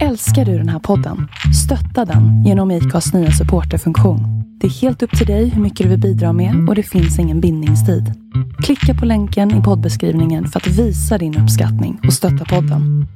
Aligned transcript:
Älskar 0.00 0.44
du 0.44 0.58
den 0.58 0.68
här 0.68 0.78
podden? 0.78 1.28
Stötta 1.64 2.12
den 2.12 2.44
genom 2.44 2.70
IKAs 2.70 3.12
nya 3.12 3.30
supporterfunktion. 3.30 4.20
Det 4.60 4.66
är 4.66 4.70
helt 4.70 5.02
upp 5.02 5.18
till 5.18 5.26
dig 5.26 5.48
hur 5.48 5.62
mycket 5.62 5.84
du 5.84 5.90
vill 5.90 6.00
bidra 6.00 6.32
med 6.32 6.68
och 6.68 6.74
det 6.74 6.82
finns 6.82 7.18
ingen 7.18 7.40
bindningstid. 7.40 8.12
Klicka 8.62 8.94
på 9.00 9.06
länken 9.06 9.60
i 9.60 9.62
poddbeskrivningen 9.62 10.48
för 10.48 10.60
att 10.60 10.66
visa 10.66 11.18
din 11.18 11.38
uppskattning 11.38 12.00
och 12.06 12.12
stötta 12.12 12.44
podden. 12.44 13.06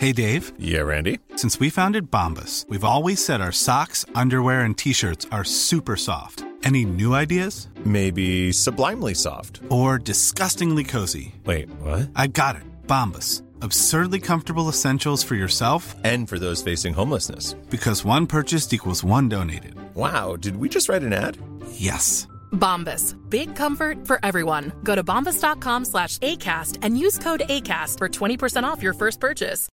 Hey 0.00 0.12
Dave. 0.12 0.42
Yeah, 0.60 0.86
Randy. 0.86 1.18
Since 1.36 1.64
we 1.64 1.70
founded 1.70 2.10
Bombus, 2.10 2.66
we've 2.68 2.84
always 2.84 3.24
said 3.24 3.40
our 3.40 3.52
socks, 3.52 4.06
underwear, 4.14 4.64
and 4.64 4.78
t-shirts 4.78 5.26
are 5.30 5.44
super 5.44 5.96
soft. 5.96 6.44
Any 6.64 6.84
new 6.84 7.14
ideas? 7.22 7.68
Maybe 7.84 8.52
sublimely 8.52 9.14
soft. 9.14 9.60
Or 9.70 9.98
disgustingly 9.98 10.84
cozy? 10.84 11.34
Wait, 11.44 11.68
what? 11.80 12.10
I 12.16 12.26
got 12.26 12.56
it. 12.56 12.75
Bombus. 12.88 13.42
Absurdly 13.62 14.20
comfortable 14.20 14.68
essentials 14.68 15.22
for 15.24 15.34
yourself 15.34 15.94
And 16.04 16.28
for 16.28 16.38
those 16.38 16.62
facing 16.62 16.94
homelessness. 16.94 17.54
because 17.70 18.04
one 18.04 18.26
purchased 18.26 18.72
equals 18.74 19.02
one 19.04 19.28
donated. 19.28 19.74
Wow, 19.94 20.36
did 20.36 20.56
we 20.56 20.68
just 20.68 20.88
write 20.88 21.02
an 21.02 21.12
ad? 21.12 21.36
Yes. 21.72 22.28
Bombas. 22.52 23.16
Big 23.30 23.56
comfort 23.56 24.06
for 24.06 24.18
everyone. 24.22 24.72
Go 24.84 24.94
to 24.94 25.02
bombas.com 25.04 25.84
slash 25.84 26.18
ACAST 26.18 26.78
and 26.82 26.98
use 26.98 27.18
code 27.18 27.42
ACAST 27.48 27.98
for 27.98 28.08
20% 28.08 28.64
off 28.64 28.82
your 28.82 28.94
first 28.94 29.20
purchase. 29.20 29.68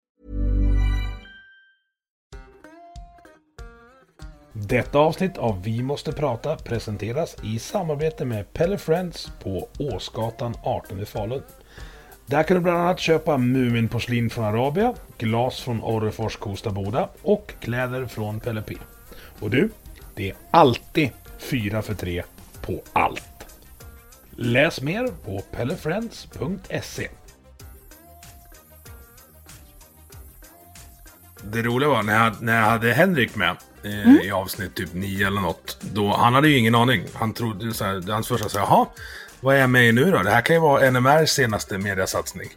Detta 4.53 4.99
avsnitt 4.99 5.39
av 5.39 5.63
Vi 5.63 5.83
måste 5.83 6.13
prata 6.13 6.57
presenteras 6.57 7.37
i 7.43 7.59
samarbete 7.59 8.25
med 8.25 8.53
Pelle 8.53 8.79
Friends 8.79 9.31
på 9.43 9.69
Åsgatan 9.79 10.55
18 10.63 11.01
i 11.01 11.05
Falun. 11.05 11.43
Där 12.31 12.43
kan 12.43 12.57
du 12.57 12.61
bland 12.61 12.79
annat 12.79 13.01
köpa 13.01 13.39
Muminporslin 13.39 14.31
från 14.31 14.45
Arabia, 14.45 14.95
glas 15.19 15.61
från 15.61 15.83
Orrefors 15.83 16.37
Kosta 16.37 16.71
Boda 16.71 17.09
och 17.23 17.53
kläder 17.61 18.07
från 18.07 18.41
Pelle 18.41 18.63
P. 18.63 18.77
Och 19.41 19.51
du, 19.51 19.71
det 20.15 20.31
är 20.31 20.37
alltid 20.51 21.11
4 21.39 21.83
för 21.83 21.95
3 21.95 22.23
på 22.63 22.83
allt. 22.93 23.47
Läs 24.31 24.81
mer 24.81 25.09
på 25.25 25.41
pellefriends.se. 25.41 27.09
Det 31.43 31.63
roliga 31.63 31.89
var 31.89 32.03
när 32.03 32.25
jag, 32.25 32.43
när 32.43 32.57
jag 32.57 32.67
hade 32.67 32.93
Henrik 32.93 33.37
med 33.37 33.57
eh, 33.83 34.27
i 34.27 34.31
avsnitt 34.31 34.75
typ 34.75 34.95
9 34.95 35.27
eller 35.27 35.41
något. 35.41 35.79
Då, 35.81 36.13
han 36.13 36.35
hade 36.35 36.49
ju 36.49 36.59
ingen 36.59 36.75
aning. 36.75 37.05
Han 37.15 37.33
trodde 37.33 37.75
så 37.75 37.85
här, 37.85 38.13
hans 38.13 38.29
första 38.29 38.49
så 38.49 38.59
här, 38.59 38.67
jaha, 38.67 38.87
vad 39.41 39.57
är 39.57 39.61
jag 39.61 39.71
med 39.71 39.89
i 39.89 39.93
nu 39.93 40.11
då? 40.11 40.23
Det 40.23 40.31
här 40.31 40.41
kan 40.41 40.57
ju 40.57 40.63
vara 40.63 40.91
NMRs 40.91 41.31
senaste 41.31 41.79
mediasatsning. 41.79 42.49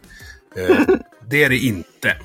Eh, 0.56 0.78
det 1.30 1.44
är 1.44 1.48
det 1.48 1.58
inte. 1.58 2.16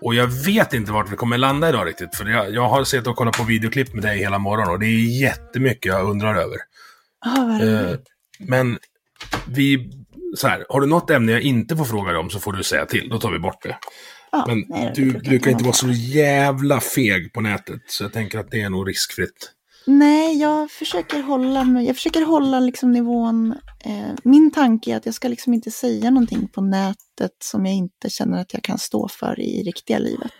Och 0.00 0.14
jag 0.14 0.26
vet 0.26 0.72
inte 0.74 0.92
vart 0.92 1.12
vi 1.12 1.16
kommer 1.16 1.38
landa 1.38 1.68
idag 1.68 1.86
riktigt. 1.86 2.14
För 2.16 2.24
jag, 2.24 2.54
jag 2.54 2.68
har 2.68 2.84
sett 2.84 3.06
och 3.06 3.16
kollat 3.16 3.36
på 3.36 3.44
videoklipp 3.44 3.94
med 3.94 4.02
dig 4.02 4.18
hela 4.18 4.38
morgonen 4.38 4.72
och 4.72 4.80
det 4.80 4.86
är 4.86 5.20
jättemycket 5.20 5.86
jag 5.92 6.10
undrar 6.10 6.34
över. 6.34 6.56
Vad 7.26 7.62
Eh, 7.62 7.96
men 8.38 8.78
vi, 9.46 9.90
så 10.36 10.48
här, 10.48 10.66
har 10.68 10.80
du 10.80 10.86
något 10.86 11.10
ämne 11.10 11.32
jag 11.32 11.40
inte 11.42 11.76
får 11.76 11.84
fråga 11.84 12.12
dig 12.12 12.20
om 12.20 12.30
så 12.30 12.40
får 12.40 12.52
du 12.52 12.62
säga 12.62 12.86
till. 12.86 13.08
Då 13.08 13.18
tar 13.18 13.30
vi 13.30 13.38
bort 13.38 13.62
det. 13.62 13.76
Ja, 14.32 14.44
Men 14.48 14.64
nej, 14.68 14.92
du 14.94 15.12
brukar 15.12 15.50
inte 15.50 15.64
vara 15.64 15.64
vara. 15.64 15.72
så 15.72 15.90
jävla 15.90 16.80
feg 16.80 17.32
på 17.32 17.40
nätet. 17.40 17.80
Så 17.86 18.04
jag 18.04 18.12
tänker 18.12 18.38
att 18.38 18.50
det 18.50 18.60
är 18.60 18.70
nog 18.70 18.88
riskfritt. 18.88 19.52
Nej, 19.90 20.40
jag 20.40 20.70
försöker 20.70 21.22
hålla 21.22 21.64
mig, 21.64 21.86
jag 21.86 21.96
försöker 21.96 22.22
hålla 22.22 22.60
liksom 22.60 22.92
nivån. 22.92 23.54
Eh, 23.84 24.14
min 24.24 24.50
tanke 24.50 24.90
är 24.92 24.96
att 24.96 25.06
jag 25.06 25.14
ska 25.14 25.28
liksom 25.28 25.54
inte 25.54 25.70
säga 25.70 26.10
någonting 26.10 26.48
på 26.48 26.60
nätet 26.60 27.32
som 27.42 27.66
jag 27.66 27.74
inte 27.74 28.10
känner 28.10 28.40
att 28.40 28.54
jag 28.54 28.62
kan 28.62 28.78
stå 28.78 29.08
för 29.08 29.40
i 29.40 29.62
riktiga 29.62 29.98
livet. 29.98 30.32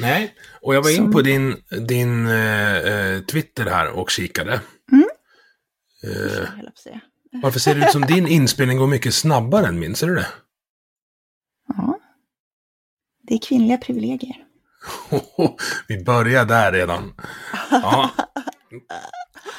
Nej, 0.00 0.34
och 0.62 0.74
jag 0.74 0.82
var 0.82 0.90
in 0.90 0.96
Som- 0.96 1.12
på 1.12 1.22
din, 1.22 1.56
din 1.88 2.26
eh, 2.26 2.76
eh, 2.76 3.20
Twitter 3.20 3.64
här 3.64 3.90
och 3.90 4.10
kikade. 4.10 4.60
Mm. 4.92 5.08
Eh, 6.04 6.48
varför 7.42 7.60
ser 7.60 7.74
det 7.74 7.86
ut 7.86 7.92
som 7.92 8.02
din 8.02 8.26
inspelning 8.28 8.78
går 8.78 8.86
mycket 8.86 9.14
snabbare 9.14 9.66
än 9.66 9.78
min? 9.78 9.94
Ser 9.94 10.06
du 10.06 10.14
det? 10.14 10.28
Ja. 11.68 11.98
Det 13.22 13.34
är 13.34 13.38
kvinnliga 13.38 13.78
privilegier. 13.78 14.36
vi 15.88 16.04
börjar 16.04 16.44
där 16.44 16.72
redan. 16.72 17.14
Ja. 17.70 18.10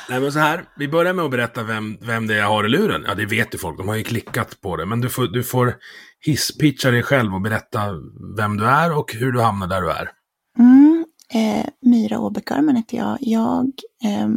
Nej 0.10 0.20
men 0.20 0.32
så 0.32 0.40
här, 0.40 0.66
vi 0.78 0.88
börjar 0.88 1.14
med 1.14 1.26
att 1.26 1.32
berätta 1.32 1.64
vem, 1.64 1.98
vem 2.02 2.28
det 2.28 2.34
är 2.34 2.38
jag 2.38 2.48
har 2.48 2.66
i 2.66 2.70
luren. 2.70 3.04
Ja, 3.08 3.16
det 3.16 3.26
vet 3.26 3.54
ju 3.54 3.58
folk, 3.58 3.78
de 3.78 3.88
har 3.88 3.96
ju 3.96 4.04
klickat 4.04 4.62
på 4.62 4.78
det. 4.78 4.86
Men 4.86 5.02
du 5.02 5.10
får, 5.10 5.28
du 5.28 5.44
får 5.44 5.76
hisspitcha 6.20 6.92
dig 6.92 7.04
själv 7.04 7.34
och 7.34 7.42
berätta 7.42 7.80
vem 8.38 8.58
du 8.58 8.66
är 8.66 8.98
och 8.98 9.14
hur 9.14 9.32
du 9.32 9.42
hamnar 9.42 9.68
där 9.68 9.82
du 9.82 9.92
är. 9.92 10.12
Mm, 10.60 11.06
eh, 11.34 11.66
Myra 11.82 12.20
Åbäckarmen 12.20 12.76
heter 12.76 12.98
jag. 12.98 13.18
Jag 13.22 13.72
eh, 14.04 14.30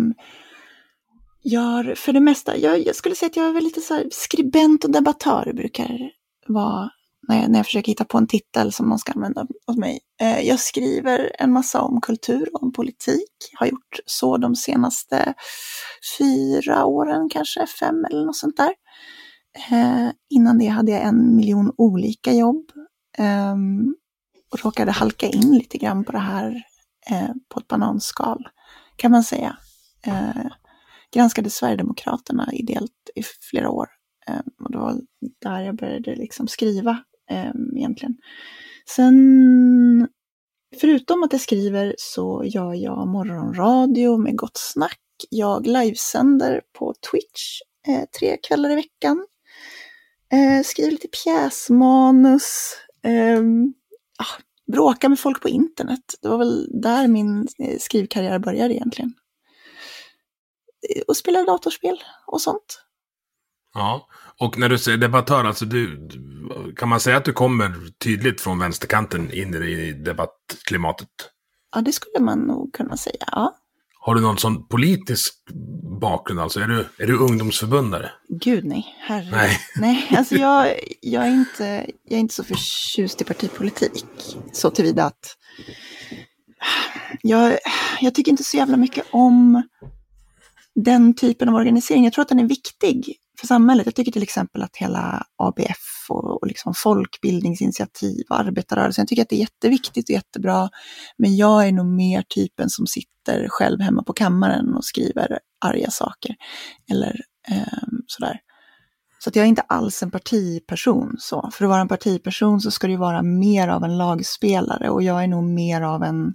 gör 1.45 1.95
för 1.95 2.13
det 2.13 2.21
mesta, 2.21 2.57
jag, 2.57 2.87
jag 2.87 2.97
skulle 2.97 3.15
säga 3.15 3.27
att 3.27 3.37
jag 3.37 3.57
är 3.57 3.61
lite 3.61 3.81
så 3.81 3.95
här 3.95 4.09
skribent 4.13 4.85
och 4.85 4.91
debattör 4.91 5.53
brukar 5.53 6.11
vara 6.47 6.91
när 7.29 7.41
jag, 7.41 7.51
när 7.51 7.59
jag 7.59 7.67
försöker 7.67 7.93
hitta 7.93 8.05
på 8.05 8.19
en 8.19 8.27
titel 8.27 8.73
som 8.73 8.89
någon 8.89 8.99
ska 8.99 9.13
använda 9.13 9.47
åt 9.67 9.79
mig. 9.79 10.01
Eh, 10.21 10.41
jag 10.41 10.61
skriver 10.61 11.33
en 11.39 11.53
massa 11.53 11.81
om 11.81 12.01
kultur 12.01 12.49
och 12.55 12.63
om 12.63 12.73
politik. 12.73 13.31
Har 13.55 13.67
gjort 13.67 13.99
så 14.07 14.37
de 14.37 14.57
senaste 14.57 15.35
fyra 16.19 16.85
åren, 16.85 17.29
kanske 17.29 17.67
fem 17.67 18.05
eller 18.05 18.25
något 18.27 18.37
sånt 18.37 18.57
där. 18.57 18.75
Eh, 19.71 20.11
innan 20.31 20.59
det 20.59 20.67
hade 20.67 20.93
jag 20.93 21.03
en 21.03 21.37
miljon 21.37 21.73
olika 21.77 22.33
jobb. 22.33 22.65
Ehm, 23.19 23.95
och 24.53 24.65
råkade 24.65 24.93
halka 24.93 25.27
in 25.27 25.55
lite 25.55 25.79
grann 25.79 26.05
på 26.05 26.13
det 26.13 26.19
här 26.19 26.63
eh, 27.11 27.31
på 27.49 27.61
ett 27.61 27.69
bananskal, 27.69 28.49
kan 28.97 29.11
man 29.11 29.25
säga. 29.25 29.57
Eh, 30.07 30.47
granskade 31.15 31.51
Sverigedemokraterna 31.51 32.53
ideellt 32.53 33.11
i 33.15 33.23
flera 33.51 33.71
år. 33.71 33.87
Eh, 34.29 34.41
och 34.65 34.73
det 34.73 34.79
var 34.79 35.01
där 35.41 35.61
jag 35.61 35.77
började 35.77 36.15
liksom 36.15 36.49
skriva 36.49 37.05
Ehm, 37.33 37.77
egentligen. 37.77 38.17
Sen, 38.89 40.09
förutom 40.81 41.23
att 41.23 41.33
jag 41.33 41.41
skriver 41.41 41.95
så 41.99 42.45
gör 42.45 42.75
jag 42.75 43.09
morgonradio 43.09 44.17
med 44.17 44.37
Gott 44.37 44.57
Snack. 44.57 44.99
Jag 45.31 45.67
livesänder 45.67 46.61
på 46.79 46.95
Twitch 47.11 47.61
eh, 47.89 48.05
tre 48.19 48.37
kvällar 48.37 48.71
i 48.71 48.75
veckan. 48.75 49.27
Eh, 50.33 50.63
skriver 50.65 50.91
lite 50.91 51.09
pjäsmanus. 51.09 52.77
Eh, 53.05 53.41
ah, 54.19 54.43
bråkar 54.73 55.09
med 55.09 55.21
folk 55.21 55.43
på 55.43 55.49
internet. 55.49 56.15
Det 56.23 56.29
var 56.29 56.39
väl 56.39 56.81
där 56.83 57.09
min 57.09 57.49
eh, 57.59 57.79
skrivkarriär 57.79 58.39
började 58.39 58.75
egentligen. 58.75 59.15
Eh, 60.97 61.03
och 61.09 61.17
spelar 61.17 61.47
datorspel 61.47 62.03
och 62.27 62.41
sånt. 62.41 62.83
Ja, 63.75 64.09
och 64.41 64.59
när 64.59 64.69
du 64.69 64.79
säger 64.79 64.99
debattör, 64.99 65.45
alltså 65.45 65.65
du, 65.65 66.09
kan 66.77 66.89
man 66.89 67.01
säga 67.01 67.17
att 67.17 67.25
du 67.25 67.33
kommer 67.33 67.75
tydligt 68.05 68.41
från 68.41 68.59
vänsterkanten 68.59 69.33
in 69.33 69.55
i 69.55 69.93
debattklimatet? 69.93 71.09
Ja, 71.75 71.81
det 71.81 71.93
skulle 71.93 72.25
man 72.25 72.39
nog 72.39 72.75
kunna 72.75 72.97
säga. 72.97 73.25
Ja. 73.33 73.57
Har 74.05 74.15
du 74.15 74.21
någon 74.21 74.39
sån 74.39 74.69
politisk 74.69 75.35
bakgrund 76.01 76.41
alltså? 76.41 76.61
Är 76.61 76.67
du, 76.67 76.89
är 76.99 77.07
du 77.07 77.19
ungdomsförbundare? 77.19 78.11
Gud 78.29 78.65
nej, 78.65 78.97
herre. 79.01 79.31
Nej. 79.31 79.59
nej 79.77 80.07
alltså 80.19 80.35
jag, 80.35 80.75
jag, 81.01 81.27
är 81.27 81.31
inte, 81.31 81.65
jag 82.05 82.17
är 82.17 82.21
inte 82.21 82.35
så 82.35 82.45
förtjust 82.45 83.21
i 83.21 83.25
partipolitik. 83.25 84.05
Så 84.53 84.71
tillvida 84.71 85.05
att 85.05 85.37
jag, 87.23 87.59
jag 88.01 88.15
tycker 88.15 88.31
inte 88.31 88.45
så 88.45 88.57
jävla 88.57 88.77
mycket 88.77 89.05
om 89.11 89.63
den 90.75 91.15
typen 91.15 91.49
av 91.49 91.55
organisering. 91.55 92.05
Jag 92.05 92.13
tror 92.13 92.23
att 92.23 92.29
den 92.29 92.41
är 92.41 92.49
viktig 92.49 93.17
för 93.43 93.47
samhället. 93.47 93.87
Jag 93.87 93.95
tycker 93.95 94.13
till 94.13 94.23
exempel 94.23 94.63
att 94.63 94.77
hela 94.77 95.27
ABF 95.37 96.07
och, 96.09 96.43
och 96.43 96.47
liksom 96.47 96.75
folkbildningsinitiativ 96.75 98.25
och 98.31 98.41
arbetarrörelsen, 98.41 99.03
jag 99.03 99.09
tycker 99.09 99.23
att 99.23 99.29
det 99.29 99.37
är 99.37 99.41
jätteviktigt 99.41 100.07
och 100.07 100.15
jättebra. 100.15 100.69
Men 101.19 101.37
jag 101.37 101.69
är 101.69 101.73
nog 101.73 101.87
mer 101.87 102.23
typen 102.23 102.71
som 102.71 102.87
sitter 102.87 103.49
själv 103.49 103.81
hemma 103.81 104.03
på 104.03 104.13
kammaren 104.13 104.75
och 104.75 104.85
skriver 104.85 105.39
arga 105.65 105.91
saker. 105.91 106.37
Eller 106.91 107.21
eh, 107.51 107.89
sådär. 108.07 108.41
Så 109.19 109.31
att 109.31 109.37
jag 109.37 109.45
är 109.45 109.49
inte 109.49 109.63
alls 109.63 110.03
en 110.03 110.11
partiperson. 110.11 111.17
Så. 111.19 111.51
För 111.53 111.65
att 111.65 111.69
vara 111.69 111.81
en 111.81 111.89
partiperson 111.89 112.61
så 112.61 112.71
ska 112.71 112.87
det 112.87 112.97
vara 112.97 113.23
mer 113.23 113.69
av 113.69 113.85
en 113.85 113.99
lagspelare 113.99 114.91
och 114.91 115.03
jag 115.03 115.23
är 115.23 115.29
nog 115.29 115.45
mer 115.45 115.83
av 115.83 116.03
en 116.03 116.35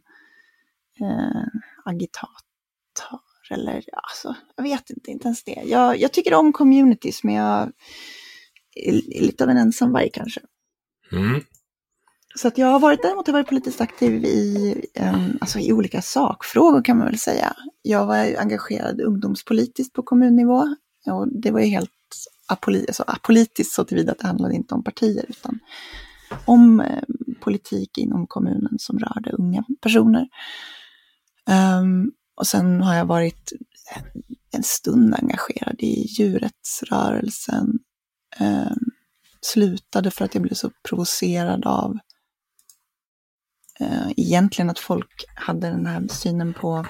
eh, 1.02 1.46
agitator. 1.86 3.27
Eller 3.52 3.84
alltså, 3.92 4.36
jag 4.56 4.64
vet 4.64 4.90
inte, 4.90 5.12
inte 5.12 5.28
ens 5.28 5.44
det. 5.44 5.64
Jag, 5.66 5.98
jag 5.98 6.14
tycker 6.14 6.34
om 6.34 6.54
communities 6.54 7.24
men 7.24 7.36
jag 7.36 7.72
är 8.76 9.22
lite 9.22 9.44
av 9.44 9.50
en 9.50 9.58
ensamvarg 9.58 10.10
kanske. 10.14 10.42
Mm. 11.12 11.42
Så 12.36 12.48
att 12.48 12.58
jag 12.58 12.68
har 12.68 12.80
varit, 12.80 13.02
däremot 13.02 13.28
har 13.28 13.34
jag 13.34 13.40
varit 13.40 13.50
politiskt 13.50 13.82
aktiv 13.82 14.26
i, 14.26 14.76
em, 14.94 15.38
alltså 15.42 15.60
i 15.60 15.74
olika 15.74 16.02
sakfrågor 16.02 16.84
kan 16.84 16.98
man 16.98 17.08
väl 17.08 17.20
säga. 17.20 17.54
Jag 17.82 18.06
var 18.06 18.36
engagerad 18.40 19.02
ungdomspolitiskt 19.02 19.94
på 19.94 20.04
kommunnivå 20.04 20.76
och 21.12 21.28
det 21.42 21.52
var 21.52 21.60
ju 21.60 21.66
helt 21.66 21.92
apoli 22.48 22.86
alltså 22.88 23.04
apolitiskt 23.08 23.74
så 23.74 23.84
tillvida 23.84 24.12
att 24.12 24.20
det 24.20 24.28
handlade 24.28 24.56
inte 24.56 24.76
om 24.76 24.84
partier 24.84 25.26
utan 25.30 25.60
om 26.46 26.80
eh, 26.80 27.04
politik 27.40 27.98
inom 27.98 28.28
kommunen 28.28 28.76
som 28.80 29.00
rörde 29.00 29.32
unga 29.32 29.64
personer. 29.82 30.28
Um, 31.80 32.12
och 32.38 32.48
sen 32.48 32.82
har 32.82 32.96
jag 32.96 33.06
varit 33.06 33.54
en 34.52 34.64
stund 34.64 35.16
engagerad 35.16 35.76
i 35.80 36.06
djurrättsrörelsen. 36.08 37.80
Eh, 38.40 38.76
slutade 39.42 40.12
för 40.12 40.26
att 40.26 40.36
jag 40.36 40.42
blev 40.44 40.54
så 40.54 40.72
provocerad 40.90 41.66
av 41.66 41.98
eh, 43.80 44.10
egentligen 44.18 44.70
att 44.70 44.80
folk 44.80 45.26
hade 45.36 45.70
den 45.70 45.86
här 45.86 46.08
synen 46.10 46.54
på 46.54 46.86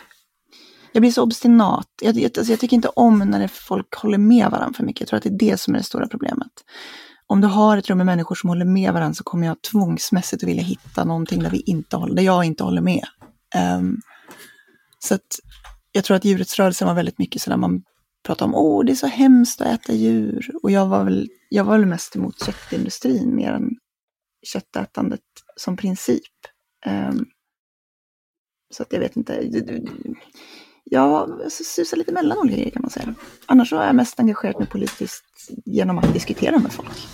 jag 0.91 1.01
blir 1.01 1.11
så 1.11 1.23
obstinat. 1.23 1.87
Jag, 2.01 2.15
jag, 2.15 2.37
alltså 2.37 2.53
jag 2.53 2.59
tycker 2.59 2.75
inte 2.75 2.87
om 2.87 3.19
när 3.19 3.47
folk 3.47 3.95
håller 3.95 4.17
med 4.17 4.51
varandra 4.51 4.73
för 4.77 4.83
mycket. 4.83 5.01
Jag 5.01 5.07
tror 5.07 5.17
att 5.17 5.23
det 5.23 5.29
är 5.29 5.51
det 5.51 5.59
som 5.59 5.73
är 5.73 5.77
det 5.77 5.83
stora 5.83 6.07
problemet. 6.07 6.51
Om 7.27 7.41
du 7.41 7.47
har 7.47 7.77
ett 7.77 7.89
rum 7.89 7.97
med 7.97 8.05
människor 8.05 8.35
som 8.35 8.49
håller 8.49 8.65
med 8.65 8.93
varandra 8.93 9.13
så 9.13 9.23
kommer 9.23 9.47
jag 9.47 9.61
tvångsmässigt 9.61 10.43
att 10.43 10.49
vilja 10.49 10.63
hitta 10.63 11.03
någonting 11.03 11.43
där, 11.43 11.49
vi 11.49 11.59
inte 11.59 11.97
håller, 11.97 12.15
där 12.15 12.23
jag 12.23 12.45
inte 12.45 12.63
håller 12.63 12.81
med. 12.81 13.05
Um, 13.77 14.01
så 15.07 15.15
att 15.15 15.39
jag 15.91 16.03
tror 16.03 16.17
att 16.17 16.25
djurets 16.25 16.59
rörelse 16.59 16.85
var 16.85 16.93
väldigt 16.93 17.19
mycket 17.19 17.41
sådär 17.41 17.57
man 17.57 17.83
pratar 18.23 18.45
om, 18.45 18.55
åh 18.55 18.85
det 18.85 18.91
är 18.91 18.95
så 18.95 19.07
hemskt 19.07 19.61
att 19.61 19.67
äta 19.67 19.93
djur. 19.93 20.51
Och 20.63 20.71
jag 20.71 20.87
var 20.87 21.03
väl, 21.03 21.29
jag 21.49 21.63
var 21.63 21.77
väl 21.77 21.85
mest 21.87 22.15
emot 22.15 22.45
köttindustrin 22.45 23.35
mer 23.35 23.51
än 23.51 23.69
köttätandet 24.53 25.21
som 25.55 25.77
princip. 25.77 26.23
Um, 26.85 27.25
så 28.73 28.83
att 28.83 28.93
jag 28.93 28.99
vet 28.99 29.17
inte 29.17 29.49
jag 30.83 31.41
susar 31.51 31.97
lite 31.97 32.11
mellan 32.11 32.37
olika 32.37 32.55
grejer 32.55 32.71
kan 32.71 32.81
man 32.81 32.91
säga. 32.91 33.15
Annars 33.45 33.69
så 33.69 33.77
är 33.77 33.85
jag 33.85 33.95
mest 33.95 34.19
engagerat 34.19 34.59
mig 34.59 34.67
politiskt 34.67 35.49
genom 35.65 35.97
att 35.97 36.13
diskutera 36.13 36.59
med 36.59 36.71
folk. 36.71 37.07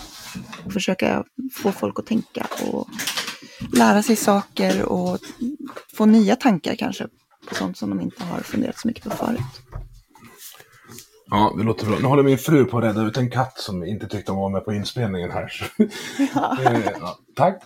Och 0.66 0.74
försöka 0.74 1.24
få 1.54 1.72
folk 1.72 2.00
att 2.00 2.06
tänka 2.06 2.48
och 2.72 2.88
lära 3.78 4.04
sig 4.04 4.16
saker 4.16 4.86
och 4.86 5.20
få 5.98 6.06
nya 6.06 6.36
tankar 6.36 6.76
kanske 6.76 7.08
på 7.48 7.56
sånt 7.56 7.78
som 7.78 7.90
de 7.90 8.02
inte 8.02 8.24
har 8.24 8.40
funderat 8.40 8.80
så 8.80 8.88
mycket 8.88 9.04
på 9.04 9.10
förut. 9.10 9.40
Ja, 11.30 11.54
det 11.58 11.64
låter 11.64 11.86
bra. 11.86 11.98
Nu 12.00 12.08
håller 12.08 12.24
min 12.24 12.38
fru 12.38 12.66
på 12.66 12.78
att 12.78 12.84
rädda 12.84 13.02
ut 13.02 13.18
en 13.18 13.30
katt 13.30 13.60
som 13.60 13.84
inte 13.84 14.08
tyckte 14.08 14.32
om 14.32 14.38
att 14.38 14.42
vara 14.42 14.52
med 14.52 14.66
på 14.66 14.74
inspelningen 14.74 15.32
här. 15.32 15.72
Ja. 16.36 16.58
Eh, 16.66 16.82
ja, 17.00 17.20
tack. 17.36 17.64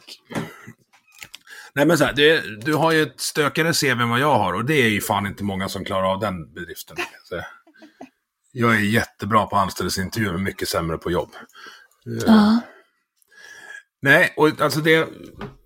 Nej 1.74 1.86
men 1.86 1.98
så 1.98 2.04
här, 2.04 2.14
det, 2.14 2.42
du 2.66 2.74
har 2.74 2.92
ju 2.92 3.02
ett 3.02 3.20
stökigare 3.22 3.74
CV 3.74 4.02
än 4.02 4.10
vad 4.10 4.20
jag 4.20 4.38
har 4.38 4.54
och 4.54 4.66
det 4.66 4.74
är 4.74 4.90
ju 4.90 5.02
fan 5.02 5.28
inte 5.28 5.44
många 5.44 5.70
som 5.70 5.86
klarar 5.86 6.14
av 6.14 6.20
den 6.20 6.54
bedriften. 6.54 6.98
Så 7.24 7.42
jag 8.52 8.76
är 8.76 8.80
jättebra 8.80 9.46
på 9.46 9.56
anställningsintervjuer 9.56 10.34
men 10.34 10.44
mycket 10.44 10.68
sämre 10.68 10.98
på 10.98 11.12
jobb. 11.12 11.30
Ja. 12.04 12.60
Nej, 14.02 14.34
och 14.38 14.62
alltså 14.62 14.80
det, 14.80 15.08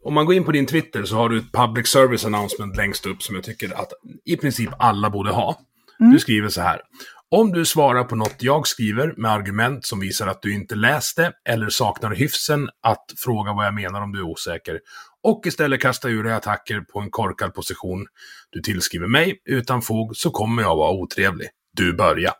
om 0.03 0.13
man 0.13 0.25
går 0.25 0.35
in 0.35 0.43
på 0.43 0.51
din 0.51 0.65
Twitter 0.65 1.03
så 1.03 1.15
har 1.15 1.29
du 1.29 1.37
ett 1.37 1.51
public 1.51 1.87
service 1.87 2.25
announcement 2.25 2.77
längst 2.77 3.05
upp 3.05 3.23
som 3.23 3.35
jag 3.35 3.43
tycker 3.43 3.81
att 3.81 3.91
i 4.25 4.37
princip 4.37 4.69
alla 4.79 5.09
borde 5.09 5.31
ha. 5.31 5.59
Mm. 5.99 6.13
Du 6.13 6.19
skriver 6.19 6.49
så 6.49 6.61
här. 6.61 6.81
Om 7.29 7.51
du 7.51 7.65
svarar 7.65 8.03
på 8.03 8.15
något 8.15 8.35
jag 8.39 8.67
skriver 8.67 9.13
med 9.17 9.31
argument 9.31 9.85
som 9.85 9.99
visar 9.99 10.27
att 10.27 10.41
du 10.41 10.53
inte 10.53 10.75
läste 10.75 11.31
eller 11.49 11.69
saknar 11.69 12.15
hyfsen 12.15 12.69
att 12.81 13.05
fråga 13.17 13.53
vad 13.53 13.65
jag 13.65 13.73
menar 13.73 14.01
om 14.01 14.11
du 14.11 14.19
är 14.19 14.23
osäker 14.23 14.79
och 15.23 15.45
istället 15.45 15.81
kastar 15.81 16.09
ur 16.09 16.23
dig 16.23 16.33
attacker 16.33 16.81
på 16.81 16.99
en 16.99 17.11
korkad 17.11 17.53
position 17.53 18.07
du 18.49 18.61
tillskriver 18.61 19.07
mig 19.07 19.41
utan 19.45 19.81
fog 19.81 20.17
så 20.17 20.29
kommer 20.31 20.61
jag 20.61 20.75
vara 20.75 20.91
otrevlig. 20.91 21.47
Du 21.73 21.93
börja. 21.93 22.33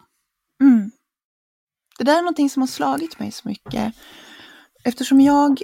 Mm. 0.62 0.92
Det 1.98 2.04
där 2.04 2.18
är 2.18 2.22
någonting 2.22 2.50
som 2.50 2.62
har 2.62 2.68
slagit 2.68 3.20
mig 3.20 3.32
så 3.32 3.48
mycket. 3.48 3.94
Eftersom 4.84 5.22
jag 5.22 5.62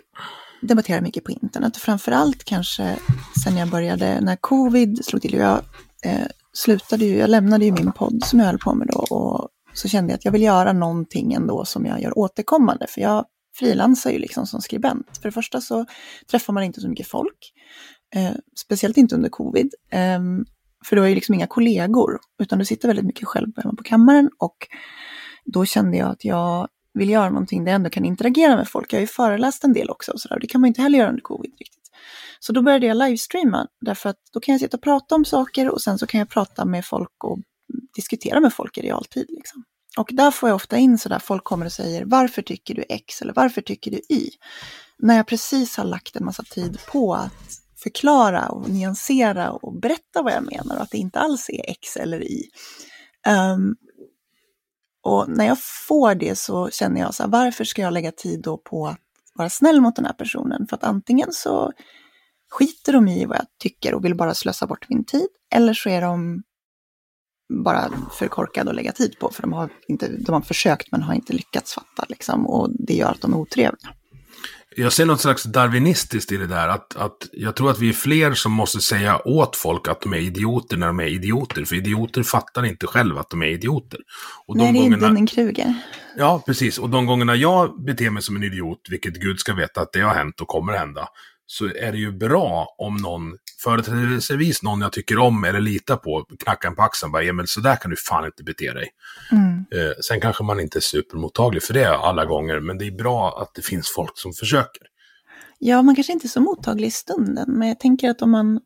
debatterar 0.61 1.01
mycket 1.01 1.23
på 1.23 1.31
internet 1.31 1.75
och 1.75 1.81
framförallt 1.81 2.43
kanske 2.43 2.99
sen 3.43 3.57
jag 3.57 3.69
började 3.69 4.21
när 4.21 4.35
covid 4.35 5.05
slog 5.05 5.21
till. 5.21 5.33
Jag 5.33 5.61
eh, 6.03 6.27
slutade 6.53 7.05
ju, 7.05 7.17
jag 7.17 7.29
lämnade 7.29 7.65
ju 7.65 7.71
min 7.71 7.91
podd 7.91 8.23
som 8.25 8.39
jag 8.39 8.45
höll 8.45 8.57
på 8.57 8.75
med 8.75 8.87
då 8.87 8.99
och 8.99 9.49
så 9.73 9.87
kände 9.87 10.11
jag 10.11 10.17
att 10.17 10.25
jag 10.25 10.31
vill 10.31 10.43
göra 10.43 10.73
någonting 10.73 11.33
ändå 11.33 11.65
som 11.65 11.85
jag 11.85 12.01
gör 12.01 12.17
återkommande. 12.17 12.85
För 12.89 13.01
jag 13.01 13.25
frilansar 13.59 14.11
ju 14.11 14.19
liksom 14.19 14.47
som 14.47 14.61
skribent. 14.61 15.17
För 15.21 15.29
det 15.29 15.33
första 15.33 15.61
så 15.61 15.85
träffar 16.31 16.53
man 16.53 16.63
inte 16.63 16.81
så 16.81 16.89
mycket 16.89 17.07
folk, 17.07 17.53
eh, 18.15 18.31
speciellt 18.59 18.97
inte 18.97 19.15
under 19.15 19.29
covid. 19.29 19.73
Eh, 19.91 20.19
för 20.85 20.95
du 20.95 21.01
har 21.01 21.09
ju 21.09 21.15
liksom 21.15 21.35
inga 21.35 21.47
kollegor, 21.47 22.19
utan 22.39 22.59
du 22.59 22.65
sitter 22.65 22.87
väldigt 22.87 23.05
mycket 23.05 23.27
själv 23.27 23.47
hemma 23.57 23.73
på 23.75 23.83
kammaren 23.83 24.29
och 24.39 24.67
då 25.45 25.65
kände 25.65 25.97
jag 25.97 26.09
att 26.09 26.25
jag 26.25 26.67
vill 26.97 27.09
göra 27.09 27.29
någonting 27.29 27.63
där 27.63 27.71
jag 27.71 27.75
ändå 27.75 27.89
kan 27.89 28.05
interagera 28.05 28.55
med 28.55 28.67
folk. 28.67 28.93
Jag 28.93 28.97
har 28.97 29.01
ju 29.01 29.07
föreläst 29.07 29.63
en 29.63 29.73
del 29.73 29.89
också 29.89 30.11
och 30.11 30.21
sådär, 30.21 30.39
det 30.39 30.47
kan 30.47 30.61
man 30.61 30.67
inte 30.67 30.81
heller 30.81 30.99
göra 30.99 31.09
under 31.09 31.21
covid 31.21 31.51
riktigt. 31.59 31.91
Så 32.39 32.53
då 32.53 32.61
började 32.61 32.85
jag 32.85 32.97
livestreama, 32.97 33.67
därför 33.81 34.09
att 34.09 34.19
då 34.33 34.39
kan 34.39 34.53
jag 34.53 34.59
sitta 34.59 34.77
och 34.77 34.83
prata 34.83 35.15
om 35.15 35.25
saker 35.25 35.69
och 35.69 35.81
sen 35.81 35.97
så 35.97 36.07
kan 36.07 36.19
jag 36.19 36.29
prata 36.29 36.65
med 36.65 36.85
folk 36.85 37.23
och 37.23 37.39
diskutera 37.95 38.39
med 38.39 38.53
folk 38.53 38.77
i 38.77 38.81
realtid. 38.81 39.25
Liksom. 39.29 39.63
Och 39.97 40.09
där 40.11 40.31
får 40.31 40.49
jag 40.49 40.55
ofta 40.55 40.77
in 40.77 40.97
sådär, 40.97 41.19
folk 41.19 41.43
kommer 41.43 41.65
och 41.65 41.71
säger 41.71 42.05
varför 42.05 42.41
tycker 42.41 42.75
du 42.75 42.83
X 42.89 43.21
eller 43.21 43.33
varför 43.33 43.61
tycker 43.61 43.91
du 43.91 43.97
Y? 44.09 44.29
När 44.99 45.17
jag 45.17 45.27
precis 45.27 45.77
har 45.77 45.85
lagt 45.85 46.15
en 46.15 46.25
massa 46.25 46.43
tid 46.43 46.79
på 46.91 47.13
att 47.13 47.61
förklara 47.83 48.49
och 48.49 48.69
nyansera 48.69 49.51
och 49.51 49.79
berätta 49.79 50.21
vad 50.21 50.33
jag 50.33 50.43
menar 50.43 50.75
och 50.75 50.81
att 50.81 50.91
det 50.91 50.97
inte 50.97 51.19
alls 51.19 51.49
är 51.49 51.69
X 51.71 51.97
eller 51.97 52.23
Y. 52.23 52.43
Um, 53.27 53.75
och 55.07 55.29
när 55.29 55.45
jag 55.45 55.57
får 55.87 56.15
det 56.15 56.37
så 56.37 56.69
känner 56.69 57.01
jag 57.01 57.13
så 57.13 57.23
här, 57.23 57.29
varför 57.29 57.63
ska 57.63 57.81
jag 57.81 57.93
lägga 57.93 58.11
tid 58.11 58.41
då 58.41 58.57
på 58.57 58.87
att 58.87 58.97
vara 59.35 59.49
snäll 59.49 59.81
mot 59.81 59.95
den 59.95 60.05
här 60.05 60.13
personen? 60.13 60.67
För 60.67 60.75
att 60.75 60.83
antingen 60.83 61.31
så 61.31 61.71
skiter 62.49 62.93
de 62.93 63.07
i 63.07 63.25
vad 63.25 63.37
jag 63.37 63.45
tycker 63.59 63.93
och 63.93 64.05
vill 64.05 64.15
bara 64.15 64.33
slösa 64.33 64.67
bort 64.67 64.89
min 64.89 65.05
tid, 65.05 65.27
eller 65.55 65.73
så 65.73 65.89
är 65.89 66.01
de 66.01 66.43
bara 67.63 67.91
för 68.11 68.27
korkade 68.27 68.69
att 68.69 68.75
lägga 68.75 68.91
tid 68.91 69.19
på, 69.19 69.29
för 69.29 69.41
de 69.41 69.53
har, 69.53 69.69
inte, 69.87 70.07
de 70.07 70.31
har 70.31 70.41
försökt 70.41 70.91
men 70.91 71.01
har 71.01 71.13
inte 71.13 71.33
lyckats 71.33 71.73
fatta, 71.73 72.05
liksom, 72.09 72.47
och 72.47 72.69
det 72.79 72.93
gör 72.93 73.11
att 73.11 73.21
de 73.21 73.33
är 73.33 73.37
otrevliga. 73.37 73.93
Jag 74.79 74.93
ser 74.93 75.05
något 75.05 75.21
slags 75.21 75.43
darwinistiskt 75.43 76.31
i 76.31 76.37
det 76.37 76.47
där, 76.47 76.67
att, 76.67 76.95
att 76.95 77.29
jag 77.31 77.55
tror 77.55 77.71
att 77.71 77.79
vi 77.79 77.89
är 77.89 77.93
fler 77.93 78.33
som 78.33 78.51
måste 78.51 78.81
säga 78.81 79.27
åt 79.27 79.55
folk 79.55 79.87
att 79.87 80.01
de 80.01 80.13
är 80.13 80.17
idioter 80.17 80.77
när 80.77 80.87
de 80.87 80.99
är 80.99 81.07
idioter, 81.07 81.65
för 81.65 81.75
idioter 81.75 82.23
fattar 82.23 82.65
inte 82.65 82.87
själva 82.87 83.19
att 83.19 83.29
de 83.29 83.41
är 83.41 83.47
idioter. 83.47 83.99
Och 84.45 84.57
Nej, 84.57 84.67
de 84.67 84.73
det 84.73 84.79
är 84.79 84.83
gångerna... 84.83 85.07
Dunning-Kruger. 85.07 85.73
Ja, 86.17 86.43
precis. 86.45 86.77
Och 86.77 86.89
de 86.89 87.05
gångerna 87.05 87.35
jag 87.35 87.83
beter 87.83 88.09
mig 88.09 88.21
som 88.23 88.35
en 88.35 88.43
idiot, 88.43 88.79
vilket 88.89 89.13
Gud 89.13 89.39
ska 89.39 89.53
veta 89.53 89.81
att 89.81 89.93
det 89.93 90.01
har 90.01 90.13
hänt 90.13 90.41
och 90.41 90.47
kommer 90.47 90.73
hända, 90.73 91.07
så 91.47 91.65
är 91.65 91.91
det 91.91 91.97
ju 91.97 92.11
bra 92.11 92.75
om 92.77 92.97
någon, 92.97 93.37
företrädesvis 93.63 94.63
någon 94.63 94.81
jag 94.81 94.91
tycker 94.91 95.17
om 95.17 95.43
eller 95.43 95.59
litar 95.59 95.95
på, 95.95 96.25
knackar 96.39 96.69
en 96.69 96.75
på 96.75 96.81
axeln 96.81 97.09
och 97.09 97.11
bara, 97.11 97.23
Emil, 97.23 97.47
så 97.47 97.59
där 97.59 97.75
kan 97.75 97.91
du 97.91 97.97
fan 97.97 98.25
inte 98.25 98.43
bete 98.43 98.73
dig. 98.73 98.89
Mm. 99.31 99.65
Eh, 99.71 99.95
sen 100.07 100.21
kanske 100.21 100.43
man 100.43 100.59
inte 100.59 100.79
är 100.79 100.81
supermottaglig 100.81 101.63
för 101.63 101.73
det 101.73 101.97
alla 101.97 102.25
gånger, 102.25 102.59
men 102.59 102.77
det 102.77 102.87
är 102.87 102.91
bra 102.91 103.41
att 103.41 103.53
det 103.55 103.61
finns 103.61 103.93
folk 103.95 104.11
som 104.17 104.33
försöker. 104.33 104.87
Ja, 105.59 105.81
man 105.81 105.95
kanske 105.95 106.13
inte 106.13 106.27
är 106.27 106.29
så 106.29 106.41
mottaglig 106.41 106.87
i 106.87 106.91
stunden, 106.91 107.51
men 107.51 107.67
jag 107.67 107.79
tänker 107.79 108.09
att 108.09 108.21
om 108.21 108.31
man, 108.31 108.59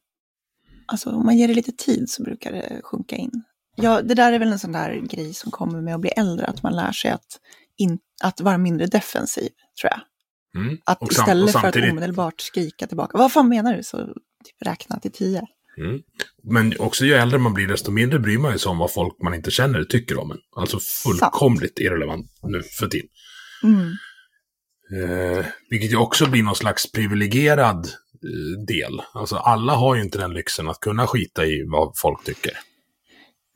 alltså, 0.86 1.10
om 1.10 1.26
man 1.26 1.38
ger 1.38 1.48
det 1.48 1.54
lite 1.54 1.72
tid 1.72 2.10
så 2.10 2.24
brukar 2.24 2.52
det 2.52 2.82
sjunka 2.84 3.16
in. 3.16 3.44
Ja, 3.76 4.02
det 4.02 4.14
där 4.14 4.34
är 4.34 4.40
väl 4.40 4.52
en 4.52 4.60
sån 4.60 4.72
där 4.72 4.94
grej 4.94 5.34
som 5.34 5.52
kommer 5.52 5.82
med 5.82 5.96
att 5.96 6.02
bli 6.02 6.10
äldre, 6.10 6.46
att 6.46 6.64
man 6.64 6.76
lär 6.76 6.92
sig 6.92 7.12
att, 7.12 7.40
in, 7.78 8.00
att 8.24 8.42
vara 8.42 8.58
mindre 8.58 8.88
defensiv, 8.88 9.50
tror 9.82 9.92
jag. 9.92 10.02
Mm. 10.56 10.78
Att 10.86 11.02
och 11.02 11.12
istället 11.12 11.52
för 11.52 11.68
att 11.68 11.76
omedelbart 11.76 12.42
skrika 12.42 12.88
tillbaka, 12.88 13.18
vad 13.18 13.32
fan 13.32 13.50
menar 13.50 13.78
du? 13.78 13.84
Så 13.84 13.98
typ 14.46 14.66
räkna 14.66 15.00
till 15.00 15.12
tio. 15.12 15.42
Mm. 15.78 16.02
Men 16.44 16.74
också 16.80 17.06
ju 17.06 17.14
äldre 17.14 17.40
man 17.40 17.54
blir, 17.54 17.68
desto 17.68 17.92
mindre 17.92 18.20
bryr 18.20 18.38
man 18.38 18.60
sig 18.60 18.70
om 18.70 18.78
vad 18.78 18.94
folk 18.94 19.22
man 19.24 19.34
inte 19.34 19.52
känner 19.52 19.84
tycker 19.84 20.20
om 20.20 20.32
en. 20.32 20.38
Alltså 20.56 20.80
fullkomligt 21.04 21.78
Sant. 21.78 21.80
irrelevant 21.80 22.28
nu 22.44 22.62
för 22.80 22.88
tiden. 22.88 23.10
Mm. 23.64 23.92
Eh, 24.94 25.46
vilket 25.70 25.92
ju 25.92 25.98
också 25.98 26.30
blir 26.30 26.44
någon 26.44 26.56
slags 26.56 26.92
privilegierad 26.92 27.86
eh, 27.86 28.66
del. 28.68 29.02
Alltså 29.14 29.36
alla 29.36 29.74
har 29.74 29.96
ju 29.96 30.02
inte 30.02 30.18
den 30.18 30.34
lyxen 30.34 30.70
att 30.70 30.80
kunna 30.80 31.08
skita 31.08 31.46
i 31.46 31.66
vad 31.72 31.94
folk 31.98 32.24
tycker. 32.24 32.52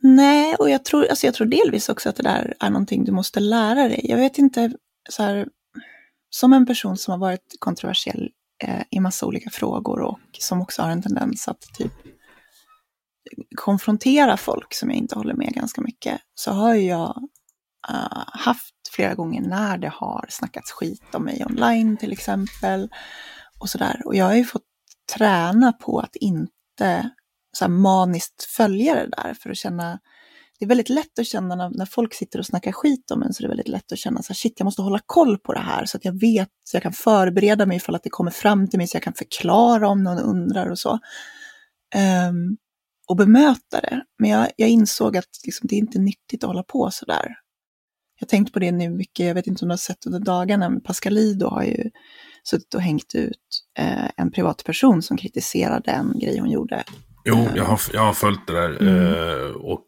Nej, 0.04 0.56
och 0.56 0.70
jag 0.70 0.86
tror, 0.86 1.06
alltså 1.06 1.28
jag 1.28 1.34
tror 1.34 1.48
delvis 1.48 1.90
också 1.90 2.10
att 2.10 2.16
det 2.16 2.24
där 2.24 2.54
är 2.60 2.70
någonting 2.70 3.06
du 3.06 3.12
måste 3.12 3.40
lära 3.40 3.88
dig. 3.88 4.02
Jag 4.04 4.18
vet 4.18 4.38
inte, 4.38 4.72
så 5.10 5.24
här, 5.24 5.48
som 6.36 6.54
en 6.54 6.66
person 6.66 6.98
som 6.98 7.12
har 7.12 7.18
varit 7.18 7.56
kontroversiell 7.60 8.30
eh, 8.64 8.82
i 8.92 9.00
massa 9.00 9.26
olika 9.26 9.50
frågor 9.50 10.02
och 10.02 10.20
som 10.40 10.62
också 10.62 10.82
har 10.82 10.90
en 10.90 11.02
tendens 11.02 11.48
att 11.48 11.62
typ 11.62 11.94
konfrontera 13.56 14.38
folk 14.38 14.74
som 14.74 14.90
jag 14.90 14.98
inte 14.98 15.16
håller 15.16 15.34
med 15.34 15.54
ganska 15.54 15.82
mycket, 15.82 16.22
så 16.34 16.52
har 16.52 16.74
jag 16.74 17.18
uh, 17.90 18.24
haft 18.28 18.76
flera 18.92 19.16
gånger 19.16 19.42
när 19.42 19.78
det 19.78 19.88
har 19.88 20.26
snackats 20.30 20.72
skit 20.72 21.16
om 21.16 21.24
mig 21.24 21.46
online 21.46 21.98
till 21.98 22.12
exempel. 22.12 22.90
Och 23.60 23.70
sådär. 23.70 24.02
Och 24.06 24.16
jag 24.16 24.26
har 24.26 24.36
ju 24.36 24.46
fått 24.46 24.66
träna 25.14 25.74
på 25.74 26.00
att 26.00 26.16
inte 26.16 27.12
så 27.58 27.66
här, 27.66 27.70
maniskt 27.70 28.44
följa 28.44 28.96
det 28.96 29.08
där 29.08 29.34
för 29.34 29.50
att 29.50 29.58
känna 29.58 30.00
det 30.60 30.66
är 30.66 30.70
väldigt 30.70 30.90
lätt 30.90 31.20
att 31.20 31.28
känna 31.28 31.56
när, 31.56 31.70
när 31.70 31.86
folk 31.86 32.14
sitter 32.14 32.40
och 32.40 32.46
snackar 32.46 32.72
skit 32.72 33.12
om 33.12 33.24
en, 33.24 33.34
så 33.34 33.44
det 33.44 33.48
är 33.48 33.50
väldigt 33.50 33.68
lätt 33.68 33.92
att 33.92 33.98
känna 33.98 34.22
så 34.22 34.28
här, 34.28 34.36
shit, 34.36 34.54
jag 34.58 34.66
måste 34.66 34.82
hålla 34.82 35.00
koll 35.06 35.38
på 35.38 35.54
det 35.54 35.60
här 35.60 35.86
så 35.86 35.98
att 35.98 36.06
jag 36.06 36.20
vet, 36.20 36.50
så 36.64 36.76
jag 36.76 36.84
kan 36.84 36.94
förbereda 36.94 37.66
mig 37.66 37.78
ifall 37.78 37.96
att 37.96 38.04
det 38.04 38.10
kommer 38.10 38.32
fram 38.32 38.68
till 38.68 38.78
mig, 38.78 38.88
så 38.88 38.96
jag 38.96 39.04
kan 39.04 39.14
förklara 39.14 39.88
om 39.88 40.04
någon 40.04 40.18
undrar 40.18 40.70
och 40.70 40.80
så. 40.80 41.00
Um, 42.30 42.58
och 43.08 43.16
bemöta 43.16 43.82
det. 43.82 44.04
Men 44.20 44.30
jag, 44.30 44.50
jag 44.56 44.70
insåg 44.70 45.18
att 45.18 45.30
liksom, 45.46 45.68
det 45.68 45.76
är 45.76 45.80
inte 45.80 46.00
nyttigt 46.00 46.44
att 46.44 46.48
hålla 46.48 46.64
på 46.64 46.92
så 46.92 47.06
där. 47.06 47.36
Jag 48.20 48.26
har 48.26 48.28
tänkt 48.28 48.54
på 48.54 48.60
det 48.60 48.72
nu 48.72 48.90
mycket, 48.90 49.26
jag 49.26 49.34
vet 49.34 49.48
inte 49.48 49.66
om 49.66 49.70
du 49.70 49.74
har 49.74 49.78
sett 49.78 50.06
under 50.06 50.20
dagarna, 50.20 50.70
men 50.70 50.82
Pascalido 50.82 51.48
har 51.48 51.64
ju 51.64 51.92
suttit 52.44 52.74
och 52.74 52.82
hängt 52.82 53.16
ut 53.16 53.64
eh, 53.80 54.10
en 54.18 54.32
privatperson 54.32 55.02
som 55.02 55.18
kritiserade 55.18 55.92
en 55.92 56.20
grej 56.20 56.40
hon 56.40 56.52
gjorde 56.52 56.84
Jo, 57.28 57.50
jag 57.56 57.66
har, 57.66 57.82
jag 57.94 58.02
har 58.02 58.14
följt 58.14 58.48
det 58.48 58.54
där. 58.54 58.82
Mm. 58.82 59.14
Eh, 59.14 59.52
och 59.52 59.86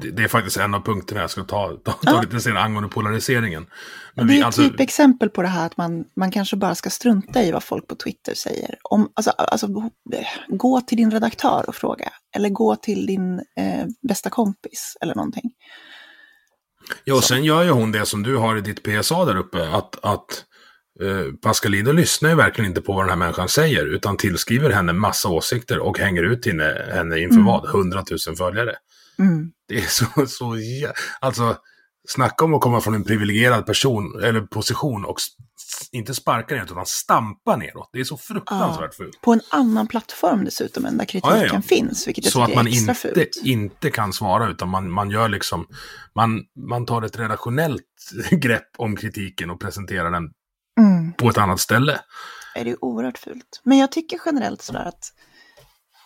det, 0.00 0.10
det, 0.10 0.22
är 0.22 0.28
faktiskt 0.28 0.56
en 0.56 0.74
av 0.74 0.80
punkterna 0.80 1.20
jag 1.20 1.30
ska 1.30 1.44
ta, 1.44 1.76
ta, 1.84 1.92
ta 1.92 1.98
ja. 2.02 2.20
lite 2.20 2.40
senare 2.40 2.62
angående 2.62 2.88
polariseringen. 2.88 3.66
Men 4.14 4.26
det 4.26 4.32
är 4.32 4.36
vi, 4.36 4.42
alltså... 4.42 4.62
ett 4.62 4.70
typexempel 4.70 5.30
på 5.30 5.42
det 5.42 5.48
här 5.48 5.66
att 5.66 5.76
man, 5.76 6.04
man 6.16 6.30
kanske 6.30 6.56
bara 6.56 6.74
ska 6.74 6.90
strunta 6.90 7.42
i 7.42 7.52
vad 7.52 7.62
folk 7.62 7.86
på 7.86 7.94
Twitter 7.94 8.34
säger. 8.34 8.74
Om, 8.82 9.12
alltså, 9.14 9.30
alltså, 9.30 9.90
gå 10.48 10.80
till 10.80 10.96
din 10.96 11.10
redaktör 11.10 11.64
och 11.68 11.74
fråga. 11.74 12.10
Eller 12.36 12.48
gå 12.48 12.76
till 12.76 13.06
din 13.06 13.34
eh, 13.34 13.86
bästa 14.08 14.30
kompis 14.30 14.96
eller 15.00 15.14
någonting. 15.14 15.50
Ja, 17.04 17.14
och 17.14 17.24
sen 17.24 17.44
gör 17.44 17.62
ju 17.62 17.70
hon 17.70 17.92
det 17.92 18.06
som 18.06 18.22
du 18.22 18.36
har 18.36 18.56
i 18.56 18.60
ditt 18.60 18.82
PSA 18.82 19.24
där 19.24 19.36
uppe. 19.36 19.68
Att, 19.68 20.04
att 20.04 20.44
Eh, 21.02 21.34
Pascalino 21.42 21.92
lyssnar 21.92 22.30
ju 22.30 22.36
verkligen 22.36 22.68
inte 22.70 22.80
på 22.80 22.92
vad 22.92 23.02
den 23.02 23.10
här 23.10 23.16
människan 23.16 23.48
säger, 23.48 23.86
utan 23.86 24.16
tillskriver 24.16 24.70
henne 24.70 24.92
massa 24.92 25.28
åsikter 25.28 25.78
och 25.78 25.98
hänger 25.98 26.22
ut 26.22 26.46
henne, 26.46 26.88
henne 26.92 27.18
inför 27.18 27.34
mm. 27.34 27.46
vad? 27.46 27.68
100 27.68 28.04
000 28.26 28.36
följare. 28.36 28.74
Mm. 29.18 29.50
Det 29.68 29.78
är 29.78 29.86
så, 29.86 30.26
så, 30.26 30.56
alltså, 31.20 31.56
snacka 32.08 32.44
om 32.44 32.54
att 32.54 32.60
komma 32.60 32.80
från 32.80 32.94
en 32.94 33.04
privilegierad 33.04 33.66
person, 33.66 34.22
eller 34.24 34.40
position 34.40 35.04
och 35.04 35.16
inte 35.92 36.14
sparka 36.14 36.54
neråt, 36.54 36.70
utan 36.70 36.86
stampa 36.86 37.56
neråt. 37.56 37.90
Det 37.92 38.00
är 38.00 38.04
så 38.04 38.16
fruktansvärt 38.16 38.94
ja, 38.98 39.04
fult. 39.04 39.20
På 39.20 39.32
en 39.32 39.40
annan 39.50 39.86
plattform 39.86 40.44
dessutom, 40.44 40.84
än 40.84 40.98
där 40.98 41.04
kritiken 41.04 41.38
ja, 41.38 41.46
ja. 41.52 41.62
finns, 41.62 42.08
vilket 42.08 42.24
jag 42.24 42.32
Så 42.32 42.42
att 42.42 42.54
man 42.54 42.68
inte, 42.68 42.94
fult. 42.94 43.36
inte 43.44 43.90
kan 43.90 44.12
svara, 44.12 44.50
utan 44.50 44.68
man, 44.68 44.90
man 44.90 45.10
gör 45.10 45.28
liksom, 45.28 45.66
man, 46.14 46.42
man 46.68 46.86
tar 46.86 47.02
ett 47.02 47.18
redaktionellt 47.18 47.82
grepp 48.30 48.68
om 48.78 48.96
kritiken 48.96 49.50
och 49.50 49.60
presenterar 49.60 50.10
den 50.10 50.30
mm. 51.08 51.16
på 51.16 51.28
ett 51.28 51.38
annat 51.38 51.60
ställe. 51.60 52.00
Det 52.54 52.70
är 52.70 52.84
oerhört 52.84 53.18
fult. 53.18 53.60
Men 53.62 53.78
jag 53.78 53.92
tycker 53.92 54.20
generellt 54.26 54.62
sådär 54.62 54.84
att 54.84 55.12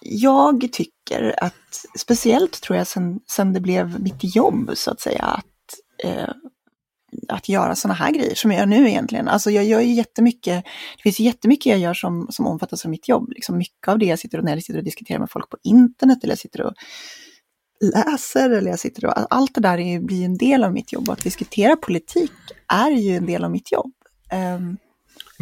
jag 0.05 0.69
tycker 0.73 1.45
att, 1.45 1.85
speciellt 1.99 2.61
tror 2.61 2.77
jag 2.79 2.87
sen, 2.87 3.21
sen 3.31 3.53
det 3.53 3.61
blev 3.61 4.01
mitt 4.01 4.37
jobb 4.37 4.71
så 4.75 4.91
att 4.91 5.01
säga, 5.01 5.23
att, 5.23 5.45
eh, 6.05 6.29
att 7.29 7.49
göra 7.49 7.75
sådana 7.75 7.95
här 7.95 8.13
grejer 8.13 8.35
som 8.35 8.51
jag 8.51 8.59
gör 8.59 8.67
nu 8.67 8.89
egentligen. 8.89 9.29
Alltså 9.29 9.51
jag 9.51 9.65
gör 9.65 9.81
ju 9.81 9.93
jättemycket, 9.93 10.65
det 10.97 11.03
finns 11.03 11.21
jättemycket 11.21 11.67
jag 11.67 11.79
gör 11.79 11.95
som, 11.95 12.27
som 12.31 12.47
omfattas 12.47 12.85
av 12.85 12.91
mitt 12.91 13.09
jobb. 13.09 13.29
Liksom 13.31 13.59
mycket 13.59 13.89
av 13.89 13.99
det 13.99 14.07
jag 14.07 14.19
sitter 14.19 14.39
och, 14.39 14.45
när 14.45 14.55
jag 14.55 14.63
sitter 14.63 14.79
och 14.79 14.85
diskuterar 14.85 15.19
med 15.19 15.31
folk 15.31 15.51
på 15.51 15.57
internet 15.63 16.19
eller 16.23 16.33
jag 16.33 16.39
sitter 16.39 16.63
och 16.63 16.73
läser 17.95 18.51
eller 18.51 18.71
jag 18.71 18.81
sitter 18.81 19.05
och, 19.05 19.35
allt 19.35 19.55
det 19.55 19.61
där 19.61 19.79
är, 19.79 20.01
blir 20.01 20.25
en 20.25 20.37
del 20.37 20.65
av 20.65 20.73
mitt 20.73 20.93
jobb 20.93 21.09
och 21.09 21.13
att 21.13 21.23
diskutera 21.23 21.77
politik 21.77 22.33
är 22.69 22.91
ju 22.91 23.17
en 23.17 23.27
del 23.27 23.45
av 23.45 23.51
mitt 23.51 23.73
jobb. 23.73 23.93
Um, 24.57 24.79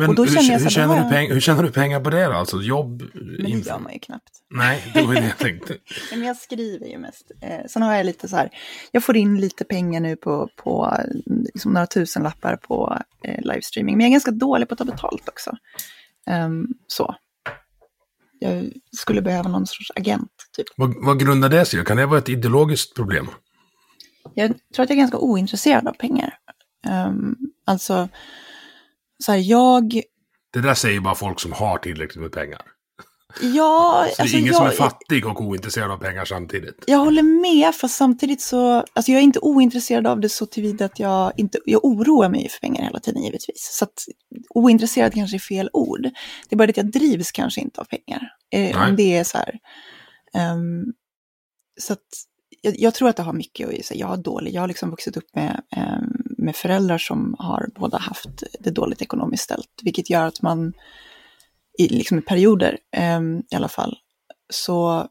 men 0.00 0.16
hur, 0.16 0.26
hur, 0.26 0.58
hur, 0.58 0.70
tjänar 0.70 1.04
du 1.04 1.10
peng, 1.10 1.32
hur 1.32 1.40
tjänar 1.40 1.62
du 1.62 1.72
pengar 1.72 2.00
på 2.00 2.10
det 2.10 2.24
då? 2.24 2.32
Alltså 2.32 2.62
jobb? 2.62 3.02
Men 3.14 3.50
det 3.50 3.66
gör 3.66 3.78
man 3.78 3.92
ju 3.92 3.98
knappt. 3.98 4.30
Nej, 4.50 4.90
det 4.94 5.02
var 5.02 5.14
det 5.14 5.24
jag 5.24 5.38
tänkte. 5.38 5.76
men 6.10 6.22
jag 6.22 6.36
skriver 6.36 6.86
ju 6.86 6.98
mest. 6.98 7.30
Eh, 7.40 7.66
sen 7.68 7.82
har 7.82 7.94
jag 7.94 8.06
lite 8.06 8.28
så 8.28 8.36
här, 8.36 8.50
jag 8.92 9.04
får 9.04 9.16
in 9.16 9.40
lite 9.40 9.64
pengar 9.64 10.00
nu 10.00 10.16
på, 10.16 10.48
på 10.56 10.96
liksom 11.54 11.72
några 11.72 11.86
tusen 11.86 12.22
lappar 12.22 12.56
på 12.56 12.98
eh, 13.24 13.40
livestreaming. 13.42 13.96
Men 13.96 14.00
jag 14.00 14.08
är 14.08 14.12
ganska 14.12 14.30
dålig 14.30 14.68
på 14.68 14.74
att 14.74 14.78
ta 14.78 14.84
betalt 14.84 15.28
också. 15.28 15.56
Um, 16.30 16.68
så. 16.86 17.14
Jag 18.38 18.70
skulle 18.92 19.22
behöva 19.22 19.48
någon 19.48 19.66
sorts 19.66 19.90
agent. 19.94 20.32
Typ. 20.56 20.66
Vad, 20.76 20.94
vad 21.04 21.20
grundar 21.20 21.48
det 21.48 21.64
sig 21.64 21.84
Kan 21.84 21.96
det 21.96 22.06
vara 22.06 22.18
ett 22.18 22.28
ideologiskt 22.28 22.96
problem? 22.96 23.28
Jag 24.34 24.48
tror 24.74 24.84
att 24.84 24.90
jag 24.90 24.96
är 24.96 25.00
ganska 25.00 25.18
ointresserad 25.18 25.88
av 25.88 25.92
pengar. 25.92 26.38
Um, 26.88 27.36
alltså 27.64 28.08
så 29.24 29.32
här, 29.32 29.38
jag... 29.38 30.02
Det 30.52 30.60
där 30.60 30.74
säger 30.74 31.00
bara 31.00 31.14
folk 31.14 31.40
som 31.40 31.52
har 31.52 31.78
tillräckligt 31.78 32.22
med 32.22 32.32
pengar. 32.32 32.62
Ja, 33.40 34.06
så 34.10 34.16
det 34.16 34.20
är 34.20 34.22
alltså 34.22 34.36
ingen 34.36 34.46
jag, 34.46 34.56
som 34.56 34.66
är 34.66 34.70
fattig 34.70 35.26
och 35.26 35.40
ointresserad 35.40 35.90
av 35.90 35.96
pengar 35.96 36.24
samtidigt. 36.24 36.84
Jag 36.86 36.98
håller 36.98 37.22
med, 37.22 37.74
fast 37.74 37.96
samtidigt 37.96 38.40
så, 38.40 38.84
alltså 38.92 39.12
jag 39.12 39.18
är 39.18 39.22
inte 39.22 39.38
ointresserad 39.38 40.06
av 40.06 40.20
det 40.20 40.28
så 40.28 40.46
tillvida 40.46 40.84
att 40.84 40.98
jag 40.98 41.32
inte, 41.36 41.58
jag 41.64 41.84
oroar 41.84 42.28
mig 42.28 42.48
för 42.48 42.60
pengar 42.60 42.82
hela 42.82 43.00
tiden 43.00 43.22
givetvis. 43.22 43.68
Så 43.78 43.84
att 43.84 44.04
ointresserad 44.48 45.14
kanske 45.14 45.36
är 45.36 45.38
fel 45.38 45.70
ord. 45.72 46.02
Det 46.48 46.54
är 46.54 46.56
bara 46.56 46.66
det 46.66 46.70
att 46.70 46.76
jag 46.76 46.90
drivs 46.90 47.32
kanske 47.32 47.60
inte 47.60 47.80
av 47.80 47.84
pengar. 47.84 48.32
Eh, 48.52 48.88
om 48.88 48.96
det 48.96 49.16
är 49.16 49.24
så 49.24 49.38
här. 49.38 49.58
Um, 50.54 50.92
så 51.80 51.92
att 51.92 52.06
jag, 52.62 52.74
jag, 52.78 52.94
tror 52.94 53.08
att 53.08 53.16
det 53.16 53.22
har 53.22 53.32
mycket 53.32 53.68
att 53.68 53.74
göra. 53.74 53.98
Jag 53.98 54.06
har 54.06 54.16
dålig, 54.16 54.54
jag 54.54 54.62
har 54.62 54.68
liksom 54.68 54.90
vuxit 54.90 55.16
upp 55.16 55.34
med 55.34 55.62
um, 55.76 56.29
med 56.40 56.56
föräldrar 56.56 56.98
som 56.98 57.36
har 57.38 57.68
båda 57.74 57.98
haft 57.98 58.42
det 58.60 58.70
dåligt 58.70 59.02
ekonomiskt 59.02 59.44
ställt, 59.44 59.80
vilket 59.82 60.10
gör 60.10 60.26
att 60.26 60.42
man 60.42 60.72
i, 61.78 61.88
liksom 61.88 62.18
i 62.18 62.22
perioder 62.22 62.78
eh, 62.96 63.20
i 63.50 63.56
alla 63.56 63.68
fall, 63.68 63.98
så 64.52 65.08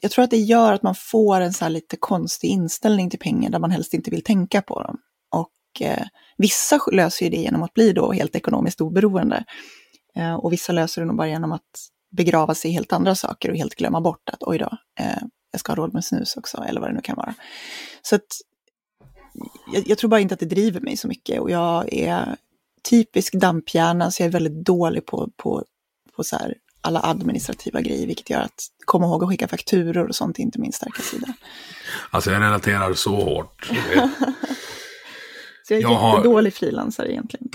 jag 0.00 0.10
tror 0.10 0.24
att 0.24 0.30
det 0.30 0.36
gör 0.36 0.72
att 0.72 0.82
man 0.82 0.94
får 0.94 1.40
en 1.40 1.52
så 1.52 1.64
här 1.64 1.70
lite 1.70 1.96
konstig 1.96 2.48
inställning 2.48 3.10
till 3.10 3.18
pengar 3.18 3.50
där 3.50 3.58
man 3.58 3.70
helst 3.70 3.94
inte 3.94 4.10
vill 4.10 4.24
tänka 4.24 4.62
på 4.62 4.82
dem. 4.82 4.98
Och 5.30 5.82
eh, 5.82 6.06
vissa 6.36 6.80
löser 6.92 7.26
ju 7.26 7.30
det 7.30 7.36
genom 7.36 7.62
att 7.62 7.74
bli 7.74 7.92
då 7.92 8.12
helt 8.12 8.36
ekonomiskt 8.36 8.80
oberoende. 8.80 9.44
Eh, 10.16 10.34
och 10.34 10.52
vissa 10.52 10.72
löser 10.72 11.02
det 11.02 11.06
nog 11.06 11.16
bara 11.16 11.28
genom 11.28 11.52
att 11.52 11.88
begrava 12.16 12.54
sig 12.54 12.70
i 12.70 12.74
helt 12.74 12.92
andra 12.92 13.14
saker 13.14 13.50
och 13.50 13.56
helt 13.56 13.74
glömma 13.74 14.00
bort 14.00 14.28
att 14.28 14.42
oj 14.42 14.58
då, 14.58 14.78
eh, 15.00 15.22
jag 15.50 15.60
ska 15.60 15.72
ha 15.72 15.76
råd 15.76 15.94
med 15.94 16.04
snus 16.04 16.36
också, 16.36 16.64
eller 16.68 16.80
vad 16.80 16.90
det 16.90 16.94
nu 16.94 17.00
kan 17.00 17.16
vara. 17.16 17.34
Så 18.02 18.16
att 18.16 18.26
jag, 19.72 19.88
jag, 19.88 19.98
tror 19.98 20.10
bara 20.10 20.20
inte 20.20 20.34
att 20.34 20.40
det 20.40 20.46
driver 20.46 20.80
mig 20.80 20.96
så 20.96 21.08
mycket 21.08 21.40
och 21.40 21.50
jag 21.50 21.92
är 21.92 22.36
typisk 22.90 23.34
damphjärna 23.34 24.10
så 24.10 24.22
jag 24.22 24.26
är 24.26 24.32
väldigt 24.32 24.64
dålig 24.64 25.06
på, 25.06 25.30
på, 25.36 25.64
på 26.16 26.24
så 26.24 26.36
här 26.36 26.54
alla 26.80 27.00
administrativa 27.02 27.80
grejer, 27.80 28.06
vilket 28.06 28.30
gör 28.30 28.40
att 28.40 28.66
komma 28.84 29.06
ihåg 29.06 29.22
att 29.22 29.28
skicka 29.30 29.48
fakturor 29.48 30.08
och 30.08 30.14
sånt 30.14 30.38
är 30.38 30.42
inte 30.42 30.60
min 30.60 30.72
starka 30.72 31.02
sida. 31.02 31.34
Alltså 32.10 32.30
jag 32.30 32.42
relaterar 32.42 32.94
så 32.94 33.16
hårt. 33.16 33.66
så 35.66 35.74
jag 35.74 35.78
är 35.78 35.82
jag 35.82 35.92
jättedålig 35.92 36.50
har... 36.50 36.56
frilansare 36.56 37.12
egentligen 37.12 37.48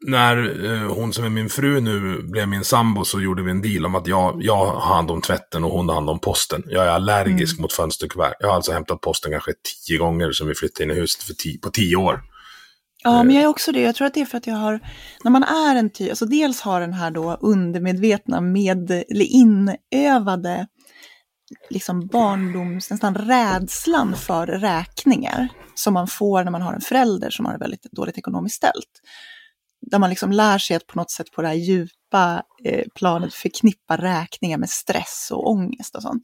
när 0.00 0.64
eh, 0.64 0.94
hon 0.94 1.12
som 1.12 1.24
är 1.24 1.28
min 1.28 1.48
fru 1.48 1.80
nu 1.80 2.22
blev 2.22 2.48
min 2.48 2.64
sambo 2.64 3.04
så 3.04 3.20
gjorde 3.20 3.42
vi 3.42 3.50
en 3.50 3.62
deal 3.62 3.86
om 3.86 3.94
att 3.94 4.06
jag, 4.06 4.38
jag 4.42 4.56
har 4.56 4.80
hand 4.80 5.10
om 5.10 5.20
tvätten 5.20 5.64
och 5.64 5.70
hon 5.70 5.88
har 5.88 5.94
hand 5.94 6.10
om 6.10 6.18
posten. 6.18 6.62
Jag 6.66 6.86
är 6.86 6.90
allergisk 6.90 7.54
mm. 7.54 7.62
mot 7.62 7.72
fönsterkuvert. 7.72 8.34
Jag 8.40 8.48
har 8.48 8.54
alltså 8.54 8.72
hämtat 8.72 9.00
posten 9.00 9.32
kanske 9.32 9.52
tio 9.86 9.98
gånger 9.98 10.32
sedan 10.32 10.48
vi 10.48 10.54
flyttade 10.54 10.84
in 10.84 10.90
i 10.90 11.00
huset 11.00 11.22
för 11.22 11.34
tio, 11.34 11.58
på 11.58 11.70
tio 11.70 11.96
år. 11.96 12.22
Ja, 13.04 13.22
men 13.22 13.34
jag 13.34 13.44
är 13.44 13.48
också 13.48 13.72
det. 13.72 13.80
Jag 13.80 13.94
tror 13.94 14.06
att 14.06 14.14
det 14.14 14.20
är 14.20 14.26
för 14.26 14.38
att 14.38 14.46
jag 14.46 14.54
har, 14.54 14.80
när 15.24 15.30
man 15.30 15.42
är 15.42 15.76
en 15.76 15.90
typ, 15.90 16.10
alltså 16.10 16.26
dels 16.26 16.60
har 16.60 16.80
den 16.80 16.92
här 16.92 17.10
då 17.10 17.38
undermedvetna, 17.40 18.40
med, 18.40 18.90
eller 18.90 19.24
inövade, 19.24 20.66
liksom 21.70 22.06
barndoms, 22.06 22.90
nästan 22.90 23.14
rädslan 23.14 24.16
för 24.16 24.46
räkningar 24.46 25.48
som 25.74 25.94
man 25.94 26.06
får 26.06 26.44
när 26.44 26.50
man 26.50 26.62
har 26.62 26.72
en 26.72 26.80
förälder 26.80 27.30
som 27.30 27.46
har 27.46 27.52
det 27.52 27.58
väldigt 27.58 27.82
dåligt 27.92 28.18
ekonomiskt 28.18 28.56
ställt 28.56 29.00
där 29.80 29.98
man 29.98 30.10
liksom 30.10 30.32
lär 30.32 30.58
sig 30.58 30.76
att 30.76 30.86
på 30.86 30.98
något 30.98 31.10
sätt 31.10 31.30
på 31.32 31.42
det 31.42 31.48
här 31.48 31.54
djupa 31.54 32.42
eh, 32.64 32.84
planet 32.94 33.34
förknippa 33.34 33.96
räkningar 33.96 34.58
med 34.58 34.70
stress 34.70 35.28
och 35.32 35.50
ångest 35.50 35.96
och 35.96 36.02
sånt. 36.02 36.22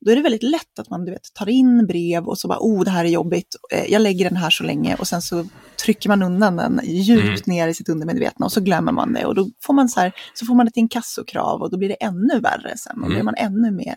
Då 0.00 0.10
är 0.10 0.16
det 0.16 0.22
väldigt 0.22 0.42
lätt 0.42 0.78
att 0.78 0.90
man 0.90 1.04
du 1.04 1.12
vet, 1.12 1.34
tar 1.34 1.48
in 1.48 1.86
brev 1.86 2.24
och 2.26 2.38
så 2.38 2.48
bara, 2.48 2.58
oh 2.60 2.84
det 2.84 2.90
här 2.90 3.04
är 3.04 3.08
jobbigt, 3.08 3.56
eh, 3.72 3.92
jag 3.92 4.02
lägger 4.02 4.28
den 4.28 4.36
här 4.36 4.50
så 4.50 4.64
länge 4.64 4.96
och 4.96 5.08
sen 5.08 5.22
så 5.22 5.46
trycker 5.84 6.08
man 6.08 6.22
undan 6.22 6.56
den 6.56 6.80
djupt 6.84 7.46
mm. 7.46 7.56
ner 7.56 7.68
i 7.68 7.74
sitt 7.74 7.88
undermedvetna 7.88 8.46
och 8.46 8.52
så 8.52 8.60
glömmer 8.60 8.92
man 8.92 9.12
det 9.12 9.26
och 9.26 9.34
då 9.34 9.50
får 9.62 9.74
man 9.74 9.88
så 9.88 10.00
här, 10.00 10.12
så 10.34 10.46
får 10.46 10.54
man 10.54 10.66
ett 10.66 10.76
inkassokrav 10.76 11.62
och 11.62 11.70
då 11.70 11.78
blir 11.78 11.88
det 11.88 11.94
ännu 11.94 12.40
värre 12.40 12.76
sen 12.76 12.92
och 12.94 13.00
då 13.00 13.06
mm. 13.06 13.14
blir 13.14 13.24
man 13.24 13.34
ännu 13.34 13.70
mer 13.70 13.96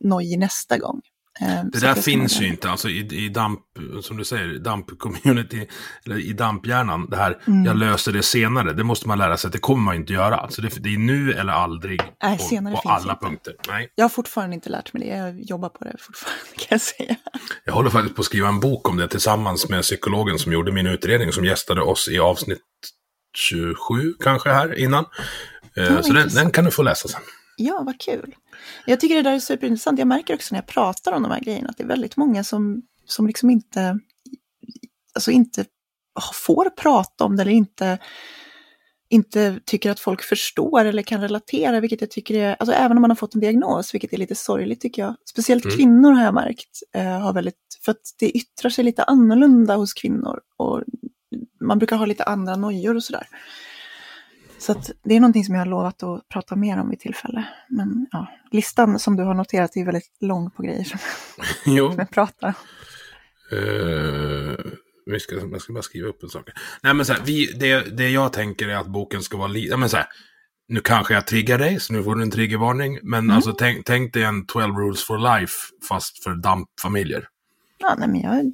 nojig 0.00 0.38
nästa 0.38 0.78
gång. 0.78 1.00
Ehm, 1.38 1.70
det 1.70 1.80
där 1.80 1.94
finns 1.94 2.40
ju 2.40 2.46
inte, 2.46 2.70
alltså 2.70 2.88
i, 2.88 3.24
i 3.24 3.28
damp, 3.28 3.60
som 4.02 4.16
du 4.16 4.24
säger, 4.24 4.58
damp-community, 4.58 5.66
eller 6.06 6.18
i 6.18 6.32
damphjärnan, 6.32 7.06
det 7.10 7.16
här, 7.16 7.42
mm. 7.46 7.64
jag 7.64 7.76
löser 7.76 8.12
det 8.12 8.22
senare, 8.22 8.72
det 8.72 8.84
måste 8.84 9.08
man 9.08 9.18
lära 9.18 9.36
sig 9.36 9.48
att 9.48 9.52
det 9.52 9.58
kommer 9.58 9.82
man 9.82 9.94
inte 9.94 10.12
göra. 10.12 10.36
Alltså 10.36 10.62
det, 10.62 10.68
det 10.82 10.94
är 10.94 10.98
nu 10.98 11.32
eller 11.32 11.52
aldrig 11.52 12.00
Nej, 12.22 12.38
på, 12.38 12.44
senare 12.44 12.74
på 12.74 12.88
alla 12.88 13.12
inte. 13.12 13.26
punkter. 13.26 13.54
Nej. 13.68 13.92
Jag 13.94 14.04
har 14.04 14.08
fortfarande 14.08 14.54
inte 14.54 14.70
lärt 14.70 14.92
mig 14.92 15.02
det, 15.02 15.16
jag 15.16 15.40
jobbar 15.40 15.68
på 15.68 15.84
det 15.84 15.96
fortfarande 16.00 16.40
kan 16.56 16.66
jag 16.68 16.80
säga. 16.80 17.16
Jag 17.64 17.72
håller 17.72 17.90
faktiskt 17.90 18.16
på 18.16 18.20
att 18.20 18.26
skriva 18.26 18.48
en 18.48 18.60
bok 18.60 18.88
om 18.88 18.96
det 18.96 19.08
tillsammans 19.08 19.68
med 19.68 19.82
psykologen 19.82 20.38
som 20.38 20.52
gjorde 20.52 20.72
min 20.72 20.86
utredning, 20.86 21.32
som 21.32 21.44
gästade 21.44 21.82
oss 21.82 22.08
i 22.08 22.18
avsnitt 22.18 22.58
27 23.36 24.14
kanske 24.20 24.50
här 24.50 24.78
innan. 24.78 25.04
Ja, 25.74 26.02
så 26.02 26.12
den, 26.12 26.28
den 26.28 26.50
kan 26.50 26.64
du 26.64 26.70
få 26.70 26.82
läsa 26.82 27.08
sen. 27.08 27.20
Ja, 27.56 27.82
vad 27.86 28.00
kul. 28.00 28.34
Jag 28.86 29.00
tycker 29.00 29.14
det 29.14 29.22
där 29.22 29.34
är 29.34 29.38
superintressant. 29.38 29.98
Jag 29.98 30.08
märker 30.08 30.34
också 30.34 30.54
när 30.54 30.58
jag 30.58 30.66
pratar 30.66 31.12
om 31.12 31.22
de 31.22 31.32
här 31.32 31.40
grejerna 31.40 31.68
att 31.68 31.76
det 31.76 31.82
är 31.82 31.88
väldigt 31.88 32.16
många 32.16 32.44
som, 32.44 32.82
som 33.06 33.26
liksom 33.26 33.50
inte, 33.50 33.98
alltså 35.14 35.30
inte 35.30 35.64
får 36.46 36.70
prata 36.70 37.24
om 37.24 37.36
det 37.36 37.42
eller 37.42 37.52
inte, 37.52 37.98
inte 39.08 39.60
tycker 39.64 39.90
att 39.90 40.00
folk 40.00 40.22
förstår 40.22 40.84
eller 40.84 41.02
kan 41.02 41.20
relatera, 41.20 41.80
vilket 41.80 42.00
jag 42.00 42.10
tycker 42.10 42.34
är, 42.34 42.56
alltså 42.58 42.74
även 42.74 42.96
om 42.96 43.00
man 43.00 43.10
har 43.10 43.16
fått 43.16 43.34
en 43.34 43.40
diagnos, 43.40 43.94
vilket 43.94 44.12
är 44.12 44.16
lite 44.16 44.34
sorgligt 44.34 44.80
tycker 44.80 45.02
jag. 45.02 45.14
Speciellt 45.30 45.64
mm. 45.64 45.76
kvinnor 45.76 46.12
har 46.12 46.24
jag 46.24 46.34
märkt, 46.34 46.82
eh, 46.94 47.20
har 47.20 47.32
väldigt, 47.32 47.78
för 47.84 47.92
att 47.92 48.14
det 48.18 48.30
yttrar 48.30 48.70
sig 48.70 48.84
lite 48.84 49.02
annorlunda 49.02 49.76
hos 49.76 49.94
kvinnor 49.94 50.40
och 50.56 50.82
man 51.60 51.78
brukar 51.78 51.96
ha 51.96 52.06
lite 52.06 52.24
andra 52.24 52.56
nojor 52.56 52.96
och 52.96 53.04
sådär. 53.04 53.26
Så 54.60 54.74
det 55.04 55.14
är 55.16 55.20
någonting 55.20 55.44
som 55.44 55.54
jag 55.54 55.60
har 55.60 55.66
lovat 55.66 56.02
att 56.02 56.28
prata 56.28 56.56
mer 56.56 56.78
om 56.78 56.90
vid 56.90 57.00
tillfälle. 57.00 57.44
Men 57.68 58.06
ja, 58.10 58.26
listan 58.50 58.98
som 58.98 59.16
du 59.16 59.22
har 59.22 59.34
noterat 59.34 59.76
är 59.76 59.84
väldigt 59.84 60.16
lång 60.20 60.50
på 60.50 60.62
grejer 60.62 60.84
som, 60.84 60.98
som 61.64 61.94
jag 61.98 62.10
pratar 62.10 62.48
om. 62.48 62.54
Uh, 63.58 64.56
vi 65.06 65.20
ska, 65.20 65.34
jag 65.34 65.62
ska 65.62 65.72
bara 65.72 65.82
skriva 65.82 66.08
upp 66.08 66.22
en 66.22 66.28
sak. 66.28 66.50
Nej 66.82 66.94
men 66.94 67.06
så 67.06 67.12
här, 67.12 67.22
vi, 67.24 67.46
det, 67.46 67.96
det 67.96 68.10
jag 68.10 68.32
tänker 68.32 68.68
är 68.68 68.76
att 68.76 68.86
boken 68.86 69.22
ska 69.22 69.36
vara 69.36 69.48
lite, 69.48 69.76
men 69.76 69.88
så 69.88 69.96
här, 69.96 70.06
nu 70.68 70.80
kanske 70.80 71.14
jag 71.14 71.26
triggar 71.26 71.58
dig, 71.58 71.80
så 71.80 71.92
nu 71.92 72.02
får 72.02 72.14
du 72.14 72.22
en 72.22 72.30
triggervarning. 72.30 72.98
Men 73.02 73.18
mm. 73.18 73.36
alltså 73.36 73.52
tänk, 73.52 73.86
tänk 73.86 74.14
dig 74.14 74.22
en 74.22 74.46
12 74.46 74.76
rules 74.76 75.04
for 75.04 75.38
life, 75.38 75.54
fast 75.88 76.24
för 76.24 76.34
dampfamiljer. 76.34 77.28
Ja, 77.78 77.94
nej 77.98 78.08
men 78.08 78.20
jag 78.20 78.52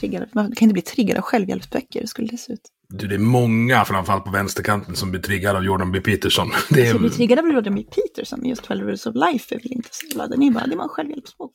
triggad. 0.00 0.28
Man 0.32 0.54
kan 0.54 0.66
inte 0.66 0.72
bli 0.72 0.82
triggad 0.82 1.16
av 1.16 1.22
självhjälpsböcker, 1.22 2.00
hur 2.00 2.06
skulle 2.06 2.28
det 2.28 2.38
se 2.38 2.52
ut? 2.52 2.70
Du, 2.88 3.06
det 3.06 3.14
är 3.14 3.18
många, 3.18 3.84
framförallt 3.84 4.24
på 4.24 4.30
vänsterkanten, 4.30 4.96
som 4.96 5.10
blir 5.10 5.20
triggade 5.20 5.58
av 5.58 5.64
Jordan 5.64 5.92
B. 5.92 6.00
Peterson. 6.00 6.50
Det 6.70 6.80
är... 6.80 6.84
Alltså, 6.84 6.98
blir 6.98 7.10
triggad 7.10 7.38
av 7.38 7.48
Jordan 7.52 7.74
B. 7.74 7.82
Peterson, 7.82 8.40
men 8.40 8.48
just 8.48 8.62
12 8.62 8.86
Rules 8.86 9.06
of 9.06 9.14
Life 9.14 9.54
är 9.54 9.58
väl 9.58 9.72
inte 9.72 9.88
så 9.92 10.06
illa. 10.06 10.26
Den 10.26 10.42
är 10.42 10.50
bara, 10.50 10.66
det 10.66 10.74
är 10.74 10.82
en 10.82 10.88
självhjälpsbok. 10.88 11.52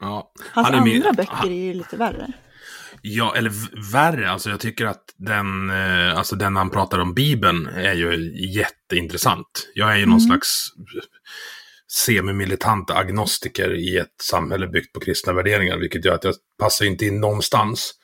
Ja. 0.00 0.32
Hans 0.52 0.68
andra 0.68 0.84
min... 0.84 1.02
böcker 1.16 1.46
är 1.46 1.64
ju 1.64 1.74
lite 1.74 1.96
värre. 1.96 2.32
Ja, 3.02 3.36
eller 3.36 3.52
värre. 3.92 4.30
Alltså 4.30 4.50
jag 4.50 4.60
tycker 4.60 4.86
att 4.86 5.04
den, 5.16 5.70
eh, 5.70 6.18
alltså 6.18 6.36
den 6.36 6.56
han 6.56 6.70
pratar 6.70 6.98
om 6.98 7.14
Bibeln 7.14 7.66
är 7.66 7.94
ju 7.94 8.32
jätteintressant. 8.54 9.68
Jag 9.74 9.92
är 9.92 9.96
ju 9.96 10.02
mm. 10.02 10.10
någon 10.10 10.20
slags 10.20 10.68
semimilitanta 11.92 12.94
agnostiker 12.94 13.74
i 13.74 13.96
ett 13.96 14.14
samhälle 14.22 14.66
byggt 14.66 14.92
på 14.92 15.00
kristna 15.00 15.32
värderingar, 15.32 15.78
vilket 15.78 16.04
gör 16.04 16.14
att 16.14 16.24
jag 16.24 16.34
passar 16.58 16.84
inte 16.84 17.04
in 17.04 17.20
någonstans. 17.20 17.94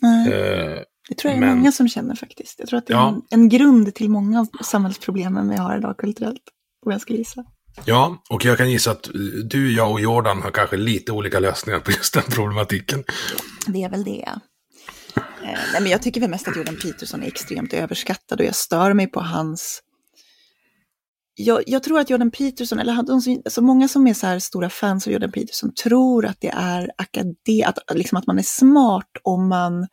Nej. 0.00 0.32
Eh, 0.32 0.78
det 1.08 1.14
tror 1.14 1.32
jag 1.32 1.40
men... 1.40 1.48
är 1.48 1.54
många 1.54 1.72
som 1.72 1.88
känner 1.88 2.14
faktiskt. 2.14 2.58
Jag 2.58 2.68
tror 2.68 2.78
att 2.78 2.86
det 2.86 2.92
är 2.92 2.96
ja. 2.96 3.08
en, 3.08 3.22
en, 3.40 3.48
grund 3.48 3.94
till 3.94 4.10
många 4.10 4.40
av 4.40 4.46
samhällsproblemen 4.64 5.48
vi 5.48 5.56
har 5.56 5.78
idag 5.78 5.96
kulturellt, 5.96 6.42
om 6.86 6.92
jag 6.92 7.00
skulle 7.00 7.18
gissa. 7.18 7.44
Ja, 7.84 8.22
och 8.30 8.44
jag 8.44 8.58
kan 8.58 8.70
gissa 8.70 8.90
att 8.90 9.08
du, 9.44 9.72
jag 9.76 9.90
och 9.90 10.00
Jordan 10.00 10.42
har 10.42 10.50
kanske 10.50 10.76
lite 10.76 11.12
olika 11.12 11.40
lösningar 11.40 11.80
på 11.80 11.90
just 11.90 12.14
den 12.14 12.22
problematiken. 12.22 13.04
Det 13.66 13.82
är 13.82 13.88
väl 13.88 14.04
det. 14.04 14.28
Eh, 15.16 15.22
nej, 15.72 15.80
men 15.80 15.86
jag 15.86 16.02
tycker 16.02 16.20
väl 16.20 16.30
mest 16.30 16.48
att 16.48 16.56
Jordan 16.56 16.76
Peterson 16.82 17.22
är 17.22 17.26
extremt 17.26 17.72
överskattad 17.72 18.40
och 18.40 18.46
jag 18.46 18.54
stör 18.54 18.92
mig 18.92 19.06
på 19.06 19.20
hans 19.20 19.82
jag, 21.34 21.62
jag, 21.66 21.82
tror 21.82 22.00
att 22.00 22.10
Jordan 22.10 22.30
Peterson, 22.30 22.78
eller 22.78 23.02
de 23.02 23.20
som, 23.20 23.42
alltså 23.44 23.62
många 23.62 23.88
som 23.88 24.06
är 24.06 24.14
så 24.14 24.26
här 24.26 24.38
stora 24.38 24.70
fans 24.70 25.06
av 25.06 25.12
Jordan 25.12 25.32
Peterson, 25.32 25.74
tror 25.74 26.26
att 26.26 26.40
det 26.40 26.52
är 26.56 26.90
akadem, 26.98 27.34
att, 27.66 27.78
liksom 27.94 28.18
att 28.18 28.26
man 28.26 28.38
är 28.38 28.42
smart 28.42 29.10
om 29.22 29.48
man 29.48 29.86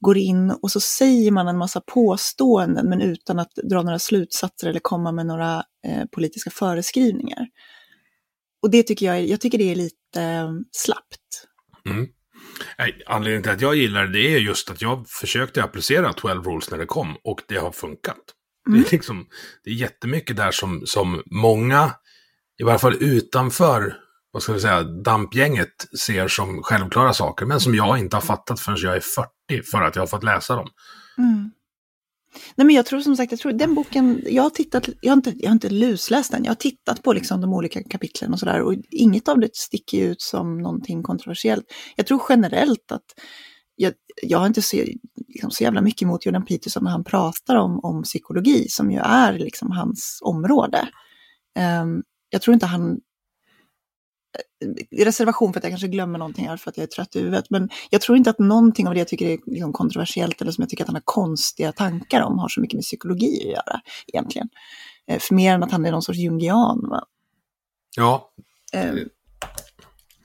går 0.00 0.16
in 0.16 0.50
och 0.50 0.70
så 0.70 0.80
säger 0.80 1.30
man 1.30 1.48
en 1.48 1.58
massa 1.58 1.80
påståenden 1.80 2.88
men 2.88 3.00
utan 3.00 3.38
att 3.38 3.52
dra 3.70 3.82
några 3.82 3.98
slutsatser 3.98 4.68
eller 4.68 4.80
komma 4.80 5.12
med 5.12 5.26
några 5.26 5.64
eh, 5.86 6.04
politiska 6.12 6.50
föreskrivningar. 6.50 7.46
Och 8.62 8.70
det 8.70 8.82
tycker 8.82 9.06
jag, 9.06 9.28
jag 9.28 9.40
tycker 9.40 9.58
det 9.58 9.72
är 9.72 9.74
lite 9.74 10.22
eh, 10.22 10.50
slappt. 10.72 11.46
Mm. 11.86 12.06
Anledningen 13.06 13.42
till 13.42 13.52
att 13.52 13.60
jag 13.60 13.76
gillar 13.76 14.06
det 14.06 14.34
är 14.34 14.38
just 14.38 14.70
att 14.70 14.82
jag 14.82 15.08
försökte 15.08 15.62
applicera 15.62 16.12
12 16.12 16.44
rules 16.44 16.70
när 16.70 16.78
det 16.78 16.86
kom 16.86 17.16
och 17.24 17.42
det 17.48 17.56
har 17.56 17.72
funkat. 17.72 18.16
Mm. 18.68 18.80
Det, 18.80 18.88
är 18.88 18.92
liksom, 18.92 19.26
det 19.64 19.70
är 19.70 19.74
jättemycket 19.74 20.36
där 20.36 20.50
som, 20.50 20.82
som 20.86 21.22
många, 21.26 21.92
i 22.60 22.62
varje 22.62 22.78
fall 22.78 22.96
utanför 23.00 23.96
vad 24.32 24.42
ska 24.42 24.52
vi 24.52 24.60
säga, 24.60 24.82
dampgänget 24.82 25.98
ser 25.98 26.28
som 26.28 26.62
självklara 26.62 27.12
saker, 27.12 27.46
men 27.46 27.60
som 27.60 27.74
jag 27.74 27.98
inte 27.98 28.16
har 28.16 28.20
fattat 28.20 28.60
förrän 28.60 28.78
jag 28.80 28.96
är 28.96 29.00
40 29.00 29.28
för 29.72 29.82
att 29.82 29.96
jag 29.96 30.02
har 30.02 30.06
fått 30.06 30.24
läsa 30.24 30.56
dem. 30.56 30.68
Mm. 31.18 31.50
Nej, 32.54 32.66
men 32.66 32.76
jag 32.76 32.86
tror 32.86 33.00
som 33.00 33.16
sagt, 33.16 33.32
jag 33.32 33.40
tror 33.40 33.52
den 33.52 33.74
boken, 33.74 34.22
jag 34.26 34.42
har 34.42 34.50
tittat, 34.50 34.88
jag 35.00 35.10
har 35.10 35.16
inte, 35.16 35.34
jag 35.36 35.48
har 35.48 35.52
inte 35.52 35.68
lusläst 35.68 36.32
den, 36.32 36.44
jag 36.44 36.50
har 36.50 36.56
tittat 36.56 37.02
på 37.02 37.12
liksom 37.12 37.40
de 37.40 37.54
olika 37.54 37.82
kapitlen 37.82 38.32
och 38.32 38.38
sådär 38.38 38.62
och 38.62 38.74
inget 38.90 39.28
av 39.28 39.40
det 39.40 39.56
sticker 39.56 40.04
ut 40.04 40.22
som 40.22 40.58
någonting 40.58 41.02
kontroversiellt. 41.02 41.64
Jag 41.96 42.06
tror 42.06 42.22
generellt 42.28 42.92
att 42.92 43.04
jag, 43.76 43.92
jag 44.22 44.38
har 44.38 44.46
inte 44.46 44.62
så, 44.62 44.76
liksom, 45.28 45.50
så 45.50 45.64
jävla 45.64 45.80
mycket 45.80 46.02
emot 46.02 46.26
Jordan 46.26 46.44
Peterson 46.44 46.84
när 46.84 46.90
han 46.90 47.04
pratar 47.04 47.56
om, 47.56 47.80
om 47.82 48.02
psykologi, 48.02 48.68
som 48.68 48.90
ju 48.90 48.98
är 48.98 49.32
liksom 49.32 49.70
hans 49.70 50.18
område. 50.22 50.88
Um, 51.82 52.02
jag 52.30 52.42
tror 52.42 52.54
inte 52.54 52.66
han... 52.66 53.00
Reservation 54.90 55.52
för 55.52 55.60
att 55.60 55.64
jag 55.64 55.72
kanske 55.72 55.88
glömmer 55.88 56.18
någonting 56.18 56.48
här 56.48 56.56
för 56.56 56.70
att 56.70 56.76
jag 56.76 56.82
är 56.82 56.88
trött 56.88 57.16
i 57.16 57.18
huvudet, 57.18 57.50
men 57.50 57.68
jag 57.90 58.00
tror 58.00 58.18
inte 58.18 58.30
att 58.30 58.38
någonting 58.38 58.88
av 58.88 58.94
det 58.94 59.00
jag 59.00 59.08
tycker 59.08 59.26
är 59.26 59.38
liksom 59.46 59.72
kontroversiellt 59.72 60.40
eller 60.40 60.52
som 60.52 60.62
jag 60.62 60.68
tycker 60.68 60.84
att 60.84 60.88
han 60.88 60.96
har 60.96 61.02
konstiga 61.04 61.72
tankar 61.72 62.22
om 62.22 62.38
har 62.38 62.48
så 62.48 62.60
mycket 62.60 62.74
med 62.74 62.82
psykologi 62.82 63.40
att 63.40 63.52
göra 63.52 63.80
egentligen. 64.06 64.48
Uh, 65.12 65.18
för 65.18 65.34
mer 65.34 65.54
än 65.54 65.62
att 65.62 65.72
han 65.72 65.86
är 65.86 65.90
någon 65.92 66.02
sorts 66.02 66.18
jungian. 66.18 66.88
Va? 66.88 67.04
Ja. 67.96 68.30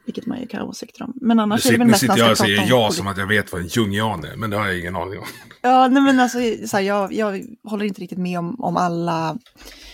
Vilket 0.06 0.26
man 0.26 0.40
ju 0.40 0.48
kan 0.48 0.62
ha 0.62 0.68
åsikter 0.68 1.04
om. 1.04 1.14
Men 1.16 1.40
annars 1.40 1.66
nu, 1.66 1.70
är 1.70 1.72
det 1.72 1.80
väl 1.80 1.88
mest 1.88 2.02
Nu 2.02 2.08
sitter 2.08 2.20
jag 2.20 2.32
och 2.32 2.38
säger 2.38 2.70
ja 2.70 2.92
som 2.92 3.08
att 3.08 3.18
jag 3.18 3.28
vet 3.28 3.52
vad 3.52 3.62
en 3.62 3.68
jungian 3.68 4.24
är, 4.24 4.36
men 4.36 4.50
det 4.50 4.58
har 4.58 4.68
jag 4.68 4.80
ingen 4.80 4.96
aning 4.96 5.20
om. 5.20 5.26
Ja, 5.62 5.88
nej 5.88 6.04
men 6.04 6.20
alltså, 6.20 6.38
så 6.68 6.78
här, 6.78 6.84
jag, 6.84 7.14
jag 7.14 7.46
håller 7.64 7.86
inte 7.86 8.02
riktigt 8.02 8.20
med 8.20 8.40
om, 8.40 8.56
om 8.60 8.78
alla 8.78 9.38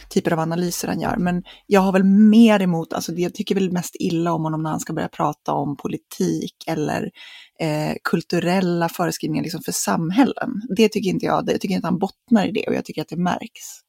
typer 0.10 0.34
av 0.34 0.40
analyser 0.40 0.88
han 0.88 1.02
gör, 1.02 1.18
men 1.18 1.44
jag 1.66 1.82
har 1.82 1.92
väl 1.92 2.04
mer 2.04 2.62
emot, 2.62 2.94
alltså 2.94 3.14
jag 3.14 3.34
tycker 3.34 3.56
väl 3.56 3.72
mest 3.72 3.96
illa 4.00 4.34
om 4.34 4.44
honom 4.44 4.64
när 4.64 4.70
han 4.70 4.80
ska 4.80 4.94
börja 4.94 5.08
prata 5.08 5.52
om 5.54 5.78
politik 5.78 6.56
eller 6.68 7.12
eh, 7.60 7.96
kulturella 8.04 8.90
föreskrivningar 8.90 9.44
liksom 9.44 9.62
för 9.62 9.72
samhällen. 9.72 10.62
Det 10.78 10.90
tycker 10.90 11.10
inte 11.10 11.26
jag, 11.26 11.50
jag 11.52 11.62
tycker 11.62 11.76
inte 11.76 11.88
han 11.88 12.00
bottnar 12.00 12.48
i 12.48 12.52
det 12.52 12.68
och 12.68 12.76
jag 12.76 12.86
tycker 12.86 13.02
att 13.02 13.10
det 13.10 13.18
märks. 13.18 13.82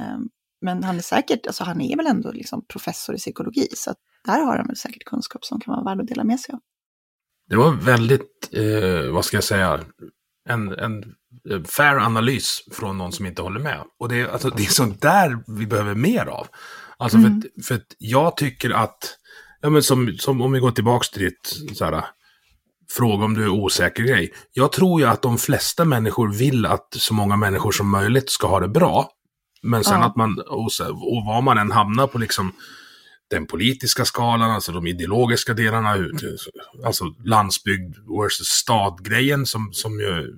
Um, 0.00 0.28
men 0.60 0.84
han 0.84 0.96
är 0.96 1.02
säkert, 1.02 1.46
alltså 1.46 1.64
han 1.64 1.80
är 1.80 1.96
väl 1.96 2.06
ändå 2.06 2.32
liksom 2.32 2.64
professor 2.68 3.14
i 3.14 3.18
psykologi, 3.18 3.68
så 3.74 3.90
att 3.90 3.98
där 4.24 4.40
har 4.40 4.56
han 4.56 4.66
väl 4.66 4.76
säkert 4.76 5.04
kunskap 5.04 5.44
som 5.44 5.60
kan 5.60 5.74
vara 5.74 5.84
värd 5.84 6.00
att 6.00 6.08
dela 6.08 6.24
med 6.24 6.40
sig 6.40 6.52
av. 6.52 6.60
Det 7.48 7.56
var 7.56 7.72
väldigt, 7.72 8.50
eh, 8.52 9.12
vad 9.12 9.24
ska 9.24 9.36
jag 9.36 9.44
säga, 9.44 9.80
en, 10.48 10.72
en 10.78 11.14
fair 11.64 11.96
analys 11.96 12.62
från 12.72 12.98
någon 12.98 13.12
som 13.12 13.26
inte 13.26 13.42
håller 13.42 13.60
med. 13.60 13.80
Och 13.98 14.08
det, 14.08 14.30
alltså, 14.30 14.50
det 14.50 14.62
är 14.62 14.66
sånt 14.66 15.02
där 15.02 15.38
vi 15.58 15.66
behöver 15.66 15.94
mer 15.94 16.26
av. 16.26 16.46
Alltså 16.96 17.18
mm. 17.18 17.42
för, 17.42 17.62
för 17.62 17.74
att 17.74 17.94
jag 17.98 18.36
tycker 18.36 18.70
att, 18.70 19.16
ja 19.60 19.70
men 19.70 19.82
som, 19.82 20.16
som 20.18 20.42
om 20.42 20.52
vi 20.52 20.60
går 20.60 20.70
tillbaka 20.70 21.04
till 21.12 21.22
ditt, 21.22 21.76
så 21.76 21.84
här, 21.84 22.04
fråga 22.90 23.24
om 23.24 23.34
du 23.34 23.42
är 23.44 23.48
osäker 23.48 24.02
grej. 24.02 24.32
Jag 24.52 24.72
tror 24.72 25.00
ju 25.00 25.06
att 25.06 25.22
de 25.22 25.38
flesta 25.38 25.84
människor 25.84 26.32
vill 26.32 26.66
att 26.66 26.88
så 26.90 27.14
många 27.14 27.36
människor 27.36 27.72
som 27.72 27.90
möjligt 27.90 28.30
ska 28.30 28.46
ha 28.46 28.60
det 28.60 28.68
bra. 28.68 29.10
Men 29.62 29.84
sen 29.84 30.00
ja. 30.00 30.06
att 30.06 30.16
man, 30.16 30.38
och, 30.38 30.70
och 30.90 31.24
var 31.26 31.42
man 31.42 31.58
än 31.58 31.70
hamnar 31.70 32.06
på 32.06 32.18
liksom 32.18 32.52
den 33.30 33.46
politiska 33.46 34.04
skalan, 34.04 34.50
alltså 34.50 34.72
de 34.72 34.86
ideologiska 34.86 35.54
delarna, 35.54 35.96
alltså 36.84 37.04
landsbygd 37.24 37.96
versus 38.22 38.48
stad-grejen 38.48 39.46
som, 39.46 39.72
som 39.72 40.00
ju 40.00 40.34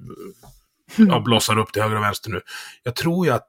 ja, 0.97 1.21
blossar 1.21 1.59
upp 1.59 1.73
till 1.73 1.83
höger 1.83 1.97
och 1.97 2.03
vänster 2.03 2.31
nu. 2.31 2.41
Jag 2.83 2.95
tror 2.95 3.27
ju 3.27 3.33
att 3.33 3.49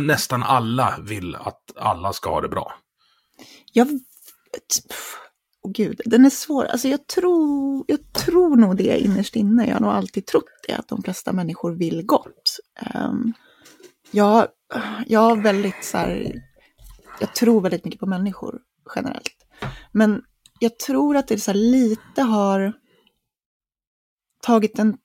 nästan 0.00 0.42
alla 0.42 0.98
vill 1.02 1.34
att 1.34 1.60
alla 1.76 2.12
ska 2.12 2.30
ha 2.30 2.40
det 2.40 2.48
bra. 2.48 2.74
Jag... 3.72 3.88
Oh, 5.62 5.72
gud, 5.72 6.00
den 6.04 6.24
är 6.24 6.30
svår. 6.30 6.64
Alltså 6.64 6.88
jag 6.88 7.06
tror, 7.06 7.84
jag 7.88 8.12
tror 8.12 8.56
nog 8.56 8.76
det 8.76 8.98
innerst 8.98 9.36
inne. 9.36 9.66
Jag 9.66 9.74
har 9.74 9.80
nog 9.80 9.90
alltid 9.90 10.26
trott 10.26 10.44
det, 10.68 10.74
att 10.74 10.88
de 10.88 11.02
flesta 11.02 11.32
människor 11.32 11.72
vill 11.72 12.02
gott. 12.02 12.58
Um, 12.94 13.32
jag, 14.10 14.48
jag 15.06 15.20
har 15.20 15.36
väldigt 15.36 15.84
så 15.84 15.98
här, 15.98 16.42
jag 17.20 17.34
tror 17.34 17.60
väldigt 17.60 17.84
mycket 17.84 18.00
på 18.00 18.06
människor 18.06 18.60
generellt. 18.96 19.46
Men 19.92 20.22
jag 20.58 20.78
tror 20.78 21.16
att 21.16 21.28
det 21.28 21.40
så 21.40 21.52
lite 21.52 22.22
har 22.22 22.72
tagit 24.42 24.78
en 24.78 24.96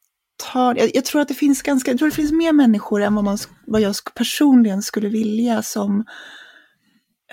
tar, 0.52 0.76
jag, 0.76 0.92
jag, 0.94 1.06
tror 1.06 1.22
att 1.22 1.28
det 1.28 1.34
finns 1.34 1.62
ganska, 1.62 1.92
jag 1.92 1.98
tror 1.98 2.10
det 2.10 2.16
finns 2.16 2.32
mer 2.32 2.54
människor 2.54 3.02
än 3.02 3.16
vad, 3.16 3.24
man, 3.24 3.38
vad 3.68 3.82
jag 3.82 3.96
personligen 4.16 4.82
skulle 4.82 5.10
vilja 5.10 5.62
som, 5.62 6.06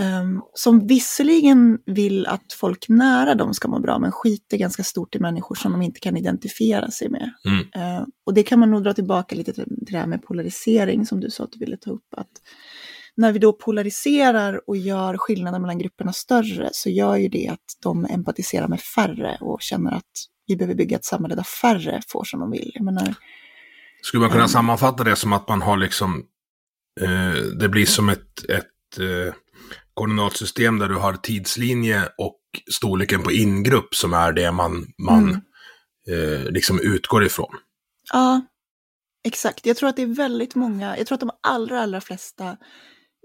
um, 0.00 0.42
som 0.54 0.86
visserligen 0.86 1.78
vill 1.86 2.26
att 2.26 2.52
folk 2.52 2.88
nära 2.88 3.34
dem 3.34 3.54
ska 3.54 3.68
må 3.68 3.78
bra, 3.78 3.98
men 3.98 4.12
skiter 4.12 4.56
ganska 4.56 4.82
stort 4.82 5.14
i 5.14 5.18
människor 5.18 5.54
som 5.54 5.72
de 5.72 5.82
inte 5.82 6.00
kan 6.00 6.16
identifiera 6.16 6.90
sig 6.90 7.08
med. 7.08 7.30
Mm. 7.44 7.98
Uh, 7.98 8.06
och 8.26 8.34
det 8.34 8.42
kan 8.42 8.58
man 8.58 8.70
nog 8.70 8.82
dra 8.82 8.92
tillbaka 8.92 9.36
lite 9.36 9.52
till, 9.52 9.64
till 9.64 9.92
det 9.92 9.98
här 9.98 10.06
med 10.06 10.22
polarisering 10.22 11.06
som 11.06 11.20
du 11.20 11.30
sa 11.30 11.44
att 11.44 11.52
du 11.52 11.58
ville 11.58 11.76
ta 11.76 11.90
upp. 11.90 12.14
Att 12.16 12.30
när 13.16 13.33
vi 13.33 13.38
då 13.38 13.52
polariserar 13.52 14.61
och 14.66 14.76
gör 14.76 15.16
skillnaden 15.18 15.62
mellan 15.62 15.79
grupperna 15.79 16.12
större 16.12 16.68
så 16.72 16.90
gör 16.90 17.16
ju 17.16 17.29
det 17.29 17.48
att 17.48 17.64
de 17.83 18.05
empatiserar 18.11 18.68
med 18.68 18.81
färre 18.81 19.38
och 19.40 19.62
känner 19.62 19.92
att 19.92 20.05
vi 20.46 20.57
behöver 20.57 20.74
bygga 20.74 20.96
ett 20.96 21.05
samhälle 21.05 21.35
där 21.35 21.42
färre 21.42 22.02
får 22.09 22.24
som 22.24 22.40
de 22.40 22.50
vill. 22.50 22.70
Jag 22.74 22.85
menar, 22.85 23.14
Skulle 24.02 24.20
man 24.20 24.31
kunna 24.31 24.48
sammanfatta 24.48 25.05
det 25.05 25.16
som 25.16 25.33
att 25.33 25.48
man 25.48 25.62
har 25.62 25.76
liksom, 25.76 26.24
eh, 27.00 27.42
det 27.61 27.68
blir 27.68 27.87
som 27.87 28.09
ett, 28.09 28.44
ett 28.50 28.98
eh, 28.98 29.35
koordinatsystem 29.94 30.79
där 30.79 30.88
du 30.88 30.94
har 30.94 31.12
tidslinje 31.12 32.02
och 32.18 32.40
storleken 32.72 33.22
på 33.22 33.33
ingrupp 33.33 33.94
som 33.94 34.14
är 34.14 34.33
det 34.33 34.52
man, 34.52 34.87
man 34.98 35.22
Mm. 35.29 35.40
eh, 36.09 36.50
liksom 36.50 36.81
utgår 36.81 37.24
ifrån. 37.24 37.55
Ja, 38.12 38.40
exakt. 39.24 39.66
Jag 39.66 39.76
tror 39.76 39.88
att 39.88 39.96
det 39.96 40.02
är 40.02 40.07
väldigt 40.07 40.55
många, 40.55 40.98
jag 40.98 41.07
tror 41.07 41.14
att 41.16 41.20
de 41.20 41.31
allra, 41.42 41.81
allra 41.83 42.00
flesta, 42.00 42.57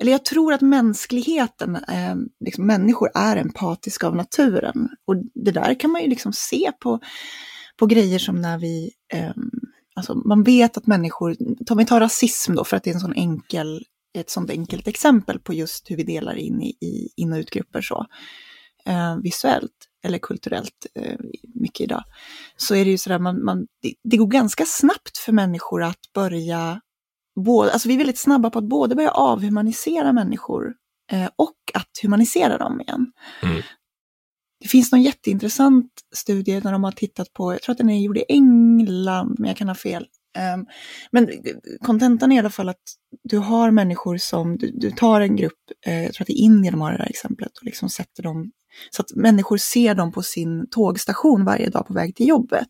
eller 0.02 0.12
jag 0.12 0.26
tror 0.26 0.54
att 0.54 0.62
mänskligheten, 0.62 1.76
eh, 1.76 2.16
liksom 2.46 2.68
människor 2.68 3.10
är 3.16 3.38
empatiska 3.38 4.08
av 4.08 4.16
naturen. 4.16 4.90
Och 5.08 5.16
det 5.34 5.52
där 5.52 5.80
kan 5.80 5.92
man 5.92 6.02
ju 6.02 6.08
liksom 6.08 6.34
se 6.34 6.72
på, 6.80 7.00
på 7.78 7.86
grejer 7.86 8.20
som 8.20 8.42
när 8.42 8.58
vi, 8.58 8.92
eh, 9.14 9.32
alltså 9.96 10.16
man 10.16 10.44
vet 10.44 10.78
att 10.78 10.88
människor, 10.88 11.36
om 11.70 11.78
vi 11.78 11.86
tar 11.86 12.00
rasism 12.00 12.56
då, 12.56 12.64
för 12.64 12.78
att 12.78 12.84
det 12.84 12.90
är 12.90 12.94
en 12.94 13.00
sån 13.00 13.14
enkel, 13.14 13.86
ett 14.18 14.30
sånt 14.30 14.50
enkelt 14.50 14.88
exempel 14.88 15.40
på 15.40 15.54
just 15.54 15.92
hur 15.92 15.98
vi 15.98 16.04
delar 16.04 16.36
in 16.36 16.62
i, 16.62 16.70
i 16.70 17.10
in 17.16 17.34
och 17.34 17.38
utgrupper 17.38 17.82
så, 17.82 18.06
eh, 18.86 19.18
visuellt 19.18 19.88
eller 20.04 20.18
kulturellt 20.18 20.88
eh, 20.96 21.20
mycket 21.54 21.82
idag 21.82 22.04
så 22.58 22.76
är 22.76 22.86
det 22.86 22.92
ju 22.92 22.98
sådär, 22.98 23.20
man, 23.20 23.44
man, 23.44 23.68
det, 23.82 23.94
det 24.04 24.18
går 24.18 24.28
ganska 24.28 24.66
snabbt 24.66 25.18
för 25.18 25.32
människor 25.32 25.84
att 25.84 26.14
börja, 26.14 26.82
både, 27.36 27.72
alltså 27.72 27.88
vi 27.88 27.94
är 27.94 27.98
väldigt 27.98 28.20
snabba 28.20 28.50
på 28.50 28.60
att 28.60 28.70
både 28.70 28.96
börja 28.96 29.12
avhumanisera 29.12 30.14
människor 30.14 30.74
eh, 31.12 31.30
och 31.36 31.56
att 31.74 31.90
humanisera 32.02 32.58
dem 32.58 32.82
igen. 32.82 33.12
Mm. 33.44 33.62
Det 34.62 34.68
finns 34.68 34.92
någon 34.92 35.02
jätteintressant 35.02 35.92
studie 36.16 36.62
när 36.64 36.72
de 36.72 36.84
har 36.84 36.92
tittat 36.92 37.34
på, 37.34 37.54
jag 37.54 37.62
tror 37.62 37.74
att 37.74 37.78
den 37.78 37.90
är 37.90 38.00
gjord 38.00 38.18
i 38.18 38.26
England, 38.30 39.36
men 39.40 39.48
jag 39.48 39.58
kan 39.58 39.68
ha 39.68 39.76
fel. 39.76 40.08
Um, 40.56 40.66
men 41.12 41.30
kontentan 41.82 42.32
är 42.32 42.36
i 42.36 42.40
alla 42.40 42.50
fall 42.50 42.70
att 42.70 42.82
du 43.24 43.38
har 43.38 43.72
människor 43.72 44.18
som, 44.18 44.58
du, 44.58 44.72
du 44.72 44.92
tar 44.92 45.22
en 45.22 45.36
grupp, 45.36 45.60
eh, 45.86 46.04
jag 46.04 46.14
tror 46.14 46.24
att 46.24 46.28
det 46.28 46.34
är 46.34 46.44
Indien 46.44 46.74
de 46.74 46.82
har 46.82 46.92
det 46.92 46.98
här 46.98 47.10
exemplet, 47.10 47.58
och 47.58 47.64
liksom 47.64 47.90
sätter 47.90 48.24
dem 48.24 48.52
så 48.90 49.02
att 49.02 49.16
människor 49.16 49.58
ser 49.58 49.96
dem 49.96 50.12
på 50.12 50.22
sin 50.24 50.70
tågstation 50.70 51.46
varje 51.46 51.70
dag 51.70 51.88
på 51.88 51.94
väg 51.94 52.16
till 52.16 52.28
jobbet. 52.28 52.70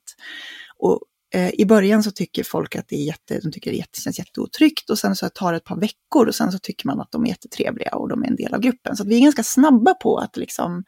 Och 0.78 1.00
i 1.34 1.66
början 1.66 2.04
så 2.04 2.12
tycker 2.12 2.44
folk 2.44 2.76
att 2.76 2.88
det 2.88 2.96
är 2.96 3.04
jätte, 3.04 3.40
de 3.40 3.52
tycker 3.52 3.72
det 3.72 3.78
jätte, 3.78 4.02
känns 4.02 4.20
jätteotryggt 4.20 4.90
och 4.90 5.00
sen 5.00 5.16
så 5.16 5.30
tar 5.30 5.52
det 5.52 5.58
ett 5.58 5.64
par 5.64 5.80
veckor 5.80 6.28
och 6.28 6.36
sen 6.36 6.52
så 6.52 6.60
tycker 6.60 6.88
man 6.88 7.02
att 7.02 7.12
de 7.12 7.24
är 7.24 7.28
jättetrevliga 7.28 7.96
och 7.96 8.10
de 8.10 8.24
är 8.24 8.28
en 8.28 8.36
del 8.36 8.54
av 8.54 8.60
gruppen. 8.60 8.98
Så 8.98 9.04
vi 9.04 9.18
är 9.18 9.22
ganska 9.22 9.44
snabba 9.44 9.94
på 9.94 10.18
att 10.18 10.38
liksom 10.38 10.84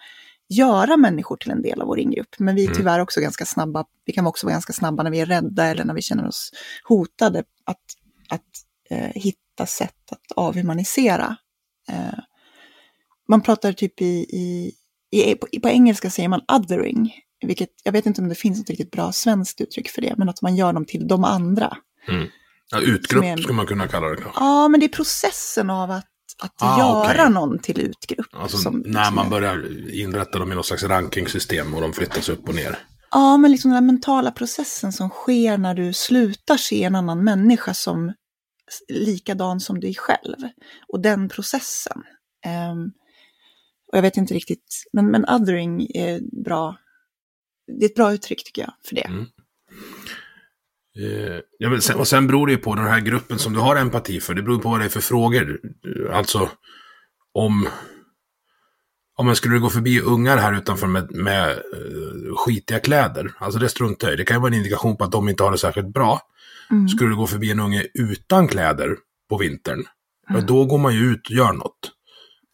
göra 0.50 0.98
människor 0.98 1.38
till 1.38 1.52
en 1.52 1.62
del 1.62 1.82
av 1.82 1.88
vår 1.88 2.00
ingrupp. 2.00 2.40
Men 2.40 2.56
vi 2.56 2.66
är 2.66 2.74
tyvärr 2.74 3.00
också 3.00 3.22
ganska 3.22 3.46
snabba, 3.46 3.86
vi 4.06 4.14
kan 4.14 4.28
också 4.28 4.46
vara 4.46 4.54
ganska 4.54 4.74
snabba 4.74 5.04
när 5.04 5.12
vi 5.12 5.20
är 5.20 5.26
rädda 5.26 5.66
eller 5.66 5.84
när 5.84 5.94
vi 5.94 6.02
känner 6.02 6.28
oss 6.28 6.52
hotade 6.84 7.40
att, 7.40 7.82
att 8.30 8.42
eh, 8.90 9.12
hitta 9.16 9.66
sätt 9.66 10.12
att 10.12 10.32
avhumanisera. 10.36 11.38
Eh, 11.90 12.20
man 13.30 13.42
pratar 13.42 13.74
typ 13.74 14.02
i, 14.02 14.26
i, 14.30 14.72
i, 15.12 15.36
på, 15.36 15.48
på 15.62 15.70
engelska 15.70 16.10
säger 16.10 16.30
man 16.30 16.42
othering, 16.54 17.14
vilket 17.48 17.70
jag 17.84 17.92
vet 17.92 18.06
inte 18.06 18.22
om 18.22 18.30
det 18.30 18.36
finns 18.36 18.58
något 18.60 18.70
riktigt 18.70 18.92
bra 18.92 19.12
svenskt 19.12 19.62
uttryck 19.62 19.90
för 19.90 20.02
det, 20.02 20.14
men 20.18 20.30
att 20.30 20.42
man 20.42 20.56
gör 20.56 20.74
dem 20.74 20.86
till 20.86 21.08
de 21.08 21.24
andra. 21.24 21.78
Ja, 22.72 22.82
utgrupp 22.82 23.24
en- 23.24 23.38
skulle 23.38 23.54
man 23.54 23.66
kunna 23.68 23.88
kalla 23.88 24.08
det 24.08 24.16
kanske. 24.16 24.44
Ja, 24.44 24.68
men 24.68 24.80
det 24.80 24.86
är 24.86 24.90
processen 24.90 25.70
av 25.70 25.92
att, 25.92 26.08
att 26.44 26.54
Ah, 26.62 26.80
göra 26.80 27.12
okej. 27.24 27.30
någon 27.34 27.60
till 27.60 27.80
utgrupp. 27.82 28.28
Alltså 28.34 28.58
som- 28.58 28.84
när 28.86 29.04
som 29.04 29.16
man 29.16 29.30
börjar 29.30 29.92
inrätta 29.94 30.40
dem 30.40 30.52
i 30.52 30.56
något 30.56 30.66
slags 30.66 30.84
rankingsystem 30.84 31.74
och 31.74 31.82
de 31.82 31.94
flyttas 31.94 32.30
upp 32.30 32.50
och 32.50 32.56
ner. 32.56 32.78
Ja, 33.12 33.38
men 33.38 33.52
liksom 33.52 33.70
den 33.72 33.76
här 33.76 33.82
mentala 33.94 34.32
processen 34.32 34.94
som 34.94 35.10
sker 35.10 35.58
när 35.58 35.74
du 35.74 35.94
slutar 35.94 36.58
se 36.58 36.84
en 36.84 36.96
annan 36.96 37.24
människa 37.24 37.74
som 37.74 38.14
likadan 38.90 39.60
som 39.60 39.80
dig 39.80 39.96
själv. 39.96 40.38
Och 40.88 41.00
den 41.02 41.30
processen. 41.30 42.02
Ehm, 42.46 42.92
och 43.92 43.98
jag 43.98 44.02
vet 44.02 44.18
inte 44.18 44.34
riktigt, 44.34 44.84
men, 44.94 45.12
men 45.12 45.26
othering 45.30 45.88
är 45.94 46.44
bra. 46.44 46.78
Det 47.68 47.86
är 47.86 47.90
ett 47.90 47.96
bra 47.96 48.14
uttryck 48.14 48.44
tycker 48.44 48.62
jag 48.62 48.74
för 48.86 48.96
det. 48.96 49.02
Mm. 49.02 49.26
Ja, 51.58 51.70
men 51.70 51.82
sen, 51.82 52.00
och 52.00 52.08
sen 52.08 52.28
beror 52.28 52.48
det 52.48 52.54
ju 52.54 52.58
på 52.58 52.76
den 52.76 52.88
här 52.88 53.00
gruppen 53.00 53.40
som 53.40 53.54
du 53.54 53.60
har 53.60 53.76
empati 53.76 54.20
för. 54.20 54.34
Det 54.34 54.42
beror 54.42 54.60
på 54.60 54.70
vad 54.70 54.80
det 54.80 54.86
är 54.86 54.90
för 54.90 55.02
frågor. 55.02 55.60
Alltså 56.12 56.50
om... 57.34 57.68
Om 59.16 59.26
man 59.26 59.36
skulle 59.36 59.60
gå 59.60 59.70
förbi 59.70 60.00
ungar 60.00 60.38
här 60.38 60.54
utanför 60.58 60.88
med, 60.88 61.12
med 61.12 61.50
eh, 61.50 62.36
skitiga 62.36 62.80
kläder. 62.80 63.34
Alltså 63.38 63.60
det 63.60 63.70
struntar 63.70 64.08
jag 64.08 64.14
i. 64.14 64.18
Det 64.18 64.26
kan 64.26 64.38
ju 64.38 64.42
vara 64.42 64.52
en 64.52 64.58
indikation 64.58 64.98
på 64.98 65.04
att 65.04 65.12
de 65.12 65.30
inte 65.30 65.44
har 65.44 65.52
det 65.52 65.58
särskilt 65.58 65.94
bra. 65.94 66.22
Mm. 66.72 66.88
Skulle 66.88 67.10
du 67.10 67.16
gå 67.16 67.28
förbi 67.28 67.52
en 67.52 67.60
unge 67.60 67.88
utan 67.94 68.48
kläder 68.48 68.98
på 69.30 69.38
vintern. 69.38 69.86
Ja, 70.28 70.42
då 70.42 70.66
går 70.66 70.78
man 70.78 70.94
ju 70.96 71.12
ut 71.12 71.28
och 71.30 71.36
gör 71.36 71.54
något. 71.54 71.92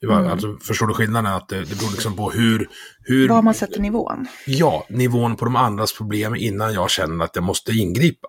Var, 0.01 0.19
Mm. 0.19 0.31
alltså, 0.31 0.57
förstår 0.57 0.87
du 0.87 0.93
skillnaden? 0.93 1.33
Att 1.33 1.47
det, 1.47 1.59
det 1.65 1.75
beror 1.79 1.91
liksom 1.91 2.15
på 2.15 2.31
hur... 2.31 2.69
hur 3.03 3.29
Var 3.29 3.41
man 3.41 3.53
sätter 3.53 3.79
nivån. 3.79 4.27
Ja, 4.45 4.85
nivån 4.89 5.35
på 5.35 5.45
de 5.45 5.55
andras 5.55 5.93
problem 5.93 6.35
innan 6.35 6.73
jag 6.73 6.89
känner 6.89 7.25
att 7.25 7.35
jag 7.35 7.43
måste 7.43 7.71
ingripa. 7.71 8.27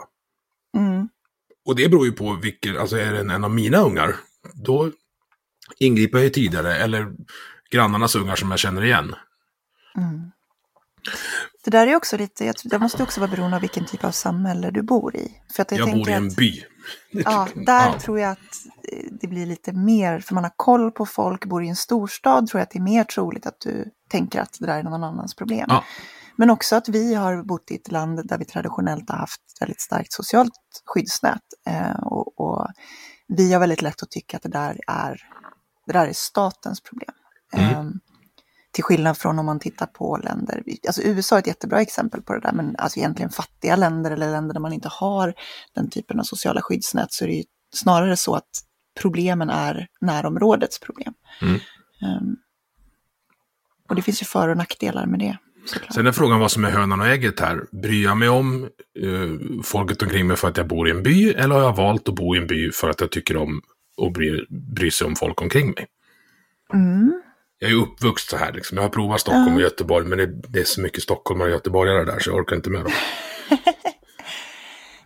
Mm. 0.76 1.08
Och 1.64 1.76
det 1.76 1.88
beror 1.88 2.06
ju 2.06 2.12
på 2.12 2.32
vilken, 2.42 2.78
alltså 2.78 2.96
är 2.96 3.12
det 3.12 3.20
en, 3.20 3.30
en 3.30 3.44
av 3.44 3.50
mina 3.50 3.78
ungar, 3.78 4.16
då 4.54 4.90
ingriper 5.78 6.18
jag 6.18 6.24
ju 6.24 6.30
tidigare. 6.30 6.76
Eller 6.76 7.12
grannarnas 7.70 8.14
ungar 8.14 8.36
som 8.36 8.50
jag 8.50 8.58
känner 8.60 8.84
igen. 8.84 9.14
Mm. 9.96 10.30
Det 11.64 11.70
där 11.70 11.86
är 11.86 11.96
också 11.96 12.16
lite, 12.16 12.52
det 12.64 12.78
måste 12.78 13.02
också 13.02 13.20
vara 13.20 13.30
beroende 13.30 13.56
av 13.56 13.60
vilken 13.60 13.84
typ 13.84 14.04
av 14.04 14.10
samhälle 14.10 14.70
du 14.70 14.82
bor 14.82 15.16
i. 15.16 15.32
För 15.56 15.62
att 15.62 15.70
jag, 15.72 15.80
Jag, 15.88 15.94
bor 15.96 16.08
i 16.08 16.12
en 16.12 16.26
att- 16.26 16.36
by. 16.36 16.64
Ja, 17.10 17.48
där 17.54 17.86
Ja. 17.92 17.98
tror 18.00 18.20
jag 18.20 18.30
att 18.30 18.38
eh, 18.92 19.04
det 19.20 19.26
blir 19.26 19.46
lite 19.46 19.72
mer, 19.72 20.20
för 20.20 20.34
man 20.34 20.44
har 20.44 20.52
koll 20.56 20.90
på 20.90 21.06
folk, 21.06 21.44
bor 21.46 21.64
i 21.64 21.68
en 21.68 21.76
storstad, 21.76 22.46
tror 22.46 22.58
jag 22.58 22.62
att 22.62 22.70
det 22.70 22.78
är 22.78 22.82
mer 22.82 23.04
troligt 23.04 23.46
att 23.46 23.60
du 23.60 23.90
tänker 24.10 24.40
att 24.40 24.56
det 24.60 24.66
där 24.66 24.78
är 24.78 24.82
någon 24.82 25.04
annans 25.04 25.34
problem. 25.34 25.66
Ja. 25.68 25.84
Men 26.36 26.50
också 26.50 26.76
att 26.76 26.88
vi 26.88 27.14
har 27.14 27.42
bott 27.42 27.70
i 27.70 27.74
ett 27.74 27.92
land 27.92 28.28
där 28.28 28.38
vi 28.38 28.44
traditionellt 28.44 29.10
har 29.10 29.16
haft 29.16 29.40
väldigt 29.60 29.80
starkt 29.80 30.12
socialt 30.12 30.52
skyddsnät. 30.86 31.42
Eh, 31.66 32.00
och, 32.02 32.40
och 32.40 32.66
vi 33.28 33.52
har 33.52 33.60
väldigt 33.60 33.82
lätt 33.82 34.02
att 34.02 34.10
tycka 34.10 34.36
att 34.36 34.42
det 34.42 34.48
där 34.48 34.80
är, 34.86 35.20
det 35.86 35.92
där 35.92 36.06
är 36.06 36.12
statens 36.12 36.80
problem. 36.80 37.14
Mm. 37.52 37.70
Eh, 37.70 37.84
till 38.72 38.84
skillnad 38.84 39.18
från 39.18 39.38
om 39.38 39.46
man 39.46 39.60
tittar 39.60 39.86
på 39.86 40.20
länder, 40.24 40.62
alltså 40.86 41.02
USA 41.02 41.36
är 41.36 41.38
ett 41.38 41.46
jättebra 41.46 41.80
exempel 41.80 42.22
på 42.22 42.32
det 42.32 42.40
där, 42.40 42.52
men 42.52 42.76
alltså 42.76 42.98
egentligen 42.98 43.30
fattiga 43.30 43.76
länder 43.76 44.10
eller 44.10 44.30
länder 44.30 44.54
där 44.54 44.60
man 44.60 44.72
inte 44.72 44.88
har 44.88 45.34
den 45.74 45.90
typen 45.90 46.20
av 46.20 46.24
sociala 46.24 46.62
skyddsnät 46.62 47.12
så 47.12 47.24
är 47.24 47.28
det 47.28 47.34
ju 47.34 47.44
snarare 47.74 48.16
så 48.16 48.34
att 48.34 48.48
problemen 49.00 49.50
är 49.50 49.86
närområdets 50.00 50.80
problem. 50.80 51.14
Mm. 51.42 51.54
Ehm, 52.02 52.36
och 53.88 53.94
det 53.94 54.02
finns 54.02 54.22
ju 54.22 54.26
för 54.26 54.48
och 54.48 54.56
nackdelar 54.56 55.06
med 55.06 55.18
det. 55.18 55.38
Såklart. 55.66 55.94
Sen 55.94 56.06
är 56.06 56.12
frågan 56.12 56.40
vad 56.40 56.50
som 56.50 56.64
är 56.64 56.70
hönan 56.70 57.00
och 57.00 57.06
ägget 57.06 57.40
här. 57.40 57.64
Bryr 57.72 58.04
jag 58.04 58.16
mig 58.16 58.28
om 58.28 58.68
eh, 58.98 59.62
folket 59.62 60.02
omkring 60.02 60.26
mig 60.26 60.36
för 60.36 60.48
att 60.48 60.56
jag 60.56 60.66
bor 60.66 60.88
i 60.88 60.90
en 60.90 61.02
by? 61.02 61.30
Eller 61.30 61.54
har 61.54 61.62
jag 61.62 61.76
valt 61.76 62.08
att 62.08 62.14
bo 62.14 62.36
i 62.36 62.38
en 62.38 62.46
by 62.46 62.72
för 62.72 62.90
att 62.90 63.00
jag 63.00 63.10
tycker 63.10 63.36
om 63.36 63.62
att 64.06 64.12
bry, 64.12 64.44
bry 64.48 64.90
sig 64.90 65.06
om 65.06 65.16
folk 65.16 65.42
omkring 65.42 65.66
mig? 65.66 65.86
Mm. 66.72 67.22
Jag 67.62 67.70
är 67.70 67.74
uppvuxen 67.74 68.38
så 68.38 68.44
här 68.44 68.52
liksom. 68.52 68.76
Jag 68.76 68.84
har 68.84 68.90
provat 68.90 69.20
Stockholm 69.20 69.46
Ja. 69.48 69.54
och 69.54 69.60
Göteborg, 69.60 70.06
men 70.06 70.18
det, 70.18 70.26
det 70.26 70.60
är 70.60 70.64
så 70.64 70.80
mycket 70.80 71.02
stockholmare 71.02 71.48
och 71.48 71.52
göteborgare 71.54 72.04
där 72.04 72.18
så 72.18 72.30
jag 72.30 72.36
orkar 72.38 72.56
inte 72.56 72.70
med 72.70 72.80
dem. 72.84 72.92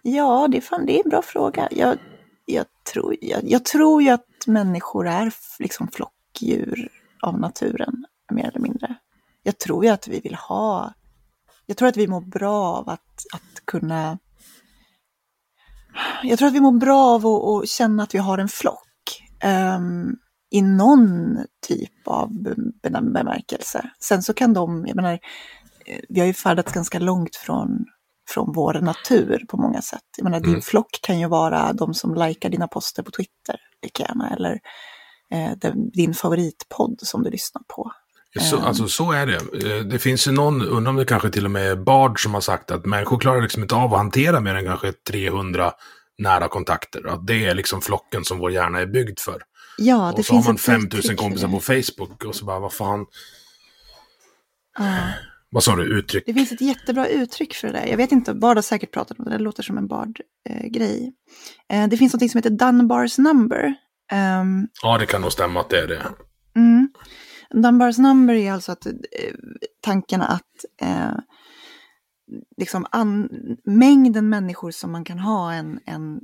Ja, 0.06 0.48
det 0.50 0.56
är, 0.56 0.60
fan, 0.60 0.86
det 0.86 1.00
är 1.00 1.04
en 1.04 1.10
bra 1.10 1.22
fråga. 1.22 1.68
Jag, 1.70 1.98
jag, 2.46 2.66
tror, 2.92 3.16
jag, 3.20 3.40
jag 3.44 3.64
tror 3.64 4.02
ju 4.02 4.08
att 4.10 4.26
människor 4.46 5.08
är 5.08 5.32
liksom 5.58 5.88
flockdjur 5.88 6.88
av 7.22 7.40
naturen, 7.40 8.04
mer 8.32 8.48
eller 8.48 8.60
mindre. 8.60 8.94
Jag 9.42 9.58
tror 9.58 9.84
ju 9.84 9.90
att 9.90 10.08
vi 10.08 10.20
vill 10.20 10.34
ha... 10.34 10.94
Jag 11.66 11.76
tror 11.76 11.88
att 11.88 11.96
vi 11.96 12.06
mår 12.08 12.20
bra 12.20 12.64
av 12.64 12.88
att, 12.88 13.24
att 13.34 13.64
kunna... 13.64 14.18
Jag 16.22 16.38
tror 16.38 16.48
att 16.48 16.54
vi 16.54 16.60
mår 16.60 16.72
bra 16.78 17.04
av 17.04 17.26
att, 17.26 17.62
att 17.62 17.68
känna 17.68 18.02
att 18.02 18.14
vi 18.14 18.18
har 18.18 18.38
en 18.38 18.48
flock. 18.48 19.22
ehm, 19.40 20.16
I 20.54 20.62
någon 20.62 21.38
typ 21.68 21.92
av 22.08 22.42
be- 22.42 23.00
bemärkelse. 23.02 23.90
Sen 24.00 24.22
så 24.22 24.34
kan 24.34 24.52
de, 24.54 24.86
jag 24.86 24.96
menar, 24.96 25.12
eh, 25.86 25.98
vi 26.08 26.20
har 26.20 26.26
ju 26.26 26.34
färdats 26.34 26.72
ganska 26.72 26.98
långt 26.98 27.36
från, 27.36 27.84
från 28.28 28.52
vår 28.52 28.74
natur 28.74 29.44
på 29.48 29.56
många 29.56 29.82
sätt. 29.82 30.00
Jag 30.16 30.24
menar, 30.24 30.40
din 30.40 30.48
Mm. 30.48 30.62
flock 30.62 30.98
kan 31.02 31.18
ju 31.20 31.28
vara 31.28 31.72
de 31.72 31.94
som 31.94 32.14
likar 32.14 32.48
dina 32.50 32.68
poster 32.68 33.02
på 33.02 33.10
Twitter, 33.10 33.56
lika 33.82 34.02
gärna, 34.02 34.30
eller 34.30 34.58
eh, 35.32 35.50
den, 35.56 35.90
din 35.90 36.14
favoritpodd 36.14 36.98
som 37.02 37.22
du 37.22 37.30
lyssnar 37.30 37.62
på. 37.68 37.92
Så, 38.40 38.56
Ehm. 38.56 38.64
alltså 38.64 38.88
så 38.88 39.12
är 39.12 39.26
det. 39.26 39.34
Eh, 39.76 39.84
Det 39.84 39.98
finns 39.98 40.28
ju 40.28 40.32
någon, 40.32 40.62
undrar 40.62 40.90
om 40.90 40.96
det 40.96 41.04
kanske 41.04 41.30
till 41.30 41.44
och 41.44 41.50
med 41.50 41.70
är 41.70 41.76
Bard 41.76 42.22
som 42.22 42.34
har 42.34 42.40
sagt 42.40 42.70
att 42.70 42.86
människor 42.86 43.18
klarar 43.18 43.42
liksom 43.42 43.62
inte 43.62 43.74
av 43.74 43.92
att 43.94 43.98
hantera 43.98 44.40
mer 44.40 44.54
än 44.54 44.64
kanske 44.64 44.92
300 44.92 45.72
nära 46.18 46.48
kontakter. 46.48 47.06
Att 47.08 47.26
det 47.26 47.46
är 47.46 47.54
liksom 47.54 47.80
flocken 47.80 48.24
som 48.24 48.38
vår 48.38 48.50
hjärna 48.52 48.80
är 48.80 48.86
byggd 48.86 49.18
för. 49.20 49.42
Ja, 49.78 50.12
det 50.16 50.18
och 50.20 50.24
så 50.26 50.32
finns 50.32 50.44
har 50.46 50.52
man 50.52 50.56
ett 50.56 50.60
5000 50.62 50.86
uttryck 50.98 51.06
för 51.18 51.24
kompisar 51.24 51.48
på 51.48 51.60
Facebook 51.60 52.24
och 52.24 52.34
så 52.34 52.44
bara, 52.44 52.58
vad 52.60 52.72
fan, 52.72 53.06
Ja. 54.78 55.08
vad 55.50 55.64
sa 55.64 55.76
du, 55.76 55.98
uttryck? 55.98 56.22
Det 56.26 56.34
finns 56.34 56.52
ett 56.52 56.60
jättebra 56.60 57.06
uttryck 57.08 57.54
för 57.54 57.68
det 57.68 57.72
där. 57.72 57.86
Jag 57.86 57.96
vet 57.96 58.12
inte, 58.12 58.34
Bard 58.34 58.56
har 58.56 58.62
säkert 58.62 58.92
pratat 58.92 59.18
om 59.18 59.24
det, 59.24 59.30
det 59.30 59.38
låter 59.38 59.62
som 59.62 59.78
en 59.78 59.86
Bard-grej. 59.86 61.12
Eh, 61.72 61.88
det 61.88 61.96
finns 61.96 62.14
något 62.14 62.30
som 62.30 62.38
heter 62.38 62.50
Dunbars 62.50 63.18
number. 63.18 63.74
Ehm, 64.12 64.68
Ja, 64.82 64.98
det 64.98 65.06
kan 65.06 65.20
nog 65.20 65.32
stämma 65.32 65.60
att 65.60 65.70
det 65.70 65.78
är 65.80 65.86
det. 65.86 66.02
Mm. 66.56 66.88
Dunbars 67.50 67.98
number 67.98 68.34
är 68.34 68.52
alltså 68.52 68.72
att 68.72 68.86
eh, 68.86 68.92
tanken 69.80 70.22
att 70.22 70.42
eh, 70.82 71.16
liksom 72.56 72.86
mängden 73.64 74.28
människor 74.28 74.70
som 74.70 74.92
man 74.92 75.04
kan 75.04 75.18
ha 75.18 75.52
en, 75.52 75.80
en 75.86 76.20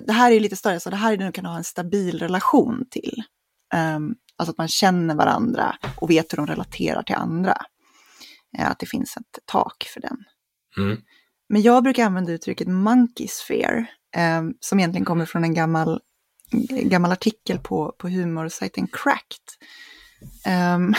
det 0.00 0.12
här 0.12 0.32
är 0.32 0.40
lite 0.40 0.56
större, 0.56 0.80
så 0.80 0.90
det 0.90 0.96
här 0.96 1.12
är 1.12 1.16
det 1.16 1.24
du 1.24 1.32
kan 1.32 1.46
ha 1.46 1.56
en 1.56 1.64
stabil 1.64 2.18
relation 2.18 2.84
till. 2.90 3.22
Ehm, 3.74 4.14
alltså 4.36 4.50
att 4.50 4.58
man 4.58 4.68
känner 4.68 5.14
varandra 5.14 5.76
och 5.96 6.10
vet 6.10 6.32
hur 6.32 6.36
de 6.36 6.46
relaterar 6.46 7.02
till 7.02 7.14
andra. 7.14 7.56
Eh, 8.58 8.70
att 8.70 8.78
det 8.78 8.86
finns 8.86 9.16
ett 9.16 9.38
tak 9.46 9.84
för 9.94 10.00
den. 10.00 10.16
Mm. 10.78 10.98
Men 11.48 11.62
jag 11.62 11.82
brukar 11.82 12.06
använda 12.06 12.32
uttrycket 12.32 12.68
monkey 12.68 13.28
sphere, 13.28 13.86
eh, 14.16 14.42
som 14.60 14.78
egentligen 14.78 15.04
kommer 15.04 15.26
från 15.26 15.44
en 15.44 15.54
gammal, 15.54 16.00
gammal 16.68 17.12
artikel 17.12 17.58
på, 17.58 17.94
på 17.98 18.08
humorsajten 18.08 18.86
Cracked. 18.86 19.68
Ehm, 20.46 20.94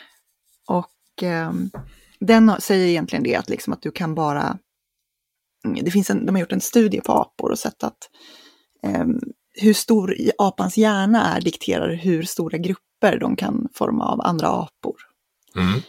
och 0.68 1.22
ehm, 1.22 1.70
den 2.20 2.60
säger 2.60 2.86
egentligen 2.86 3.22
det 3.22 3.36
att, 3.36 3.48
liksom 3.48 3.72
att 3.72 3.82
du 3.82 3.90
kan 3.90 4.14
bara... 4.14 4.58
Det 5.82 5.90
finns 5.90 6.10
en, 6.10 6.26
de 6.26 6.34
har 6.34 6.40
gjort 6.40 6.52
en 6.52 6.60
studie 6.60 7.00
på 7.00 7.12
apor 7.12 7.50
och 7.50 7.58
sett 7.58 7.84
att 7.84 8.10
ehm, 8.82 9.20
hur 9.52 9.74
stor 9.74 10.16
apans 10.38 10.76
hjärna 10.76 11.34
är 11.36 11.40
dikterar 11.40 11.94
hur 11.94 12.22
stora 12.22 12.58
grupper 12.58 13.18
de 13.20 13.36
kan 13.36 13.68
forma 13.74 14.04
av 14.04 14.20
andra 14.20 14.48
apor. 14.48 14.96
Mm. 15.56 15.80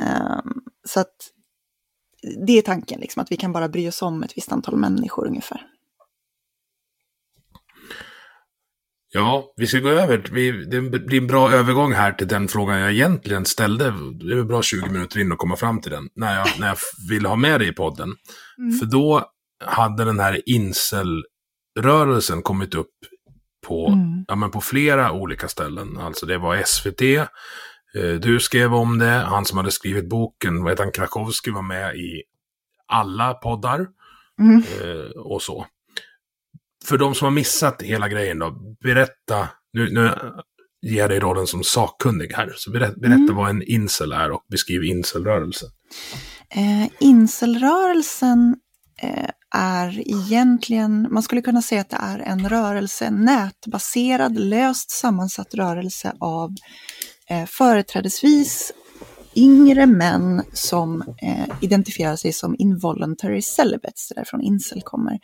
Ehm, 0.00 0.60
så 0.88 1.00
att 1.00 1.14
det 2.46 2.58
är 2.58 2.62
tanken, 2.62 3.00
liksom, 3.00 3.22
att 3.22 3.32
vi 3.32 3.36
kan 3.36 3.52
bara 3.52 3.68
bry 3.68 3.88
oss 3.88 4.02
om 4.02 4.22
ett 4.22 4.36
visst 4.36 4.52
antal 4.52 4.76
människor 4.76 5.26
ungefär. 5.26 5.66
Ja, 9.12 9.52
vi 9.56 9.66
ska 9.66 9.78
gå 9.78 9.88
över. 9.88 10.24
Vi, 10.32 10.64
det 10.64 10.80
blir 10.80 11.20
en 11.20 11.26
bra 11.26 11.52
övergång 11.52 11.92
här 11.92 12.12
till 12.12 12.28
den 12.28 12.48
frågan 12.48 12.78
jag 12.78 12.92
egentligen 12.92 13.44
ställde. 13.44 13.84
Det 14.20 14.38
är 14.38 14.42
bra 14.44 14.62
20 14.62 14.86
minuter 14.90 15.20
in 15.20 15.32
att 15.32 15.38
komma 15.38 15.56
fram 15.56 15.80
till 15.80 15.90
den. 15.90 16.08
När 16.14 16.38
jag, 16.38 16.48
när 16.60 16.68
jag 16.68 16.76
ville 17.10 17.28
ha 17.28 17.36
med 17.36 17.60
dig 17.60 17.68
i 17.68 17.72
podden. 17.72 18.08
För 18.80 18.86
då 18.86 19.30
hade 19.64 20.04
den 20.04 20.20
här 20.20 20.40
incel-rörelsen 20.46 22.42
kommit 22.42 22.74
upp 22.74 22.90
på, 23.66 23.88
Mm. 23.88 24.24
ja, 24.28 24.34
men 24.34 24.50
på 24.50 24.60
flera 24.60 25.12
olika 25.12 25.48
ställen. 25.48 25.98
Alltså 25.98 26.26
det 26.26 26.38
var 26.38 26.62
SVT, 26.66 27.02
eh, 27.94 28.14
du 28.20 28.40
skrev 28.40 28.74
om 28.74 28.98
det, 28.98 29.06
han 29.10 29.44
som 29.44 29.58
hade 29.58 29.70
skrivit 29.70 30.08
boken, 30.08 30.62
vad 30.62 30.72
heter 30.72 30.84
han, 30.84 30.92
Krakowski 30.92 31.50
var 31.50 31.62
med 31.62 31.96
i 31.96 32.22
alla 32.86 33.34
poddar 33.34 33.86
Mm. 34.40 34.62
eh, 34.82 35.10
och 35.16 35.42
så. 35.42 35.66
För 36.84 36.98
de 36.98 37.14
som 37.14 37.24
har 37.24 37.32
missat 37.32 37.82
hela 37.82 38.08
grejen 38.08 38.38
då, 38.38 38.69
berätta, 38.84 39.48
nu, 39.72 39.90
nu 39.90 40.10
ger 40.82 41.00
jag 41.00 41.10
dig 41.10 41.20
rollen 41.20 41.46
som 41.46 41.64
sakkunnig 41.64 42.32
här, 42.32 42.52
så 42.56 42.70
berätta, 42.70 43.00
berätta 43.00 43.14
Mm. 43.14 43.36
vad 43.36 43.50
en 43.50 43.62
incel 43.62 44.12
är 44.12 44.30
och 44.30 44.44
beskriv 44.50 44.84
incelrörelsen. 44.84 45.68
Eh, 46.54 46.88
incelrörelsen 47.00 48.56
eh, 49.02 49.30
är 49.54 50.08
egentligen, 50.08 51.08
man 51.10 51.22
skulle 51.22 51.42
kunna 51.42 51.62
säga 51.62 51.80
att 51.80 51.90
det 51.90 51.98
är 52.00 52.18
en 52.18 52.48
rörelse, 52.48 53.06
en 53.06 53.24
nätbaserad, 53.24 54.38
löst 54.38 54.90
sammansatt 54.90 55.54
rörelse 55.54 56.12
av 56.20 56.54
eh, 57.28 57.46
företrädesvis 57.46 58.72
yngre 59.36 59.86
män 59.86 60.42
som 60.52 61.02
eh, 61.22 61.54
identifierar 61.60 62.16
sig 62.16 62.32
som 62.32 62.56
involuntary 62.58 63.42
celibates, 63.42 64.12
därifrån 64.14 64.40
incel 64.40 64.82
kommer. 64.82 65.18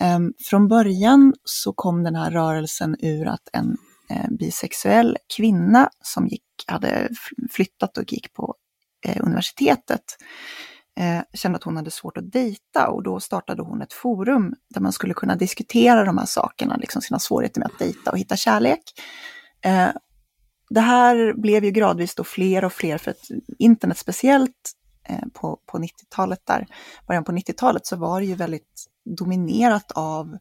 Ehm, 0.00 0.32
från 0.38 0.68
början 0.68 1.34
så 1.44 1.72
kom 1.72 2.02
den 2.02 2.14
här 2.14 2.30
rörelsen 2.30 2.96
ur 2.98 3.26
att 3.26 3.48
en 3.52 3.76
eh, 4.10 4.30
bisexuell 4.30 5.16
kvinna 5.36 5.90
som 6.00 6.26
gick, 6.26 6.44
hade 6.66 7.08
flyttat 7.50 7.98
och 7.98 8.12
gick 8.12 8.32
på 8.32 8.54
eh, 9.06 9.26
universitetet 9.26 10.04
eh, 11.00 11.20
kände 11.34 11.56
att 11.56 11.64
hon 11.64 11.76
hade 11.76 11.90
svårt 11.90 12.16
att 12.16 12.32
dejta 12.32 12.88
och 12.88 13.02
då 13.02 13.20
startade 13.20 13.62
hon 13.62 13.82
ett 13.82 13.92
forum 13.92 14.54
där 14.70 14.80
man 14.80 14.92
skulle 14.92 15.14
kunna 15.14 15.36
diskutera 15.36 16.04
de 16.04 16.18
här 16.18 16.26
sakerna, 16.26 16.76
liksom 16.76 17.02
sina 17.02 17.18
svårigheter 17.18 17.60
med 17.60 17.66
att 17.66 17.78
dejta 17.78 18.10
och 18.10 18.18
hitta 18.18 18.36
kärlek. 18.36 18.82
Det 20.70 20.80
här 20.80 21.40
blev 21.40 21.64
ju 21.64 21.70
gradvis 21.70 22.14
då 22.14 22.24
fler 22.24 22.64
och 22.64 22.72
fler 22.72 22.98
för 22.98 23.10
att 23.10 23.28
internet 23.58 23.98
speciellt 23.98 24.72
på, 25.32 25.60
på 25.66 25.78
90-talet 25.78 26.40
där, 26.44 26.66
början 27.06 27.24
på 27.24 27.32
90-talet 27.32 27.86
så 27.86 27.96
var 27.96 28.20
det 28.20 28.26
ju 28.26 28.34
väldigt 28.34 28.88
dominerat 29.04 29.92
av 29.92 30.38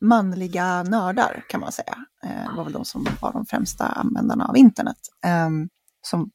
manliga 0.00 0.82
nördar 0.82 1.44
kan 1.48 1.60
man 1.60 1.72
säga. 1.72 1.96
Eh, 2.24 2.50
det 2.50 2.56
var 2.56 2.64
väl 2.64 2.72
de 2.72 2.84
som 2.84 3.06
var 3.20 3.32
de 3.32 3.46
främsta 3.46 3.84
användarna 3.84 4.46
av 4.46 4.56
internet. 4.56 4.98
Ehm, 5.24 5.68
som 6.02 6.30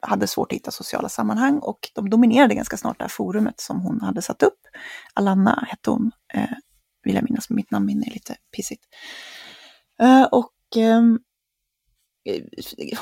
hade 0.00 0.26
svårt 0.26 0.52
att 0.52 0.56
hitta 0.56 0.70
sociala 0.70 1.08
sammanhang 1.08 1.58
och 1.58 1.78
de 1.94 2.10
dominerade 2.10 2.54
ganska 2.54 2.76
snart 2.76 2.98
det 2.98 3.04
här 3.04 3.08
forumet 3.08 3.60
som 3.60 3.80
hon 3.80 4.00
hade 4.00 4.22
satt 4.22 4.42
upp. 4.42 4.60
Alanna 5.14 5.66
hette 5.68 5.90
hon, 5.90 6.10
eh, 6.34 6.50
vill 7.02 7.14
jag 7.14 7.24
minnas, 7.24 7.50
mitt 7.50 7.70
namnminne 7.70 8.06
är 8.06 8.10
lite 8.10 8.36
pissigt. 8.56 8.84
Eh, 10.00 10.22
och 10.22 10.52
ehm, 10.76 11.18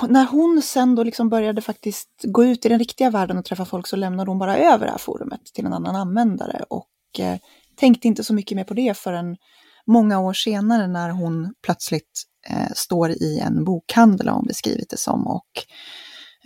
när 0.09 0.27
hon 0.27 0.63
sen 0.63 0.95
då 0.95 1.03
liksom 1.03 1.29
började 1.29 1.63
faktiskt 1.63 2.11
gå 2.23 2.45
ut 2.45 2.67
i 2.67 2.69
den 2.69 2.79
riktiga 2.79 3.11
världen 3.11 3.39
och 3.39 3.45
träffa 3.45 3.65
folk 3.65 3.87
så 3.87 3.97
lämnade 3.97 4.31
hon 4.31 4.39
bara 4.39 4.57
över 4.57 4.87
det 4.87 4.91
här 4.91 4.99
forumet 4.99 5.45
till 5.45 5.67
en 5.67 5.73
annan 5.73 5.97
användare 5.97 6.65
och 6.69 6.91
tänkte 7.77 8.09
inte 8.09 8.25
så 8.25 8.35
mycket 8.35 8.57
mer 8.57 8.65
på 8.65 8.75
det 8.75 8.99
förrän 8.99 9.37
många 9.87 10.21
år 10.21 10.33
senare 10.33 10.87
när 10.87 11.11
hon 11.11 11.55
plötsligt 11.63 12.23
eh, 12.51 12.73
står 12.75 13.11
i 13.11 13.41
en 13.41 13.65
bokhandel, 13.65 14.29
har 14.29 14.37
hon 14.37 14.47
beskrivit 14.47 14.91
det 14.91 14.99
som, 14.99 15.27
och 15.27 15.51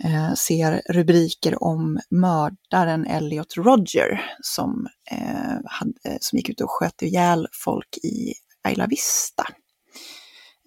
eh, 0.03 0.33
ser 0.33 0.81
rubriker 0.89 1.63
om 1.63 1.99
mördaren 2.09 3.05
Elliot 3.05 3.57
Roger 3.57 4.35
som, 4.41 4.87
eh, 5.11 5.57
hade, 5.65 5.93
eh, 6.05 6.17
som 6.19 6.37
gick 6.37 6.49
ut 6.49 6.61
och 6.61 6.71
sköt 6.71 7.01
ihjäl 7.01 7.47
folk 7.63 7.97
i 7.97 8.33
Isla 8.69 8.87
Vista 8.87 9.43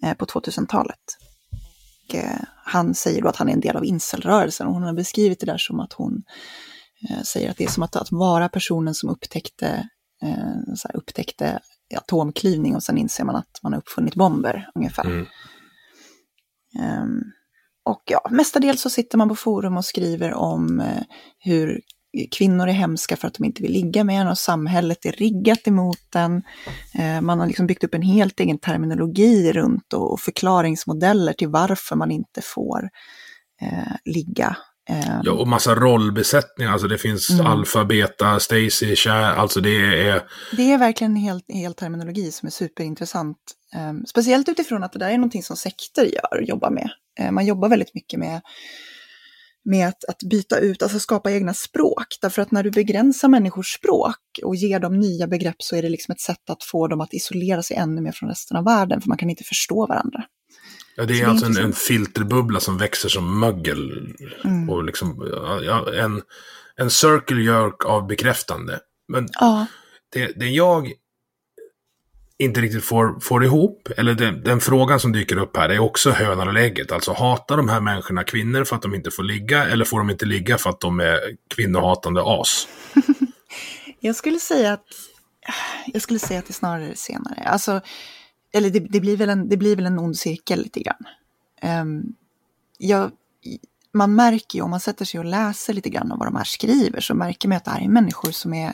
eh, 0.03 0.13
på 0.13 0.25
2000-talet. 0.25 1.17
Och, 2.07 2.15
eh, 2.15 2.39
han 2.65 2.93
säger 2.93 3.21
då 3.21 3.27
att 3.27 3.35
han 3.35 3.49
är 3.49 3.53
en 3.53 3.59
del 3.59 3.75
av 3.75 3.85
incelrörelsen 3.85 4.67
och 4.67 4.73
hon 4.73 4.83
har 4.83 4.93
beskrivit 4.93 5.39
det 5.39 5.45
där 5.45 5.57
som 5.57 5.79
att 5.79 5.93
hon 5.93 6.23
eh, 7.09 7.21
säger 7.21 7.49
att 7.49 7.57
det 7.57 7.63
är 7.63 7.69
som 7.69 7.83
att, 7.83 7.95
att 7.95 8.11
vara 8.11 8.49
personen 8.49 8.93
som 8.93 9.09
upptäckte, 9.09 9.89
så 10.75 10.87
här, 10.87 10.97
upptäckte 10.97 11.59
atomklyvning 11.95 12.75
och 12.75 12.83
sen 12.83 12.97
inser 12.97 13.23
man 13.23 13.35
att 13.35 13.59
man 13.63 13.73
har 13.73 13.79
uppfunnit 13.79 14.15
bomber 14.15 14.69
ungefär. 14.75 15.05
Mm. 15.05 15.25
Ehm, 16.79 17.21
och 17.85 18.03
ja, 18.05 18.27
mestadels 18.31 18.81
så 18.81 18.89
sitter 18.89 19.17
man 19.17 19.29
på 19.29 19.35
forum 19.35 19.77
och 19.77 19.85
skriver 19.85 20.33
om 20.33 20.79
eh, 20.79 21.03
hur 21.39 21.81
kvinnor 22.31 22.67
är 22.67 22.73
hemska 22.73 23.15
för 23.15 23.27
att 23.27 23.33
de 23.33 23.45
inte 23.45 23.61
vill 23.61 23.71
ligga 23.71 24.03
med 24.03 24.21
en 24.21 24.27
och 24.27 24.37
samhället 24.37 25.05
är 25.05 25.11
riggat 25.11 25.67
emot 25.67 26.15
en. 26.15 26.43
Eh, 26.93 27.21
man 27.21 27.39
har 27.39 27.47
liksom 27.47 27.67
byggt 27.67 27.83
upp 27.83 27.93
en 27.93 28.01
helt 28.01 28.39
egen 28.39 28.57
terminologi 28.57 29.53
runt 29.53 29.93
och, 29.93 30.13
och 30.13 30.19
förklaringsmodeller 30.19 31.33
till 31.33 31.47
varför 31.47 31.95
man 31.95 32.11
inte 32.11 32.41
får 32.43 32.89
eh, 33.61 33.93
ligga. 34.05 34.57
Eh, 34.89 35.19
Ja, 35.23 35.31
och 35.31 35.47
massa 35.47 35.75
rollbesättningar, 35.75 36.71
alltså 36.71 36.87
det 36.87 36.97
finns 36.97 37.29
Mm. 37.29 37.45
alfa, 37.45 37.85
beta, 37.85 38.39
Stacy, 38.39 38.95
kär, 38.95 39.33
alltså 39.33 39.61
det 39.61 40.07
är... 40.09 40.23
Det 40.57 40.71
är 40.71 40.77
verkligen 40.77 41.11
en 41.11 41.17
hel, 41.17 41.41
hel 41.47 41.73
terminologi 41.73 42.31
som 42.31 42.47
är 42.47 42.51
superintressant. 42.51 43.37
Um, 43.89 44.05
speciellt 44.05 44.49
utifrån 44.49 44.83
att 44.83 44.93
det 44.93 44.99
där 44.99 45.09
är 45.09 45.17
någonting 45.17 45.43
som 45.43 45.57
sekter 45.57 46.05
gör, 46.05 46.41
jobbar 46.41 46.69
med. 46.69 46.89
Eh, 47.19 47.31
man 47.31 47.45
jobbar 47.45 47.69
väldigt 47.69 47.93
mycket 47.93 48.19
med, 48.19 48.41
med 49.65 49.87
att, 49.87 50.03
att 50.07 50.17
byta 50.29 50.59
ut, 50.59 50.83
alltså 50.83 50.99
skapa 50.99 51.31
egna 51.31 51.53
språk. 51.53 52.07
Därför 52.21 52.41
att 52.41 52.51
när 52.51 52.63
du 52.63 52.71
begränsar 52.71 53.27
människors 53.27 53.73
språk 53.73 54.17
och 54.43 54.55
ger 54.55 54.79
dem 54.79 54.99
nya 54.99 55.27
begrepp 55.27 55.55
så 55.59 55.75
är 55.75 55.81
det 55.81 55.89
liksom 55.89 56.11
ett 56.11 56.21
sätt 56.21 56.49
att 56.49 56.63
få 56.63 56.87
dem 56.87 57.01
att 57.01 57.13
isolera 57.13 57.63
sig 57.63 57.77
ännu 57.77 58.01
mer 58.01 58.11
från 58.11 58.29
resten 58.29 58.57
av 58.57 58.63
världen, 58.65 59.01
för 59.01 59.09
man 59.09 59.17
kan 59.17 59.29
inte 59.29 59.43
förstå 59.43 59.87
varandra. 59.87 60.23
Ja, 60.95 61.05
det 61.05 61.13
Så 61.13 61.19
är 61.19 61.25
det 61.25 61.29
är 61.29 61.29
alltså 61.29 61.45
en, 61.45 61.57
en 61.57 61.73
filterbubbla 61.73 62.59
som 62.59 62.77
växer 62.77 63.09
som 63.09 63.39
mögel. 63.39 64.13
Mm. 64.43 64.69
Och 64.69 64.83
liksom, 64.83 65.29
ja, 65.63 65.93
en, 65.93 66.21
en 66.75 66.89
circle 66.89 67.41
jerk 67.41 67.85
av 67.85 68.07
bekräftande. 68.07 68.79
Men 69.07 69.27
Ja, 69.39 69.65
det, 70.13 70.39
det 70.39 70.47
jag 70.47 70.93
inte 72.37 72.61
riktigt 72.61 72.83
får, 72.83 73.19
får 73.19 73.45
ihop, 73.45 73.89
eller 73.97 74.13
den, 74.13 74.43
den 74.43 74.59
frågan 74.59 74.99
som 74.99 75.11
dyker 75.11 75.37
upp 75.37 75.57
här, 75.57 75.69
är 75.69 75.79
också 75.79 76.11
hönan 76.11 76.47
och 76.47 76.59
ägget. 76.59 76.91
Alltså 76.91 77.13
hatar 77.13 77.57
de 77.57 77.69
här 77.69 77.81
människorna 77.81 78.23
kvinnor 78.23 78.63
för 78.63 78.75
att 78.75 78.81
de 78.81 78.95
inte 78.95 79.11
får 79.11 79.23
ligga, 79.23 79.65
eller 79.65 79.85
får 79.85 79.97
de 79.97 80.09
inte 80.09 80.25
ligga 80.25 80.57
för 80.57 80.69
att 80.69 80.79
de 80.79 80.99
är 80.99 81.19
kvinnohatande 81.55 82.21
as? 82.25 82.67
jag 83.99 84.15
skulle 84.15 84.39
säga 84.39 84.73
att 84.73 84.85
jag 85.85 86.01
skulle 86.01 86.19
säga 86.19 86.39
att 86.39 86.45
det 86.45 86.51
är 86.51 86.53
snarare 86.53 86.95
senare. 86.95 87.43
Alltså, 87.43 87.81
eller 88.53 88.69
det, 88.69 88.79
det, 88.79 88.99
blir 88.99 89.17
väl 89.17 89.29
en, 89.29 89.49
det 89.49 89.57
blir 89.57 89.75
väl 89.75 89.85
en 89.85 89.99
ond 89.99 90.17
cirkel 90.17 90.59
lite 90.63 90.79
grann. 90.79 91.05
Um, 91.81 92.15
jag, 92.77 93.11
man 93.93 94.15
märker 94.15 94.57
ju 94.57 94.63
om 94.63 94.69
man 94.69 94.79
sätter 94.79 95.05
sig 95.05 95.19
och 95.19 95.25
läser 95.25 95.73
lite 95.73 95.89
grann 95.89 96.11
om 96.11 96.19
vad 96.19 96.27
de 96.27 96.35
här 96.35 96.43
skriver 96.43 96.99
så 96.99 97.15
märker 97.15 97.47
man 97.49 97.57
att 97.57 97.65
det 97.65 97.71
här 97.71 97.81
är 97.81 97.89
människor 97.89 98.31
som 98.31 98.53
är 98.53 98.73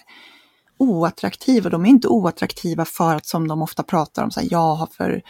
oattraktiva. 0.78 1.70
De 1.70 1.86
är 1.86 1.90
inte 1.90 2.08
oattraktiva 2.08 2.86
för 2.86 3.16
att 3.16 3.26
som 3.26 3.48
de 3.48 3.62
ofta 3.62 3.84
pratar 3.84 4.24
om, 4.24 4.32
så 4.32 4.40
här, 4.40 4.48
jag, 4.52 4.76
har 4.76 4.88
för, 4.88 5.22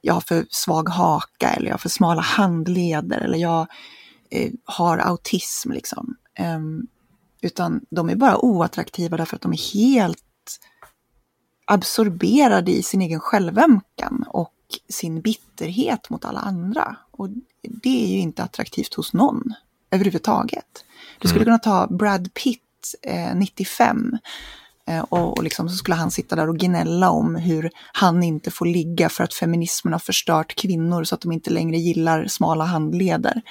jag 0.00 0.14
har 0.14 0.20
för 0.20 0.46
svag 0.50 0.88
haka 0.88 1.50
eller 1.50 1.66
jag 1.66 1.74
har 1.74 1.78
för 1.78 1.88
smala 1.88 2.20
handleder 2.20 3.20
eller 3.20 3.38
jag 3.38 3.66
eh, 4.30 4.52
har 4.64 4.98
autism. 4.98 5.72
Liksom. 5.72 6.16
Um, 6.56 6.86
utan 7.42 7.80
de 7.90 8.08
är 8.08 8.16
bara 8.16 8.38
oattraktiva 8.38 9.16
därför 9.16 9.36
att 9.36 9.42
de 9.42 9.52
är 9.52 9.74
helt 9.74 10.24
absorberade 11.64 12.72
i 12.72 12.82
sin 12.82 13.02
egen 13.02 13.20
självömkan 13.20 14.24
och 14.28 14.54
sin 14.88 15.20
bitterhet 15.20 16.10
mot 16.10 16.24
alla 16.24 16.40
andra. 16.40 16.96
Och 17.10 17.28
det 17.62 18.04
är 18.04 18.08
ju 18.08 18.18
inte 18.18 18.42
attraktivt 18.42 18.94
hos 18.94 19.12
någon 19.12 19.54
överhuvudtaget. 19.90 20.84
Du 21.18 21.28
skulle 21.28 21.44
mm. 21.44 21.58
kunna 21.58 21.58
ta 21.58 21.94
Brad 21.94 22.34
Pitt 22.34 22.60
eh, 23.02 23.34
95 23.34 24.18
eh, 24.88 25.00
och, 25.00 25.38
och 25.38 25.42
liksom 25.42 25.68
så 25.68 25.76
skulle 25.76 25.94
han 25.94 26.10
sitta 26.10 26.36
där 26.36 26.48
och 26.48 26.58
gnälla 26.58 27.10
om 27.10 27.36
hur 27.36 27.70
han 27.92 28.22
inte 28.22 28.50
får 28.50 28.66
ligga 28.66 29.08
för 29.08 29.24
att 29.24 29.34
feminismen 29.34 29.92
har 29.92 29.98
förstört 29.98 30.54
kvinnor 30.54 31.04
så 31.04 31.14
att 31.14 31.20
de 31.20 31.32
inte 31.32 31.50
längre 31.50 31.76
gillar 31.76 32.26
smala 32.26 32.64
handleder. 32.64 33.42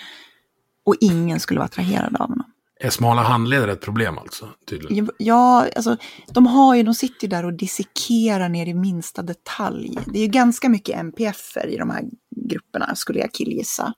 Och 0.86 0.95
ingen 1.02 1.39
skulle 1.39 1.60
vara 1.60 1.65
attraherad 1.65 2.15
av 2.15 2.28
honom. 2.28 2.51
Är 2.84 2.89
smala 2.89 3.22
handleder 3.22 3.67
ett 3.67 3.82
problem 3.82 4.17
alltså? 4.17 4.50
Tydligen. 4.70 5.10
Ja, 5.17 5.67
alltså 5.76 5.98
de 6.28 6.48
har 6.48 6.76
ju, 6.76 6.84
de 6.84 6.94
sitter 6.94 7.24
ju 7.24 7.28
där 7.28 7.46
och 7.46 7.54
dissekerar 7.54 8.50
ner 8.50 8.65
i 8.65 8.74
minsta 8.74 9.22
detalj. 9.22 9.98
Det 10.06 10.20
är 10.20 10.24
ju 10.24 10.28
ganska 10.28 10.70
mycket 10.70 11.00
MPF-er 11.00 11.67
i 11.67 11.78
de 11.78 11.89
här 11.89 12.04
grupperna, 12.50 12.96
skulle 12.96 13.20
jag 13.20 13.34
killgissa. 13.34 13.94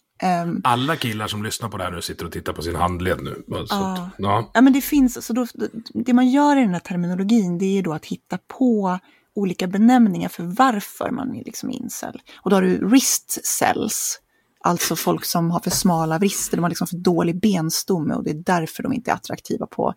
Um, 0.45 0.61
Alla 0.63 0.95
killar 0.95 1.27
som 1.27 1.43
lyssnar 1.43 1.69
på 1.69 1.77
det 1.77 1.83
här 1.83 1.91
nu 1.91 2.01
sitter 2.01 2.25
och 2.25 2.31
tittar 2.31 2.53
på 2.53 2.61
sin 2.61 2.75
handled 2.75 3.23
nu. 3.23 3.43
Så, 3.47 3.75
uh, 3.75 4.07
ja. 4.17 4.51
ja, 4.53 4.61
men 4.61 4.73
det 4.73 4.81
finns, 4.81 5.25
så 5.25 5.33
då, 5.33 5.47
det 5.93 6.13
man 6.13 6.29
gör 6.29 6.57
i 6.57 6.61
den 6.61 6.73
här 6.73 6.79
terminologin, 6.79 7.57
det 7.57 7.65
är 7.65 7.73
ju 7.73 7.81
då 7.81 7.93
att 7.93 8.05
hitta 8.05 8.37
på 8.57 8.99
olika 9.35 9.67
benämningar 9.67 10.29
för 10.29 10.43
varför 10.43 11.11
man 11.11 11.35
är 11.35 11.43
liksom 11.43 11.71
incel. 11.71 12.21
Och 12.41 12.49
då 12.49 12.55
har 12.55 12.61
du 12.61 12.77
wrist 12.77 13.45
cells, 13.45 14.19
Alltså 14.65 14.95
folk 14.95 15.25
som 15.25 15.51
har 15.51 15.59
för 15.59 15.69
smala 15.69 16.19
vrister, 16.19 16.57
de 16.57 16.63
har 16.63 16.69
liksom 16.69 16.87
för 16.87 16.97
dålig 16.97 17.41
benstomme 17.41 18.13
och 18.13 18.23
det 18.23 18.29
är 18.29 18.43
därför 18.45 18.83
de 18.83 18.93
inte 18.93 19.11
är 19.11 19.15
attraktiva 19.15 19.65
på 19.65 19.93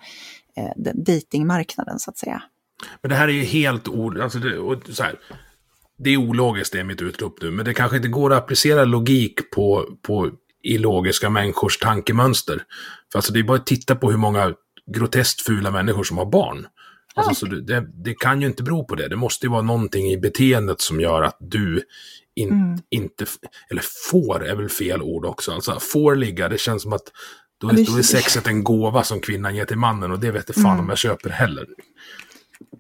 eh, 0.57 0.93
datingmarknaden 0.95 1.99
så 1.99 2.11
att 2.11 2.19
säga. 2.19 2.43
Men 3.03 3.09
det 3.09 3.15
här 3.17 3.29
är 3.29 3.33
ju 3.33 3.45
helt 3.45 3.89
o... 3.89 4.23
Alltså 4.23 4.39
det, 4.39 4.59
och 4.59 4.83
så 4.89 5.03
här, 5.03 5.15
det 5.99 6.11
är 6.11 6.17
ologiskt, 6.17 6.73
det 6.73 6.81
är 6.81 6.85
mitt 6.85 7.03
utrop 7.03 7.43
nu, 7.43 7.51
men 7.51 7.65
det 7.65 7.75
kanske 7.75 7.97
inte 7.97 8.09
går 8.09 8.33
att 8.33 8.39
applicera 8.39 8.85
logik 8.85 9.51
på, 9.51 9.99
på 10.03 10.31
illogiska 10.63 11.31
människors 11.31 11.79
tankemönster. 11.79 12.63
För 13.13 13.19
alltså 13.19 13.33
det 13.33 13.39
är 13.39 13.45
bara 13.45 13.59
att 13.59 13.67
titta 13.67 13.95
på 13.97 14.11
hur 14.11 14.19
många 14.19 14.55
groteskt 14.95 15.43
fula 15.43 15.71
människor 15.71 16.05
som 16.05 16.19
har 16.19 16.27
barn. 16.27 16.67
Alltså, 17.15 17.35
så 17.35 17.47
det, 17.47 17.87
det, 18.05 18.15
kan 18.15 18.41
ju 18.41 18.47
inte 18.47 18.63
bero 18.63 18.85
på 18.85 18.95
det. 18.95 19.09
Det 19.09 19.17
måste 19.17 19.47
ju 19.47 19.51
vara 19.51 19.63
någonting 19.63 20.07
i 20.07 20.19
beteendet 20.19 20.81
som 20.81 21.01
gör 21.01 21.23
att 21.23 21.37
du 21.41 21.83
in, 22.37 22.49
mm. 22.49 22.79
inte, 22.91 23.27
eller 23.71 23.83
får 24.11 24.47
är 24.47 24.57
väl 24.57 24.69
fel 24.69 25.03
ord 25.03 25.27
också, 25.27 25.53
alltså 25.53 25.79
får 25.81 26.17
ligga, 26.17 26.49
det 26.49 26.59
känns 26.59 26.83
som 26.83 26.93
att 26.93 27.13
då, 27.59 27.69
är, 27.69 27.87
då 27.87 27.99
är 27.99 28.03
sexet 28.03 28.47
en 28.47 28.65
gåva 28.65 29.05
som 29.05 29.21
kvinnan 29.21 29.57
ger 29.57 29.65
till 29.65 29.79
mannen 29.79 30.13
och 30.13 30.21
det 30.21 30.31
vet 30.31 30.55
fan 30.55 30.67
mm. 30.67 30.81
om 30.81 30.89
jag 30.89 30.99
köper 30.99 31.31
heller. 31.31 31.67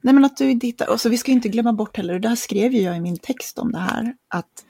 Nej 0.02 0.14
men 0.14 0.24
att 0.24 0.36
du 0.36 0.60
tittar, 0.60 0.90
och 0.90 1.00
så 1.00 1.08
vi 1.08 1.18
ska 1.18 1.32
inte 1.32 1.48
glömma 1.48 1.72
bort 1.72 1.96
heller, 1.96 2.14
och 2.14 2.20
det 2.20 2.28
här 2.28 2.36
skrev 2.36 2.72
ju 2.72 2.80
jag 2.80 2.96
i 2.96 3.00
min 3.00 3.18
text 3.18 3.58
om 3.58 3.72
det 3.72 3.78
här, 3.78 4.14
att 4.28 4.64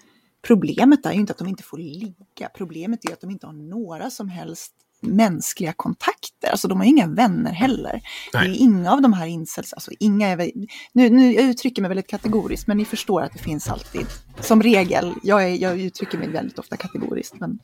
problemet 0.47 1.07
är 1.07 1.13
ju 1.13 1.21
inte 1.21 1.33
att 1.33 1.39
de 1.39 1.49
inte 1.49 1.63
får 1.63 1.79
ligga, 1.79 2.49
problemet 2.57 3.05
är 3.05 3.13
att 3.13 3.21
de 3.21 3.31
inte 3.31 3.47
har 3.47 3.55
några 3.55 4.11
som 4.11 4.29
helst 4.29 4.73
mänskliga 5.07 5.73
kontakter. 5.73 6.51
Alltså 6.51 6.69
de 6.69 6.79
har 6.79 6.85
inga 6.85 7.07
vänner 7.07 7.53
heller. 7.53 8.03
Nej. 8.35 8.49
Det 8.49 8.57
är 8.57 8.61
inga 8.61 8.93
av 8.93 9.03
de 9.03 9.13
här 9.13 9.27
incels, 9.27 9.73
alltså 9.73 9.91
inga 10.01 10.29
är, 10.29 10.53
nu, 10.93 11.11
nu 11.11 11.33
jag 11.33 11.45
uttrycker 11.45 11.83
mig 11.83 11.89
väldigt 11.89 12.07
kategoriskt, 12.07 12.67
men 12.67 12.77
ni 12.77 12.85
förstår 12.85 13.23
att 13.23 13.33
det 13.33 13.39
finns 13.39 13.69
alltid, 13.69 14.07
som 14.41 14.63
regel, 14.63 15.15
jag, 15.23 15.45
är, 15.45 15.63
jag 15.63 15.81
uttrycker 15.81 16.19
mig 16.19 16.29
väldigt 16.29 16.59
ofta 16.59 16.77
kategoriskt, 16.77 17.35
men 17.41 17.59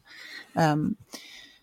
um, 0.73 0.95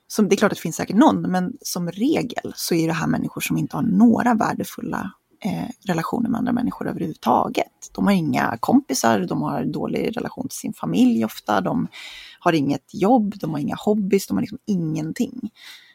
som, 0.08 0.30
det 0.30 0.36
är 0.36 0.38
klart 0.38 0.52
att 0.52 0.58
det 0.58 0.62
finns 0.62 0.76
säkert 0.76 0.96
någon, 0.96 1.22
men 1.22 1.54
som 1.62 1.92
regel 1.92 2.54
så 2.56 2.76
är 2.76 2.88
det 2.88 2.94
här 2.94 3.08
människor 3.08 3.42
som 3.42 3.58
inte 3.58 3.76
har 3.76 3.84
några 3.84 4.34
värdefulla 4.34 5.12
eh, 5.46 5.70
relationer 5.88 6.30
med 6.30 6.38
andra 6.38 6.52
människor 6.52 6.90
överhuvudtaget. 6.90 7.92
De 7.96 8.06
har 8.06 8.14
inga 8.14 8.58
kompisar, 8.60 9.20
de 9.20 9.42
har 9.42 9.66
dålig 9.66 10.18
relation 10.18 10.48
till 10.48 10.58
sin 10.58 10.74
familj 10.74 11.26
ofta, 11.26 11.62
de 11.62 11.88
har 12.40 12.54
inget 12.54 12.94
jobb, 12.94 13.34
de 13.40 13.52
har 13.52 13.60
inga 13.60 13.76
hobbys, 13.76 14.28
de 14.28 14.38
har 14.38 14.42
liksom 14.42 14.60
ingenting. 14.66 15.52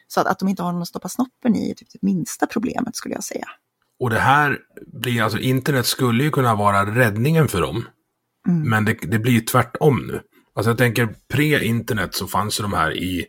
Så 0.07 0.21
att, 0.21 0.27
att 0.27 0.39
de 0.39 0.49
inte 0.49 0.63
har 0.63 0.71
någon 0.71 0.81
att 0.81 0.87
stoppa 0.87 1.09
snoppen 1.09 1.55
i 1.55 1.71
är 1.71 1.75
typ 1.75 1.87
det 1.91 2.01
minsta 2.01 2.47
problemet 2.47 2.95
skulle 2.95 3.15
jag 3.15 3.23
säga. 3.23 3.47
Och 3.99 4.09
det 4.09 4.19
här 4.19 4.59
blir 4.87 5.21
alltså, 5.21 5.39
internet 5.39 5.85
skulle 5.85 6.23
ju 6.23 6.31
kunna 6.31 6.55
vara 6.55 6.95
räddningen 6.95 7.47
för 7.47 7.61
dem. 7.61 7.85
Mm. 8.47 8.69
Men 8.69 8.85
det, 8.85 8.93
det 8.93 9.19
blir 9.19 9.33
ju 9.33 9.41
tvärtom 9.41 10.07
nu. 10.07 10.21
Alltså 10.55 10.69
jag 10.69 10.77
tänker 10.77 11.15
pre-internet 11.33 12.15
så 12.15 12.27
fanns 12.27 12.59
ju 12.59 12.61
de 12.61 12.73
här 12.73 12.97
i, 12.97 13.25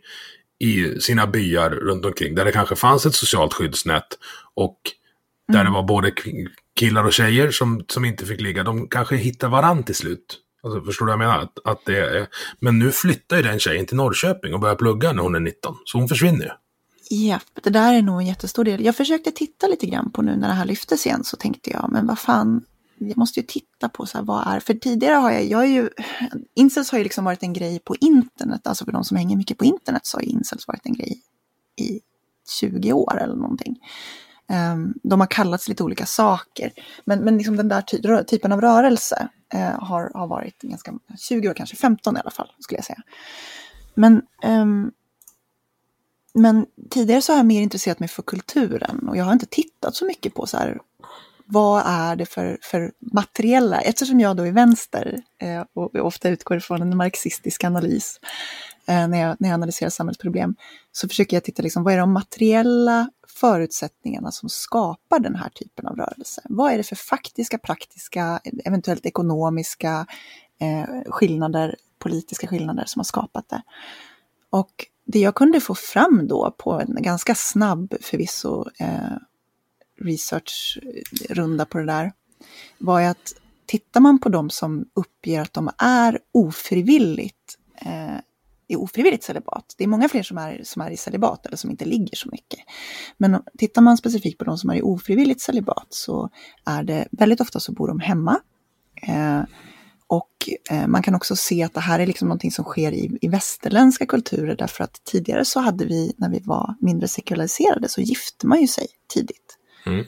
i 0.59 1.01
sina 1.01 1.27
byar 1.27 1.71
runt 1.71 2.05
omkring. 2.05 2.35
Där 2.35 2.45
det 2.45 2.53
kanske 2.53 2.77
fanns 2.77 3.07
ett 3.07 3.15
socialt 3.15 3.55
skyddsnät. 3.55 4.19
Och 4.55 4.81
där 5.49 5.61
mm. 5.61 5.73
det 5.73 5.77
var 5.77 5.87
både 5.87 6.13
killar 6.79 7.05
och 7.05 7.13
tjejer 7.13 7.51
som, 7.51 7.85
som 7.89 8.05
inte 8.05 8.27
fick 8.27 8.41
ligga. 8.41 8.65
De 8.65 8.89
kanske 8.89 9.17
hittar 9.17 9.49
varann 9.49 9.83
till 9.83 9.95
slut. 9.95 10.39
Alltså, 10.67 10.83
förstår 10.83 11.07
du 11.07 11.13
vad 11.13 11.23
jag 11.23 11.29
menar? 11.29 11.39
Att, 11.39 11.59
att 11.65 11.85
det 11.85 11.99
är, 11.99 12.27
men 12.61 12.79
nu 12.79 12.93
flyttar 12.93 13.37
ju 13.37 13.43
den 13.43 13.59
tjejen 13.59 13.87
till 13.87 13.97
Norrköping 13.97 14.55
och 14.55 14.61
börjar 14.61 14.77
plugga 14.77 15.13
när 15.13 15.23
hon 15.23 15.35
är 15.35 15.41
19. 15.41 15.75
Så 15.85 15.99
hon 15.99 16.09
försvinner 16.09 16.45
ju. 16.45 16.51
Ja, 17.11 17.41
det 17.63 17.71
där 17.71 17.95
är 17.95 18.03
nog 18.03 18.21
en 18.21 18.27
jättestor 18.27 18.65
del. 18.65 18.85
Jag 18.85 18.97
försökte 18.97 19.31
titta 19.31 19.67
lite 19.67 19.87
grann 19.87 20.11
på 20.11 20.23
nu 20.23 20.37
när 20.37 20.49
det 20.49 20.55
här 20.55 20.65
lyftes 20.65 21.07
igen 21.07 21.25
så 21.25 21.37
tänkte 21.37 21.71
jag, 21.71 21.89
men 21.93 22.07
vad 22.07 22.19
fan, 22.19 22.65
jag 22.99 23.17
måste 23.17 23.41
ju 23.41 23.47
titta 23.47 23.89
på 23.89 24.07
så 24.07 24.19
här, 24.19 24.25
vad 24.25 24.47
är, 24.47 24.61
för 24.61 24.75
tidigare 24.75 25.15
har 25.15 25.31
jag, 25.31 25.45
jag 25.45 25.63
är 25.63 25.69
ju, 25.69 25.91
incels 26.55 26.91
har 26.91 26.99
ju 26.99 27.05
liksom 27.05 27.25
varit 27.25 27.43
en 27.43 27.53
grej 27.53 27.79
på 27.85 27.97
internet, 28.01 28.67
alltså 28.67 28.85
för 28.85 28.93
de 28.93 29.05
som 29.05 29.17
hänger 29.17 29.37
mycket 29.37 29.59
på 29.59 29.65
internet 29.65 30.07
så 30.07 30.17
har 30.17 30.23
ju 30.23 30.29
incels 30.29 30.69
varit 30.69 30.87
en 30.87 30.95
grej 30.95 31.23
i 31.81 32.01
20 32.61 32.93
år 32.93 33.21
eller 33.23 33.35
någonting. 33.35 33.77
Ehm, 34.49 34.95
de 35.03 35.21
har 35.21 35.27
kallats 35.27 35.69
lite 35.69 35.83
olika 35.83 36.07
saker, 36.07 36.73
men, 37.05 37.21
men 37.21 37.37
liksom 37.37 37.57
den 37.57 37.69
där 37.69 37.83
ty 37.83 38.25
typen 38.25 38.53
av 38.53 38.61
rörelse 38.61 39.29
eh, 39.55 39.81
har, 39.81 40.11
har 40.15 40.27
varit 40.27 40.63
ganska, 40.63 40.95
20 41.19 41.49
år 41.49 41.55
kanske, 41.55 41.77
15 41.77 42.17
i 42.17 42.21
alla 42.21 42.31
fall 42.31 42.53
skulle 42.59 42.79
jag 42.79 42.85
säga. 42.85 43.03
Men, 43.95 44.23
ehm, 44.43 44.91
men 46.35 46.67
tidigare 46.91 47.23
så 47.23 47.33
har 47.33 47.37
jag 47.37 47.47
mer 47.47 47.63
intresserat 47.63 48.01
mig 48.01 48.09
för 48.09 48.23
kulturen 48.23 49.09
och 49.09 49.17
jag 49.17 49.25
har 49.25 49.33
inte 49.33 49.47
tittat 49.47 49.95
så 49.97 50.05
mycket 50.05 50.35
på 50.35 50.47
så 50.47 50.57
här, 50.57 50.79
vad 51.45 51.83
är 51.87 52.17
det 52.17 52.27
för, 52.27 52.59
för 52.63 52.93
materiella, 53.13 53.81
eftersom 53.81 54.21
jag 54.21 54.37
då 54.37 54.43
är 54.43 54.53
vänster 54.53 55.23
eh, 55.43 55.65
och 55.75 55.95
ofta 55.95 56.29
utgår 56.29 56.57
ifrån 56.57 56.83
en 56.83 56.97
marxistisk 56.97 57.65
analys 57.65 58.21
Eh, 58.89 59.09
när, 59.09 59.21
jag, 59.21 59.37
när 59.41 59.49
jag 59.49 59.55
analyserar 59.55 59.91
samhällsproblem, 59.91 60.55
så 60.93 61.09
försöker 61.09 61.37
jag 61.37 61.45
titta 61.45 61.63
liksom, 61.63 61.83
vad 61.83 61.95
är 61.95 61.99
de 61.99 62.13
materiella 62.13 63.11
förutsättningarna 63.29 64.33
som 64.33 64.49
skapar 64.49 65.19
den 65.19 65.35
här 65.35 65.49
typen 65.49 65.87
av 65.87 65.97
rörelse? 65.97 66.43
Vad 66.45 66.73
är 66.73 66.77
det 66.77 66.85
för 66.85 66.97
faktiska, 66.97 67.59
praktiska, 67.59 68.41
eventuellt 68.65 69.07
ekonomiska 69.07 70.07
eh, 70.61 71.03
skillnader, 71.07 71.77
politiska 71.99 72.47
skillnader 72.47 72.85
som 72.87 73.01
har 73.01 73.05
skapat 73.05 73.49
det? 73.49 73.63
Och 74.51 74.87
det 75.05 75.19
jag 75.19 75.35
kunde 75.35 75.61
få 75.61 75.75
fram 75.75 76.29
då 76.29 76.55
på 76.59 76.73
en 76.73 77.03
ganska 77.03 77.35
snabb 77.35 77.95
förvisso 78.01 78.65
eh, 78.79 79.17
researchrunda 80.01 81.65
på 81.65 81.79
det 81.79 81.87
där 81.87 82.13
var 82.79 83.01
ju 83.01 83.07
att 83.07 83.35
tittar 83.67 84.01
man 84.01 84.19
på 84.19 84.29
de 84.29 84.51
som 84.51 84.85
uppger 84.95 85.41
att 85.41 85.53
de 85.53 85.71
är 85.79 86.19
ofrivilligt 86.33 87.59
eh, 87.81 88.17
i 88.69 88.77
ofrivilligt 88.77 89.25
celibat. 89.25 89.75
Det 89.79 89.85
är 89.85 89.89
många 89.89 90.09
fler 90.09 90.23
som 90.23 90.39
är, 90.39 90.61
som 90.65 90.83
är 90.83 90.91
i 90.91 90.97
celibat 90.97 91.47
eller 91.47 91.57
som 91.57 91.71
inte 91.71 91.85
ligger 91.85 92.17
så 92.17 92.29
mycket. 92.33 92.61
Men 93.17 93.43
tittar 93.59 93.83
man 93.83 93.97
specifikt 93.97 94.39
på 94.39 94.45
de 94.45 94.59
som 94.59 94.71
är 94.71 94.75
i 94.75 94.83
ofrivilligt 94.83 95.41
celibat 95.41 95.87
så 95.91 96.31
är 96.65 96.83
det 96.83 97.09
väldigt 97.11 97.41
ofta 97.41 97.61
så 97.61 97.73
bor 97.73 97.89
de 97.89 98.01
hemma. 98.01 98.41
Eh, 99.03 99.43
och 100.07 100.31
eh, 100.71 100.87
man 100.87 101.03
kan 101.03 101.15
också 101.15 101.37
se 101.37 101.63
att 101.63 101.75
det 101.75 101.81
här 101.81 102.01
är 102.01 102.07
liksom 102.07 102.29
någonting 102.29 102.53
som 102.53 102.65
sker 102.65 102.93
i, 102.93 103.19
i 103.21 103.29
västerländska 103.29 104.07
kulturer 104.07 104.57
därför 104.57 104.85
att 104.85 105.05
tidigare 105.05 105.45
så 105.45 105.61
hade 105.61 105.85
vi, 105.85 106.13
när 106.17 106.31
vi 106.31 106.39
var 106.39 106.75
mindre 106.81 107.09
sekulariserade, 107.09 107.89
så 107.89 108.01
gifte 108.01 108.47
man 108.47 108.61
ju 108.61 108.67
sig 108.67 108.87
tidigt. 109.09 109.59
Mm. 109.87 110.05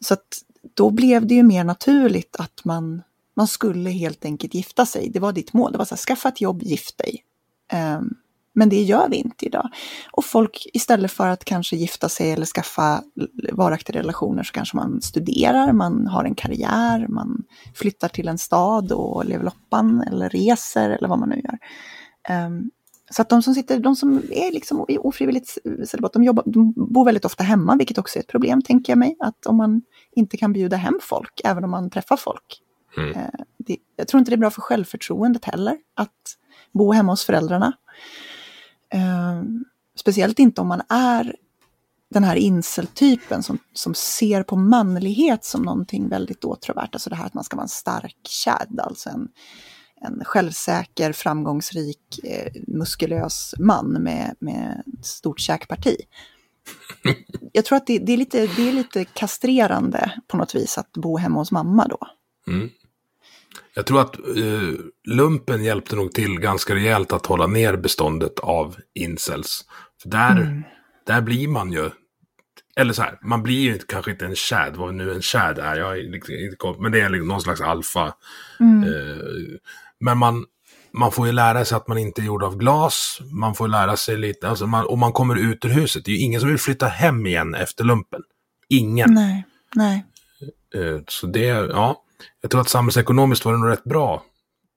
Så 0.00 0.14
att 0.14 0.42
då 0.74 0.90
blev 0.90 1.26
det 1.26 1.34
ju 1.34 1.42
mer 1.42 1.64
naturligt 1.64 2.36
att 2.36 2.64
man, 2.64 3.02
man 3.36 3.48
skulle 3.48 3.90
helt 3.90 4.24
enkelt 4.24 4.54
gifta 4.54 4.86
sig. 4.86 5.10
Det 5.10 5.20
var 5.20 5.32
ditt 5.32 5.52
mål. 5.52 5.72
Det 5.72 5.78
var 5.78 5.84
så 5.84 5.94
här, 5.94 6.02
skaffa 6.02 6.28
ett 6.28 6.40
jobb, 6.40 6.62
gift 6.62 6.98
dig. 6.98 7.24
Um, 7.72 8.16
Men 8.58 8.68
det 8.68 8.82
gör 8.82 9.08
vi 9.08 9.16
inte 9.16 9.46
idag. 9.46 9.68
Och 10.12 10.24
folk 10.24 10.66
istället 10.72 11.12
för 11.12 11.28
att 11.28 11.44
kanske 11.44 11.76
gifta 11.76 12.08
sig 12.08 12.32
eller 12.32 12.46
skaffa 12.46 13.02
varaktiga 13.52 13.98
relationer 13.98 14.42
så 14.42 14.52
kanske 14.52 14.76
man 14.76 15.02
studerar, 15.02 15.72
man 15.72 16.06
har 16.06 16.24
en 16.24 16.34
karriär, 16.34 17.06
man 17.08 17.44
flyttar 17.74 18.08
till 18.08 18.28
en 18.28 18.38
stad 18.38 18.92
och 18.92 19.24
lever 19.24 19.44
loppan 19.44 20.00
eller 20.00 20.28
reser 20.28 20.90
eller 20.90 21.08
vad 21.08 21.18
man 21.18 21.28
nu 21.28 21.42
gör. 21.44 21.58
Um, 22.46 22.70
så 23.10 23.22
att 23.22 23.28
de 23.28 23.42
som 23.42 23.54
sitter, 23.54 23.78
de 23.80 23.96
som 23.96 24.22
är 24.30 24.52
liksom 24.52 24.84
ofrivilligt 24.88 25.58
celibat, 25.84 26.12
de, 26.12 26.24
jobbar, 26.24 26.44
de 26.46 26.72
bor 26.72 27.04
väldigt 27.04 27.24
ofta 27.24 27.44
hemma, 27.44 27.76
vilket 27.76 27.98
också 27.98 28.18
är 28.18 28.22
ett 28.22 28.28
problem, 28.28 28.62
tänker 28.62 28.92
jag 28.92 28.98
mig. 28.98 29.16
Att 29.20 29.46
om 29.46 29.56
man 29.56 29.82
inte 30.12 30.36
kan 30.36 30.52
bjuda 30.52 30.76
hem 30.76 30.98
folk, 31.02 31.40
även 31.44 31.64
om 31.64 31.70
man 31.70 31.90
träffar 31.90 32.16
folk. 32.16 32.62
Mm. 32.96 33.10
Eh, 33.10 33.40
det, 33.58 33.76
jag 33.96 34.08
tror 34.08 34.18
inte 34.18 34.30
det 34.30 34.34
är 34.34 34.38
bra 34.46 34.50
för 34.50 34.60
självförtroendet 34.60 35.44
heller, 35.44 35.78
att 35.94 36.36
bo 36.78 36.92
hemma 36.92 37.12
hos 37.12 37.24
föräldrarna. 37.24 37.72
Eh, 38.94 39.42
speciellt 39.96 40.38
inte 40.38 40.60
om 40.60 40.68
man 40.68 40.82
är 40.88 41.36
den 42.10 42.24
här 42.24 42.36
inseltypen 42.36 43.42
som, 43.42 43.58
som 43.72 43.94
ser 43.94 44.42
på 44.42 44.56
manlighet 44.56 45.44
som 45.44 45.62
någonting 45.62 46.08
väldigt 46.08 46.44
åtråvärt. 46.44 46.94
Alltså 46.94 47.10
det 47.10 47.16
här 47.16 47.26
att 47.26 47.34
man 47.34 47.44
ska 47.44 47.56
vara 47.56 47.64
en 47.64 47.68
stark 47.68 48.16
kärd, 48.28 48.80
alltså 48.80 49.10
en, 49.10 49.28
en 50.00 50.24
självsäker, 50.24 51.12
framgångsrik, 51.12 52.20
eh, 52.24 52.52
muskulös 52.66 53.54
man 53.58 53.92
med, 53.92 54.34
med 54.38 54.82
stort 55.02 55.40
käkparti. 55.40 55.96
Jag 57.52 57.64
tror 57.64 57.76
att 57.76 57.86
det, 57.86 57.98
det, 57.98 58.12
är 58.12 58.16
lite, 58.16 58.46
det 58.46 58.68
är 58.68 58.72
lite 58.72 59.04
kastrerande 59.04 60.12
på 60.26 60.36
något 60.36 60.54
vis 60.54 60.78
att 60.78 60.92
bo 60.92 61.16
hemma 61.16 61.38
hos 61.38 61.52
mamma 61.52 61.88
då. 61.88 61.98
Mm. 62.48 62.70
Jag 63.74 63.86
tror 63.86 64.00
att 64.00 64.18
eh, 64.18 64.72
lumpen 65.08 65.64
hjälpte 65.64 65.96
nog 65.96 66.12
till 66.12 66.40
ganska 66.40 66.74
rejält 66.74 67.12
att 67.12 67.26
hålla 67.26 67.46
ner 67.46 67.76
beståndet 67.76 68.38
av 68.38 68.76
incels. 68.94 69.64
För 70.02 70.08
där, 70.08 70.36
mm. 70.36 70.62
där 71.06 71.20
blir 71.20 71.48
man 71.48 71.72
ju, 71.72 71.90
eller 72.76 72.92
så 72.92 73.02
här, 73.02 73.18
man 73.22 73.42
blir 73.42 73.60
ju 73.60 73.78
kanske 73.78 74.10
inte 74.10 74.26
en 74.26 74.34
chad, 74.34 74.76
vad 74.76 74.94
nu 74.94 75.12
en 75.12 75.22
chad 75.22 75.58
är, 75.58 75.76
jag 75.76 75.98
är 75.98 76.14
inte, 76.14 76.80
men 76.82 76.92
det 76.92 77.00
är 77.00 77.08
liksom 77.08 77.28
någon 77.28 77.40
slags 77.40 77.60
alfa. 77.60 78.14
Mm. 78.60 78.82
Eh, 78.82 79.16
men 80.00 80.18
man, 80.18 80.44
man 80.92 81.12
får 81.12 81.26
ju 81.26 81.32
lära 81.32 81.64
sig 81.64 81.76
att 81.76 81.88
man 81.88 81.98
inte 81.98 82.20
är 82.20 82.24
gjord 82.24 82.42
av 82.42 82.56
glas, 82.56 83.20
man 83.32 83.54
får 83.54 83.68
lära 83.68 83.96
sig 83.96 84.16
lite, 84.16 84.48
alltså 84.48 84.66
man, 84.66 84.86
och 84.86 84.98
man 84.98 85.12
kommer 85.12 85.36
ut 85.36 85.64
ur 85.64 85.68
huset. 85.68 86.04
Det 86.04 86.10
är 86.10 86.16
ju 86.16 86.22
ingen 86.22 86.40
som 86.40 86.48
vill 86.48 86.58
flytta 86.58 86.86
hem 86.86 87.26
igen 87.26 87.54
efter 87.54 87.84
lumpen. 87.84 88.22
Ingen. 88.68 89.14
Nej, 89.14 89.44
nej. 89.74 90.04
Eh, 90.74 91.00
så 91.08 91.26
det, 91.26 91.46
ja 91.46 92.02
jag 92.40 92.50
tror 92.50 92.60
att 92.60 92.68
samhällsekonomiskt 92.68 93.44
var 93.44 93.52
det 93.52 93.58
nog 93.58 93.70
rätt 93.70 93.84
bra. 93.84 94.24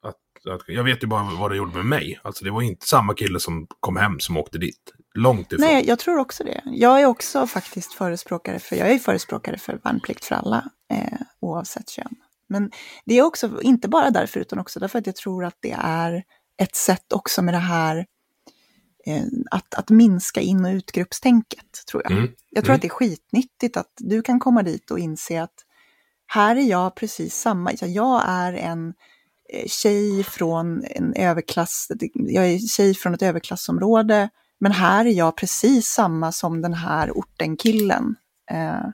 Att, 0.04 0.54
att, 0.54 0.62
jag 0.68 0.84
vet 0.84 1.04
ju 1.04 1.08
bara 1.08 1.24
vad 1.40 1.52
det 1.52 1.58
gjorde 1.58 1.76
med 1.76 1.86
mig. 1.86 2.20
Alltså 2.24 2.46
det 2.46 2.52
var 2.52 2.62
inte 2.62 2.88
samma 2.88 3.14
kille 3.14 3.40
som 3.40 3.68
kom 3.80 3.98
hem 3.98 4.20
som 4.20 4.38
åkte 4.38 4.58
dit. 4.58 4.94
Långt 5.14 5.54
ifrån. 5.54 5.66
Nej, 5.66 5.88
jag 5.88 6.00
tror 6.00 6.18
också 6.18 6.44
det. 6.44 6.62
Jag 6.66 7.02
är 7.02 7.06
också 7.06 7.48
faktiskt 7.48 7.94
förespråkare 7.94 8.60
för, 8.60 8.76
jag 8.76 8.92
är 8.92 9.00
förespråkare 9.00 9.58
för 9.58 9.80
värnplikt 9.84 10.26
för 10.26 10.36
alla, 10.36 10.70
eh, 10.94 11.20
oavsett 11.40 11.90
kön. 11.90 12.16
Men 12.50 12.72
det 13.06 13.20
är 13.20 13.22
också, 13.24 13.62
inte 13.62 13.88
bara 13.88 14.10
därför, 14.10 14.40
utan 14.40 14.60
också 14.60 14.80
därför 14.80 15.00
att 15.00 15.06
jag 15.06 15.16
tror 15.16 15.46
att 15.46 15.58
det 15.60 15.76
är 15.80 16.24
ett 16.62 16.76
sätt 16.76 17.14
också 17.14 17.42
med 17.42 17.54
det 17.54 17.58
här 17.58 18.06
eh, 19.06 19.24
att, 19.52 19.74
att 19.74 19.90
minska 19.90 20.42
in 20.42 20.66
och 20.66 20.72
utgruppstänket, 20.72 21.84
tror 21.92 22.04
jag. 22.04 22.12
Mm. 22.12 22.32
Jag 22.50 22.64
tror 22.64 22.72
mm. 22.72 22.76
att 22.76 22.82
det 22.82 22.88
är 22.88 22.90
skitnyttigt 22.90 23.78
att 23.78 23.94
du 23.98 24.22
kan 24.22 24.40
komma 24.40 24.64
dit 24.64 24.92
och 24.92 25.00
inse 25.00 25.44
att 25.44 25.66
här 26.32 26.56
är 26.56 26.70
jag 26.70 26.96
precis 26.96 27.36
samma. 27.36 27.72
Jag 27.82 28.24
är 28.26 28.54
en 28.54 28.94
eh, 29.54 29.68
tjej 29.68 30.24
från 30.24 30.84
en 30.86 31.14
överklass, 31.14 31.88
jag 32.14 32.48
är 32.48 32.60
tjej 32.60 32.94
från 32.96 33.14
ett 33.14 33.22
överklassområde, 33.22 34.30
men 34.60 34.72
här 34.72 35.06
är 35.06 35.12
jag 35.12 35.38
precis 35.38 35.88
samma 35.88 36.32
som 36.32 36.62
den 36.62 36.74
här 36.74 37.12
ortenkillen. 37.12 38.16
Eh, 38.52 38.90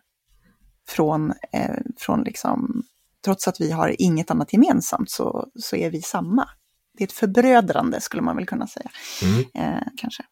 från, 0.87 1.33
eh, 1.51 1.75
från 1.97 2.23
liksom, 2.23 2.83
trots 3.25 3.47
att 3.47 3.61
vi 3.61 3.71
har 3.71 3.95
inget 4.01 4.31
annat 4.31 4.53
gemensamt 4.53 5.09
så, 5.09 5.47
så 5.55 5.75
är 5.75 5.89
vi 5.89 6.01
samma. 6.01 6.49
Det 6.97 7.03
är 7.03 7.07
ett 7.07 7.13
förbrödrande 7.13 8.01
skulle 8.01 8.21
man 8.21 8.35
väl 8.35 8.45
kunna 8.45 8.67
säga. 8.67 8.89
Mm. 9.23 9.45
Eh, 9.53 9.87
kanske. 9.97 10.23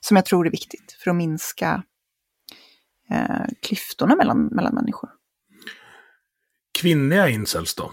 Som 0.00 0.16
jag 0.16 0.24
tror 0.26 0.46
är 0.46 0.50
viktigt 0.50 0.96
för 1.04 1.10
att 1.10 1.16
minska 1.16 1.82
eh, 3.10 3.46
klyftorna 3.62 4.16
mellan, 4.16 4.46
mellan 4.46 4.74
människor 4.74 5.10
kvinnliga 6.82 7.28
incels 7.28 7.74
då? 7.74 7.92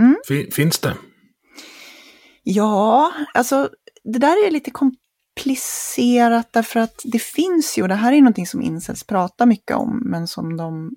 Mm. 0.00 0.16
Finns 0.52 0.78
det? 0.78 0.96
Ja, 2.42 3.12
alltså 3.34 3.70
det 4.04 4.18
där 4.18 4.46
är 4.46 4.50
lite 4.50 4.70
komplicerat 4.70 6.52
därför 6.52 6.80
att 6.80 7.00
det 7.04 7.22
finns 7.22 7.78
ju, 7.78 7.82
och 7.82 7.88
det 7.88 7.94
här 7.94 8.12
är 8.12 8.20
någonting 8.20 8.46
som 8.46 8.62
incels 8.62 9.04
pratar 9.04 9.46
mycket 9.46 9.76
om, 9.76 10.02
men 10.04 10.28
som 10.28 10.56
de... 10.56 10.96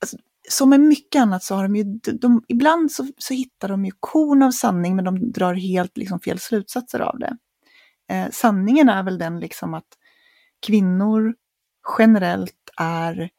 Alltså, 0.00 0.16
som 0.48 0.70
med 0.70 0.80
mycket 0.80 1.22
annat 1.22 1.44
så 1.44 1.54
har 1.54 1.62
de 1.62 1.76
ju, 1.76 1.84
de, 2.20 2.44
ibland 2.48 2.92
så, 2.92 3.06
så 3.18 3.34
hittar 3.34 3.68
de 3.68 3.84
ju 3.84 3.92
korn 4.00 4.42
av 4.42 4.50
sanning 4.50 4.96
men 4.96 5.04
de 5.04 5.32
drar 5.32 5.54
helt 5.54 5.96
liksom 5.96 6.20
fel 6.20 6.38
slutsatser 6.38 7.00
av 7.00 7.18
det. 7.18 7.36
Eh, 8.10 8.26
sanningen 8.32 8.88
är 8.88 9.02
väl 9.02 9.18
den 9.18 9.40
liksom 9.40 9.74
att 9.74 9.88
kvinnor 10.66 11.34
generellt 11.98 12.70
är 12.76 13.30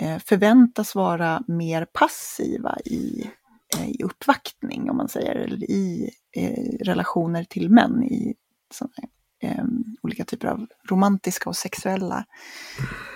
Eh, 0.00 0.18
förväntas 0.18 0.94
vara 0.94 1.42
mer 1.46 1.84
passiva 1.84 2.78
i, 2.84 3.30
eh, 3.76 3.88
i 3.88 4.02
uppvaktning, 4.02 4.90
om 4.90 4.96
man 4.96 5.08
säger, 5.08 5.34
eller 5.34 5.70
i 5.70 6.10
eh, 6.36 6.84
relationer 6.84 7.44
till 7.44 7.70
män 7.70 8.02
i 8.02 8.34
sådana, 8.74 8.94
eh, 9.42 9.64
olika 10.02 10.24
typer 10.24 10.48
av 10.48 10.66
romantiska 10.90 11.50
och 11.50 11.56
sexuella 11.56 12.24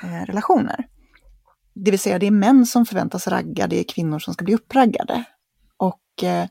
eh, 0.02 0.26
relationer. 0.26 0.88
Det 1.74 1.90
vill 1.90 2.00
säga, 2.00 2.18
det 2.18 2.26
är 2.26 2.30
män 2.30 2.66
som 2.66 2.86
förväntas 2.86 3.26
ragga, 3.28 3.66
det 3.66 3.80
är 3.80 3.84
kvinnor 3.84 4.18
som 4.18 4.34
ska 4.34 4.44
bli 4.44 4.54
uppraggade. 4.54 5.24
Och 5.76 6.24
eh, 6.24 6.46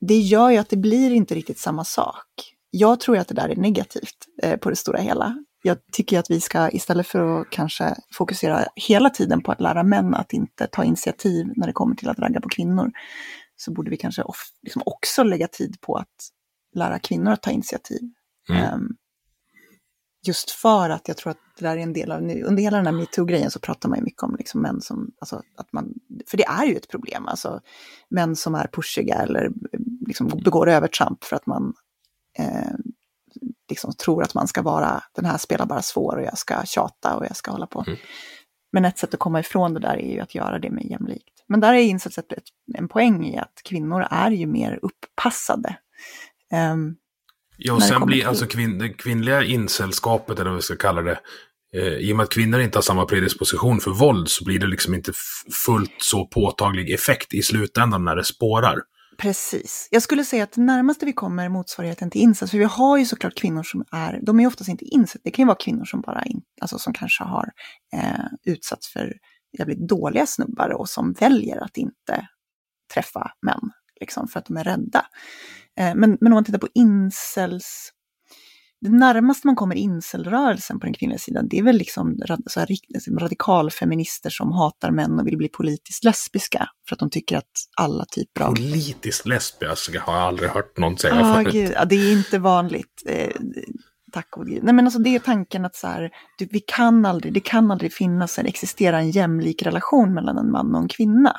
det 0.00 0.18
gör 0.18 0.50
ju 0.50 0.56
att 0.58 0.68
det 0.68 0.76
blir 0.76 1.10
inte 1.10 1.34
riktigt 1.34 1.58
samma 1.58 1.84
sak. 1.84 2.26
Jag 2.70 3.00
tror 3.00 3.18
att 3.18 3.28
det 3.28 3.34
där 3.34 3.48
är 3.48 3.56
negativt 3.56 4.26
eh, 4.42 4.56
på 4.56 4.70
det 4.70 4.76
stora 4.76 4.98
hela 4.98 5.44
jag 5.66 5.78
tycker 5.92 6.18
att 6.18 6.30
vi 6.30 6.40
ska 6.40 6.70
istället 6.70 7.06
för 7.06 7.40
att 7.40 7.50
kanske 7.50 7.94
fokusera 8.14 8.64
hela 8.76 9.10
tiden 9.10 9.42
på 9.42 9.52
att 9.52 9.60
lära 9.60 9.82
män 9.82 10.14
att 10.14 10.32
inte 10.32 10.66
ta 10.66 10.84
initiativ 10.84 11.46
när 11.56 11.66
det 11.66 11.72
kommer 11.72 11.94
till 11.94 12.08
att 12.08 12.18
ragga 12.18 12.40
på 12.40 12.48
kvinnor, 12.48 12.92
så 13.56 13.72
borde 13.72 13.90
vi 13.90 13.96
kanske 13.96 14.22
of, 14.22 14.36
liksom 14.62 14.82
också 14.86 15.22
lägga 15.22 15.48
tid 15.48 15.80
på 15.80 15.96
att 15.96 16.30
lära 16.74 16.98
kvinnor 16.98 17.32
att 17.32 17.42
ta 17.42 17.50
initiativ. 17.50 18.00
Mm. 18.48 18.74
Um, 18.74 18.96
just 20.26 20.50
för 20.50 20.90
att 20.90 21.08
jag 21.08 21.16
tror 21.16 21.30
att 21.30 21.38
det 21.58 21.64
där 21.64 21.76
är 21.76 21.80
en 21.80 21.92
del 21.92 22.12
av, 22.12 22.18
under 22.20 22.62
hela 22.62 22.76
den 22.76 22.86
här 22.86 22.92
metoo-grejen 22.92 23.50
så 23.50 23.60
pratar 23.60 23.88
man 23.88 23.98
ju 23.98 24.04
mycket 24.04 24.22
om 24.22 24.36
liksom 24.38 24.62
män 24.62 24.80
som, 24.80 25.10
alltså 25.20 25.42
att 25.56 25.72
man, 25.72 25.94
för 26.26 26.36
det 26.36 26.44
är 26.44 26.64
ju 26.64 26.76
ett 26.76 26.88
problem, 26.88 27.28
alltså 27.28 27.60
män 28.10 28.36
som 28.36 28.54
är 28.54 28.68
pushiga 28.72 29.14
eller 29.14 29.50
liksom 30.06 30.28
begår 30.44 30.68
övertramp 30.68 31.24
för 31.24 31.36
att 31.36 31.46
man 31.46 31.74
eh, 32.38 32.74
liksom 33.68 33.92
tror 33.92 34.22
att 34.22 34.34
man 34.34 34.48
ska 34.48 34.62
vara, 34.62 35.02
den 35.16 35.24
här 35.24 35.38
spelar 35.38 35.66
bara 35.66 35.82
svår 35.82 36.16
och 36.16 36.22
jag 36.22 36.38
ska 36.38 36.64
tjata 36.64 37.16
och 37.16 37.24
jag 37.24 37.36
ska 37.36 37.50
hålla 37.50 37.66
på. 37.66 37.84
Mm. 37.86 37.98
Men 38.72 38.84
ett 38.84 38.98
sätt 38.98 39.14
att 39.14 39.20
komma 39.20 39.40
ifrån 39.40 39.74
det 39.74 39.80
där 39.80 39.96
är 39.96 40.12
ju 40.12 40.20
att 40.20 40.34
göra 40.34 40.58
det 40.58 40.70
mer 40.70 40.90
jämlikt. 40.90 41.34
Men 41.48 41.60
där 41.60 41.74
är 41.74 41.78
insett 41.78 42.18
ett, 42.18 42.28
en 42.74 42.88
poäng 42.88 43.26
i 43.26 43.38
att 43.38 43.60
kvinnor 43.64 44.06
är 44.10 44.30
ju 44.30 44.46
mer 44.46 44.78
uppassade. 44.82 45.76
Um, 46.72 46.96
ja, 47.56 47.74
och 47.74 47.82
sen 47.82 48.06
blir 48.06 48.18
till... 48.18 48.26
alltså 48.26 48.46
kvin 48.46 48.94
kvinnliga 48.98 49.44
insällskapet, 49.44 50.38
eller 50.38 50.50
vad 50.50 50.56
vi 50.56 50.62
ska 50.62 50.76
kalla 50.76 51.02
det, 51.02 51.20
eh, 51.76 51.82
i 51.82 52.12
och 52.12 52.16
med 52.16 52.24
att 52.24 52.30
kvinnor 52.30 52.60
inte 52.60 52.78
har 52.78 52.82
samma 52.82 53.04
predisposition 53.04 53.80
för 53.80 53.90
våld 53.90 54.28
så 54.28 54.44
blir 54.44 54.58
det 54.58 54.66
liksom 54.66 54.94
inte 54.94 55.12
fullt 55.66 55.94
så 55.98 56.26
påtaglig 56.26 56.90
effekt 56.90 57.34
i 57.34 57.42
slutändan 57.42 58.04
när 58.04 58.16
det 58.16 58.24
spårar. 58.24 58.78
Precis. 59.18 59.88
Jag 59.90 60.02
skulle 60.02 60.24
säga 60.24 60.44
att 60.44 60.52
det 60.52 60.60
närmaste 60.60 61.06
vi 61.06 61.12
kommer 61.12 61.48
motsvarigheten 61.48 62.10
till 62.10 62.20
incest, 62.20 62.50
för 62.50 62.58
vi 62.58 62.64
har 62.64 62.98
ju 62.98 63.04
såklart 63.04 63.34
kvinnor 63.34 63.62
som 63.62 63.84
är, 63.92 64.20
de 64.22 64.40
är 64.40 64.46
oftast 64.46 64.70
inte 64.70 64.84
incest, 64.84 65.24
det 65.24 65.30
kan 65.30 65.42
ju 65.42 65.46
vara 65.46 65.56
kvinnor 65.56 65.84
som 65.84 66.00
bara 66.00 66.22
in, 66.22 66.42
alltså 66.60 66.78
som 66.78 66.92
kanske 66.92 67.24
har 67.24 67.52
eh, 67.94 68.24
utsatts 68.44 68.88
för 68.92 69.12
jävligt 69.58 69.88
dåliga 69.88 70.26
snubbar 70.26 70.70
och 70.70 70.88
som 70.88 71.12
väljer 71.12 71.64
att 71.64 71.76
inte 71.76 72.28
träffa 72.94 73.30
män, 73.42 73.70
liksom 74.00 74.28
för 74.28 74.38
att 74.38 74.46
de 74.46 74.56
är 74.56 74.64
rädda. 74.64 75.06
Eh, 75.80 75.94
men, 75.94 76.18
men 76.20 76.32
om 76.32 76.34
man 76.34 76.44
tittar 76.44 76.58
på 76.58 76.68
incels, 76.74 77.90
det 78.84 78.90
närmaste 78.90 79.46
man 79.46 79.56
kommer 79.56 79.74
incelrörelsen 79.74 80.80
på 80.80 80.86
den 80.86 80.94
kvinnliga 80.94 81.18
sidan, 81.18 81.48
det 81.48 81.58
är 81.58 81.62
väl 81.62 81.76
liksom 81.76 82.18
så 82.46 82.60
här, 82.60 82.66
liksom 82.88 83.18
radikalfeminister 83.18 84.30
som 84.30 84.52
hatar 84.52 84.90
män 84.90 85.20
och 85.20 85.26
vill 85.26 85.36
bli 85.36 85.48
politiskt 85.48 86.04
lesbiska. 86.04 86.68
För 86.88 86.94
att 86.94 86.98
de 86.98 87.10
tycker 87.10 87.36
att 87.36 87.52
alla 87.76 88.04
typer 88.04 88.42
av... 88.42 88.54
Politiskt 88.54 89.26
lesbiska 89.26 90.00
har 90.00 90.14
jag 90.14 90.22
aldrig 90.22 90.50
hört 90.50 90.78
någon 90.78 90.98
säga 90.98 91.14
ah, 91.14 91.34
förut. 91.34 91.52
Gud, 91.52 91.72
ja, 91.74 91.84
det 91.84 91.94
är 91.94 92.12
inte 92.12 92.38
vanligt. 92.38 93.02
Eh, 93.06 93.30
tack 94.12 94.36
och 94.36 94.46
gud. 94.46 94.64
Nej 94.64 94.74
men 94.74 94.84
alltså 94.84 95.00
det 95.00 95.14
är 95.14 95.18
tanken 95.18 95.64
att 95.64 95.76
så 95.76 95.86
här, 95.86 96.10
du, 96.38 96.48
vi 96.50 96.60
kan 96.60 97.06
aldrig, 97.06 97.32
det 97.32 97.40
kan 97.40 97.70
aldrig 97.70 97.92
finnas 97.92 98.38
eller 98.38 98.48
existera 98.48 98.98
en 98.98 99.10
jämlik 99.10 99.62
relation 99.62 100.14
mellan 100.14 100.38
en 100.38 100.50
man 100.50 100.74
och 100.74 100.82
en 100.82 100.88
kvinna. 100.88 101.36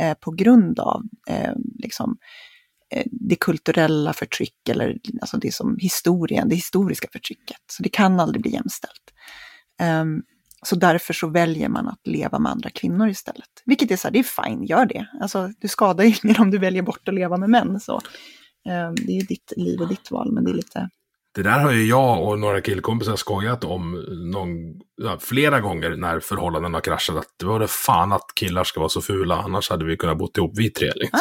Eh, 0.00 0.14
på 0.14 0.30
grund 0.30 0.80
av 0.80 1.02
eh, 1.28 1.52
liksom, 1.78 2.16
Eh, 2.96 3.04
det 3.06 3.36
kulturella 3.36 4.12
förtryck 4.12 4.68
eller 4.68 4.96
alltså 5.20 5.36
det 5.36 5.54
som 5.54 5.76
historien, 5.80 6.48
det 6.48 6.54
historiska 6.54 7.08
förtrycket. 7.12 7.60
Så 7.72 7.82
det 7.82 7.88
kan 7.88 8.20
aldrig 8.20 8.42
bli 8.42 8.52
jämställt. 8.52 9.12
Um, 10.02 10.22
så 10.62 10.76
därför 10.76 11.14
så 11.14 11.28
väljer 11.28 11.68
man 11.68 11.88
att 11.88 12.06
leva 12.06 12.38
med 12.38 12.52
andra 12.52 12.70
kvinnor 12.70 13.08
istället. 13.08 13.48
Vilket 13.64 13.90
är 13.90 13.96
så 13.96 14.08
här, 14.08 14.12
det 14.12 14.18
är 14.18 14.44
fine, 14.44 14.64
gör 14.64 14.86
det. 14.86 15.06
Alltså, 15.20 15.50
du 15.58 15.68
skadar 15.68 16.04
ju 16.04 16.14
ingen 16.24 16.40
om 16.40 16.50
du 16.50 16.58
väljer 16.58 16.82
bort 16.82 17.08
att 17.08 17.14
leva 17.14 17.36
med 17.36 17.50
män. 17.50 17.80
Så. 17.80 17.94
Um, 17.94 18.94
det 18.94 19.12
är 19.12 19.20
ju 19.20 19.26
ditt 19.26 19.52
liv 19.56 19.80
och 19.80 19.88
ditt 19.88 20.10
val, 20.10 20.32
men 20.32 20.44
det 20.44 20.50
är 20.50 20.54
lite 20.54 20.90
det 21.36 21.42
där 21.42 21.58
har 21.58 21.72
ju 21.72 21.86
jag 21.86 22.22
och 22.22 22.38
några 22.38 22.60
killkompisar 22.60 23.16
skojat 23.16 23.64
om 23.64 24.04
någon, 24.32 24.48
ja, 24.96 25.18
flera 25.20 25.60
gånger 25.60 25.96
när 25.96 26.20
förhållanden 26.20 26.74
har 26.74 26.80
kraschat. 26.80 27.16
Att 27.16 27.34
det 27.36 27.46
var 27.46 27.60
det 27.60 27.68
fan 27.68 28.12
att 28.12 28.34
killar 28.34 28.64
ska 28.64 28.80
vara 28.80 28.88
så 28.88 29.00
fula, 29.00 29.36
annars 29.36 29.70
hade 29.70 29.84
vi 29.84 29.96
kunnat 29.96 30.18
bo 30.18 30.30
ihop 30.36 30.52
vi 30.54 30.70
tre. 30.70 30.92
Liksom. 30.94 31.20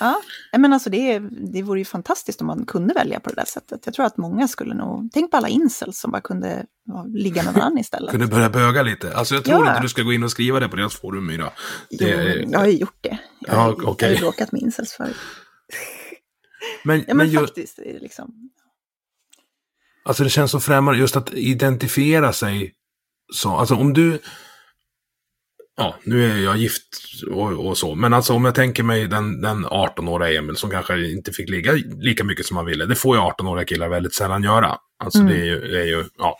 Ah, 0.00 0.14
ja, 0.52 0.58
men 0.58 0.72
alltså 0.72 0.90
det, 0.90 1.18
det 1.52 1.62
vore 1.62 1.78
ju 1.78 1.84
fantastiskt 1.84 2.40
om 2.40 2.46
man 2.46 2.66
kunde 2.66 2.94
välja 2.94 3.20
på 3.20 3.30
det 3.30 3.36
där 3.36 3.44
sättet. 3.44 3.80
Jag 3.84 3.94
tror 3.94 4.06
att 4.06 4.16
många 4.16 4.48
skulle 4.48 4.74
nog, 4.74 5.10
tänk 5.12 5.30
på 5.30 5.36
alla 5.36 5.48
incels 5.48 6.00
som 6.00 6.10
bara 6.10 6.22
kunde 6.22 6.66
ja, 6.84 7.06
ligga 7.08 7.42
med 7.42 7.54
varandra 7.54 7.80
istället. 7.80 8.10
kunde 8.10 8.26
börja 8.26 8.50
böga 8.50 8.82
lite. 8.82 9.16
Alltså 9.16 9.34
jag 9.34 9.44
tror 9.44 9.64
ja. 9.64 9.70
inte 9.70 9.82
du 9.82 9.88
ska 9.88 10.02
gå 10.02 10.12
in 10.12 10.22
och 10.22 10.30
skriva 10.30 10.60
det 10.60 10.68
på 10.68 10.76
deras 10.76 10.94
forum, 10.94 11.26
Myra. 11.26 11.50
Det... 11.90 12.36
Jo, 12.42 12.48
jag 12.52 12.58
har 12.58 12.66
ju 12.66 12.76
gjort 12.76 12.98
det. 13.00 13.18
Jag 13.40 13.54
har, 13.54 13.76
ja, 13.82 13.90
okay. 13.90 14.12
jag 14.12 14.18
har 14.18 14.26
råkat 14.26 14.52
med 14.52 14.62
incels 14.62 14.92
förut. 14.92 15.16
Men, 16.84 16.98
ja, 16.98 17.14
men, 17.14 17.16
men 17.16 17.40
faktiskt, 17.40 17.78
ju... 17.78 17.98
liksom, 17.98 18.50
Alltså 20.04 20.24
det 20.24 20.30
känns 20.30 20.50
så 20.50 20.60
främmande 20.60 21.00
just 21.00 21.16
att 21.16 21.34
identifiera 21.34 22.32
sig 22.32 22.72
så. 23.32 23.50
Alltså 23.50 23.74
om 23.74 23.92
du... 23.92 24.18
Ja, 25.76 25.96
nu 26.04 26.30
är 26.30 26.36
jag 26.36 26.56
gift 26.56 26.82
och, 27.30 27.66
och 27.66 27.78
så. 27.78 27.94
Men 27.94 28.14
alltså 28.14 28.32
om 28.32 28.44
jag 28.44 28.54
tänker 28.54 28.82
mig 28.82 29.06
den, 29.06 29.40
den 29.40 29.66
18-åriga 29.66 30.38
Emil 30.38 30.56
som 30.56 30.70
kanske 30.70 31.10
inte 31.10 31.32
fick 31.32 31.50
ligga 31.50 31.72
lika 31.98 32.24
mycket 32.24 32.46
som 32.46 32.56
han 32.56 32.66
ville. 32.66 32.86
Det 32.86 32.94
får 32.94 33.16
ju 33.16 33.22
18-åriga 33.22 33.64
killar 33.64 33.88
väldigt 33.88 34.14
sällan 34.14 34.42
göra. 34.42 34.76
Alltså 35.04 35.18
mm. 35.18 35.32
det, 35.32 35.40
är 35.40 35.44
ju, 35.44 35.60
det 35.60 35.80
är 35.80 35.86
ju, 35.86 36.04
ja. 36.18 36.38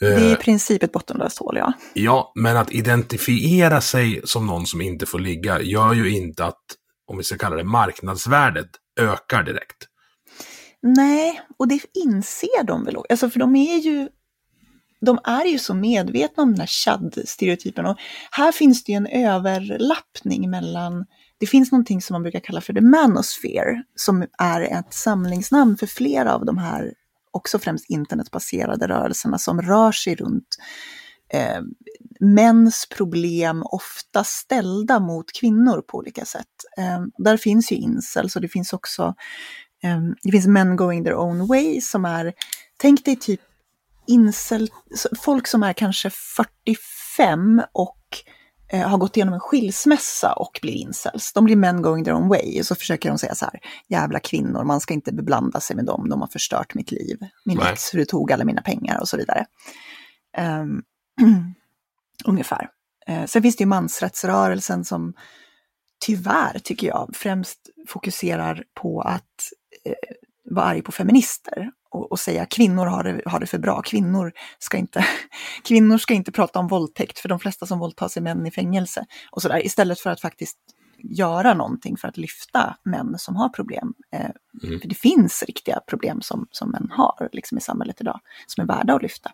Det 0.00 0.06
är 0.06 0.20
i 0.20 0.32
eh, 0.32 0.38
princip 0.38 0.82
ett 0.82 0.92
bottenlöst 0.92 1.38
hål, 1.38 1.56
ja. 1.56 1.72
Ja, 1.94 2.32
men 2.34 2.56
att 2.56 2.72
identifiera 2.72 3.80
sig 3.80 4.20
som 4.24 4.46
någon 4.46 4.66
som 4.66 4.80
inte 4.80 5.06
får 5.06 5.18
ligga 5.18 5.60
gör 5.60 5.92
ju 5.92 6.10
inte 6.10 6.44
att, 6.44 6.62
om 7.06 7.18
vi 7.18 7.24
ska 7.24 7.38
kalla 7.38 7.56
det 7.56 7.64
marknadsvärdet, 7.64 8.68
ökar 9.00 9.42
direkt. 9.42 9.87
Nej, 10.82 11.40
och 11.56 11.68
det 11.68 11.80
inser 11.94 12.64
de 12.64 12.84
väl 12.84 12.96
alltså 13.10 13.30
för 13.30 13.38
de 13.38 13.56
är 13.56 13.78
ju 13.78 14.08
de 15.00 15.18
är 15.24 15.44
ju 15.44 15.58
så 15.58 15.74
medvetna 15.74 16.42
om 16.42 16.50
den 16.50 16.60
här 16.60 16.66
Chad-stereotypen 16.66 17.86
och 17.86 17.98
här 18.30 18.52
finns 18.52 18.84
det 18.84 18.92
ju 18.92 18.96
en 18.96 19.06
överlappning 19.06 20.50
mellan 20.50 21.06
det 21.38 21.46
finns 21.46 21.72
någonting 21.72 22.02
som 22.02 22.14
man 22.14 22.22
brukar 22.22 22.40
kalla 22.40 22.60
för 22.60 22.72
the 22.72 22.80
manosphere, 22.80 23.82
som 23.94 24.26
är 24.38 24.60
ett 24.60 24.94
samlingsnamn 24.94 25.76
för 25.76 25.86
flera 25.86 26.34
av 26.34 26.44
de 26.44 26.58
här, 26.58 26.92
också 27.30 27.58
främst 27.58 27.90
internetbaserade 27.90 28.88
rörelserna 28.88 29.38
som 29.38 29.62
rör 29.62 29.92
sig 29.92 30.14
runt 30.14 30.56
eh, 31.32 31.60
mäns 32.20 32.88
problem, 32.96 33.62
ofta 33.62 34.24
ställda 34.24 35.00
mot 35.00 35.32
kvinnor 35.32 35.82
på 35.82 35.98
olika 35.98 36.24
sätt. 36.24 36.46
Eh, 36.78 37.04
där 37.18 37.36
finns 37.36 37.72
ju 37.72 37.76
incels 37.76 38.36
och 38.36 38.42
det 38.42 38.48
finns 38.48 38.72
också 38.72 39.14
Ehm, 39.82 40.14
det 40.22 40.32
finns 40.32 40.46
Men 40.46 40.76
Going 40.76 41.04
Their 41.04 41.14
Own 41.14 41.46
Way 41.46 41.80
som 41.80 42.04
är, 42.04 42.32
tänk 42.76 43.04
dig 43.04 43.16
typ 43.16 43.40
incel, 44.06 44.70
folk 45.22 45.46
som 45.46 45.62
är 45.62 45.72
kanske 45.72 46.10
45 46.10 47.62
och 47.72 47.98
eh, 48.72 48.88
har 48.88 48.98
gått 48.98 49.16
igenom 49.16 49.34
en 49.34 49.40
skilsmässa 49.40 50.32
och 50.32 50.58
blir 50.62 50.72
incels. 50.72 51.32
De 51.32 51.44
blir 51.44 51.56
men 51.56 51.82
going 51.82 52.04
their 52.04 52.14
own 52.14 52.28
way 52.28 52.60
och 52.60 52.66
så 52.66 52.74
försöker 52.74 53.08
de 53.08 53.18
säga 53.18 53.34
så 53.34 53.44
här, 53.44 53.60
jävla 53.88 54.20
kvinnor, 54.20 54.64
man 54.64 54.80
ska 54.80 54.94
inte 54.94 55.12
beblanda 55.12 55.60
sig 55.60 55.76
med 55.76 55.84
dem, 55.84 56.08
de 56.08 56.20
har 56.20 56.28
förstört 56.28 56.74
mitt 56.74 56.90
liv. 56.90 57.18
Min 57.44 57.58
Nej. 57.58 57.72
ex, 57.72 57.94
hur 57.94 58.04
tog 58.04 58.32
alla 58.32 58.44
mina 58.44 58.62
pengar 58.62 59.00
och 59.00 59.08
så 59.08 59.16
vidare. 59.16 59.46
Um, 60.38 60.82
ungefär. 62.24 62.68
Uh, 63.10 63.24
sen 63.26 63.42
finns 63.42 63.56
det 63.56 63.62
ju 63.62 63.68
mansrättsrörelsen 63.68 64.84
som 64.84 65.14
tyvärr, 66.00 66.58
tycker 66.58 66.86
jag, 66.86 67.10
främst 67.14 67.58
fokuserar 67.88 68.64
på 68.74 69.00
att 69.00 69.52
vara 70.50 70.66
arg 70.66 70.82
på 70.82 70.92
feminister 70.92 71.70
och, 71.90 72.12
och, 72.12 72.18
säga 72.18 72.46
kvinnor 72.46 72.86
har 72.86 73.04
det, 73.04 73.22
har 73.26 73.40
det 73.40 73.46
för 73.46 73.58
bra, 73.58 73.82
kvinnor 73.82 74.32
ska, 74.58 74.76
inte, 74.76 75.06
kvinnor 75.64 75.98
ska 75.98 76.14
inte 76.14 76.32
prata 76.32 76.58
om 76.58 76.68
våldtäkt 76.68 77.18
för 77.18 77.28
de 77.28 77.40
flesta 77.40 77.66
som 77.66 77.78
våldtas 77.78 78.16
är 78.16 78.20
män 78.20 78.46
i 78.46 78.50
fängelse. 78.50 79.06
Och 79.30 79.42
sådär, 79.42 79.66
istället 79.66 80.00
för 80.00 80.10
att 80.10 80.20
faktiskt 80.20 80.58
göra 81.02 81.54
någonting 81.54 81.96
för 81.96 82.08
att 82.08 82.16
lyfta 82.16 82.76
män 82.84 83.14
som 83.18 83.36
har 83.36 83.48
problem. 83.48 83.94
Eh, 84.12 84.30
mm. 84.64 84.80
För 84.80 84.88
det 84.88 84.94
finns 84.94 85.42
riktiga 85.42 85.80
problem 85.88 86.20
som, 86.20 86.46
som 86.50 86.70
män 86.70 86.88
har 86.90 87.28
liksom, 87.32 87.58
i 87.58 87.60
samhället 87.60 88.00
idag, 88.00 88.20
som 88.46 88.62
är 88.62 88.66
värda 88.66 88.94
att 88.94 89.02
lyfta. 89.02 89.30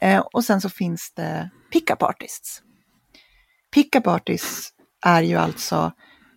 Eh, 0.00 0.20
och 0.20 0.44
sen 0.44 0.60
så 0.60 0.68
finns 0.68 1.12
det 1.16 1.50
pick-up 1.72 2.02
artists. 2.02 2.62
Pick-up 3.74 4.06
artists 4.06 4.72
är 5.06 5.22
ju 5.22 5.36
alltså 5.36 5.92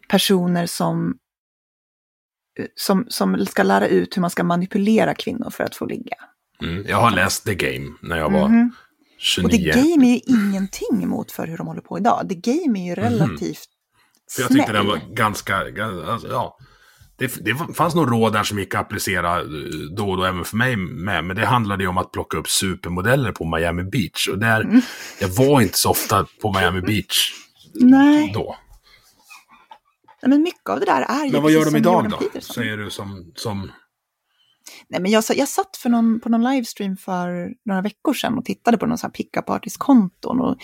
personer 0.10 0.66
som, 0.66 1.18
som, 2.76 3.06
som 3.08 3.46
ska 3.46 3.64
lära 3.64 3.88
ut 3.88 4.18
hur 4.18 4.22
man 4.22 4.30
ska 4.30 4.44
manipulera 4.44 5.14
kvinnor 5.14 5.50
för 5.50 5.64
att 5.64 5.76
få 5.76 5.86
ligga. 5.86 6.16
Mm, 6.62 6.86
jag 6.88 6.98
har 6.98 7.12
läst 7.12 7.46
The 7.46 7.56
Game 7.56 7.92
när 8.02 8.18
jag 8.18 8.30
var 8.30 8.46
mm 8.46 8.70
-hmm. 8.70 8.70
29. 9.20 9.46
Och 9.46 9.52
The 9.52 9.82
Game 9.82 10.08
är 10.08 10.14
ju 10.14 10.20
ingenting 10.28 11.08
mot 11.08 11.32
för 11.32 11.48
hur 11.48 11.58
de 11.58 11.68
håller 11.68 11.82
på 11.82 11.98
idag. 11.98 12.30
The 12.30 12.36
Game 12.36 12.80
är 12.80 12.84
ju 12.84 13.02
mhm. 13.02 13.12
relativt 13.12 13.42
mm. 13.42 13.74
För 14.36 14.42
jag 14.42 14.50
tyckte 14.50 14.64
snäll. 14.64 14.76
den 14.76 14.88
var 14.88 15.16
ganska, 15.16 15.58
alltså, 15.58 16.28
ja. 16.28 16.58
Det, 17.18 17.46
det 17.46 17.74
fanns 17.74 17.96
nog 17.96 18.12
råd 18.12 18.34
där 18.34 18.44
som 18.44 18.60
gick 18.60 18.76
att 18.76 18.82
applicera 18.82 19.40
eh, 19.40 19.46
då 19.96 20.10
och 20.10 20.18
då 20.18 20.24
även 20.24 20.44
för 20.44 20.58
mig 20.58 20.76
med. 20.76 21.24
Men 21.24 21.36
det 21.36 21.46
handlade 21.46 21.84
ju 21.84 21.90
om 21.90 21.98
att 21.98 22.12
plocka 22.12 22.38
upp 22.38 22.50
supermodeller 22.50 23.32
på 23.32 23.46
Miami 23.46 23.84
Beach. 23.84 24.28
Och 24.28 24.40
där, 24.40 24.62
mm. 24.62 24.82
jag 25.20 25.28
var 25.28 25.62
inte 25.62 25.78
så 25.78 25.90
ofta 25.90 26.26
på 26.42 26.54
Miami 26.54 26.82
Beach 26.82 27.34
Nej. 27.74 28.32
då. 28.34 28.56
Nej, 30.24 30.30
men 30.30 30.42
mycket 30.42 30.70
av 30.70 30.80
det 30.80 30.86
där 30.86 31.02
är 31.02 31.26
ju 31.26 31.32
Men 31.32 31.42
vad 31.42 31.52
gör 31.52 31.66
de 31.66 31.76
idag 31.76 32.10
då? 32.10 32.18
Peterson. 32.18 32.54
Säger 32.54 32.78
du 32.78 32.90
som... 32.90 33.32
som... 33.36 33.72
Nej, 34.88 35.02
men 35.02 35.12
jag, 35.12 35.24
jag 35.36 35.48
satt 35.48 35.78
för 35.78 35.90
någon, 35.90 36.20
på 36.20 36.30
någon 36.30 36.44
livestream 36.44 36.98
för 36.98 37.54
några 37.66 37.82
veckor 37.82 38.14
sedan 38.14 38.38
och 38.38 38.46
tittade 38.46 38.78
på 38.78 38.86
någon 38.86 38.98
sån 38.98 39.08
här 39.08 39.14
pickup 39.14 39.50
artist-konton. 39.50 40.40
Och, 40.40 40.58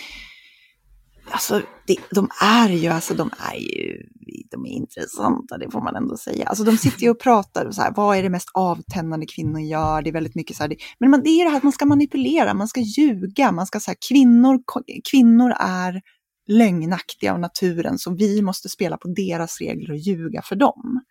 alltså, 1.32 1.62
det, 1.88 1.98
de 2.12 2.30
är 2.42 2.70
ju, 2.70 2.90
alltså 2.90 3.14
de 3.14 3.32
är 3.52 3.56
ju, 3.56 4.04
de 4.52 4.66
är 4.66 4.70
intressanta, 4.70 5.58
det 5.58 5.72
får 5.72 5.82
man 5.82 5.96
ändå 5.96 6.18
säga. 6.18 6.48
Alltså 6.48 6.64
de 6.64 6.78
sitter 6.78 7.02
ju 7.02 7.10
och 7.10 7.20
pratar, 7.20 7.72
så 7.72 7.82
här, 7.82 7.94
vad 7.96 8.18
är 8.18 8.24
det 8.24 8.30
mest 8.30 8.50
avtändande 8.54 9.26
kvinnor 9.26 9.60
gör? 9.60 10.02
Det 10.02 10.10
är 10.10 10.14
väldigt 10.14 10.36
mycket 10.36 10.58
så 10.58 10.64
här, 10.64 10.68
det, 10.68 10.76
men 11.00 11.10
man, 11.10 11.24
det 11.24 11.30
är 11.30 11.46
det 11.46 11.50
här 11.50 11.58
att 11.58 11.64
man 11.64 11.74
ska 11.74 11.86
manipulera, 11.86 12.54
man 12.54 12.68
ska 12.68 12.80
ljuga, 12.80 13.52
man 13.52 13.68
ska 13.68 13.80
säga 13.80 13.96
kvinnor, 14.10 14.60
kvinnor 15.12 15.54
är 15.60 16.02
lögnaktiga 16.50 17.34
av 17.34 17.40
naturen, 17.40 17.98
så 17.98 18.16
vi 18.16 18.42
måste 18.42 18.70
spela 18.70 18.98
på 18.98 19.08
deras 19.08 19.60
regler 19.60 19.92
och 19.92 19.98
ljuga 19.98 20.42
för 20.42 20.56
dem. 20.56 21.02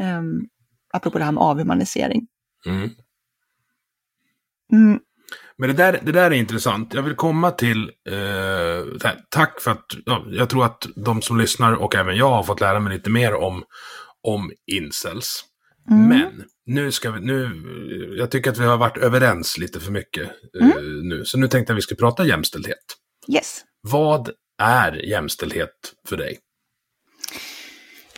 Um, 0.00 0.48
apropå 0.92 1.18
det 1.18 1.24
här 1.24 1.32
med 1.32 1.42
avhumanisering. 1.42 2.26
Mm. 2.66 2.90
Mm. 4.72 5.00
Men 5.56 5.68
det 5.68 5.74
där, 5.74 6.00
det 6.02 6.12
där 6.12 6.30
är 6.30 6.34
intressant. 6.34 6.94
Jag 6.94 7.02
vill 7.02 7.14
komma 7.14 7.50
till, 7.50 7.90
eh, 8.08 9.10
tack 9.28 9.60
för 9.60 9.70
att, 9.70 9.86
ja, 10.04 10.24
jag 10.30 10.50
tror 10.50 10.64
att 10.64 10.86
de 10.96 11.22
som 11.22 11.38
lyssnar 11.38 11.72
och 11.72 11.94
även 11.94 12.16
jag 12.16 12.30
har 12.30 12.42
fått 12.42 12.60
lära 12.60 12.80
mig 12.80 12.92
lite 12.96 13.10
mer 13.10 13.34
om, 13.34 13.64
om 14.22 14.52
incels. 14.66 15.44
Mm. 15.90 16.08
Men 16.08 16.44
nu 16.66 16.92
ska 16.92 17.10
vi, 17.10 17.20
nu, 17.20 17.50
jag 18.18 18.30
tycker 18.30 18.50
att 18.50 18.58
vi 18.58 18.64
har 18.64 18.76
varit 18.76 18.96
överens 18.96 19.58
lite 19.58 19.80
för 19.80 19.92
mycket 19.92 20.30
eh, 20.60 20.70
mm. 20.70 21.08
nu. 21.08 21.24
Så 21.24 21.38
nu 21.38 21.48
tänkte 21.48 21.70
jag 21.70 21.74
att 21.74 21.78
vi 21.78 21.82
ska 21.82 21.94
prata 21.94 22.26
jämställdhet. 22.26 22.84
Yes. 23.28 23.64
Vad 23.80 24.30
är 24.62 24.92
jämställdhet 24.92 25.94
för 26.08 26.16
dig? 26.16 26.38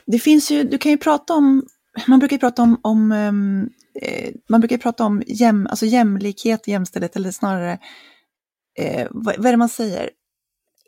Det 0.07 0.19
finns 0.19 0.51
ju, 0.51 0.65
du 0.65 0.79
kan 0.79 0.93
ju 0.93 0.99
prata 0.99 1.35
om, 1.35 1.63
man 2.07 2.19
brukar 2.19 2.37
ju 2.37 2.41
prata 2.41 2.63
om, 2.63 2.81
om 2.83 3.13
um, 3.13 3.71
eh, 4.03 4.31
man 4.49 4.61
brukar 4.61 4.79
prata 4.79 5.05
om 5.05 5.23
jäm, 5.27 5.67
alltså 5.71 5.87
jämlikhet, 5.87 6.69
jämställdhet 6.69 7.17
eller 7.17 7.31
snarare, 7.31 7.79
eh, 8.79 9.07
vad, 9.11 9.37
vad, 9.37 9.47
är 9.47 9.51
det 9.51 9.57
man 9.57 9.69
säger? 9.69 10.11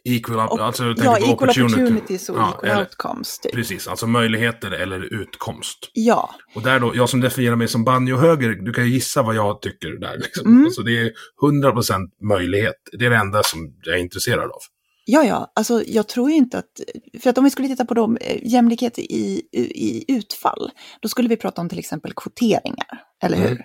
Equal, 0.09 0.48
och, 0.48 0.61
alltså, 0.61 0.84
ja, 0.84 1.18
equal 1.18 1.32
opportunity. 1.32 1.74
opportunities 1.74 2.28
och 2.28 2.36
ja, 2.38 2.48
equal 2.48 2.70
eller, 2.70 2.80
outcomes. 2.80 3.38
Typ. 3.38 3.52
Precis, 3.52 3.88
alltså 3.88 4.07
möjligheter 4.07 4.70
eller 4.70 5.14
utkomst. 5.20 5.90
Ja. 5.92 6.34
Och 6.54 6.62
där 6.62 6.80
då, 6.80 6.92
jag 6.96 7.09
som 7.09 7.20
definierar 7.20 7.57
mig 7.57 7.68
som 7.68 7.84
banjohöger, 7.84 8.48
du 8.48 8.72
kan 8.72 8.84
ju 8.84 8.90
gissa 8.90 9.22
vad 9.22 9.34
jag 9.34 9.62
tycker 9.62 10.00
där. 10.00 10.18
Liksom. 10.18 10.46
Mm. 10.46 10.64
Alltså, 10.64 10.82
det 10.82 10.98
är 10.98 11.12
100% 11.42 12.09
möjlighet. 12.28 12.74
Det 12.92 13.07
är 13.07 13.11
det 13.11 13.16
enda 13.16 13.42
som 13.42 13.74
jag 13.82 13.94
är 13.94 14.00
intresserad 14.00 14.50
av. 14.50 14.61
Ja, 15.09 15.24
ja, 15.24 15.52
alltså 15.54 15.82
jag 15.86 16.09
tror 16.09 16.30
inte 16.30 16.59
att, 16.59 16.80
för 17.20 17.30
att 17.30 17.38
om 17.38 17.44
vi 17.44 17.50
skulle 17.50 17.68
titta 17.68 17.84
på 17.84 17.94
dem, 17.94 18.18
eh, 18.20 18.46
jämlikhet 18.46 18.98
i, 18.98 19.42
i 19.52 20.04
utfall, 20.09 20.70
då 21.00 21.09
skulle 21.09 21.28
vi 21.28 21.36
prata 21.36 21.61
om 21.61 21.68
till 21.68 21.78
exempel 21.78 22.12
kvoteringar, 22.16 23.02
eller 23.22 23.36
hur? 23.36 23.50
Mm. 23.50 23.62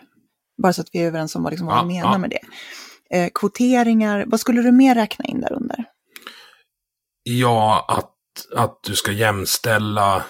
Bara 0.63 0.73
så 0.73 0.81
att 0.81 0.89
vi 0.91 0.99
är 0.99 1.07
överens 1.07 1.35
om 1.35 1.43
vad, 1.43 1.51
liksom, 1.53 1.67
vad 1.67 1.77
ja, 1.77 1.83
vi 1.83 1.87
menar 1.87 2.11
ja. 2.11 2.17
med 2.17 2.29
det. 2.29 2.39
Eh, 3.17 3.29
kvoteringar, 3.33 4.25
vad 4.27 4.39
skulle 4.39 4.61
du 4.61 4.71
mer 4.71 4.95
räkna 4.95 5.25
in 5.25 5.41
där 5.41 5.53
under? 5.53 5.85
Ja, 7.23 7.85
att, 7.87 8.15
att 8.63 8.79
du 8.83 8.95
ska 8.95 9.11
jämställa, 9.11 10.23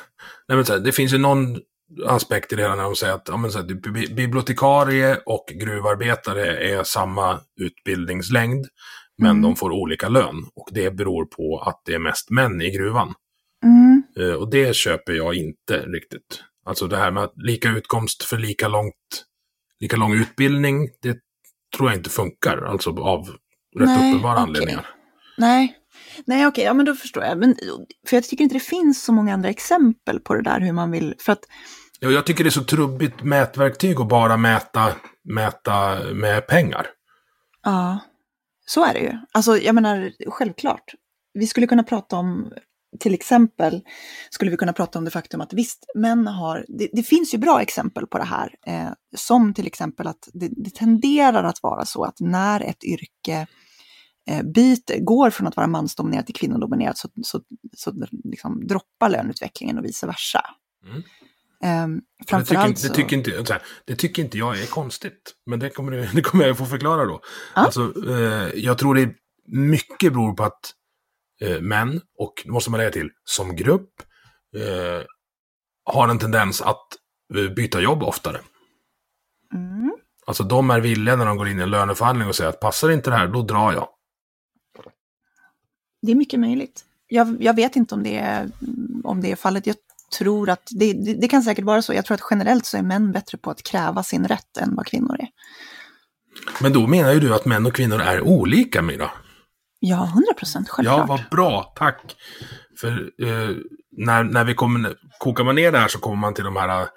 nej 0.47 0.55
men 0.55 0.65
så 0.65 0.73
här, 0.73 0.79
det 0.79 0.91
finns 0.91 1.13
ju 1.13 1.17
någon 1.17 1.59
aspekt 2.05 2.53
i 2.53 2.55
det 2.55 2.61
hela 2.61 2.75
när 2.75 2.83
de 2.83 2.95
säger 2.95 3.13
att 3.13 3.27
ja, 3.27 3.37
men 3.37 3.51
så 3.51 3.57
här, 3.57 3.65
bi- 3.65 4.13
bibliotekarie 4.13 5.17
och 5.25 5.45
gruvarbetare 5.47 6.57
är 6.57 6.83
samma 6.83 7.39
utbildningslängd, 7.61 8.67
men 9.21 9.29
Mm. 9.31 9.41
de 9.41 9.55
får 9.55 9.71
olika 9.71 10.09
lön. 10.09 10.49
Och 10.55 10.69
det 10.71 10.91
beror 10.91 11.25
på 11.25 11.59
att 11.59 11.81
det 11.85 11.93
är 11.93 11.99
mest 11.99 12.29
män 12.29 12.61
i 12.61 12.71
gruvan. 12.71 13.13
Mm. 13.63 14.03
Eh, 14.19 14.33
Och 14.35 14.49
det 14.49 14.75
köper 14.75 15.13
jag 15.13 15.35
inte 15.35 15.77
riktigt. 15.77 16.43
Alltså 16.65 16.87
det 16.87 16.97
här 16.97 17.11
med 17.11 17.23
att 17.23 17.33
lika 17.35 17.69
utkomst 17.69 18.23
för 18.23 18.37
lika 18.37 18.67
långt, 18.67 19.25
lika 19.79 19.97
lång 19.97 20.13
utbildning, 20.13 20.89
det 21.01 21.17
tror 21.77 21.89
jag 21.89 21.97
inte 21.99 22.09
funkar. 22.09 22.57
Alltså 22.57 22.89
av 22.89 23.27
rätt 23.79 23.87
Nej, 23.87 24.09
uppenbara 24.11 24.33
okej. 24.33 24.43
anledningar. 24.43 24.89
Nej, 25.37 25.75
Nej 26.25 26.47
okej, 26.47 26.63
ja 26.63 26.73
men 26.73 26.85
då 26.85 26.95
förstår 26.95 27.23
jag. 27.23 27.37
Men, 27.37 27.55
för 28.07 28.17
jag 28.17 28.23
tycker 28.23 28.43
inte 28.43 28.55
det 28.55 28.59
finns 28.59 29.03
så 29.03 29.13
många 29.13 29.33
andra 29.33 29.49
exempel 29.49 30.19
på 30.19 30.33
det 30.35 30.41
där 30.41 30.59
hur 30.59 30.71
man 30.71 30.91
vill, 30.91 31.15
för 31.19 31.31
att 31.31 31.39
Ja, 31.99 32.09
jag 32.09 32.25
tycker 32.25 32.43
det 32.43 32.47
är 32.47 32.51
så 32.51 32.63
trubbigt 32.63 33.23
mätverktyg 33.23 34.01
att 34.01 34.07
bara 34.07 34.37
mäta, 34.37 34.93
mäta 35.23 35.99
med 36.13 36.47
pengar. 36.47 36.87
Ja, 37.63 37.99
så 38.73 38.85
är 38.85 38.93
det 38.93 38.99
ju. 38.99 39.17
Alltså, 39.31 39.57
jag 39.57 39.75
menar, 39.75 40.11
självklart. 40.27 40.93
Vi 41.33 41.47
skulle 41.47 41.67
kunna 41.67 41.83
prata 41.83 42.15
om, 42.15 42.53
till 42.99 43.13
exempel, 43.13 43.81
skulle 44.29 44.51
vi 44.51 44.57
kunna 44.57 44.73
prata 44.73 44.99
om 44.99 45.05
det 45.05 45.11
faktum 45.11 45.41
att 45.41 45.53
visst, 45.53 45.85
män 45.95 46.27
har, 46.27 46.65
det, 46.67 46.89
det 46.93 47.03
finns 47.03 47.33
ju 47.33 47.37
bra 47.37 47.61
exempel 47.61 48.07
på 48.07 48.17
det 48.17 48.23
här, 48.23 48.55
eh, 48.67 48.89
som 49.15 49.53
till 49.53 49.67
exempel 49.67 50.07
att 50.07 50.29
det, 50.33 50.49
det 50.51 50.69
tenderar 50.69 51.43
att 51.43 51.63
vara 51.63 51.85
så 51.85 52.03
att 52.03 52.19
när 52.19 52.61
ett 52.61 52.83
yrke 52.83 53.47
eh, 54.29 54.43
byter, 54.43 54.99
går 54.99 55.29
från 55.29 55.47
att 55.47 55.55
vara 55.55 55.67
mansdominerat 55.67 56.25
till 56.25 56.35
kvinnodominerat 56.35 56.97
så, 56.97 57.09
så, 57.21 57.41
så 57.77 57.93
liksom 58.23 58.67
droppar 58.67 59.09
löneutvecklingen 59.09 59.77
och 59.77 59.85
vice 59.85 60.07
versa. 60.07 60.41
Mm. 60.85 61.03
Eh, 61.63 61.87
Det 61.87 62.43
tycker, 62.45 62.67
inte- 62.67 62.87
det, 62.87 62.93
tycker 62.93 63.15
inte, 63.17 63.53
här, 63.53 63.61
det 63.85 63.95
tycker 63.95 64.23
inte 64.23 64.37
jag 64.37 64.59
är 64.61 64.65
konstigt. 64.65 65.35
Men 65.45 65.59
det 65.59 65.69
kommer, 65.69 65.91
du- 65.91 66.05
det 66.13 66.21
kommer 66.21 66.47
jag 66.47 66.57
få 66.57 66.65
förklara 66.65 67.05
då. 67.05 67.21
Ja. 67.55 67.61
Alltså, 67.61 67.93
eh, 68.09 68.49
jag 68.55 68.77
tror 68.77 68.95
det 68.95 69.13
mycket 69.47 70.13
beror 70.13 70.33
på 70.33 70.43
att 70.43 70.59
eh, 71.41 71.61
män, 71.61 72.01
och 72.17 72.33
det 72.45 72.51
måste 72.51 72.71
man 72.71 72.77
lägga 72.77 72.91
till, 72.91 73.09
som 73.23 73.55
grupp, 73.55 73.89
eh, 74.57 75.05
har 75.83 76.07
en 76.09 76.19
tendens 76.19 76.61
att 76.61 76.87
eh, 77.35 77.53
byta 77.53 77.81
jobb 77.81 78.03
oftare. 78.03 78.39
Mm. 79.53 79.91
Alltså 80.25 80.43
de 80.43 80.69
är 80.69 80.79
villiga 80.79 81.15
när 81.15 81.25
de 81.25 81.37
går 81.37 81.47
in 81.47 81.59
i 81.59 81.63
en 81.63 81.69
löneförhandling 81.69 82.27
och 82.27 82.35
säger 82.35 82.49
att 82.49 82.59
passar 82.59 82.89
inte 82.91 83.09
det 83.09 83.15
här, 83.15 83.27
då 83.27 83.41
drar 83.41 83.73
jag. 83.73 83.87
Det 86.01 86.11
är 86.11 86.15
mycket 86.15 86.39
möjligt. 86.39 86.85
Jag, 87.07 87.37
jag 87.43 87.55
vet 87.55 87.75
inte 87.75 87.95
om 87.95 88.03
det, 88.03 88.17
är, 88.17 88.49
om 89.03 89.21
det 89.21 89.31
är 89.31 89.35
fallet. 89.35 89.67
Jag 89.67 89.75
tror 90.17 90.49
att 90.49 90.67
det, 90.79 90.93
det, 90.93 91.13
det 91.13 91.27
kan 91.27 91.43
säkert 91.43 91.65
vara 91.65 91.81
så. 91.81 91.93
Jag 91.93 92.05
tror 92.05 92.15
att 92.15 92.21
generellt 92.31 92.65
så 92.65 92.77
är 92.77 92.81
män 92.81 93.11
bättre 93.11 93.37
på 93.37 93.51
att 93.51 93.63
kräva 93.63 94.03
sin 94.03 94.27
rätt 94.27 94.57
än 94.57 94.75
vad 94.75 94.85
kvinnor 94.85 95.15
är. 95.19 95.27
Men 96.61 96.73
då 96.73 96.87
menar 96.87 97.13
ju 97.13 97.19
du 97.19 97.33
att 97.33 97.45
män 97.45 97.65
och 97.65 97.73
kvinnor 97.75 98.01
är 98.01 98.21
olika, 98.21 98.81
Mira. 98.81 99.11
Ja, 99.79 100.03
100 100.05 100.33
procent, 100.37 100.67
Ja, 100.67 100.73
självklart. 100.73 101.09
vad 101.09 101.21
bra, 101.31 101.73
tack. 101.75 102.15
För 102.81 102.91
eh, 103.21 103.49
när, 103.97 104.23
när 104.23 104.43
vi 104.43 104.53
kommer, 104.53 104.95
kokar 105.17 105.43
man 105.43 105.55
ner 105.55 105.71
det 105.71 105.77
här 105.77 105.87
så 105.87 105.99
kommer 105.99 106.17
man 106.17 106.33
till 106.33 106.43
de 106.43 106.55
här 106.55 106.87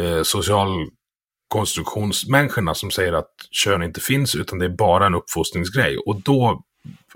eh, 0.00 0.22
socialkonstruktionsmänniskorna 0.22 2.74
som 2.74 2.90
säger 2.90 3.12
att 3.12 3.30
kön 3.50 3.82
inte 3.82 4.00
finns 4.00 4.34
utan 4.34 4.58
det 4.58 4.64
är 4.64 4.76
bara 4.76 5.06
en 5.06 5.14
uppfostringsgrej. 5.14 5.98
Och 5.98 6.22
då 6.22 6.62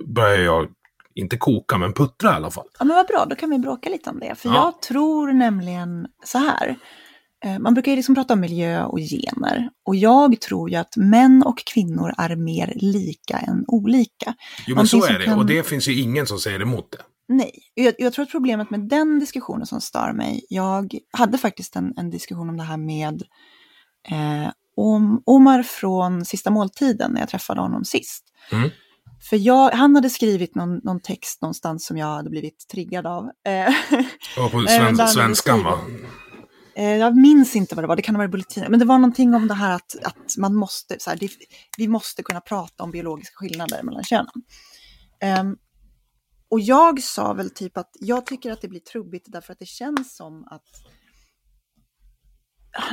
börjar 0.07 0.39
jag, 0.39 0.69
inte 1.15 1.37
koka, 1.37 1.79
men 1.79 1.93
puttra 1.93 2.31
i 2.33 2.35
alla 2.35 2.51
fall. 2.51 2.67
Ja, 2.79 2.85
men 2.85 2.97
vad 2.97 3.07
bra, 3.07 3.25
då 3.31 3.37
kan 3.37 3.51
vi 3.51 3.59
bråka 3.59 3.91
lite 3.91 4.11
om 4.11 4.21
det. 4.21 4.35
För 4.35 4.49
Ja. 4.49 4.55
jag 4.55 4.83
tror 4.83 5.33
nämligen 5.33 6.07
så 6.25 6.39
här. 6.39 6.77
Eh, 7.45 7.59
Man 7.59 7.75
brukar 7.75 7.93
ju 7.93 7.97
liksom 7.97 8.15
prata 8.15 8.35
om 8.35 8.41
miljö 8.41 8.85
och 8.85 8.99
gener. 8.99 9.71
Och 9.85 9.97
jag 9.97 10.41
tror 10.41 10.71
ju 10.71 10.77
att 10.77 10.97
män 10.97 11.43
och 11.47 11.59
kvinnor 11.75 12.15
är 12.19 12.37
mer 12.37 12.73
lika 12.77 13.39
än 13.39 13.65
olika. 13.69 14.11
Jo, 14.27 14.35
men 14.67 14.75
Någonting 14.75 15.01
så 15.01 15.07
är 15.07 15.19
det. 15.19 15.25
kan- 15.25 15.39
Och 15.39 15.47
det 15.47 15.67
finns 15.67 15.89
ju 15.89 16.01
ingen 16.01 16.27
som 16.27 16.39
säger 16.39 16.63
emot 16.63 16.91
det. 16.93 16.99
Nej, 17.29 17.53
jag, 17.75 17.95
jag 17.99 18.13
tror 18.13 18.23
att 18.23 18.31
problemet 18.31 18.71
med 18.71 18.81
den 18.81 19.19
diskussionen 19.19 19.67
som 19.67 19.81
stör 19.81 20.13
mig, 20.13 20.47
jag 20.49 20.95
hade 21.13 21.39
faktiskt 21.39 21.77
en, 21.77 21.95
en 21.97 22.11
diskussion 22.11 22.49
om 22.49 22.57
det 22.57 22.63
här 22.63 22.77
med 22.77 23.23
eh, 24.09 24.51
om 24.77 25.23
Omar 25.27 25.63
från 25.63 26.25
Sista 26.25 26.51
måltiden 26.51 27.13
när 27.13 27.21
jag 27.21 27.29
träffade 27.29 27.61
honom 27.61 27.85
sist. 27.85 28.25
Mm. 28.53 28.71
För 29.31 29.37
jag, 29.37 29.71
han 29.71 29.95
hade 29.95 30.11
skrivit 30.11 30.55
någon, 30.55 30.77
någon 30.77 31.01
text 31.01 31.43
någonstans 31.43 31.87
som 31.87 31.97
jag 31.97 32.07
hade 32.07 32.31
blivit 32.31 32.69
triggad 32.69 33.07
av. 33.07 33.25
Eh, 33.47 33.75
Och 34.45 34.51
på 34.51 34.59
Eh, 34.69 34.95
sven, 34.95 35.09
svenskan, 35.09 35.65
va? 35.65 35.79
Eh, 36.77 36.97
Jag 36.97 37.17
minns 37.17 37.57
inte 37.57 37.75
vad 37.75 37.85
det 37.85 37.89
var, 37.89 37.97
det 37.97 38.03
kan 38.03 38.15
ha 38.15 38.19
varit 38.21 38.31
bulletin. 38.31 38.65
Men 38.69 38.79
det 38.79 38.85
var 38.87 38.99
någonting 38.99 39.35
om 39.35 39.49
det 39.49 39.55
här 39.55 39.75
att, 39.75 39.97
att 40.05 40.37
man 40.39 40.55
måste, 40.55 40.97
så 40.99 41.11
här, 41.11 41.17
det, 41.17 41.31
vi 41.79 41.89
måste 41.89 42.23
kunna 42.23 42.41
prata 42.41 42.85
om 42.85 42.91
biologiska 42.91 43.35
skillnader 43.37 43.83
mellan 43.83 44.05
könen. 44.05 44.33
Ehm, 45.21 45.57
och 46.49 46.61
jag 46.61 47.03
sa 47.03 47.33
väl 47.33 47.51
typ 47.51 47.77
att 47.77 47.91
jag 48.01 48.27
tycker 48.27 48.53
att 48.53 48.61
det 48.61 48.69
blir 48.69 48.81
trubbigt 48.81 49.27
därför 49.33 49.53
att 49.53 49.59
det 49.59 49.67
känns 49.67 50.17
som 50.17 50.45
att 50.51 50.63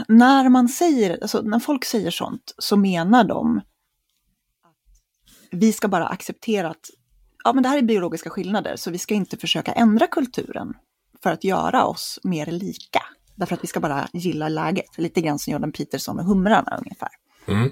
när 0.08 0.50
man 0.50 0.70
säger, 0.70 1.18
alltså 1.22 1.42
när 1.42 1.60
folk 1.60 1.86
säger 1.86 2.12
sånt 2.12 2.54
så 2.58 2.78
menar 2.78 3.24
de 3.24 3.62
vi 5.52 5.74
ska 5.74 5.88
bara 5.88 6.08
acceptera 6.08 6.70
att 6.70 6.90
ja, 7.44 7.54
men 7.54 7.64
det 7.64 7.70
här 7.70 7.78
är 7.78 7.82
biologiska 7.82 8.30
skillnader 8.30 8.76
så 8.76 8.92
vi 8.92 8.98
ska 8.98 9.14
inte 9.14 9.38
försöka 9.38 9.72
ändra 9.72 10.08
kulturen 10.08 10.74
för 11.24 11.30
att 11.30 11.44
göra 11.44 11.86
oss 11.86 12.20
mer 12.24 12.46
lika. 12.46 13.02
Därför 13.36 13.56
att 13.56 13.64
vi 13.64 13.68
ska 13.68 13.80
bara 13.80 14.08
gilla 14.14 14.50
läget. 14.50 14.98
Lite 14.98 15.22
grann 15.22 15.40
som 15.40 15.54
Jordan 15.54 15.72
Peterson 15.72 16.20
och 16.20 16.26
humrarna 16.26 16.78
ungefär. 16.78 17.10
Mm. 17.48 17.72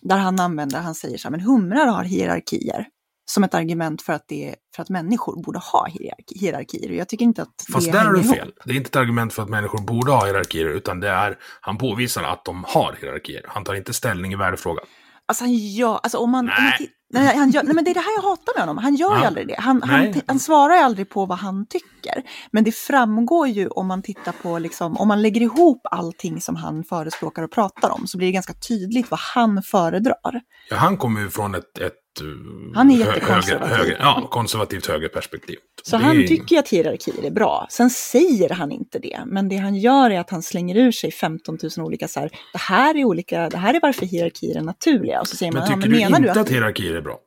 Där 0.00 0.16
han 0.18 0.40
använder, 0.40 0.80
han 0.80 0.94
säger 0.94 1.18
så 1.18 1.28
här, 1.28 1.30
men 1.30 1.40
humrar 1.40 1.86
har 1.86 2.04
hierarkier. 2.04 2.86
Som 3.24 3.44
ett 3.44 3.54
argument 3.54 4.02
för 4.02 4.12
att, 4.12 4.24
det, 4.28 4.54
för 4.76 4.82
att 4.82 4.88
människor 4.88 5.42
borde 5.42 5.58
ha 5.58 5.86
hierarki, 5.86 6.38
hierarkier. 6.38 6.90
Jag 6.90 7.08
tycker 7.08 7.24
inte 7.24 7.42
att 7.42 7.64
Fast 7.72 7.86
det 7.86 7.92
där 7.92 8.04
har 8.04 8.12
du 8.12 8.20
ihop. 8.20 8.36
fel. 8.36 8.52
Det 8.64 8.72
är 8.72 8.76
inte 8.76 8.88
ett 8.88 8.96
argument 8.96 9.32
för 9.32 9.42
att 9.42 9.48
människor 9.48 9.78
borde 9.78 10.12
ha 10.12 10.24
hierarkier, 10.24 10.68
utan 10.68 11.00
det 11.00 11.08
är, 11.08 11.38
han 11.60 11.78
påvisar 11.78 12.22
att 12.22 12.44
de 12.44 12.64
har 12.68 12.96
hierarkier. 13.00 13.44
Han 13.48 13.64
tar 13.64 13.74
inte 13.74 13.92
ställning 13.92 14.32
i 14.32 14.36
värdefrågan. 14.36 14.84
Alltså 15.30 15.44
han 15.44 15.54
gör, 15.54 16.00
alltså 16.02 16.18
om 16.18 16.30
man... 16.30 16.40
om 16.40 16.46
man 16.46 16.72
Nej. 17.12 17.24
nej, 17.24 17.36
han 17.36 17.50
gör, 17.50 17.62
nej 17.62 17.74
men 17.74 17.84
det 17.84 17.90
är 17.90 17.94
det 17.94 18.00
här 18.00 18.14
jag 18.16 18.22
hatar 18.22 18.52
med 18.56 18.62
honom. 18.62 18.78
Han 18.78 18.94
gör 18.94 19.14
ju 19.16 19.20
Ja. 19.20 19.26
aldrig 19.26 19.48
det. 19.48 19.56
Han, 19.58 19.82
han, 19.82 20.00
Nej. 20.00 20.22
han 20.26 20.38
svarar 20.38 20.74
ju 20.74 20.80
aldrig 20.80 21.10
på 21.10 21.26
vad 21.26 21.38
han 21.38 21.66
tycker. 21.66 22.22
Men 22.52 22.64
det 22.64 22.72
framgår 22.72 23.48
ju 23.48 23.68
om 23.68 23.86
man 23.86 24.02
tittar 24.02 24.32
på, 24.32 24.58
liksom, 24.58 24.96
om 24.96 25.08
man 25.08 25.22
lägger 25.22 25.40
ihop 25.40 25.80
allting 25.90 26.40
som 26.40 26.56
han 26.56 26.84
förespråkar 26.84 27.42
och 27.42 27.50
pratar 27.50 27.90
om 27.90 28.06
så 28.06 28.18
blir 28.18 28.28
det 28.28 28.32
ganska 28.32 28.52
tydligt 28.68 29.10
vad 29.10 29.20
han 29.20 29.62
föredrar. 29.62 30.40
Ja, 30.70 30.76
han 30.76 30.96
kommer 30.96 31.20
ju 31.20 31.30
från 31.30 31.54
ett, 31.54 31.78
ett 31.78 31.94
Han 32.74 32.90
är 32.90 32.96
jättekonservativ. 32.96 33.68
Höger, 33.68 33.76
höger, 33.84 33.96
ja, 34.00 34.28
konservativt 34.30 34.86
högerperspektiv. 34.86 35.56
Så 35.82 35.96
Det 35.96 36.02
han 36.04 36.16
tycker 36.16 36.58
att 36.58 36.68
hierarkier 36.68 37.24
är 37.24 37.30
bra. 37.30 37.66
Sen 37.70 37.90
säger 37.90 38.50
han 38.50 38.72
inte 38.72 38.98
det, 38.98 39.20
men 39.26 39.48
det 39.48 39.56
han 39.56 39.74
gör 39.76 40.10
är 40.10 40.20
att 40.20 40.30
han 40.30 40.42
slänger 40.42 40.76
ur 40.76 40.92
sig 40.92 41.12
15 41.12 41.58
000 41.76 41.86
olika 41.86 42.08
så 42.08 42.20
här, 42.20 42.30
det 42.52 42.58
här 42.58 42.96
är 42.96 43.04
olika, 43.04 43.48
det 43.48 43.56
här 43.58 43.74
är 43.74 43.80
varför 43.82 44.06
hierarkier 44.06 44.56
är 44.56 44.62
naturliga. 44.62 45.20
Och 45.20 45.28
så 45.28 45.36
säger 45.36 45.52
man, 45.52 45.60
Men 45.62 45.70
ja, 45.70 45.76
tycker 45.76 45.88
men 45.88 45.98
du 45.98 46.04
menar 46.04 46.18
inte 46.18 46.34
du 46.34 46.40
att, 46.40 46.48
hierarkier 46.50 46.94
är 46.94 47.00
bra? 47.02 47.18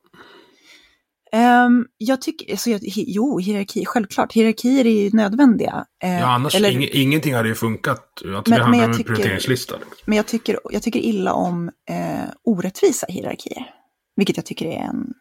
Ehm, 1.32 1.86
jag 1.98 2.20
tycker, 2.22 2.50
alltså, 2.50 2.70
jag, 2.70 2.80
hi- 2.80 3.04
jo, 3.06 3.38
hierarki, 3.38 3.84
självklart, 3.86 4.32
hierarkier 4.32 4.86
är 4.86 4.90
ju 5.04 5.10
nödvändiga. 5.12 5.84
Eh, 6.02 6.10
Ja, 6.20 6.26
annars, 6.26 6.54
eller- 6.54 6.70
ing, 6.70 6.88
ingenting 6.92 7.34
hade 7.34 7.48
ju 7.48 7.54
funkat. 7.54 7.98
Att 7.98 8.22
Men- 8.24 8.32
det 8.44 8.50
men 8.50 8.60
handlar 8.60 8.78
jag 8.78 8.84
om 8.84 8.90
en 8.90 8.96
tycker- 8.96 9.08
prioriteringslista. 9.14 9.74
Liksom. 9.74 9.96
Men 10.04 10.16
jag 10.16 10.26
tycker, 10.26 10.58
jag 10.70 10.82
tycker 10.82 11.00
illa 11.00 11.32
om 11.32 11.70
eh, 11.90 12.30
orättvisa 12.44 13.06
hierarkier. 13.08 13.66
Vilket 14.16 14.36
jag 14.36 14.46
tycker 14.46 14.66
är 14.66 14.78
en... 14.78 15.14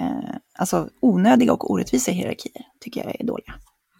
Eh, 0.00 0.34
alltså 0.58 0.88
onödiga 1.00 1.52
och 1.52 1.70
orättvisa 1.70 2.12
hierarkier 2.12 2.62
tycker 2.80 3.04
jag 3.04 3.20
är 3.20 3.26
dåliga. 3.26 3.54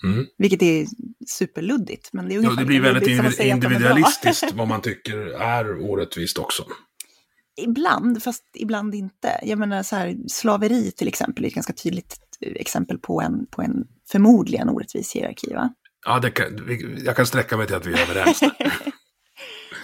Mm. 0.05 0.27
Vilket 0.39 0.63
är 0.63 0.87
superluddigt. 1.27 2.13
Men 2.13 2.29
det, 2.29 2.35
är 2.35 2.43
Ja, 2.43 2.51
det 2.51 2.65
blir 2.65 2.81
väldigt 2.81 3.09
individ- 3.09 3.43
individualistiskt 3.43 4.53
vad 4.55 4.69
man 4.69 4.81
tycker 4.83 5.17
är 5.41 5.91
orättvist 5.91 6.39
också. 6.39 6.65
Ibland, 7.61 8.23
fast 8.23 8.45
ibland 8.55 8.95
inte. 8.95 9.41
Jag 9.43 9.59
menar 9.59 9.83
så 9.83 9.97
här, 9.97 10.17
slaveri 10.29 10.93
till 10.93 11.09
exempel 11.09 11.45
är 11.45 11.49
ett 11.49 11.55
ganska 11.55 11.73
tydligt 11.73 12.17
exempel 12.41 12.99
på 12.99 13.21
en, 13.21 13.47
på 13.51 13.63
en 13.63 13.87
förmodligen 14.11 14.69
orättvis 14.69 15.13
hierarki. 15.17 15.55
Va? 15.55 15.75
Ja, 16.07 16.19
det 16.19 16.31
kan, 16.31 16.79
jag 17.05 17.17
kan 17.17 17.27
sträcka 17.27 17.57
mig 17.57 17.67
till 17.67 17.77
att 17.77 17.87
vi 17.87 17.93
är 17.93 18.03
överens. 18.03 18.41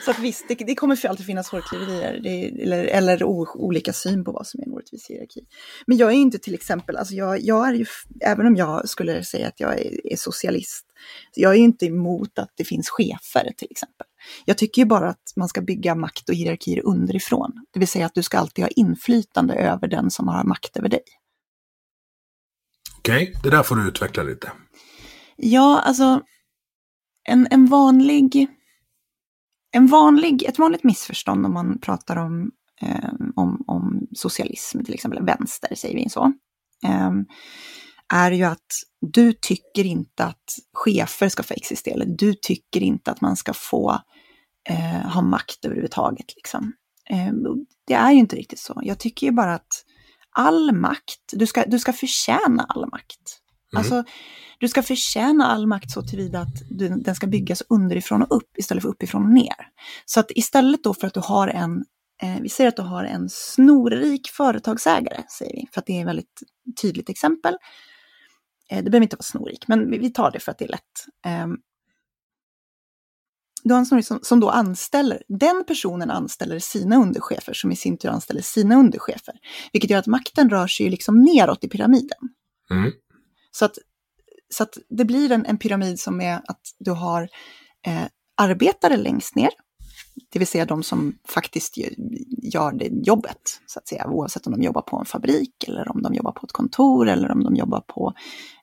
Så 0.04 0.10
att 0.10 0.18
visst, 0.18 0.44
det, 0.48 0.54
det 0.54 0.74
kommer 0.74 1.06
alltid 1.06 1.26
finnas 1.26 1.48
hårklyverier 1.48 2.20
det, 2.22 2.62
eller, 2.62 2.84
eller 2.84 3.24
o, 3.24 3.46
olika 3.54 3.92
syn 3.92 4.24
på 4.24 4.32
vad 4.32 4.46
som 4.46 4.60
är 4.60 4.66
en 4.66 4.72
orättvis 4.72 5.10
hierarki. 5.10 5.40
Men 5.86 5.96
jag 5.96 6.10
är 6.10 6.16
inte 6.16 6.38
till 6.38 6.54
exempel, 6.54 6.96
alltså 6.96 7.14
jag, 7.14 7.40
jag 7.40 7.68
är 7.68 7.72
ju, 7.72 7.86
även 8.24 8.46
om 8.46 8.56
jag 8.56 8.88
skulle 8.88 9.24
säga 9.24 9.48
att 9.48 9.60
jag 9.60 9.80
är, 9.80 10.12
är 10.12 10.16
socialist, 10.16 10.86
jag 11.34 11.52
är 11.52 11.56
ju 11.56 11.64
inte 11.64 11.86
emot 11.86 12.38
att 12.38 12.52
det 12.56 12.64
finns 12.64 12.88
chefer 12.88 13.52
till 13.56 13.68
exempel. 13.70 14.06
Jag 14.44 14.58
tycker 14.58 14.82
ju 14.82 14.86
bara 14.86 15.08
att 15.08 15.32
man 15.36 15.48
ska 15.48 15.60
bygga 15.60 15.94
makt 15.94 16.28
och 16.28 16.34
hierarkier 16.34 16.86
underifrån. 16.86 17.52
Det 17.72 17.78
vill 17.78 17.88
säga 17.88 18.06
att 18.06 18.14
du 18.14 18.22
ska 18.22 18.38
alltid 18.38 18.64
ha 18.64 18.70
inflytande 18.70 19.54
över 19.54 19.88
den 19.88 20.10
som 20.10 20.28
har 20.28 20.44
makt 20.44 20.76
över 20.76 20.88
dig. 20.88 21.02
Okej, 22.98 23.34
det 23.42 23.50
där 23.50 23.62
får 23.62 23.76
du 23.76 23.88
utveckla 23.88 24.22
lite. 24.22 24.52
Ja, 25.36 25.80
alltså 25.80 26.22
en, 27.28 27.48
en 27.50 27.66
vanlig 27.66 28.48
en 29.74 29.86
vanlig, 29.86 30.42
ett 30.42 30.58
vanligt 30.58 30.84
missförstånd 30.84 31.46
om 31.46 31.54
man 31.54 31.78
pratar 31.78 32.16
om, 32.16 32.50
eh, 32.82 33.12
om, 33.36 33.64
om 33.66 34.06
socialism, 34.12 34.84
till 34.84 34.94
exempel 34.94 35.24
vänster, 35.24 35.74
säger 35.74 35.94
vi 35.94 36.08
så, 36.08 36.32
eh, 36.84 37.10
är 38.12 38.30
ju 38.30 38.44
att 38.44 38.66
du 39.00 39.32
tycker 39.32 39.84
inte 39.84 40.24
att 40.24 40.44
chefer 40.72 41.28
ska 41.28 41.42
få 41.42 41.54
existera, 41.54 41.94
eller 41.94 42.06
du 42.06 42.34
tycker 42.34 42.82
inte 42.82 43.10
att 43.10 43.20
man 43.20 43.36
ska 43.36 43.52
få 43.52 43.98
eh, 44.68 45.10
ha 45.12 45.22
makt 45.22 45.64
överhuvudtaget. 45.64 46.36
Liksom. 46.36 46.72
Eh, 47.10 47.32
det 47.86 47.94
är 47.94 48.12
ju 48.12 48.18
inte 48.18 48.36
riktigt 48.36 48.58
så. 48.58 48.80
Jag 48.82 48.98
tycker 48.98 49.26
ju 49.26 49.32
bara 49.32 49.54
att 49.54 49.84
all 50.30 50.72
makt, 50.72 51.32
du 51.32 51.46
ska, 51.46 51.64
du 51.66 51.78
ska 51.78 51.92
förtjäna 51.92 52.66
all 52.68 52.90
makt. 52.90 53.40
Mm. 53.74 53.80
Alltså, 53.80 54.04
du 54.58 54.68
ska 54.68 54.82
förtjäna 54.82 55.46
all 55.46 55.66
makt 55.66 55.90
så 55.90 56.02
tillvida 56.02 56.40
att 56.40 56.62
du, 56.70 56.88
den 56.88 57.14
ska 57.14 57.26
byggas 57.26 57.62
underifrån 57.68 58.22
och 58.22 58.36
upp 58.36 58.58
istället 58.58 58.82
för 58.82 58.88
uppifrån 58.88 59.22
och 59.22 59.32
ner. 59.32 59.68
Så 60.04 60.20
att 60.20 60.30
istället 60.30 60.84
då 60.84 60.94
för 60.94 61.06
att 61.06 61.14
du 61.14 61.20
har 61.20 61.48
en, 61.48 61.84
eh, 62.22 62.40
vi 62.40 62.48
säger 62.48 62.68
att 62.68 62.76
du 62.76 62.82
har 62.82 63.04
en 63.04 63.28
snorrik 63.28 64.28
företagsägare, 64.28 65.22
säger 65.38 65.52
vi, 65.52 65.68
för 65.72 65.80
att 65.80 65.86
det 65.86 65.92
är 65.92 66.00
ett 66.00 66.06
väldigt 66.06 66.42
tydligt 66.82 67.08
exempel. 67.08 67.56
Eh, 68.70 68.84
det 68.84 68.90
behöver 68.90 69.02
inte 69.02 69.16
vara 69.16 69.22
snorrik, 69.22 69.68
men 69.68 69.90
vi, 69.90 69.98
vi 69.98 70.10
tar 70.10 70.30
det 70.30 70.40
för 70.40 70.52
att 70.52 70.58
det 70.58 70.64
är 70.64 70.68
lätt. 70.68 71.06
Eh, 71.26 71.46
du 73.64 73.74
har 73.74 73.78
en 73.78 73.86
snorrik 73.86 74.06
som, 74.06 74.18
som 74.22 74.40
då 74.40 74.50
anställer, 74.50 75.22
den 75.28 75.64
personen 75.66 76.10
anställer 76.10 76.58
sina 76.58 76.96
underchefer 76.96 77.52
som 77.52 77.72
i 77.72 77.76
sin 77.76 77.98
tur 77.98 78.08
anställer 78.08 78.42
sina 78.42 78.76
underchefer. 78.76 79.34
Vilket 79.72 79.90
gör 79.90 79.98
att 79.98 80.06
makten 80.06 80.50
rör 80.50 80.66
sig 80.66 80.90
liksom 80.90 81.22
neråt 81.22 81.64
i 81.64 81.68
pyramiden. 81.68 82.18
Mm. 82.70 82.92
Så 83.56 83.64
att 83.64 83.78
så 84.48 84.62
att 84.62 84.78
det 84.88 85.04
blir 85.04 85.32
en, 85.32 85.46
en 85.46 85.58
pyramid 85.58 86.00
som 86.00 86.20
är 86.20 86.34
att 86.34 86.60
du 86.78 86.90
har 86.90 87.22
eh, 87.86 88.04
arbetare 88.36 88.96
längst 88.96 89.34
ner, 89.34 89.50
det 90.30 90.38
vill 90.38 90.48
säga 90.48 90.64
de 90.64 90.82
som 90.82 91.18
faktiskt 91.28 91.76
gör 92.42 92.72
det 92.72 92.88
jobbet, 92.92 93.60
så 93.66 93.78
att 93.78 93.88
säga, 93.88 94.06
oavsett 94.06 94.46
om 94.46 94.52
de 94.52 94.62
jobbar 94.62 94.82
på 94.82 94.96
en 94.96 95.04
fabrik 95.04 95.68
eller 95.68 95.90
om 95.90 96.02
de 96.02 96.14
jobbar 96.14 96.32
på 96.32 96.46
ett 96.46 96.52
kontor 96.52 97.08
eller 97.08 97.30
om 97.30 97.44
de 97.44 97.56
jobbar 97.56 97.80
på 97.80 98.12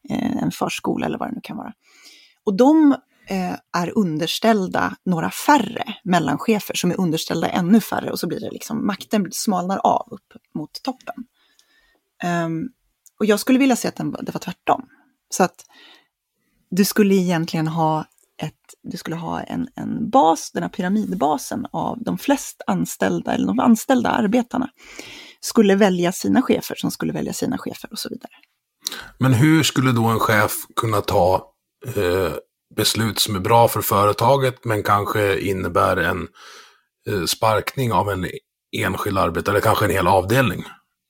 eh, 0.10 0.44
en 0.44 0.52
förskola 0.52 1.06
eller 1.06 1.18
vad 1.18 1.30
det 1.30 1.36
nu 1.36 1.42
kan 1.44 1.58
vara. 1.58 1.74
Och 2.44 2.58
de 2.58 2.96
eh, 3.28 3.56
är 3.78 3.98
underställda 3.98 4.96
några 5.06 5.32
färre 5.32 5.84
mellanchefer 6.04 6.74
som 6.74 6.92
är 6.92 7.00
underställda 7.00 7.50
ännu 7.50 7.82
färre 7.82 8.12
och 8.12 8.20
så 8.20 8.28
blir 8.28 8.40
det 8.40 8.52
liksom, 8.52 8.88
makten 8.88 9.28
smalnar 9.32 9.78
av 9.78 10.08
upp 10.12 10.34
mot 10.56 10.84
toppen. 10.84 11.16
Um, 12.46 12.70
och 13.22 13.26
jag 13.26 13.40
skulle 13.40 13.60
vilja 13.60 13.76
se 13.76 13.88
att 13.88 13.96
den, 13.96 14.12
det 14.12 14.32
var 14.34 14.40
tvärtom. 14.40 14.86
Så 15.30 15.44
att 15.44 15.66
du 16.72 16.86
skulle 16.86 17.16
egentligen 17.16 17.68
ha 17.68 18.06
ett, 18.42 18.54
du 18.84 18.98
skulle 18.98 19.16
ha 19.16 19.42
en, 19.42 19.68
en 19.76 20.10
bas, 20.10 20.52
den 20.52 20.64
här 20.64 20.70
pyramidbasen 20.70 21.68
av 21.72 22.04
de 22.04 22.18
flest 22.18 22.62
anställda, 22.68 23.34
eller 23.34 23.48
de 23.48 23.60
anställda 23.60 24.10
arbetarna, 24.10 24.70
skulle 25.40 25.76
välja 25.76 26.12
sina 26.12 26.42
chefer 26.42 26.76
som 26.76 26.92
skulle 26.92 27.14
välja 27.14 27.34
sina 27.34 27.58
chefer 27.58 27.92
och 27.92 28.00
så 28.00 28.10
vidare. 28.10 28.32
Men 29.20 29.34
hur 29.34 29.64
skulle 29.64 29.92
då 29.92 30.06
en 30.06 30.20
chef 30.20 30.52
kunna 30.76 31.02
ta 31.02 31.54
eh, 31.96 32.34
beslut 32.76 33.20
som 33.20 33.36
är 33.36 33.40
bra 33.40 33.68
för 33.68 33.82
företaget 33.82 34.66
men 34.66 34.84
kanske 34.84 35.40
innebär 35.40 35.98
en 35.98 36.28
eh, 37.08 37.26
sparkning 37.26 37.92
av 37.92 38.10
en 38.10 38.28
enskild 38.78 39.18
arbetare, 39.18 39.54
eller 39.54 39.62
kanske 39.62 39.86
en 39.86 39.92
hel 39.92 40.08
avdelning? 40.08 40.64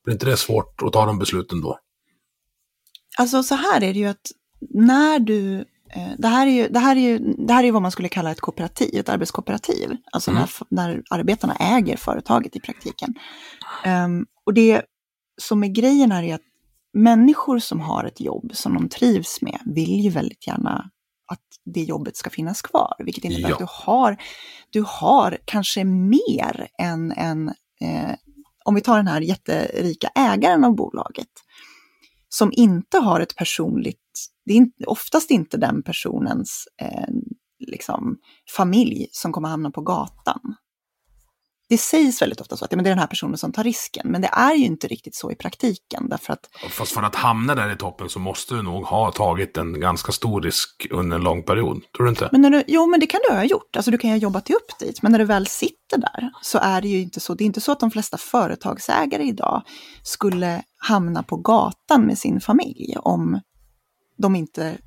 Blir 0.03 0.13
inte 0.13 0.25
det 0.25 0.37
svårt 0.37 0.81
att 0.81 0.93
ta 0.93 1.05
de 1.05 1.19
besluten 1.19 1.61
då? 1.61 1.77
Alltså 3.17 3.43
så 3.43 3.55
här 3.55 3.83
är 3.83 3.93
det 3.93 3.99
ju 3.99 4.05
att 4.07 4.31
när 4.69 5.19
du 5.19 5.59
eh, 5.89 6.11
det 6.17 6.27
här, 6.27 6.47
är 6.47 6.51
ju, 6.51 6.67
det, 6.67 6.79
här 6.79 6.95
är 6.95 6.99
ju, 6.99 7.19
det 7.19 7.53
här 7.53 7.63
är 7.63 7.71
vad 7.71 7.81
man 7.81 7.91
skulle 7.91 8.09
kalla 8.09 8.31
ett 8.31 8.41
kooperativ, 8.41 8.99
ett 8.99 9.09
arbetskooperativ. 9.09 9.97
Alltså 10.11 10.31
mm. 10.31 10.43
när, 10.69 10.85
när 10.85 11.03
arbetarna 11.09 11.55
äger 11.55 11.97
företaget 11.97 12.55
i 12.55 12.59
praktiken. 12.59 13.13
Um, 13.85 14.25
och 14.45 14.53
det 14.53 14.81
som 15.41 15.63
är 15.63 15.67
grejen 15.67 16.11
här 16.11 16.23
är 16.23 16.35
att 16.35 16.41
människor 16.93 17.59
som 17.59 17.79
har 17.79 18.05
ett 18.05 18.21
jobb 18.21 18.51
som 18.53 18.73
de 18.73 18.89
trivs 18.89 19.41
med 19.41 19.59
vill 19.65 19.99
ju 19.99 20.09
väldigt 20.09 20.47
gärna 20.47 20.89
att 21.31 21.39
det 21.65 21.83
jobbet 21.83 22.17
ska 22.17 22.29
finnas 22.29 22.61
kvar. 22.61 22.95
Vilket 22.99 23.23
innebär 23.23 23.49
ja. 23.49 23.55
att 23.55 23.59
du 23.59 23.67
har, 23.69 24.17
du 24.69 24.83
har 24.87 25.37
kanske 25.45 25.83
mer 25.83 26.67
än 26.77 27.11
en, 27.11 27.47
eh, 27.81 28.15
om 28.65 28.75
vi 28.75 28.81
tar 28.81 28.97
den 28.97 29.07
här 29.07 29.21
jätterika 29.21 30.07
ägaren 30.15 30.63
av 30.63 30.75
bolaget, 30.75 31.27
som 32.33 32.51
inte 32.53 32.97
har 32.97 33.19
ett 33.19 33.35
personligt, 33.35 33.97
det 34.45 34.53
är 34.53 34.89
oftast 34.89 35.31
inte 35.31 35.57
den 35.57 35.83
personens 35.83 36.67
eh, 36.81 37.13
liksom, 37.67 38.17
familj 38.55 39.07
som 39.11 39.31
kommer 39.31 39.49
hamna 39.49 39.71
på 39.71 39.81
gatan. 39.81 40.55
Det 41.71 41.77
sägs 41.77 42.21
väldigt 42.21 42.41
ofta 42.41 42.57
så 42.57 42.65
att 42.65 42.71
men 42.71 42.83
det 42.83 42.89
är 42.89 42.91
den 42.91 42.99
här 42.99 43.07
personen 43.07 43.37
som 43.37 43.51
tar 43.51 43.63
risken, 43.63 44.11
men 44.11 44.21
det 44.21 44.27
är 44.27 44.55
ju 44.55 44.65
inte 44.65 44.87
riktigt 44.87 45.15
så 45.15 45.31
i 45.31 45.35
praktiken. 45.35 46.09
Därför 46.09 46.33
att... 46.33 46.49
Fast 46.69 46.91
för 46.91 47.03
att 47.03 47.15
hamna 47.15 47.55
där 47.55 47.73
i 47.73 47.77
toppen 47.77 48.09
så 48.09 48.19
måste 48.19 48.53
du 48.55 48.61
nog 48.61 48.85
ha 48.85 49.11
tagit 49.11 49.57
en 49.57 49.79
ganska 49.79 50.11
stor 50.11 50.41
risk 50.41 50.87
under 50.89 51.17
en 51.17 51.23
lång 51.23 51.43
period, 51.43 51.81
tror 51.95 52.05
du 52.05 52.09
inte? 52.09 52.29
Men 52.31 52.41
när 52.41 52.49
du, 52.49 52.63
jo, 52.67 52.87
men 52.87 52.99
det 52.99 53.05
kan 53.05 53.19
du 53.29 53.35
ha 53.35 53.43
gjort. 53.43 53.75
Alltså, 53.75 53.91
du 53.91 53.97
kan 53.97 54.09
ju 54.09 54.15
ha 54.15 54.21
jobbat 54.21 54.45
dig 54.45 54.55
upp 54.55 54.79
dit, 54.79 55.01
men 55.01 55.11
när 55.11 55.19
du 55.19 55.25
väl 55.25 55.47
sitter 55.47 55.97
där 55.97 56.31
så 56.41 56.57
är 56.57 56.81
det 56.81 56.87
ju 56.87 57.01
inte 57.01 57.19
så. 57.19 57.33
Det 57.33 57.43
är 57.43 57.45
inte 57.45 57.61
så 57.61 57.71
att 57.71 57.79
de 57.79 57.91
flesta 57.91 58.17
företagsägare 58.17 59.23
idag 59.23 59.63
skulle 60.03 60.63
hamna 60.77 61.23
på 61.23 61.37
gatan 61.37 62.01
med 62.05 62.17
sin 62.17 62.41
familj 62.41 62.95
om 62.99 63.41
de 64.17 64.35
inte 64.35 64.77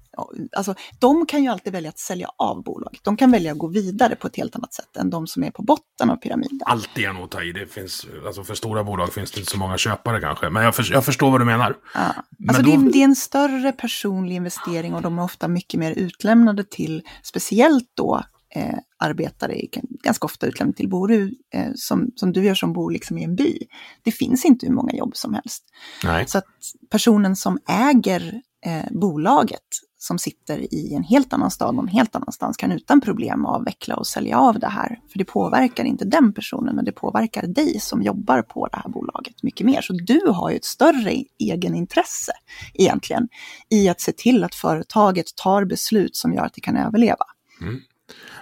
Alltså, 0.57 0.75
de 0.99 1.27
kan 1.27 1.43
ju 1.43 1.49
alltid 1.49 1.73
välja 1.73 1.89
att 1.89 1.99
sälja 1.99 2.29
av 2.39 2.63
bolaget. 2.63 3.01
De 3.05 3.17
kan 3.17 3.31
välja 3.31 3.53
att 3.53 3.59
gå 3.59 3.67
vidare 3.67 4.17
på 4.17 4.27
ett 4.27 4.37
helt 4.37 4.57
annat 4.57 4.75
sätt 4.75 4.97
än 4.97 5.11
de 5.11 5.27
som 5.27 5.45
är 5.45 5.51
på 5.51 5.63
botten 5.63 6.11
av 6.11 6.17
pyramiden. 6.17 6.61
Alltid 6.67 7.05
är 7.05 7.13
nog 7.13 7.31
ta 7.31 7.43
i. 7.43 7.53
Det 7.53 7.67
finns, 7.67 8.07
alltså 8.27 8.45
för 8.45 8.55
stora 8.55 8.85
bolag 8.85 9.13
finns 9.13 9.31
det 9.31 9.41
inte 9.41 9.51
så 9.51 9.59
många 9.59 9.79
köpare 9.79 10.21
kanske. 10.21 10.51
Men 10.51 10.65
jag, 10.65 10.75
för, 10.75 10.93
jag 10.93 11.05
förstår 11.05 11.31
vad 11.31 11.41
du 11.41 11.45
menar. 11.45 11.77
Ja. 11.95 12.15
Alltså 12.49 12.63
då... 12.63 12.71
det, 12.71 12.77
är, 12.77 12.93
det, 12.93 12.99
är, 12.99 13.05
en 13.05 13.17
större 13.17 13.73
personlig 13.73 14.37
investering 14.37 14.95
och 14.95 15.03
de 15.03 15.19
är 15.19 15.23
ofta 15.23 15.49
mycket 15.49 15.81
mer 15.81 15.93
utlämnade 15.93 16.65
till, 16.65 17.03
speciellt 17.23 17.91
då 17.95 18.23
eh, 18.55 18.79
arbetare, 18.99 19.61
ganska 20.05 20.25
ofta 20.25 20.47
utlämnade 20.47 20.77
till 20.77 20.89
Boru, 20.89 21.31
eh, 21.55 21.71
som, 21.75 22.11
som 22.17 22.33
du 22.33 22.45
gör 22.45 22.55
som 22.55 22.73
bor 22.73 22.91
liksom 22.91 23.19
i 23.19 23.25
en 23.25 23.37
by. 23.37 23.59
Det 24.03 24.13
finns 24.13 24.45
inte 24.45 24.67
hur 24.67 24.75
många 24.75 24.93
jobb 24.93 25.17
som 25.17 25.35
helst. 25.35 25.65
Nej. 26.05 26.29
Så 26.29 26.39
att 26.39 26.45
personen 26.91 27.37
som 27.37 27.59
äger 27.69 28.43
eh, 28.67 28.85
bolaget 28.91 29.61
som 30.05 30.19
sitter 30.19 30.75
i 30.75 30.95
en 30.95 31.03
helt 31.03 31.33
annan 31.33 31.51
stad 31.51 31.75
någon 31.75 31.89
helt 31.89 32.17
annanstans 32.17 32.57
kan 32.57 32.73
utan 32.73 33.01
problem 33.01 33.47
avveckla 33.47 33.97
och 33.97 34.07
sälja 34.07 34.39
av 34.39 34.59
det 34.59 34.67
här. 34.67 35.01
För 35.13 35.19
det 35.19 35.25
påverkar 35.25 35.85
inte 35.85 36.05
den 36.05 36.33
personen, 36.33 36.77
men 36.77 36.85
det 36.85 36.93
påverkar 36.93 37.47
dig 37.47 37.81
som 37.81 38.03
jobbar 38.03 38.43
på 38.43 38.67
det 38.67 38.77
här 38.77 38.89
bolaget 38.89 39.43
mycket 39.43 39.67
mer. 39.67 39.81
Så 39.81 39.93
du 39.93 40.21
har 40.27 40.51
ju 40.51 40.57
ett 40.57 40.65
större 40.65 41.25
egenintresse 41.39 42.33
egentligen 42.75 43.29
i 43.71 43.89
att 43.89 44.01
se 44.01 44.13
till 44.13 44.45
att 44.45 44.55
företaget 44.55 45.37
tar 45.37 45.65
beslut 45.65 46.17
som 46.17 46.35
gör 46.35 46.45
att 46.45 46.55
det 46.55 46.61
kan 46.61 46.77
överleva. 46.77 47.25
Mm. 47.61 47.81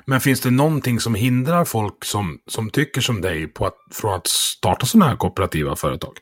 Men 0.05 0.21
finns 0.21 0.41
det 0.41 0.51
någonting 0.51 1.01
som 1.01 1.15
hindrar 1.15 1.65
folk 1.65 2.05
som, 2.05 2.39
som 2.47 2.71
tycker 2.71 3.01
som 3.01 3.21
dig 3.21 3.47
på 3.47 3.67
att, 3.67 3.77
från 3.91 4.15
att 4.15 4.27
starta 4.27 4.87
sådana 4.87 5.11
här 5.11 5.17
kooperativa 5.17 5.77
företag? 5.77 6.13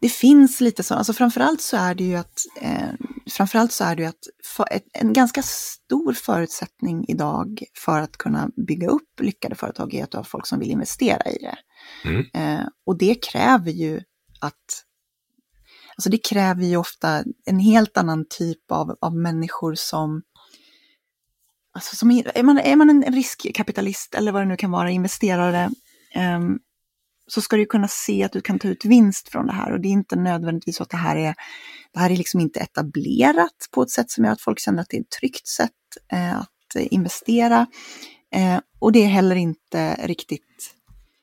Det 0.00 0.08
finns 0.08 0.60
lite 0.60 0.82
så, 0.82 0.94
alltså 0.94 1.12
framförallt 1.12 1.60
så 1.60 1.76
är 1.76 1.94
det 1.94 2.04
ju 2.04 2.16
att, 2.16 2.40
eh, 2.60 2.88
framförallt 3.30 3.72
så 3.72 3.84
är 3.84 3.96
det 3.96 4.02
ju 4.02 4.08
att 4.08 4.26
för, 4.44 4.66
ett, 4.70 4.84
en 4.92 5.12
ganska 5.12 5.42
stor 5.42 6.12
förutsättning 6.12 7.04
idag 7.08 7.62
för 7.84 8.00
att 8.00 8.16
kunna 8.16 8.50
bygga 8.66 8.88
upp 8.88 9.20
lyckade 9.20 9.54
företag 9.54 9.94
är 9.94 10.04
att 10.04 10.10
du 10.10 10.16
har 10.16 10.24
folk 10.24 10.46
som 10.46 10.58
vill 10.58 10.70
investera 10.70 11.30
i 11.30 11.38
det. 11.38 11.56
Mm. 12.04 12.24
Eh, 12.34 12.66
och 12.86 12.98
det 12.98 13.14
kräver 13.14 13.70
ju 13.70 14.00
att, 14.40 14.84
alltså 15.96 16.10
det 16.10 16.18
kräver 16.18 16.64
ju 16.64 16.76
ofta 16.76 17.24
en 17.44 17.58
helt 17.58 17.96
annan 17.96 18.26
typ 18.30 18.70
av, 18.70 18.96
av 19.00 19.16
människor 19.16 19.74
som 19.74 20.22
Alltså 21.76 21.96
som, 21.96 22.10
är, 22.10 22.42
man, 22.42 22.58
är 22.58 22.76
man 22.76 22.90
en 22.90 23.02
riskkapitalist 23.14 24.14
eller 24.14 24.32
vad 24.32 24.42
det 24.42 24.46
nu 24.46 24.56
kan 24.56 24.70
vara, 24.70 24.90
investerare, 24.90 25.70
um, 26.36 26.58
så 27.26 27.40
ska 27.40 27.56
du 27.56 27.66
kunna 27.66 27.88
se 27.88 28.24
att 28.24 28.32
du 28.32 28.40
kan 28.40 28.58
ta 28.58 28.68
ut 28.68 28.84
vinst 28.84 29.28
från 29.28 29.46
det 29.46 29.52
här. 29.52 29.72
Och 29.72 29.80
det 29.80 29.88
är 29.88 29.92
inte 29.92 30.16
nödvändigtvis 30.16 30.76
så 30.76 30.82
att 30.82 30.90
det 30.90 30.96
här 30.96 31.16
är, 31.16 31.34
det 31.92 31.98
här 31.98 32.10
är 32.10 32.16
liksom 32.16 32.40
inte 32.40 32.60
etablerat 32.60 33.68
på 33.70 33.82
ett 33.82 33.90
sätt 33.90 34.10
som 34.10 34.24
gör 34.24 34.32
att 34.32 34.40
folk 34.40 34.58
känner 34.58 34.82
att 34.82 34.88
det 34.88 34.96
är 34.96 35.00
ett 35.00 35.10
tryggt 35.20 35.46
sätt 35.46 35.70
eh, 36.12 36.38
att 36.38 36.48
investera. 36.74 37.66
Eh, 38.34 38.60
och 38.78 38.92
det 38.92 39.04
är 39.04 39.08
heller 39.08 39.36
inte 39.36 39.94
riktigt, 40.06 40.74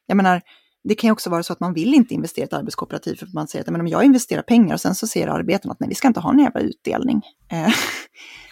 jag 0.06 0.18
menar, 0.18 0.42
det 0.84 0.96
kan 0.96 1.08
ju 1.08 1.12
också 1.12 1.30
vara 1.30 1.44
så 1.44 1.54
att 1.54 1.60
man 1.60 1.74
vill 1.74 1.94
inte 1.94 2.14
investera 2.14 2.44
i 2.44 2.46
ett 2.46 2.54
arbetskooperativ 2.54 3.16
för 3.16 3.26
att 3.26 3.34
man 3.34 3.48
säger 3.48 3.66
att 3.66 3.72
men 3.72 3.82
om 3.82 3.88
jag 3.88 4.04
investerar 4.04 4.42
pengar 4.42 4.74
och 4.74 4.82
sen 4.82 4.96
så 4.96 5.08
säger 5.08 5.28
arbetarna 5.28 5.72
att 5.72 5.80
nej, 5.80 5.90
vi 5.90 5.96
ska 5.96 6.08
inte 6.08 6.20
ha 6.20 6.32
någon 6.32 6.44
jävla 6.44 6.60
utdelning. 6.60 7.22
Eh, 7.52 7.74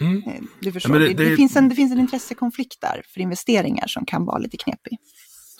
mm. 0.00 0.22
Eh, 0.26 0.42
du 0.60 0.72
förstår, 0.72 1.02
ja, 1.02 1.08
det, 1.08 1.14
det, 1.14 1.30
det, 1.30 1.36
finns 1.36 1.56
en, 1.56 1.68
det 1.68 1.74
finns 1.74 1.92
en 1.92 2.00
intressekonflikt 2.00 2.80
där 2.80 3.02
för 3.14 3.20
investeringar 3.20 3.86
som 3.86 4.06
kan 4.06 4.24
vara 4.24 4.38
lite 4.38 4.56
knepig. 4.56 4.98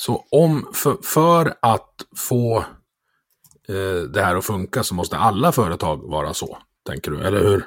Så 0.01 0.25
om, 0.31 0.67
för, 0.75 0.97
för 1.03 1.55
att 1.63 1.95
få 2.17 2.59
eh, 3.69 4.03
det 4.13 4.23
här 4.23 4.37
att 4.37 4.45
funka 4.45 4.83
så 4.83 4.95
måste 4.95 5.17
alla 5.17 5.53
företag 5.53 6.11
vara 6.11 6.35
så, 6.35 6.59
tänker 6.87 7.11
du, 7.11 7.25
eller 7.25 7.41
hur? 7.41 7.67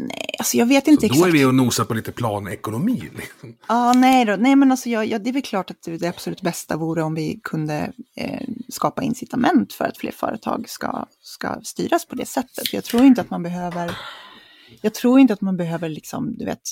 Nej, 0.00 0.34
alltså 0.38 0.56
jag 0.56 0.66
vet 0.66 0.88
inte 0.88 1.00
Så 1.00 1.06
exakt. 1.06 1.22
då 1.22 1.28
är 1.28 1.32
vi 1.32 1.44
och 1.44 1.54
nosar 1.54 1.84
på 1.84 1.94
lite 1.94 2.12
planekonomi. 2.12 3.10
Liksom. 3.16 3.56
Ja, 3.68 3.92
nej 3.92 4.24
då. 4.24 4.36
Nej, 4.36 4.56
men 4.56 4.70
alltså 4.70 4.88
jag, 4.88 5.06
jag, 5.06 5.24
det 5.24 5.30
är 5.30 5.32
väl 5.32 5.42
klart 5.42 5.70
att 5.70 5.82
det 5.82 6.08
absolut 6.08 6.42
bästa 6.42 6.76
vore 6.76 7.02
om 7.02 7.14
vi 7.14 7.40
kunde 7.44 7.92
eh, 8.16 8.48
skapa 8.68 9.02
incitament 9.02 9.72
för 9.72 9.84
att 9.84 9.98
fler 9.98 10.12
företag 10.12 10.68
ska, 10.68 11.06
ska 11.20 11.60
styras 11.62 12.06
på 12.06 12.14
det 12.14 12.26
sättet. 12.26 12.72
Jag 12.72 12.84
tror 12.84 13.04
inte 13.04 13.20
att 13.20 13.30
man 13.30 13.42
behöver, 13.42 13.98
jag 14.80 14.94
tror 14.94 15.20
inte 15.20 15.32
att 15.32 15.40
man 15.40 15.56
behöver 15.56 15.88
liksom, 15.88 16.34
du 16.38 16.44
vet, 16.44 16.62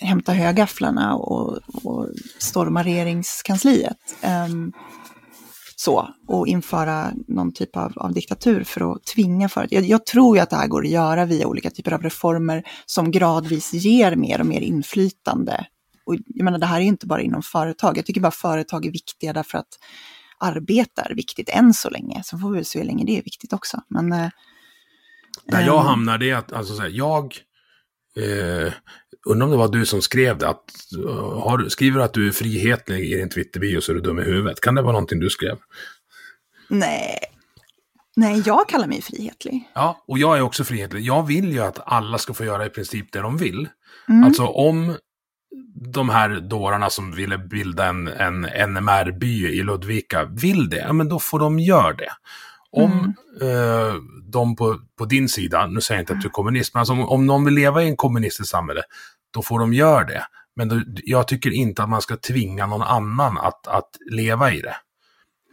hämta 0.00 0.32
högafflarna 0.32 1.14
och, 1.14 1.58
och 1.84 2.08
storma 2.38 2.82
regeringskansliet. 2.82 3.98
Ehm, 4.20 4.72
så, 5.76 6.08
och 6.26 6.46
införa 6.46 7.12
någon 7.28 7.52
typ 7.52 7.76
av, 7.76 7.92
av 7.96 8.12
diktatur 8.12 8.64
för 8.64 8.92
att 8.92 9.04
tvinga 9.04 9.48
företag. 9.48 9.78
Jag, 9.78 9.84
jag 9.84 10.06
tror 10.06 10.36
ju 10.36 10.42
att 10.42 10.50
det 10.50 10.56
här 10.56 10.68
går 10.68 10.84
att 10.84 10.90
göra 10.90 11.24
via 11.24 11.46
olika 11.46 11.70
typer 11.70 11.92
av 11.92 12.02
reformer 12.02 12.62
som 12.86 13.10
gradvis 13.10 13.72
ger 13.72 14.16
mer 14.16 14.40
och 14.40 14.46
mer 14.46 14.60
inflytande. 14.60 15.66
Och 16.06 16.16
jag 16.26 16.44
menar, 16.44 16.58
det 16.58 16.66
här 16.66 16.80
är 16.80 16.84
inte 16.84 17.06
bara 17.06 17.22
inom 17.22 17.42
företag. 17.42 17.98
Jag 17.98 18.06
tycker 18.06 18.20
bara 18.20 18.30
företag 18.30 18.86
är 18.86 18.90
viktiga 18.90 19.32
därför 19.32 19.58
att 19.58 19.78
arbete 20.38 21.02
är 21.10 21.14
viktigt 21.14 21.48
än 21.48 21.74
så 21.74 21.90
länge. 21.90 22.22
Så 22.24 22.38
får 22.38 22.50
vi 22.50 22.64
se 22.64 22.78
hur 22.78 22.86
länge 22.86 23.04
det 23.04 23.18
är 23.18 23.22
viktigt 23.22 23.52
också. 23.52 23.80
Men, 23.88 24.12
eh, 24.12 24.28
Där 25.44 25.60
jag 25.60 25.80
ehm, 25.80 25.86
hamnar 25.86 26.18
det 26.18 26.30
är 26.30 26.36
att, 26.36 26.52
alltså 26.52 26.74
så 26.74 26.82
här, 26.82 26.88
jag, 26.88 27.36
eh, 28.16 28.72
undrar 29.24 29.44
om 29.44 29.50
det 29.50 29.56
var 29.56 29.68
du 29.68 29.86
som 29.86 30.02
skrev 30.02 30.38
det, 30.38 30.48
att 30.48 30.64
har, 31.34 31.68
skriver 31.68 31.98
du 31.98 32.04
att 32.04 32.14
du 32.14 32.28
är 32.28 32.32
frihetlig 32.32 33.12
i 33.12 33.16
din 33.16 33.30
Twitter-bio 33.30 33.80
så 33.80 33.92
är 33.92 33.94
du 33.94 34.00
dum 34.00 34.18
i 34.18 34.22
huvudet. 34.22 34.60
Kan 34.60 34.74
det 34.74 34.82
vara 34.82 34.92
någonting 34.92 35.20
du 35.20 35.30
skrev? 35.30 35.56
Nej. 36.68 37.18
Nej, 38.16 38.42
jag 38.46 38.68
kallar 38.68 38.86
mig 38.86 39.02
frihetlig. 39.02 39.70
Ja, 39.74 40.04
och 40.08 40.18
jag 40.18 40.36
är 40.36 40.40
också 40.40 40.64
frihetlig. 40.64 41.02
Jag 41.02 41.26
vill 41.26 41.52
ju 41.52 41.60
att 41.60 41.78
alla 41.86 42.18
ska 42.18 42.34
få 42.34 42.44
göra 42.44 42.66
i 42.66 42.70
princip 42.70 43.12
det 43.12 43.18
de 43.18 43.36
vill. 43.36 43.68
Mm. 44.08 44.24
Alltså 44.24 44.46
om 44.46 44.96
de 45.92 46.08
här 46.08 46.40
dårarna 46.40 46.90
som 46.90 47.12
ville 47.12 47.38
bilda 47.38 47.86
en, 47.86 48.08
en 48.08 48.40
NMR-by 48.42 49.46
i 49.46 49.62
Ludvika 49.62 50.24
vill 50.24 50.70
det, 50.70 50.76
ja 50.76 50.92
men 50.92 51.08
då 51.08 51.18
får 51.18 51.38
de 51.38 51.58
göra 51.58 51.92
det. 51.92 52.10
Om 52.76 53.14
eh, 53.40 53.94
de 54.32 54.56
på, 54.56 54.78
på 54.98 55.04
din 55.04 55.28
sida, 55.28 55.66
nu 55.66 55.80
säger 55.80 55.98
jag 55.98 56.02
inte 56.02 56.12
att 56.12 56.20
du 56.20 56.28
är 56.28 56.32
kommunist, 56.32 56.74
men 56.74 56.78
alltså 56.80 56.92
om, 56.92 57.08
om 57.08 57.26
någon 57.26 57.44
vill 57.44 57.54
leva 57.54 57.82
i 57.82 57.88
en 57.88 57.96
kommunistisk 57.96 58.50
samhälle, 58.50 58.82
då 59.34 59.42
får 59.42 59.58
de 59.58 59.74
göra 59.74 60.04
det. 60.04 60.26
Men 60.56 60.68
då, 60.68 60.80
jag 61.04 61.28
tycker 61.28 61.50
inte 61.50 61.82
att 61.82 61.88
man 61.88 62.02
ska 62.02 62.16
tvinga 62.16 62.66
någon 62.66 62.82
annan 62.82 63.38
att, 63.38 63.66
att 63.66 63.90
leva 64.10 64.52
i 64.52 64.60
det. 64.60 64.76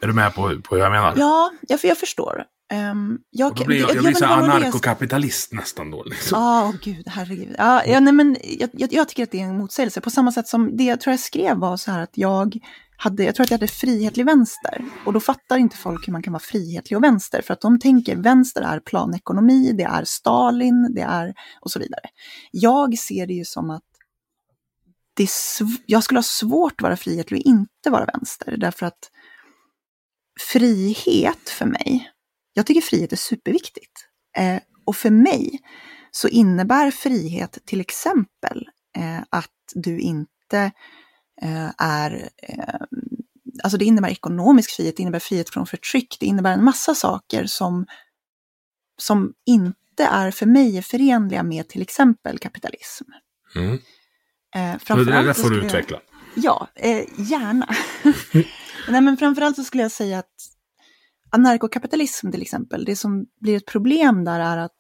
Är 0.02 0.08
du 0.08 0.14
med 0.14 0.36
på, 0.36 0.42
på 0.42 0.76
hur 0.76 0.84
jag 0.84 0.92
menar? 0.92 1.14
Ja, 1.18 1.52
jag, 1.62 1.80
jag 1.84 1.98
förstår. 1.98 2.46
Ehm, 2.72 3.18
jag, 3.30 3.52
Och 3.52 3.58
då 3.58 3.66
blir 3.66 3.80
jag, 3.80 3.90
jag, 3.90 3.94
blir 3.94 4.04
men 4.04 4.16
så 4.16 4.26
anarkokapitalist 4.26 5.54
nästan 5.54 5.92
då. 5.92 6.04
Liksom. 6.04 6.38
Åh 6.40 6.72
gud, 6.82 7.08
herregud. 7.08 7.56
Ja, 7.58 7.86
ja, 7.86 8.00
nej, 8.00 8.14
men 8.14 8.38
jag, 8.44 8.70
jag, 8.74 8.94
jag 8.94 9.08
tycker 9.10 9.24
att 9.24 9.32
det 9.32 9.42
är 9.42 9.46
en 9.46 9.58
motsägelse. 9.58 10.02
På 10.02 10.10
samma 10.10 10.32
sätt 10.32 10.48
som 10.48 10.78
det 10.78 10.84
jag 10.84 11.02
tror 11.02 11.12
jag 11.12 11.20
skrev 11.20 11.58
var 11.58 11.78
så 11.78 11.92
här 11.92 12.00
att 12.00 12.18
jag 12.18 12.60
hade, 12.98 13.24
jag 13.24 13.36
tror 13.36 13.44
att 13.44 13.52
jag 13.52 13.58
hade 13.58 13.68
frihetlig 13.68 14.26
vänster. 14.26 14.86
Och 15.06 15.14
då 15.14 15.20
fattar 15.20 15.58
inte 15.58 15.78
folk 15.78 16.08
hur 16.08 16.14
man 16.14 16.24
kan 16.24 16.34
vara 16.34 16.44
frihetlig 16.44 16.98
och 16.98 17.04
vänster. 17.04 17.42
För 17.42 17.54
att 17.54 17.62
de 17.62 17.80
tänker 17.80 18.16
vänster 18.16 18.62
är 18.62 18.80
planekonomi, 18.80 19.72
det 19.72 19.84
är 19.84 20.04
Stalin, 20.06 20.94
det 20.96 21.02
är 21.02 21.34
och 21.62 21.72
så 21.72 21.80
vidare. 21.80 22.04
Jag 22.52 22.98
ser 22.98 23.28
det 23.28 23.34
ju 23.34 23.46
som 23.46 23.70
att 23.70 23.84
det 25.14 25.30
jag 25.86 26.04
skulle 26.04 26.18
ha 26.18 26.24
svårt 26.24 26.74
att 26.74 26.82
vara 26.82 26.98
frihetlig 26.98 27.40
och 27.40 27.46
inte 27.46 27.90
vara 27.90 28.06
vänster. 28.06 28.58
Därför 28.58 28.86
att 28.86 29.10
frihet 30.52 31.50
för 31.50 31.66
mig, 31.66 32.11
jag 32.54 32.66
tycker 32.66 32.82
frihet 32.82 33.12
är 33.12 33.18
superviktigt. 33.18 34.08
Eh, 34.38 34.60
och 34.86 34.96
för 34.96 35.10
mig 35.10 35.60
så 36.12 36.28
innebär 36.28 36.92
frihet 36.92 37.58
till 37.66 37.82
exempel 37.82 38.66
eh, 38.98 39.20
att 39.30 39.52
du 39.76 40.00
inte 40.00 40.72
eh, 41.42 41.70
är, 41.78 42.30
eh, 42.44 42.76
alltså 43.64 43.78
det 43.78 43.86
innebär 43.86 44.10
ekonomisk 44.10 44.72
frihet, 44.72 44.98
det 44.98 45.02
innebär 45.04 45.20
frihet 45.20 45.50
från 45.50 45.66
förtryck, 45.66 46.18
det 46.20 46.26
innebär 46.26 46.54
en 46.54 46.64
massa 46.64 46.96
saker 46.96 47.46
som, 47.46 47.86
som 48.98 49.34
inte 49.46 50.04
är 50.04 50.32
för 50.32 50.46
mig 50.46 50.82
förenliga 50.82 51.44
med 51.44 51.68
till 51.68 51.82
exempel 51.82 52.40
kapitalism. 52.40 53.06
Mm. 53.56 53.74
Eh, 54.56 54.96
det 54.96 55.04
där 55.06 55.24
får 55.24 55.26
du 55.26 55.34
skulle 55.34 55.56
jag- 55.56 55.66
utveckla. 55.66 56.02
Ja, 56.36 56.68
eh, 56.76 57.04
gärna. 57.18 57.68
Nej, 58.90 59.02
men 59.02 59.18
framförallt 59.18 59.56
så 59.56 59.64
skulle 59.64 59.84
jag 59.84 59.92
säga 59.92 60.20
att 60.20 60.36
anarkokapitalism 61.32 62.32
till 62.32 62.42
exempel, 62.42 62.86
det 62.86 62.96
som 62.96 63.26
blir 63.42 63.58
ett 63.58 63.66
problem 63.66 64.24
där 64.26 64.40
är 64.40 64.58
att 64.58 64.78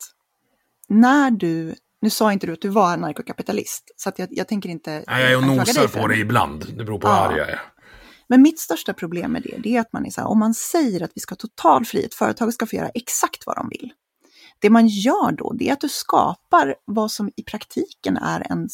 när 0.90 1.32
du, 1.32 1.76
nu 2.02 2.10
sa 2.10 2.34
inte 2.34 2.48
du 2.48 2.54
att 2.54 2.62
du 2.62 2.70
var 2.70 2.94
anarkokapitalist, 2.94 3.84
så 3.96 4.10
att 4.10 4.20
jag, 4.20 4.28
jag 4.32 4.48
tänker 4.48 4.70
inte 4.70 5.04
Nej, 5.08 5.32
jag 5.32 5.48
nosar 5.48 5.88
på 6.02 6.08
det. 6.08 6.18
ibland. 6.18 6.66
Det 6.78 6.84
beror 6.84 7.00
på 7.00 7.08
Ja. 7.08 7.30
hur 7.32 7.38
jag 7.38 7.50
är. 7.50 7.62
Men 8.30 8.42
mitt 8.42 8.60
största 8.60 8.94
problem 8.94 9.32
med 9.32 9.42
det, 9.44 9.58
det 9.64 9.76
är 9.76 9.82
att 9.82 9.94
man 9.94 10.06
är 10.06 10.10
så 10.10 10.22
här, 10.22 10.28
om 10.28 10.40
man 10.40 10.54
säger 10.54 11.04
att 11.04 11.12
vi 11.16 11.22
ska 11.22 11.32
ha 11.34 11.38
total 11.38 11.86
frihet, 11.86 12.14
företag 12.14 12.54
ska 12.54 12.66
få 12.66 12.76
göra 12.76 12.90
exakt 12.90 13.44
vad 13.46 13.56
de 13.56 13.70
vill. 13.70 13.94
Det 14.60 14.70
man 14.70 14.88
gör 14.88 15.32
då, 15.32 15.54
det 15.54 15.70
är 15.70 15.74
att 15.74 15.82
du 15.82 15.90
skapar 15.90 16.76
vad 16.86 17.12
som 17.12 17.30
i 17.36 17.44
praktiken 17.44 18.18
är 18.18 18.52
en, 18.52 18.70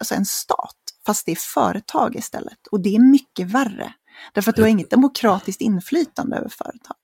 alltså 0.00 0.14
en 0.14 0.24
stat, 0.24 0.76
fast 1.06 1.26
det 1.26 1.32
är 1.32 1.36
företag 1.36 2.16
istället. 2.16 2.66
Och 2.70 2.82
det 2.82 2.94
är 2.96 3.00
mycket 3.00 3.46
värre. 3.46 3.94
Därför 4.34 4.50
att 4.50 4.56
du 4.56 4.62
har 4.62 4.68
inget 4.68 4.90
demokratiskt 4.90 5.60
inflytande 5.60 6.36
över 6.36 6.48
företag. 6.48 6.96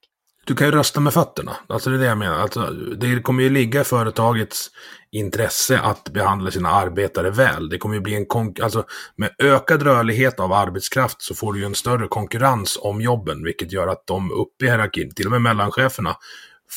Du 0.48 0.54
kan 0.54 0.66
ju 0.66 0.70
rösta 0.70 1.00
med 1.00 1.14
fötterna. 1.14 1.56
Alltså 1.66 1.90
det 1.90 1.96
är 1.96 2.00
det 2.00 2.06
jag 2.06 2.18
menar. 2.18 2.38
Alltså, 2.38 2.70
det 2.70 3.22
kommer 3.22 3.42
ju 3.42 3.50
ligga 3.50 3.80
i 3.80 3.84
företagets 3.84 4.70
intresse 5.10 5.78
att 5.78 6.10
behandla 6.10 6.50
sina 6.50 6.70
arbetare 6.70 7.30
väl. 7.30 7.68
Det 7.68 7.78
kommer 7.78 7.94
ju 7.94 8.00
bli 8.00 8.14
en 8.14 8.26
konk- 8.26 8.62
alltså 8.62 8.84
med 9.16 9.30
ökad 9.38 9.82
rörlighet 9.82 10.40
av 10.40 10.52
arbetskraft 10.52 11.22
så 11.22 11.34
får 11.34 11.52
du 11.52 11.58
ju 11.58 11.66
en 11.66 11.74
större 11.74 12.08
konkurrens 12.08 12.78
om 12.80 13.00
jobben, 13.00 13.44
vilket 13.44 13.72
gör 13.72 13.86
att 13.86 14.06
de 14.06 14.32
uppe 14.32 14.64
i 14.64 14.68
hierarkin, 14.68 15.14
till 15.14 15.26
och 15.26 15.32
med 15.32 15.42
mellancheferna, 15.42 16.16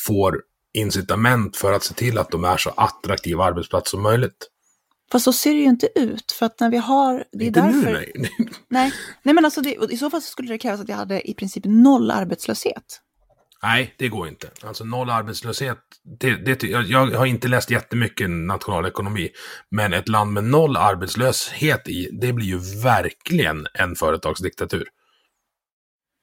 får 0.06 0.40
incitament 0.72 1.56
för 1.56 1.72
att 1.72 1.82
se 1.82 1.94
till 1.94 2.18
att 2.18 2.30
de 2.30 2.44
är 2.44 2.56
så 2.56 2.70
attraktiva 2.76 3.44
arbetsplatser 3.44 3.90
som 3.90 4.02
möjligt. 4.02 4.48
Fast 5.12 5.24
så 5.24 5.32
ser 5.32 5.50
det 5.50 5.60
ju 5.60 5.68
inte 5.68 5.88
ut, 5.94 6.32
för 6.32 6.46
att 6.46 6.60
när 6.60 6.70
vi 6.70 6.76
har... 6.76 7.24
Det 7.32 7.44
är 7.44 7.48
Inte 7.48 7.60
därför... 7.60 7.92
nu, 7.92 8.12
nej. 8.14 8.32
Nej, 8.68 8.92
nej 9.22 9.34
men 9.34 9.44
alltså 9.44 9.60
det, 9.60 9.76
i 9.90 9.96
så 9.96 10.10
fall 10.10 10.22
skulle 10.22 10.48
det 10.48 10.58
krävas 10.58 10.80
att 10.80 10.88
jag 10.88 10.96
hade 10.96 11.30
i 11.30 11.34
princip 11.34 11.64
noll 11.66 12.10
arbetslöshet. 12.10 13.00
Nej, 13.62 13.94
det 13.98 14.08
går 14.08 14.28
inte. 14.28 14.50
Alltså 14.62 14.84
noll 14.84 15.10
arbetslöshet, 15.10 15.78
det, 16.20 16.34
det, 16.36 16.62
jag, 16.62 16.84
jag 16.84 17.18
har 17.18 17.26
inte 17.26 17.48
läst 17.48 17.70
jättemycket 17.70 18.30
nationalekonomi, 18.30 19.30
men 19.70 19.92
ett 19.92 20.08
land 20.08 20.32
med 20.32 20.44
noll 20.44 20.76
arbetslöshet 20.76 21.88
i, 21.88 22.08
det 22.12 22.32
blir 22.32 22.46
ju 22.46 22.58
verkligen 22.82 23.66
en 23.74 23.94
företagsdiktatur. 23.94 24.88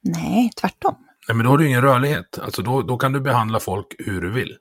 Nej, 0.02 0.50
tvärtom. 0.60 0.96
Nej, 1.28 1.36
men 1.36 1.44
då 1.44 1.50
har 1.50 1.58
du 1.58 1.66
ingen 1.66 1.82
rörlighet. 1.82 2.38
Alltså 2.38 2.62
då, 2.62 2.82
då 2.82 2.96
kan 2.96 3.12
du 3.12 3.20
behandla 3.20 3.60
folk 3.60 3.86
hur 3.98 4.20
du 4.20 4.30
vill. 4.30 4.56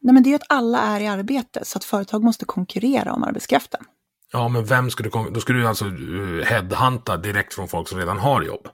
Nej, 0.00 0.14
men 0.14 0.22
det 0.22 0.28
är 0.28 0.30
ju 0.30 0.36
att 0.36 0.46
alla 0.48 0.82
är 0.82 1.00
i 1.00 1.06
arbete, 1.06 1.64
så 1.64 1.78
att 1.78 1.84
företag 1.84 2.24
måste 2.24 2.44
konkurrera 2.44 3.12
om 3.12 3.22
arbetskraften. 3.22 3.84
Ja, 4.32 4.48
men 4.48 4.64
vem 4.64 4.90
ska 4.90 5.02
du, 5.02 5.10
då 5.30 5.40
ska 5.40 5.52
du 5.52 5.66
alltså 5.66 5.84
uh, 5.84 6.44
headhunta 6.44 7.16
direkt 7.16 7.54
från 7.54 7.68
folk 7.68 7.88
som 7.88 7.98
redan 7.98 8.18
har 8.18 8.42
jobb. 8.42 8.68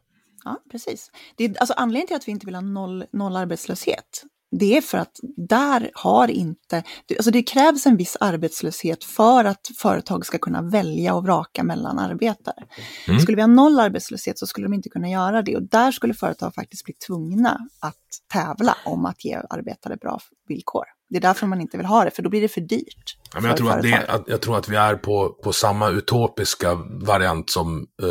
Ja, 0.45 0.59
precis. 0.71 1.11
Det 1.37 1.45
är, 1.45 1.59
alltså, 1.61 1.75
anledningen 1.77 2.07
till 2.07 2.17
att 2.17 2.29
vi 2.29 2.33
inte 2.33 2.47
vill 2.47 2.55
ha 2.55 2.63
noll, 2.63 3.05
noll 3.13 3.37
arbetslöshet, 3.37 4.23
det 4.61 4.77
är 4.77 4.81
för 4.81 4.99
att 4.99 5.17
där 5.37 5.91
har 5.95 6.29
inte... 6.29 6.83
det- 7.07 7.17
Alltså 7.17 7.31
det 7.31 7.43
krävs 7.43 7.87
en 7.87 7.97
viss 7.97 8.17
arbetslöshet 8.21 9.05
för 9.05 9.45
att 9.45 9.71
företag 9.79 10.27
ska 10.27 10.39
kunna 10.39 10.63
välja 10.63 11.15
och 11.15 11.25
vraka 11.25 11.63
mellan 11.65 11.99
arbetare. 11.99 12.65
Mm. 13.09 13.21
Skulle 13.21 13.37
vi 13.37 13.43
ha 13.43 13.47
noll 13.47 13.81
arbetslöshet 13.81 14.39
så 14.39 14.47
skulle 14.47 14.65
de 14.67 14.75
inte 14.75 14.89
kunna 14.89 15.09
göra 15.09 15.43
det 15.43 15.57
och 15.57 15.63
där 15.63 15.93
skulle 15.93 16.15
företag 16.15 16.55
faktiskt 16.55 16.85
bli 16.85 16.95
tvungna 17.07 17.59
att 17.81 17.97
tävla 18.33 18.77
om 18.85 19.05
att 19.07 19.25
ge 19.25 19.35
arbetare 19.51 19.97
bra 19.97 20.19
villkor. 20.49 20.85
Det 21.13 21.19
är 21.19 21.21
därför 21.21 21.47
man 21.47 21.61
inte 21.61 21.77
vill 21.77 21.87
ha 21.87 22.05
det, 22.05 22.11
för 22.11 22.23
då 22.23 22.31
blir 22.31 22.41
det 22.41 22.49
för 22.49 22.61
dyrt. 22.61 23.17
Ja, 23.35 23.41
men 23.41 23.49
jag, 23.49 23.57
tror 23.57 23.71
att 23.71 23.83
det, 23.83 24.07
att, 24.09 24.25
jag 24.27 24.41
tror 24.41 24.59
att 24.59 24.69
vi 24.69 24.77
är 24.77 24.95
på, 24.95 25.29
på 25.29 25.53
samma 25.53 25.91
utopiska 25.91 26.75
variant 26.91 27.51
som 27.51 27.87
eh, 28.03 28.09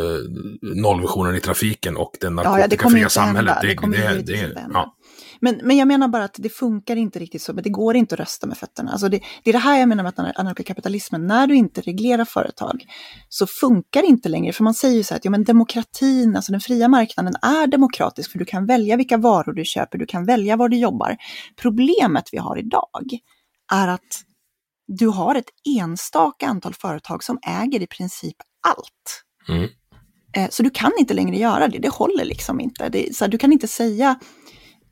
nollvisionen 0.82 1.36
i 1.36 1.40
trafiken 1.40 1.96
och 1.96 2.10
det 2.20 2.26
Ja, 2.26 2.32
ja, 2.32 2.42
det 2.44 2.60
narkotikafria 2.60 3.08
samhället. 3.08 3.56
Det 3.62 3.66
det, 3.66 4.18
inte 4.18 4.36
hända. 4.36 4.60
ja. 4.72 4.94
Men, 5.44 5.60
men 5.62 5.76
jag 5.76 5.88
menar 5.88 6.08
bara 6.08 6.24
att 6.24 6.36
det 6.38 6.48
funkar 6.48 6.96
inte 6.96 7.18
riktigt 7.18 7.42
så, 7.42 7.52
men 7.52 7.64
det 7.64 7.70
går 7.70 7.96
inte 7.96 8.14
att 8.14 8.20
rösta 8.20 8.46
med 8.46 8.58
fötterna. 8.58 8.92
Alltså 8.92 9.08
det, 9.08 9.20
det 9.44 9.50
är 9.50 9.52
det 9.52 9.58
här 9.58 9.78
jag 9.78 9.88
menar 9.88 10.02
med 10.02 10.14
anar- 10.14 10.32
anarkokapitalismen. 10.36 11.26
När 11.26 11.46
du 11.46 11.54
inte 11.54 11.80
reglerar 11.80 12.24
företag 12.24 12.84
så 13.28 13.46
funkar 13.46 14.02
det 14.02 14.08
inte 14.08 14.28
längre. 14.28 14.52
För 14.52 14.64
man 14.64 14.74
säger 14.74 14.96
ju 14.96 15.02
så 15.02 15.14
här 15.14 15.18
att 15.18 15.24
ja, 15.24 15.30
men 15.30 15.44
demokratin, 15.44 16.36
alltså 16.36 16.52
den 16.52 16.60
fria 16.60 16.88
marknaden 16.88 17.34
är 17.42 17.66
demokratisk 17.66 18.30
för 18.32 18.38
du 18.38 18.44
kan 18.44 18.66
välja 18.66 18.96
vilka 18.96 19.16
varor 19.16 19.52
du 19.52 19.64
köper, 19.64 19.98
du 19.98 20.06
kan 20.06 20.24
välja 20.24 20.56
var 20.56 20.68
du 20.68 20.76
jobbar. 20.76 21.16
Problemet 21.56 22.28
vi 22.32 22.38
har 22.38 22.58
idag 22.58 23.18
är 23.72 23.88
att 23.88 24.22
du 24.86 25.06
har 25.06 25.34
ett 25.34 25.50
enstaka 25.78 26.46
antal 26.46 26.74
företag 26.74 27.24
som 27.24 27.38
äger 27.46 27.82
i 27.82 27.86
princip 27.86 28.36
allt. 28.68 29.24
Mm. 29.48 29.68
Eh, 30.36 30.48
Så 30.50 30.62
du 30.62 30.70
kan 30.70 30.92
inte 30.98 31.14
längre 31.14 31.36
göra 31.36 31.68
det, 31.68 31.78
det 31.78 31.88
håller 31.88 32.24
liksom 32.24 32.60
inte. 32.60 32.88
Det, 32.88 33.16
så 33.16 33.24
här, 33.24 33.30
du 33.30 33.38
kan 33.38 33.52
inte 33.52 33.68
säga 33.68 34.18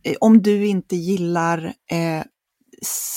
Eh, 0.03 0.17
om 0.21 0.43
du 0.43 0.67
inte 0.67 0.97
gillar 0.97 1.65
eh, 1.91 2.23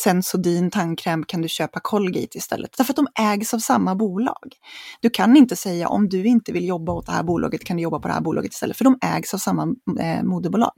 Sensodyne 0.04 0.72
tandkräm 0.72 1.24
kan 1.26 1.42
du 1.42 1.48
köpa 1.48 1.80
Colgate 1.80 2.38
istället. 2.38 2.78
Därför 2.78 2.94
att 2.94 2.96
de 2.96 3.08
ägs 3.20 3.54
av 3.54 3.60
samma 3.60 3.96
bolag. 3.96 4.56
Du 5.02 5.10
kan 5.10 5.38
inte 5.38 5.56
säga 5.56 5.88
om 5.88 6.10
du 6.10 6.26
inte 6.26 6.52
vill 6.52 6.68
jobba 6.68 6.92
åt 6.92 7.06
det 7.06 7.12
här 7.12 7.24
bolaget 7.24 7.64
kan 7.64 7.78
du 7.78 7.84
jobba 7.84 8.00
på 8.00 8.08
det 8.08 8.14
här 8.14 8.22
bolaget 8.22 8.54
istället, 8.54 8.78
för 8.78 8.84
de 8.84 8.98
ägs 9.02 9.34
av 9.34 9.38
samma 9.38 9.76
eh, 10.00 10.24
moderbolag. 10.24 10.74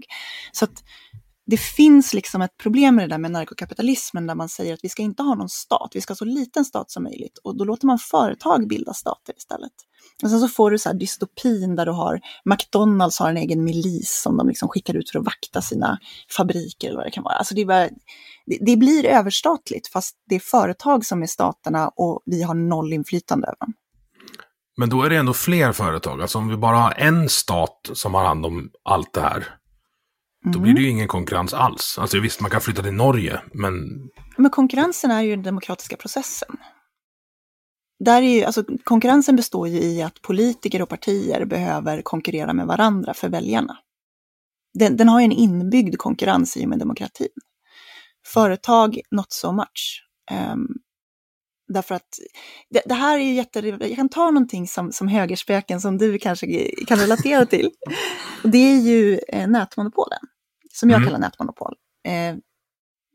Så 0.52 0.66
att 0.66 0.84
det 1.46 1.58
finns 1.58 2.14
liksom 2.14 2.42
ett 2.42 2.58
problem 2.58 2.96
med 2.96 3.04
det 3.04 3.14
där 3.14 3.18
med 3.18 3.32
narkokapitalismen 3.32 4.28
där 4.28 4.36
man 4.36 4.50
säger 4.50 4.74
att 4.74 4.80
vi 4.84 4.90
ska 4.90 5.02
inte 5.02 5.24
ha 5.24 5.36
någon 5.36 5.50
stat, 5.50 5.92
vi 5.94 6.02
ska 6.02 6.12
ha 6.12 6.16
så 6.16 6.26
liten 6.26 6.66
stat 6.66 6.92
som 6.92 7.04
möjligt 7.04 7.38
och 7.44 7.58
då 7.58 7.64
låter 7.64 7.88
man 7.88 8.00
företag 8.00 8.68
bilda 8.68 8.94
stater 8.94 9.34
istället. 9.38 9.72
Och 10.24 10.30
sen 10.30 10.40
så 10.40 10.48
får 10.48 10.72
du 10.72 10.80
så 10.80 10.90
här 10.90 10.96
dystopin 10.96 11.76
där 11.76 11.86
du 11.86 11.92
har 11.92 12.20
McDonalds 12.46 13.20
har 13.20 13.30
en 13.30 13.38
egen 13.38 13.64
milis 13.64 14.22
som 14.24 14.38
de 14.38 14.48
liksom 14.48 14.70
skickar 14.70 14.94
ut 14.94 15.10
för 15.10 15.20
att 15.20 15.26
vakta 15.26 15.62
sina 15.62 16.00
fabriker 16.38 16.88
eller 16.88 16.98
vad 16.98 17.06
det 17.06 17.12
kan 17.12 17.24
vara. 17.24 17.36
Alltså 17.36 17.56
det, 17.56 17.66
bara, 17.66 17.90
det, 18.46 18.58
det 18.62 18.78
blir 18.78 19.06
överstatligt 19.06 19.88
fast 19.88 20.16
det 20.30 20.36
är 20.36 20.40
företag 20.40 21.06
som 21.06 21.24
är 21.24 21.28
staterna 21.28 21.88
och 21.88 22.22
vi 22.26 22.44
har 22.44 22.54
noll 22.54 22.94
inflytande 22.94 23.48
över 23.48 23.58
dem. 23.60 23.74
Men 24.78 24.90
då 24.90 25.04
är 25.04 25.10
det 25.10 25.18
ändå 25.18 25.34
fler 25.34 25.72
företag. 25.72 26.22
Alltså 26.22 26.38
om 26.38 26.48
vi 26.48 26.58
bara 26.58 26.78
har 26.78 26.94
en 26.98 27.30
stat 27.30 27.90
som 27.94 28.14
har 28.14 28.26
hand 28.26 28.46
om 28.46 28.70
allt 28.84 29.14
det 29.14 29.22
här. 29.22 29.58
Då 30.54 30.60
blir 30.60 30.74
det 30.74 30.82
ju 30.82 30.90
ingen 30.90 31.08
konkurrens 31.08 31.54
alls. 31.54 31.98
Alltså 32.00 32.20
visst, 32.20 32.42
man 32.42 32.52
kan 32.52 32.62
flytta 32.62 32.84
till 32.84 32.94
Norge, 32.94 33.42
men 33.54 33.74
Men 34.38 34.52
konkurrensen 34.52 35.12
är 35.12 35.22
ju 35.22 35.30
den 35.30 35.44
demokratiska 35.44 35.98
processen. 35.98 36.58
Där 38.00 38.22
är 38.22 38.36
ju, 38.36 38.44
alltså, 38.44 38.64
konkurrensen 38.84 39.36
består 39.36 39.68
ju 39.68 39.80
i 39.80 40.02
att 40.02 40.22
politiker 40.22 40.82
och 40.82 40.90
partier 40.90 41.46
behöver 41.46 42.02
konkurrera 42.02 42.54
med 42.54 42.68
varandra 42.68 43.14
för 43.14 43.30
väljarna. 43.30 43.78
Den, 44.80 44.98
den 44.98 45.10
har 45.10 45.20
ju 45.20 45.26
en 45.26 45.32
inbyggd 45.32 45.98
konkurrens 45.98 46.58
i 46.58 46.66
och 46.66 46.70
med 46.70 46.80
demokratin. 46.80 47.28
Företag, 48.34 49.00
not 49.12 49.32
so 49.32 49.52
much. 49.52 50.04
Ehm, 50.32 50.68
därför 51.68 51.96
att 51.96 52.10
det, 52.70 52.82
det 52.86 52.94
här 52.94 53.20
är 53.20 53.24
ju 53.24 53.34
jätte... 53.34 53.60
Jag 53.60 53.96
kan 53.96 54.10
ta 54.10 54.26
någonting 54.26 54.68
som, 54.68 54.92
som 54.92 55.08
högerspöken 55.08 55.82
som 55.82 55.98
du 55.98 56.20
kanske 56.20 56.72
kan 56.88 56.98
relatera 56.98 57.46
till. 57.46 57.70
Och 58.44 58.50
det 58.50 58.58
är 58.58 58.80
ju 58.80 59.20
eh, 59.28 59.48
nätmonopolen, 59.48 60.20
som 60.76 60.90
jag 60.90 60.98
Mm. 60.98 61.08
kallar 61.08 61.20
nätmonopol. 61.20 61.76
Eh, 62.08 62.36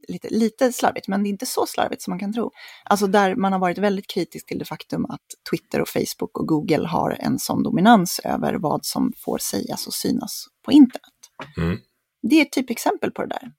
lite, 0.08 0.28
lite 0.30 0.72
slarvigt, 0.72 1.08
men 1.08 1.22
det 1.22 1.28
är 1.28 1.30
inte 1.30 1.46
så 1.46 1.66
slarvigt 1.66 2.02
som 2.02 2.10
man 2.10 2.18
kan 2.18 2.32
tro. 2.32 2.50
Alltså 2.84 3.06
där 3.06 3.36
man 3.36 3.52
har 3.52 3.58
varit 3.58 3.78
väldigt 3.78 4.06
kritisk 4.06 4.46
till 4.46 4.58
det 4.58 4.64
faktum 4.64 5.04
att 5.04 5.20
Twitter 5.50 5.80
och 5.80 5.88
Facebook 5.88 6.38
och 6.38 6.48
Google 6.48 6.86
har 6.88 7.10
en 7.20 7.38
sån 7.38 7.62
dominans 7.62 8.20
över 8.24 8.54
vad 8.54 8.84
som 8.84 9.12
får 9.16 9.38
sägas 9.38 9.86
och 9.86 9.94
synas 9.94 10.46
på 10.64 10.72
internet. 10.72 11.14
Mm. 11.56 11.78
Det 12.22 12.36
är 12.36 12.42
ett 12.42 12.52
typexempel 12.52 13.10
på 13.10 13.22
det 13.22 13.28
där. 13.28 13.52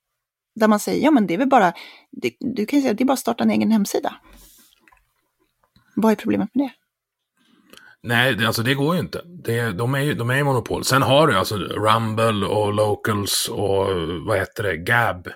Där 0.55 0.67
man 0.67 0.79
säger, 0.79 1.03
ja 1.03 1.11
men 1.11 1.27
det 1.27 1.33
är 1.33 1.37
väl 1.37 1.49
bara, 1.49 1.73
det, 2.11 2.33
du 2.39 2.65
kan 2.65 2.79
ju 2.79 2.83
säga, 2.83 2.93
det 2.93 3.03
är 3.03 3.05
bara 3.05 3.13
att 3.13 3.19
starta 3.19 3.43
en 3.43 3.51
egen 3.51 3.71
hemsida. 3.71 4.15
Vad 5.95 6.11
är 6.11 6.15
problemet 6.15 6.55
med 6.55 6.65
det? 6.65 6.73
Nej, 8.03 8.35
det, 8.35 8.47
alltså 8.47 8.63
det 8.63 8.73
går 8.73 8.95
ju 8.95 8.99
inte. 8.99 9.21
Det, 9.25 9.71
de, 9.71 9.95
är 9.95 9.99
ju, 9.99 10.13
de 10.13 10.29
är 10.29 10.35
ju 10.35 10.43
monopol. 10.43 10.83
Sen 10.83 11.01
har 11.01 11.27
du 11.27 11.33
alltså 11.33 11.57
Rumble 11.57 12.47
och 12.47 12.73
Locals 12.73 13.47
och 13.47 13.87
vad 14.27 14.37
heter 14.37 14.63
det, 14.63 14.77
Gab. 14.77 15.27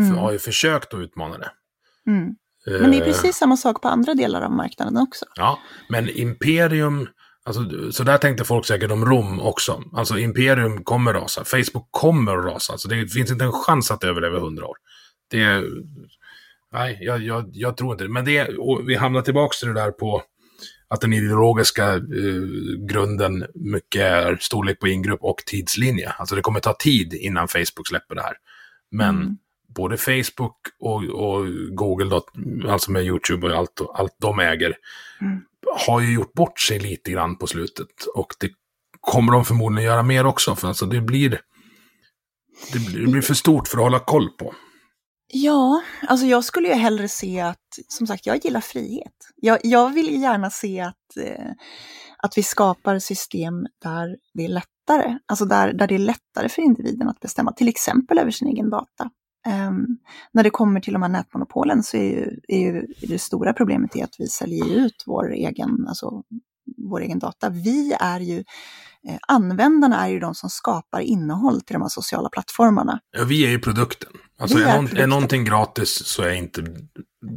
Mm. 0.00 0.18
Har 0.18 0.32
ju 0.32 0.38
försökt 0.38 0.94
att 0.94 1.00
utmana 1.00 1.38
det. 1.38 1.50
Mm. 2.06 2.36
Men 2.66 2.90
det 2.90 2.96
är 2.96 3.00
Eh, 3.00 3.06
precis 3.06 3.36
samma 3.36 3.56
sak 3.56 3.82
på 3.82 3.88
andra 3.88 4.14
delar 4.14 4.42
av 4.42 4.50
marknaden 4.50 4.96
också. 4.96 5.24
Ja, 5.34 5.58
men 5.88 6.08
Imperium, 6.08 7.08
alltså, 7.44 7.92
så 7.92 8.04
där 8.04 8.18
tänkte 8.18 8.44
folk 8.44 8.66
säkert 8.66 8.90
om 8.90 9.04
Rom 9.04 9.40
också. 9.40 9.82
Alltså 9.92 10.18
Imperium 10.18 10.84
kommer 10.84 11.14
rasa, 11.14 11.44
Facebook 11.44 11.88
kommer 11.90 12.36
att 12.36 12.44
rasa. 12.44 12.72
Alltså, 12.72 12.88
det 12.88 13.06
finns 13.06 13.30
inte 13.30 13.44
en 13.44 13.52
chans 13.52 13.90
att 13.90 14.00
det 14.00 14.08
överlever 14.08 14.40
hundra 14.40 14.66
år. 14.66 14.76
Det, 15.30 15.62
nej, 16.72 16.98
jag, 17.00 17.22
jag, 17.22 17.50
jag 17.52 17.76
tror 17.76 17.92
inte 17.92 18.04
det. 18.04 18.10
Men 18.10 18.24
det, 18.24 18.48
och 18.48 18.88
vi 18.88 18.94
hamnar 18.94 19.22
tillbaka 19.22 19.54
till 19.60 19.68
det 19.68 19.74
där 19.74 19.90
på 19.90 20.22
att 20.92 21.00
den 21.00 21.12
ideologiska 21.12 21.94
eh, 21.94 22.00
grunden 22.88 23.46
mycket 23.54 24.02
är 24.02 24.36
storlek 24.40 24.80
på 24.80 24.88
ingrupp 24.88 25.20
och 25.22 25.36
tidslinje. 25.46 26.10
Alltså 26.18 26.34
det 26.34 26.42
kommer 26.42 26.60
ta 26.60 26.72
tid 26.74 27.14
innan 27.14 27.48
Facebook 27.48 27.88
släpper 27.88 28.14
det 28.14 28.22
här. 28.22 28.34
Men 28.90 29.16
Mm. 29.16 29.36
både 29.76 29.96
Facebook 29.96 30.56
och, 30.80 31.04
och 31.04 31.46
Google, 31.76 32.10
då, 32.10 32.22
alltså 32.70 32.90
med 32.92 33.02
YouTube 33.04 33.46
och 33.46 33.58
allt, 33.58 33.80
allt 33.94 34.16
de 34.20 34.38
äger, 34.40 34.74
Mm. 35.20 35.40
har 35.86 36.00
ju 36.00 36.14
gjort 36.14 36.32
bort 36.32 36.60
sig 36.60 36.78
lite 36.78 37.10
grann 37.10 37.36
på 37.38 37.46
slutet. 37.46 37.88
Och 38.14 38.26
det 38.40 38.50
kommer 39.00 39.32
de 39.32 39.44
förmodligen 39.44 39.86
göra 39.90 40.02
mer 40.02 40.26
också, 40.26 40.54
för 40.56 40.68
alltså 40.68 40.86
det 40.86 41.00
blir, 41.00 41.40
det 42.72 42.78
blir, 42.86 43.00
det 43.06 43.12
blir 43.12 43.22
för 43.22 43.34
stort 43.34 43.68
för 43.68 43.78
att 43.78 43.82
hålla 43.84 43.98
koll 43.98 44.28
på. 44.28 44.54
Ja, 45.34 45.82
alltså 46.08 46.26
jag 46.26 46.44
skulle 46.44 46.68
ju 46.68 46.74
hellre 46.74 47.08
se 47.08 47.40
att, 47.40 47.78
som 47.88 48.06
sagt, 48.06 48.26
jag 48.26 48.44
gillar 48.44 48.60
frihet. 48.60 49.12
Jag, 49.36 49.58
jag 49.62 49.90
vill 49.90 50.06
ju 50.06 50.18
gärna 50.18 50.50
se 50.50 50.80
att, 50.80 51.16
eh, 51.16 51.50
att 52.18 52.38
vi 52.38 52.42
skapar 52.42 52.98
system 52.98 53.66
där 53.82 54.16
det 54.34 54.44
är 54.44 54.48
lättare, 54.48 55.18
alltså 55.26 55.44
där, 55.44 55.72
där 55.72 55.86
det 55.86 55.94
är 55.94 55.98
lättare 55.98 56.48
för 56.48 56.62
individen 56.62 57.08
att 57.08 57.20
bestämma, 57.20 57.52
till 57.52 57.68
exempel 57.68 58.18
över 58.18 58.30
sin 58.30 58.48
egen 58.48 58.70
data. 58.70 59.10
Um, 59.68 59.98
när 60.32 60.42
det 60.42 60.50
kommer 60.50 60.80
till 60.80 60.92
de 60.92 61.02
här 61.02 61.08
nätmonopolen 61.08 61.82
så 61.82 61.96
är 61.96 62.02
ju, 62.02 62.40
är 62.48 62.58
ju 62.58 62.86
det 63.00 63.18
stora 63.18 63.52
problemet 63.52 63.96
är 63.96 64.04
att 64.04 64.16
vi 64.18 64.26
säljer 64.26 64.66
ut 64.66 65.04
vår 65.06 65.32
egen, 65.32 65.86
alltså, 65.88 66.22
vår 66.76 67.00
egen 67.00 67.18
data. 67.18 67.48
Vi 67.48 67.92
är 68.00 68.20
ju, 68.20 68.38
eh, 69.08 69.18
användarna 69.28 70.06
är 70.06 70.08
ju 70.08 70.18
de 70.18 70.34
som 70.34 70.50
skapar 70.50 71.00
innehåll 71.00 71.60
till 71.60 71.74
de 71.74 71.82
här 71.82 71.88
sociala 71.88 72.28
plattformarna. 72.28 73.00
Ja, 73.10 73.24
vi 73.24 73.46
är 73.46 73.50
ju 73.50 73.58
produkten. 73.58 74.12
Alltså 74.42 74.58
är, 74.58 74.76
någon, 74.76 74.96
är 74.96 75.06
någonting 75.06 75.44
gratis 75.44 76.06
så 76.06 76.22
är 76.22 76.32
inte 76.32 76.64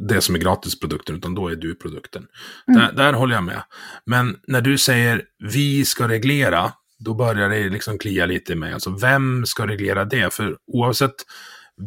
det 0.08 0.20
som 0.20 0.34
är 0.34 0.38
gratis 0.38 0.80
produkten, 0.80 1.16
utan 1.16 1.34
då 1.34 1.48
är 1.48 1.56
du 1.56 1.74
produkten. 1.74 2.26
Mm. 2.68 2.80
Där, 2.80 2.92
där 2.92 3.12
håller 3.12 3.34
jag 3.34 3.44
med. 3.44 3.62
Men 4.06 4.36
när 4.46 4.60
du 4.60 4.78
säger 4.78 5.22
vi 5.52 5.84
ska 5.84 6.08
reglera, 6.08 6.72
då 6.98 7.14
börjar 7.14 7.48
det 7.48 7.68
liksom 7.68 7.98
klia 7.98 8.26
lite 8.26 8.52
i 8.52 8.56
mig. 8.56 8.72
Alltså 8.72 8.90
vem 8.90 9.46
ska 9.46 9.66
reglera 9.66 10.04
det? 10.04 10.34
För 10.34 10.56
oavsett 10.72 11.14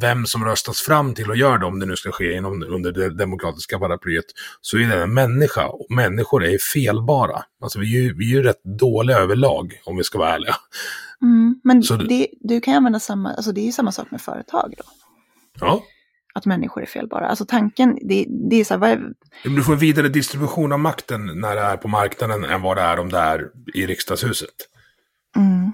vem 0.01 0.25
som 0.25 0.45
röstas 0.45 0.81
fram 0.81 1.13
till 1.13 1.31
att 1.31 1.37
göra 1.37 1.57
det, 1.57 1.65
om 1.65 1.79
det 1.79 1.85
nu 1.85 1.95
ska 1.95 2.11
ske 2.11 2.33
inom, 2.33 2.63
under 2.63 2.91
det 2.91 3.09
demokratiska 3.17 3.79
paraplyet, 3.79 4.25
så 4.61 4.77
är 4.77 4.87
det 4.87 5.03
en 5.03 5.13
människa. 5.13 5.67
Och 5.67 5.85
människor 5.89 6.45
är 6.45 6.57
felbara. 6.57 7.43
Alltså 7.61 7.79
vi 7.79 7.97
är 7.97 8.01
ju, 8.01 8.13
vi 8.17 8.25
är 8.31 8.37
ju 8.37 8.43
rätt 8.43 8.63
dåliga 8.79 9.17
överlag, 9.17 9.81
om 9.85 9.97
vi 9.97 10.03
ska 10.03 10.17
vara 10.17 10.33
ärliga. 10.35 10.55
Mm, 11.21 11.61
men 11.63 11.83
Så 11.83 11.95
det- 11.95 12.07
det, 12.07 12.27
du 12.41 12.61
kan 12.61 12.73
ju 12.73 12.77
använda 12.77 12.99
samma, 12.99 13.33
alltså 13.33 13.51
det 13.51 13.61
är 13.61 13.65
ju 13.65 13.71
samma 13.71 13.91
sak 13.91 14.11
med 14.11 14.21
företag 14.21 14.73
då. 14.77 14.83
Ja. 15.61 15.83
Att 16.33 16.45
människor 16.45 16.81
är 16.81 16.85
felbara. 16.85 17.27
Alltså 17.27 17.45
tanken, 17.45 17.97
det, 18.01 18.25
det 18.49 18.55
är 18.55 18.63
så 18.63 18.77
här, 18.77 18.87
är, 18.87 19.13
Du 19.43 19.63
får 19.63 19.73
en 19.73 19.79
vidare 19.79 20.09
distribution 20.09 20.71
av 20.71 20.79
makten 20.79 21.25
när 21.25 21.55
det 21.55 21.61
är 21.61 21.77
på 21.77 21.87
marknaden 21.87 22.43
än 22.43 22.61
vad 22.61 22.77
det 22.77 22.81
är 22.81 22.99
om 22.99 23.09
det 23.09 23.17
är 23.17 23.49
i 23.73 23.85
riksdagshuset. 23.85 24.55
mm. 25.35 25.71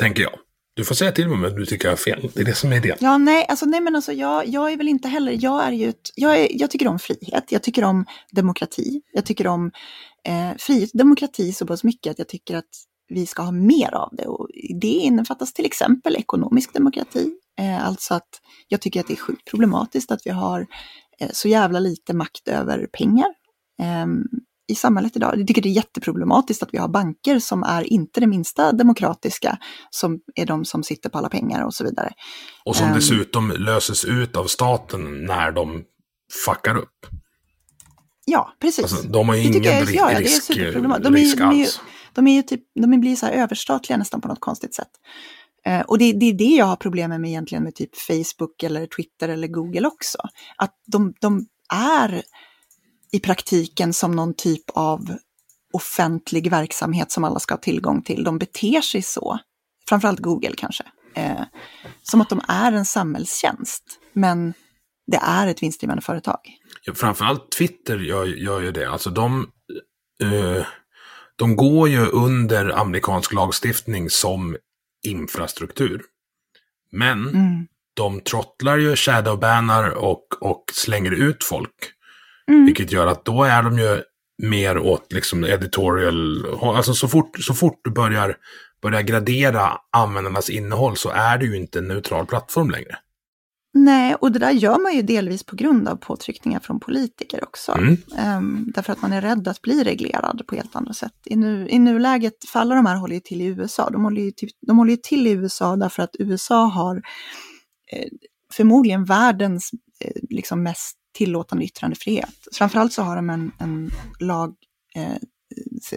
Tänker 0.00 0.22
jag. 0.22 0.32
Du 0.78 0.84
får 0.84 0.94
säga 0.94 1.12
till 1.12 1.28
mig 1.28 1.48
om 1.48 1.56
du 1.56 1.66
tycker 1.66 1.84
jag 1.84 1.92
har 1.92 1.96
fel. 1.96 2.30
Det 2.34 2.40
är 2.40 2.44
det 2.44 2.54
som 2.54 2.72
är 2.72 2.76
idén. 2.76 2.96
Ja, 3.00 3.18
nej, 3.18 3.46
alltså, 3.48 3.66
nej 3.66 3.80
men 3.80 3.96
alltså 3.96 4.12
jag, 4.12 4.46
jag 4.46 4.72
är 4.72 4.76
väl 4.76 4.88
inte 4.88 5.08
heller, 5.08 5.38
jag 5.40 5.64
är 5.64 5.72
ju 5.72 5.88
ett, 5.88 6.10
jag, 6.14 6.40
är, 6.40 6.48
jag 6.50 6.70
tycker 6.70 6.88
om 6.88 6.98
frihet, 6.98 7.44
jag 7.48 7.62
tycker 7.62 7.84
om 7.84 8.06
demokrati, 8.32 9.02
jag 9.12 9.24
tycker 9.26 9.46
om 9.46 9.70
eh, 10.24 10.50
frihet 10.58 10.90
och 10.92 10.98
demokrati 10.98 11.52
så 11.52 11.66
pass 11.66 11.84
mycket 11.84 12.10
att 12.10 12.18
jag 12.18 12.28
tycker 12.28 12.56
att 12.56 12.64
vi 13.08 13.26
ska 13.26 13.42
ha 13.42 13.52
mer 13.52 13.94
av 13.94 14.08
det. 14.12 14.26
Och 14.26 14.48
det 14.80 14.86
innefattas 14.86 15.52
till 15.52 15.66
exempel 15.66 16.16
ekonomisk 16.16 16.72
demokrati, 16.72 17.34
alltså 17.58 18.14
att 18.14 18.28
jag 18.68 18.80
tycker 18.80 19.00
att 19.00 19.06
det 19.06 19.12
är 19.14 19.16
sjukt 19.16 19.50
problematiskt 19.50 20.10
att 20.10 20.20
vi 20.24 20.30
har 20.30 20.66
eh, 21.20 21.28
så 21.32 21.48
jävla 21.48 21.80
lite 21.80 22.14
makt 22.14 22.48
över 22.48 22.86
pengar. 22.92 23.26
ehm, 23.82 24.22
i 24.70 24.74
samhället 24.74 25.16
idag. 25.16 25.38
Jag 25.40 25.46
tycker 25.46 25.62
det 25.62 25.68
är 25.68 25.72
jätteproblematiskt 25.72 26.62
att 26.62 26.68
vi 26.72 26.78
har 26.78 26.88
banker 26.88 27.38
som 27.38 27.62
är 27.62 27.82
inte 27.92 28.20
det 28.20 28.26
minsta 28.26 28.72
demokratiska, 28.72 29.58
som 29.90 30.20
är 30.34 30.46
de 30.46 30.64
som 30.64 30.82
sitter 30.82 31.10
på 31.10 31.18
alla 31.18 31.28
pengar 31.28 31.64
och 31.64 31.74
så 31.74 31.84
vidare. 31.84 32.12
Och 32.64 32.76
som 32.76 32.86
Ehm. 32.86 32.94
dessutom 32.94 33.50
löses 33.50 34.04
ut 34.04 34.36
av 34.36 34.44
staten 34.44 35.24
när 35.24 35.52
de 35.52 35.84
fuckar 36.46 36.76
upp. 36.76 37.06
Ja, 38.26 38.52
precis. 38.60 38.82
Alltså, 38.84 39.08
de 39.08 39.28
har 39.28 39.36
ju 39.36 39.42
ingen 39.42 39.62
jag 39.62 39.74
är- 39.74 39.80
ja, 39.80 39.92
ja, 39.92 40.08
det 40.08 40.14
är 40.14 40.18
risk, 40.20 40.42
superproblematiskt. 40.42 41.04
De 41.04 41.14
är 41.14 41.18
ju- 41.18 41.24
risk 41.24 41.38
de 41.38 41.42
är 41.50 41.54
ju- 41.54 41.62
alls. 41.62 41.80
De 42.14 42.26
är 42.26 42.42
typ, 42.42 42.60
de 42.80 43.00
blir 43.00 43.16
så 43.16 43.26
här 43.26 43.32
överstatliga 43.32 43.96
nästan 43.96 44.20
på 44.20 44.28
något 44.28 44.40
konstigt 44.40 44.74
sätt. 44.74 44.90
Eh, 45.68 45.80
och 45.80 45.98
det, 45.98 46.12
det 46.12 46.26
är 46.26 46.32
det 46.32 46.44
jag 46.44 46.66
har 46.66 46.76
problem 46.76 47.10
med 47.10 47.30
egentligen 47.30 47.64
med 47.64 47.74
typ 47.74 47.96
Facebook 47.96 48.62
eller 48.62 48.86
Twitter 48.86 49.28
eller 49.28 49.48
Google 49.48 49.86
också. 49.86 50.18
Att 50.56 50.74
de, 50.86 51.14
de 51.20 51.46
är 51.74 52.22
i 53.12 53.20
praktiken 53.20 53.92
som 53.92 54.12
någon 54.12 54.34
typ 54.34 54.70
av 54.74 55.16
offentlig 55.72 56.50
verksamhet 56.50 57.12
som 57.12 57.24
alla 57.24 57.38
ska 57.38 57.54
ha 57.54 57.60
tillgång 57.60 58.02
till. 58.02 58.24
De 58.24 58.38
beter 58.38 58.80
sig 58.80 59.02
så, 59.02 59.38
framförallt 59.88 60.20
Google 60.20 60.54
kanske, 60.56 60.84
eh, 61.14 61.42
som 62.02 62.20
att 62.20 62.28
de 62.28 62.40
är 62.48 62.72
en 62.72 62.84
samhällstjänst. 62.84 63.84
Men 64.12 64.54
det 65.06 65.16
är 65.22 65.46
ett 65.46 65.62
vinstdrivande 65.62 66.02
företag. 66.02 66.38
Ja, 66.84 66.94
framförallt 66.94 67.50
Twitter 67.50 67.98
gör, 67.98 68.24
gör 68.24 68.60
ju 68.60 68.72
det. 68.72 68.90
Alltså 68.90 69.10
de, 69.10 69.50
eh, 70.22 70.66
de 71.36 71.56
går 71.56 71.88
ju 71.88 72.06
under 72.06 72.78
amerikansk 72.80 73.32
lagstiftning 73.32 74.10
som 74.10 74.56
infrastruktur. 75.02 76.02
Men 76.92 77.28
Mm. 77.28 77.66
de 77.94 78.20
trottlar 78.20 78.76
ju, 78.78 78.96
shadowbannar 78.96 79.90
och, 79.90 80.26
och 80.40 80.64
slänger 80.72 81.10
ut 81.12 81.44
folk. 81.44 81.74
Mm. 82.48 82.66
Vilket 82.66 82.92
gör 82.92 83.06
att 83.06 83.24
då 83.24 83.44
är 83.44 83.62
de 83.62 83.78
ju 83.78 84.02
mer 84.42 84.78
åt 84.78 85.12
liksom 85.12 85.44
editorial, 85.44 86.46
alltså 86.62 86.94
så 86.94 87.08
fort, 87.08 87.38
så 87.38 87.54
fort 87.54 87.80
du 87.84 87.90
börjar, 87.90 88.36
börjar 88.82 89.02
gradera 89.02 89.72
användarnas 89.92 90.50
innehåll 90.50 90.96
så 90.96 91.08
är 91.10 91.38
det 91.38 91.44
ju 91.46 91.56
inte 91.56 91.78
en 91.78 91.88
neutral 91.88 92.26
plattform 92.26 92.70
längre. 92.70 92.98
Nej, 93.84 94.14
och 94.14 94.32
det 94.32 94.38
där 94.38 94.50
gör 94.50 94.78
man 94.78 94.94
ju 94.94 95.02
delvis 95.02 95.42
på 95.42 95.56
grund 95.56 95.88
av 95.88 95.96
påtryckningar 95.96 96.60
från 96.60 96.80
politiker 96.80 97.44
också. 97.44 97.72
Mm. 97.72 97.96
Ehm, 98.18 98.72
därför 98.74 98.92
att 98.92 99.02
man 99.02 99.12
är 99.12 99.20
rädd 99.20 99.48
att 99.48 99.62
bli 99.62 99.84
reglerad 99.84 100.42
på 100.46 100.54
helt 100.54 100.76
andra 100.76 100.92
sätt. 100.92 101.12
I, 101.24 101.36
nu, 101.36 101.68
I 101.68 101.78
nuläget, 101.78 102.44
för 102.48 102.60
alla 102.60 102.74
de 102.74 102.86
här 102.86 102.96
håller 102.96 103.14
ju 103.14 103.20
till 103.20 103.40
i 103.40 103.44
USA. 103.44 103.90
De 103.90 104.04
håller 104.04 104.22
ju, 104.22 104.30
till, 104.30 104.50
de 104.66 104.78
håller 104.78 104.96
till 104.96 105.26
i 105.26 105.30
USA 105.30 105.76
därför 105.76 106.02
att 106.02 106.16
USA 106.18 106.64
har 106.64 106.96
eh, 107.92 108.08
förmodligen 108.52 109.04
världens 109.04 109.70
eh, 110.00 110.22
liksom 110.30 110.62
mest 110.62 110.96
tillåtande 111.14 111.64
yttrandefrihet. 111.64 112.48
Framförallt 112.52 112.92
så 112.92 113.02
har 113.02 113.16
de 113.16 113.30
en, 113.30 113.52
en 113.58 113.90
lag 114.20 114.54
eh, 114.94 115.16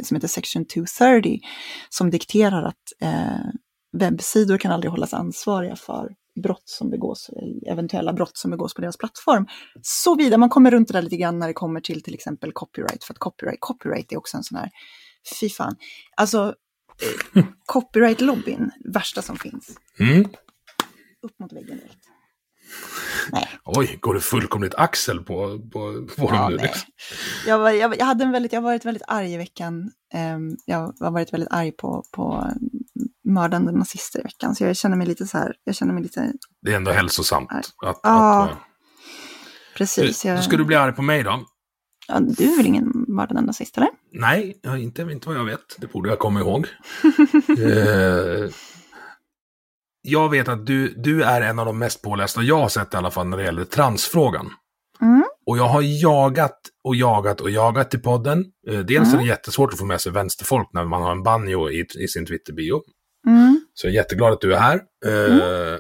som 0.04 0.16
heter 0.16 0.28
Section 0.28 0.66
230 0.66 1.40
som 1.90 2.10
dikterar 2.10 2.64
att 2.64 2.94
eh, 3.02 3.50
webbsidor 3.98 4.58
kan 4.58 4.72
aldrig 4.72 4.92
hållas 4.92 5.14
ansvariga 5.14 5.76
för 5.76 6.16
brott 6.44 6.64
som 6.70 6.90
begås, 6.90 7.30
eventuella 7.68 8.14
brott 8.14 8.38
som 8.38 8.52
begås 8.52 8.74
på 8.74 8.82
deras 8.82 8.98
plattform. 8.98 9.48
Såvida 9.82 10.38
man 10.38 10.50
kommer 10.50 10.72
runt 10.72 10.88
det 10.88 10.94
där 10.94 11.02
lite 11.02 11.18
grann 11.18 11.40
när 11.40 11.48
det 11.48 11.54
kommer 11.54 11.82
till 11.82 12.04
till 12.04 12.14
exempel 12.14 12.52
copyright, 12.54 13.04
för 13.04 13.14
att 13.14 13.20
copyright, 13.20 13.60
copyright 13.60 14.12
är 14.12 14.18
också 14.18 14.38
en 14.38 14.44
sån 14.44 14.58
här, 14.58 14.70
fy 15.40 15.50
fan. 15.50 15.76
Alltså, 16.18 16.56
eh, 17.36 17.44
copyright-lobbyn, 17.66 18.70
värsta 18.94 19.22
som 19.22 19.38
finns. 19.38 19.78
Mm. 20.00 20.26
Upp 21.22 21.40
mot 21.40 21.54
väggen 21.54 21.78
direkt. 21.78 21.98
Nej. 23.32 23.48
Oj, 23.66 23.98
går 24.02 24.14
det 24.14 24.20
fullkomligt 24.20 24.76
axel 24.76 25.20
på, 25.20 25.60
på, 25.60 26.08
på 26.18 26.30
Ja, 26.30 26.42
dem 26.42 26.52
nu? 26.52 26.58
liksom? 26.58 26.92
Jag, 27.48 27.60
var, 27.60 27.72
jag, 27.72 27.98
jag, 28.00 28.06
hade 28.06 28.24
en 28.24 28.32
väldigt, 28.32 28.54
jag 28.54 28.62
har 28.62 28.64
varit 28.64 28.86
väldigt 28.86 29.04
arg 29.08 29.34
i 29.34 29.38
veckan. 29.38 29.92
Ehm, 30.14 30.58
jag 30.66 30.78
har 30.78 31.12
varit 31.12 31.34
väldigt 31.34 31.52
arg 31.52 31.72
på, 31.72 32.04
på 32.12 32.48
mördande 33.34 33.72
nazister 33.72 34.20
i 34.20 34.24
veckan. 34.24 34.56
Så 34.56 34.64
jag 34.64 34.76
känner 34.78 34.98
mig 34.98 35.08
lite 35.08 35.26
så 35.28 35.38
här, 35.38 35.54
jag 35.64 35.76
känner 35.76 35.94
mig 35.94 36.04
lite, 36.04 36.34
Det 36.62 36.72
är 36.72 36.76
ändå 36.76 36.92
hälsosamt. 36.92 37.52
Att, 37.52 38.00
Ja, 38.04 38.44
att, 38.50 38.58
precis. 39.78 40.22
du, 40.22 40.28
Jag, 40.30 40.44
ska 40.44 40.58
du 40.58 40.66
bli 40.66 40.76
arg 40.76 40.94
på 40.94 41.02
mig 41.02 41.24
då? 41.24 41.46
ja, 42.08 42.20
du 42.20 42.54
är 42.54 42.58
väl 42.58 42.66
ingen 42.66 43.06
mördande 43.08 43.42
nazist, 43.42 43.78
eller? 43.78 43.90
Nej, 44.14 44.60
ja, 44.62 44.78
inte, 44.78 45.02
inte 45.02 45.28
vad 45.30 45.38
jag 45.38 45.46
vet. 45.46 45.76
Det 45.78 45.88
borde 45.88 46.10
jag 46.10 46.20
komma 46.20 46.40
ihåg. 46.40 46.68
eh, 47.60 48.50
jag 50.02 50.30
vet 50.30 50.48
att 50.48 50.66
du, 50.66 50.94
du 50.98 51.24
är 51.24 51.42
en 51.42 51.60
av 51.60 51.66
de 51.66 51.78
mest 51.80 52.02
pålästa 52.02 52.42
jag 52.42 52.58
har 52.60 52.70
sett 52.70 52.94
i 52.94 52.98
alla 52.98 53.12
fall 53.12 53.28
när 53.28 53.38
det 53.38 53.44
gäller 53.44 53.64
transfrågan. 53.66 54.50
Mm. 55.02 55.24
Och 55.46 55.58
jag 55.58 55.68
har 55.68 55.82
jagat 55.82 56.60
och 56.84 56.96
jagat 56.96 57.42
och 57.42 57.50
jagat 57.50 57.94
i 57.94 57.98
podden. 57.98 58.46
Eh, 58.70 58.80
dels 58.80 59.08
är 59.08 59.14
Mm. 59.14 59.18
det 59.20 59.26
jättesvårt 59.30 59.74
att 59.74 59.80
få 59.80 59.86
med 59.86 60.02
sig 60.02 60.12
vänsterfolk 60.12 60.70
när 60.74 60.86
man 60.86 61.02
har 61.02 61.12
en 61.12 61.24
banjo 61.24 61.70
i, 61.70 61.86
i 62.04 62.08
sin 62.08 62.26
Twitter-bio. 62.26 62.82
Mm. 63.28 63.62
Så 63.74 63.88
jag 63.88 63.92
är 63.92 63.96
jätteglad 63.96 64.34
att 64.34 64.42
du 64.42 64.56
är 64.56 64.60
här. 64.60 64.82
Eh, 65.06 65.78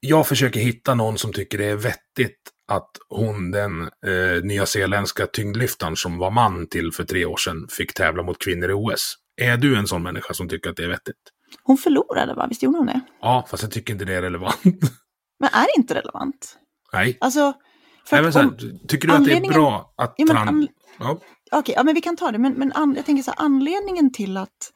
Jag 0.00 0.26
försöker 0.26 0.60
hitta 0.60 0.94
någon 0.94 1.18
som 1.18 1.32
tycker 1.32 1.58
det 1.58 1.64
är 1.64 1.76
vettigt 1.76 2.40
att 2.72 2.90
hon, 3.08 3.50
den 3.50 3.82
eh, 3.82 4.42
nya 4.42 4.66
zeeländska 4.66 5.26
tyngdlyftaren 5.26 5.96
som 5.96 6.18
var 6.18 6.30
man 6.30 6.66
till 6.66 6.92
för 6.92 7.04
tre 7.04 7.24
år 7.24 7.36
sedan, 7.36 7.68
fick 7.70 7.94
tävla 7.94 8.22
mot 8.22 8.38
kvinnor 8.38 8.70
i 8.70 8.72
OS. 8.72 9.14
Är 9.40 9.56
du 9.56 9.76
en 9.76 9.86
sån 9.86 10.02
människa 10.02 10.34
som 10.34 10.48
tycker 10.48 10.70
att 10.70 10.76
det 10.76 10.84
är 10.84 10.88
vettigt? 10.88 11.16
Hon 11.62 11.76
förlorade, 11.78 12.34
va? 12.34 12.46
Visst 12.48 12.62
gjorde 12.62 12.78
hon 12.78 12.86
det? 12.86 13.00
Ja, 13.20 13.46
fast 13.50 13.62
jag 13.62 13.72
tycker 13.72 13.92
inte 13.92 14.04
det 14.04 14.14
är 14.14 14.22
relevant. 14.22 14.64
Men 15.40 15.50
är 15.52 15.62
det 15.62 15.72
inte 15.76 15.94
relevant? 15.94 16.56
Nej. 16.92 17.18
Alltså, 17.20 17.52
för 18.06 18.22
Nej 18.22 18.32
här, 18.32 18.44
om, 18.44 18.56
tycker 18.88 19.08
du 19.08 19.14
att 19.14 19.24
det 19.24 19.32
är 19.32 19.52
bra 19.52 19.94
att 19.96 20.14
Ja, 20.16 20.44
men 20.44 20.68
Ja. 20.98 21.20
Okej, 21.52 21.74
ja, 21.74 21.82
men 21.82 21.94
vi 21.94 22.00
kan 22.00 22.16
ta 22.16 22.32
det. 22.32 22.38
Men, 22.38 22.52
men 22.52 22.72
an, 22.72 22.94
jag 22.96 23.06
tänker 23.06 23.22
så 23.22 23.30
här, 23.30 23.44
anledningen 23.44 24.12
till 24.12 24.36
att 24.36 24.72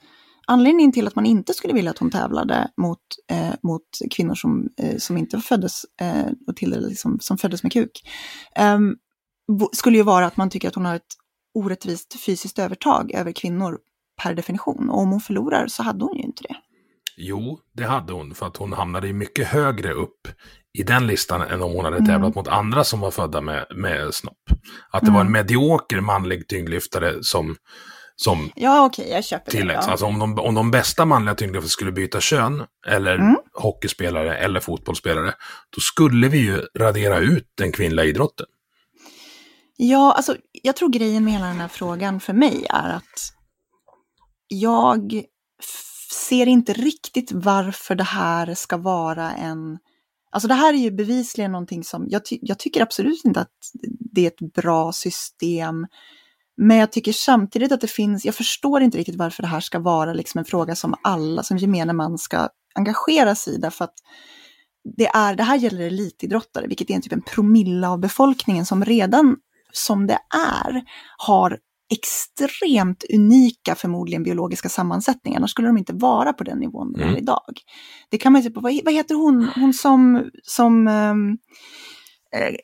Anledningen 0.51 0.92
till 0.92 1.07
att 1.07 1.14
man 1.14 1.26
inte 1.26 1.55
skulle 1.55 1.74
vilja 1.74 1.90
att 1.90 1.98
hon 1.98 2.11
tävlade 2.11 2.68
mot, 2.76 2.98
eh, 3.30 3.55
mot 3.62 3.82
kvinnor 4.11 4.34
som, 4.34 4.68
eh, 4.82 4.96
som 4.98 5.16
inte 5.16 5.38
föddes, 5.40 5.82
eh, 6.01 6.26
och 6.46 6.57
till, 6.57 6.86
liksom, 6.88 7.18
som 7.20 7.38
föddes 7.38 7.62
med 7.62 7.72
kuk, 7.72 7.90
ehm, 8.57 8.96
skulle 9.72 9.96
ju 9.96 10.03
vara 10.03 10.26
att 10.26 10.36
man 10.36 10.51
tycker 10.51 10.68
att 10.68 10.74
hon 10.74 10.84
har 10.84 10.94
ett 10.94 11.14
orättvist 11.55 12.20
fysiskt 12.26 12.59
övertag 12.59 13.12
över 13.14 13.32
kvinnor 13.32 13.78
per 14.22 14.34
definition. 14.34 14.90
Och 14.90 14.98
om 15.01 15.11
hon 15.11 15.20
förlorar 15.20 15.66
så 15.66 15.82
hade 15.82 16.05
hon 16.05 16.16
ju 16.16 16.22
inte 16.22 16.42
det. 16.42 16.57
Jo, 17.16 17.59
det 17.72 17.84
hade 17.84 18.12
hon, 18.12 18.34
för 18.34 18.46
att 18.46 18.57
hon 18.57 18.72
hamnade 18.72 19.07
ju 19.07 19.12
mycket 19.12 19.46
högre 19.48 19.92
upp 19.92 20.28
i 20.78 20.82
den 20.82 21.07
listan 21.07 21.42
än 21.42 21.62
om 21.62 21.72
hon 21.72 21.84
hade 21.84 21.96
Mm. 21.96 22.09
tävlat 22.09 22.34
mot 22.34 22.48
andra 22.48 22.84
som 22.84 23.01
var 23.01 23.11
födda 23.11 23.40
med, 23.40 23.66
med 23.76 24.14
snopp. 24.14 24.36
Att 24.90 25.05
det 25.05 25.11
var 25.11 25.20
en 25.20 25.26
Mm. 25.26 25.32
medioker 25.32 26.01
manlig 26.01 26.48
tyngdlyftare 26.48 27.14
som, 27.22 27.57
som 28.23 28.51
Ja, 28.57 28.85
okej, 28.87 29.09
jag 29.11 29.25
köper 29.25 29.51
tilläggs. 29.51 29.81
det. 29.81 29.87
Ja. 29.87 29.91
Alltså 29.91 30.07
om 30.07 30.18
de, 30.18 30.39
om 30.39 30.55
de 30.55 30.71
bästa 30.71 31.05
manliga 31.05 31.35
tyngdlyftarna 31.35 31.68
skulle 31.68 31.93
byta 31.93 32.21
kön, 32.21 32.64
eller 32.87 33.14
Mm. 33.18 33.37
hockeyspelare 33.55 34.37
eller 34.37 34.61
fotbollsspelare, 34.61 35.35
då 35.71 35.81
skulle 35.81 36.29
vi 36.29 36.39
ju 36.39 36.62
radera 36.79 37.18
ut 37.18 37.53
den 37.55 37.73
kvinnliga 37.73 38.05
idrotten. 38.07 38.47
Ja, 39.77 40.12
alltså 40.12 40.37
jag 40.62 40.77
tror 40.77 40.89
grejen 40.89 41.25
med 41.25 41.33
hela 41.33 41.47
den 41.47 41.61
här 41.61 41.68
frågan 41.68 42.21
för 42.21 42.33
mig 42.33 42.66
är 42.71 42.89
att 42.89 43.33
jag 44.49 45.23
ser 46.29 46.47
inte 46.47 46.73
riktigt 46.73 47.33
varför 47.33 47.95
det 47.95 48.05
här 48.05 48.55
ska 48.55 48.77
vara 48.77 49.33
en... 49.33 49.79
Alltså 50.33 50.49
det 50.49 50.55
här 50.55 50.75
är 50.75 50.79
ju 50.79 50.91
bevisligen 50.91 51.53
någonting 51.53 51.85
som, 51.85 52.07
jag, 52.09 52.25
ty 52.25 52.39
jag 52.43 52.59
tycker 52.59 52.83
absolut 52.83 53.25
inte 53.25 53.41
att 53.41 53.49
det 54.14 54.23
är 54.23 54.27
ett 54.27 54.53
bra 54.55 54.93
system. 54.93 55.87
Men 56.63 56.77
jag 56.77 56.93
tycker 56.93 57.13
samtidigt 57.13 57.73
att 57.73 57.81
det 57.81 57.91
finns, 57.91 58.25
jag 58.25 58.35
förstår 58.35 58.83
inte 58.83 58.99
riktigt 58.99 59.17
varför 59.17 59.43
det 59.43 59.49
här 59.49 59.61
ska 59.61 59.79
vara 59.79 60.13
liksom 60.13 60.39
en 60.39 60.45
fråga 60.45 60.77
som 60.77 60.95
alla, 61.03 61.43
som 61.43 61.57
gemene 61.59 61.93
man 61.93 62.19
ska 62.19 62.49
engagera 62.75 63.35
sig 63.35 63.55
i. 63.55 63.59
Därför 63.59 63.85
att 63.85 63.95
det, 64.97 65.07
är, 65.07 65.35
det 65.35 65.43
här 65.43 65.57
gäller 65.57 65.81
elitidrottare, 65.81 66.67
vilket 66.67 66.91
är 66.91 66.95
en 66.95 67.03
typ 67.03 67.13
en 67.13 67.23
promille 67.23 67.89
av 67.89 68.01
befolkningen 68.01 68.67
som 68.67 68.85
redan 68.85 69.37
som 69.73 70.07
det 70.07 70.19
är 70.63 70.83
har 71.17 71.59
extremt 71.93 73.05
unika, 73.15 73.75
förmodligen 73.75 74.23
biologiska 74.23 74.69
sammansättningar. 74.69 75.39
Annars 75.39 75.51
skulle 75.51 75.69
de 75.69 75.79
inte 75.79 75.93
vara 75.93 76.33
på 76.33 76.45
den 76.45 76.59
nivån 76.59 76.93
de 76.93 77.01
är 77.01 77.05
Mm. 77.05 77.17
idag. 77.17 77.61
Det 78.09 78.19
kan 78.19 78.33
man 78.33 78.43
ju 78.43 78.49
se 78.49 78.55
på, 78.55 78.61
vad, 78.61 78.81
vad 78.85 78.95
heter 78.95 79.15
hon, 79.15 79.49
hon 79.55 79.75
som, 79.75 80.31
som 80.43 80.89
um, 80.89 81.39
eh, 82.37 82.55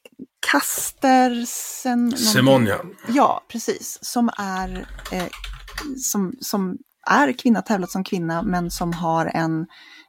någonting. 1.96 2.18
Semonja. 2.18 2.78
Ja, 3.08 3.44
precis. 3.48 3.98
Som 4.02 4.30
är, 4.38 4.86
eh, 5.12 5.26
som, 5.96 6.32
som 6.40 6.78
är 7.10 7.32
kvinna, 7.32 7.62
tävlat 7.62 7.90
som 7.90 8.04
kvinna, 8.04 8.42
men 8.42 8.70
som 8.70 8.92
har 8.92 9.26
en 9.26 9.66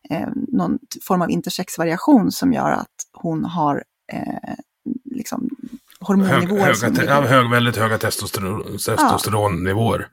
eh, 0.10 0.28
någon 0.48 0.78
form 1.08 1.22
av 1.22 1.32
intersexvariation 1.32 2.32
som 2.32 2.54
gör 2.54 2.72
att 2.72 2.96
hon 3.14 3.46
har 3.46 3.84
eh, 4.14 4.54
liksom 5.16 5.50
Hög, 6.00 6.08
hormonnivåer 6.08 6.62
höga, 6.62 6.76
som 6.76 6.96
ja, 7.08 7.22
hög, 7.22 7.50
väldigt 7.50 7.78
höga 7.78 7.98
testosteron, 7.98 8.64
testosteronnivåer. 8.72 10.08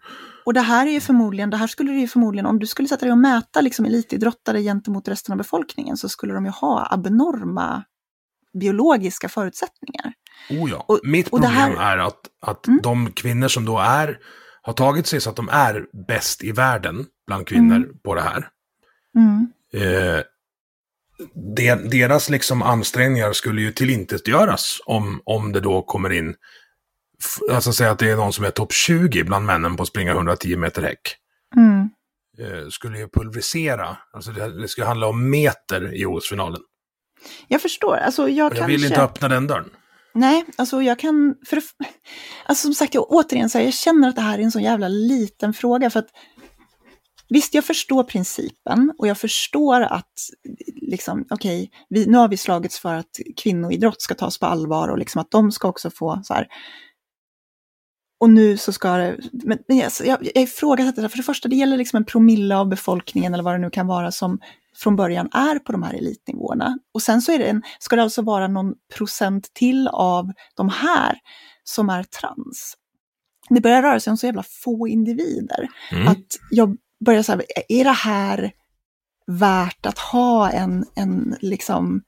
Och 0.47 0.55
det 0.55 0.61
här 0.61 0.87
är 0.87 0.91
ju 0.91 1.01
förmodligen, 1.01 1.51
det 1.51 1.57
här 1.57 1.67
skulle 1.67 1.93
du 1.93 2.01
ju 2.01 2.09
förmodligen, 2.09 2.47
om 2.47 2.59
du 2.59 2.67
skulle 2.67 2.89
sätta 2.89 3.05
dig 3.05 3.13
och 3.13 3.19
mäta 3.19 3.61
liksom 3.61 3.85
elitidrottare 3.85 4.63
gentemot 4.63 5.09
resten 5.09 5.33
av 5.33 5.39
befolkningen 5.39 5.97
så 5.97 6.09
skulle 6.09 6.35
de 6.35 6.45
ju 6.45 6.51
ha 6.51 6.89
abnorma 6.91 7.85
biologiska 8.61 9.29
förutsättningar. 9.29 10.13
Oh 10.51 10.71
ja. 10.71 10.85
Och- 10.89 11.01
Mitt 11.05 11.31
problem 11.31 11.51
här- 11.51 11.77
är 11.95 11.99
att, 11.99 12.21
att 12.47 12.67
Mm. 12.67 12.81
de 12.83 13.13
kvinnor 13.13 13.49
som 13.49 13.65
då 13.65 13.79
är, 13.79 14.19
har 14.63 14.73
tagit 14.73 15.07
sig 15.07 15.21
så 15.21 15.31
att 15.31 15.37
de 15.37 15.49
är 15.49 15.85
bäst 16.09 16.45
i 16.45 16.53
världen 16.53 17.07
bland 17.27 17.47
kvinnor 17.47 17.77
Mm. 17.77 17.99
på 18.05 18.15
det 18.15 18.21
här. 18.23 18.49
Mm. 19.17 19.47
Eh, 19.75 20.23
de, 21.57 21.75
deras 21.75 22.31
liksom 22.31 22.63
ansträngningar 22.63 23.33
skulle 23.33 23.63
ju 23.63 23.73
tillintetgöras 23.73 24.79
om, 24.87 25.21
om 25.25 25.53
det 25.53 25.61
då 25.61 25.83
kommer 25.83 26.13
in, 26.13 26.35
alltså 27.53 27.73
säga 27.73 27.91
att 27.91 27.99
det 27.99 28.11
är 28.11 28.17
någon 28.17 28.33
som 28.33 28.45
är 28.45 28.51
topp 28.51 28.73
20 28.73 29.25
bland 29.25 29.47
männen 29.47 29.77
på 29.77 29.83
att 29.83 29.89
springa 29.89 30.13
110 30.13 30.57
meter 30.57 30.83
häck. 30.83 31.17
Mm. 31.57 31.89
Eh, 32.39 32.69
skulle 32.71 32.99
ju 32.99 33.09
pulverisera, 33.09 33.97
alltså 34.13 34.33
det, 34.33 34.61
det 34.61 34.69
skulle 34.69 34.87
handla 34.87 35.07
om 35.07 35.31
meter 35.31 35.95
i 35.95 36.07
OS-finalen. 36.07 36.61
Jag 37.49 37.63
förstår, 37.63 37.97
alltså 37.97 38.23
jag 38.23 38.31
jag 38.31 38.53
kanske... 38.53 38.73
vill 38.73 38.85
inte 38.85 39.03
öppna 39.03 39.29
den 39.29 39.47
dörren. 39.47 39.71
Nej, 40.15 40.45
alltså 40.57 40.83
jag 40.83 40.99
kan... 40.99 41.35
För, 41.47 41.63
alltså 42.47 42.67
som 42.67 42.75
sagt, 42.75 42.95
jag, 42.95 43.07
återigen, 43.11 43.51
så 43.51 43.59
här, 43.59 43.65
jag 43.65 43.75
känner 43.75 44.09
att 44.09 44.17
det 44.17 44.23
här 44.23 44.39
är 44.39 44.43
en 44.43 44.53
så 44.53 44.61
jävla 44.61 44.89
liten 44.89 45.55
fråga. 45.55 45.91
för 45.91 45.99
att 45.99 46.09
Visst, 47.29 47.55
jag 47.55 47.65
förstår 47.65 48.05
principen 48.05 48.93
och 48.99 49.07
jag 49.07 49.19
förstår 49.19 49.81
att 49.81 50.13
liksom, 50.83 51.25
okej, 51.31 51.71
vi, 51.89 52.07
nu 52.07 52.19
har 52.19 52.29
vi 52.29 52.37
slagits 52.37 52.79
för 52.79 52.95
att 52.95 53.21
kvinnoidrott 53.37 54.03
ska 54.03 54.15
tas 54.15 54.39
på 54.39 54.47
allvar 54.47 54.89
och 54.89 54.99
liksom 54.99 55.21
att 55.21 55.31
de 55.31 55.53
ska 55.53 55.69
också 55.69 55.91
få 55.91 56.21
så 56.25 56.35
här. 56.35 56.49
Och 58.21 58.31
nu 58.31 58.57
så 58.57 58.73
ska 58.73 58.97
det, 58.97 59.17
men, 59.33 59.59
men 59.69 59.77
jag, 59.77 59.93
jag, 60.05 60.31
jag 60.35 60.43
ifrågasätter 60.43 61.03
det, 61.03 61.09
för 61.09 61.17
det 61.17 61.23
första, 61.23 61.49
det 61.49 61.57
gäller 61.57 61.77
liksom 61.77 61.97
en 61.97 62.05
promille 62.05 62.57
av 62.57 62.69
befolkningen 62.69 63.35
eller 63.35 63.45
vad 63.45 63.55
det 63.55 63.59
nu 63.59 63.71
kan 63.71 63.87
vara 63.87 64.11
som 64.11 64.39
från 64.77 64.97
början 64.97 65.29
är 65.33 65.59
på 65.59 65.73
de 65.73 65.83
här 65.83 65.95
elitnivåerna. 65.95 66.79
Och 66.95 67.03
sen 67.03 67.23
så 67.23 67.33
är 67.33 67.39
det 67.39 67.45
en, 67.45 67.63
ska 67.79 67.97
det 67.97 68.03
alltså 68.03 68.23
vara 68.23 68.49
någon 68.49 68.75
procent 68.97 69.55
till 69.55 69.89
av 69.89 70.33
de 70.57 70.69
här 70.69 71.19
som 71.65 71.91
är 71.91 72.03
trans. 72.03 72.77
Det 73.49 73.61
börjar 73.61 73.83
röra 73.83 74.01
sig 74.01 74.11
om 74.11 74.17
så 74.17 74.27
jävla 74.27 74.43
få 74.43 74.89
individer. 74.89 75.69
Mm. 75.93 76.09
Att 76.09 76.27
jag 76.51 76.77
börjar 77.05 77.23
säga, 77.23 77.43
är 77.69 77.85
det 77.85 77.91
här 77.91 78.53
värt 79.27 79.87
att 79.87 79.99
ha 79.99 80.51
en, 80.51 80.85
en 80.95 81.37
liksom 81.41 82.03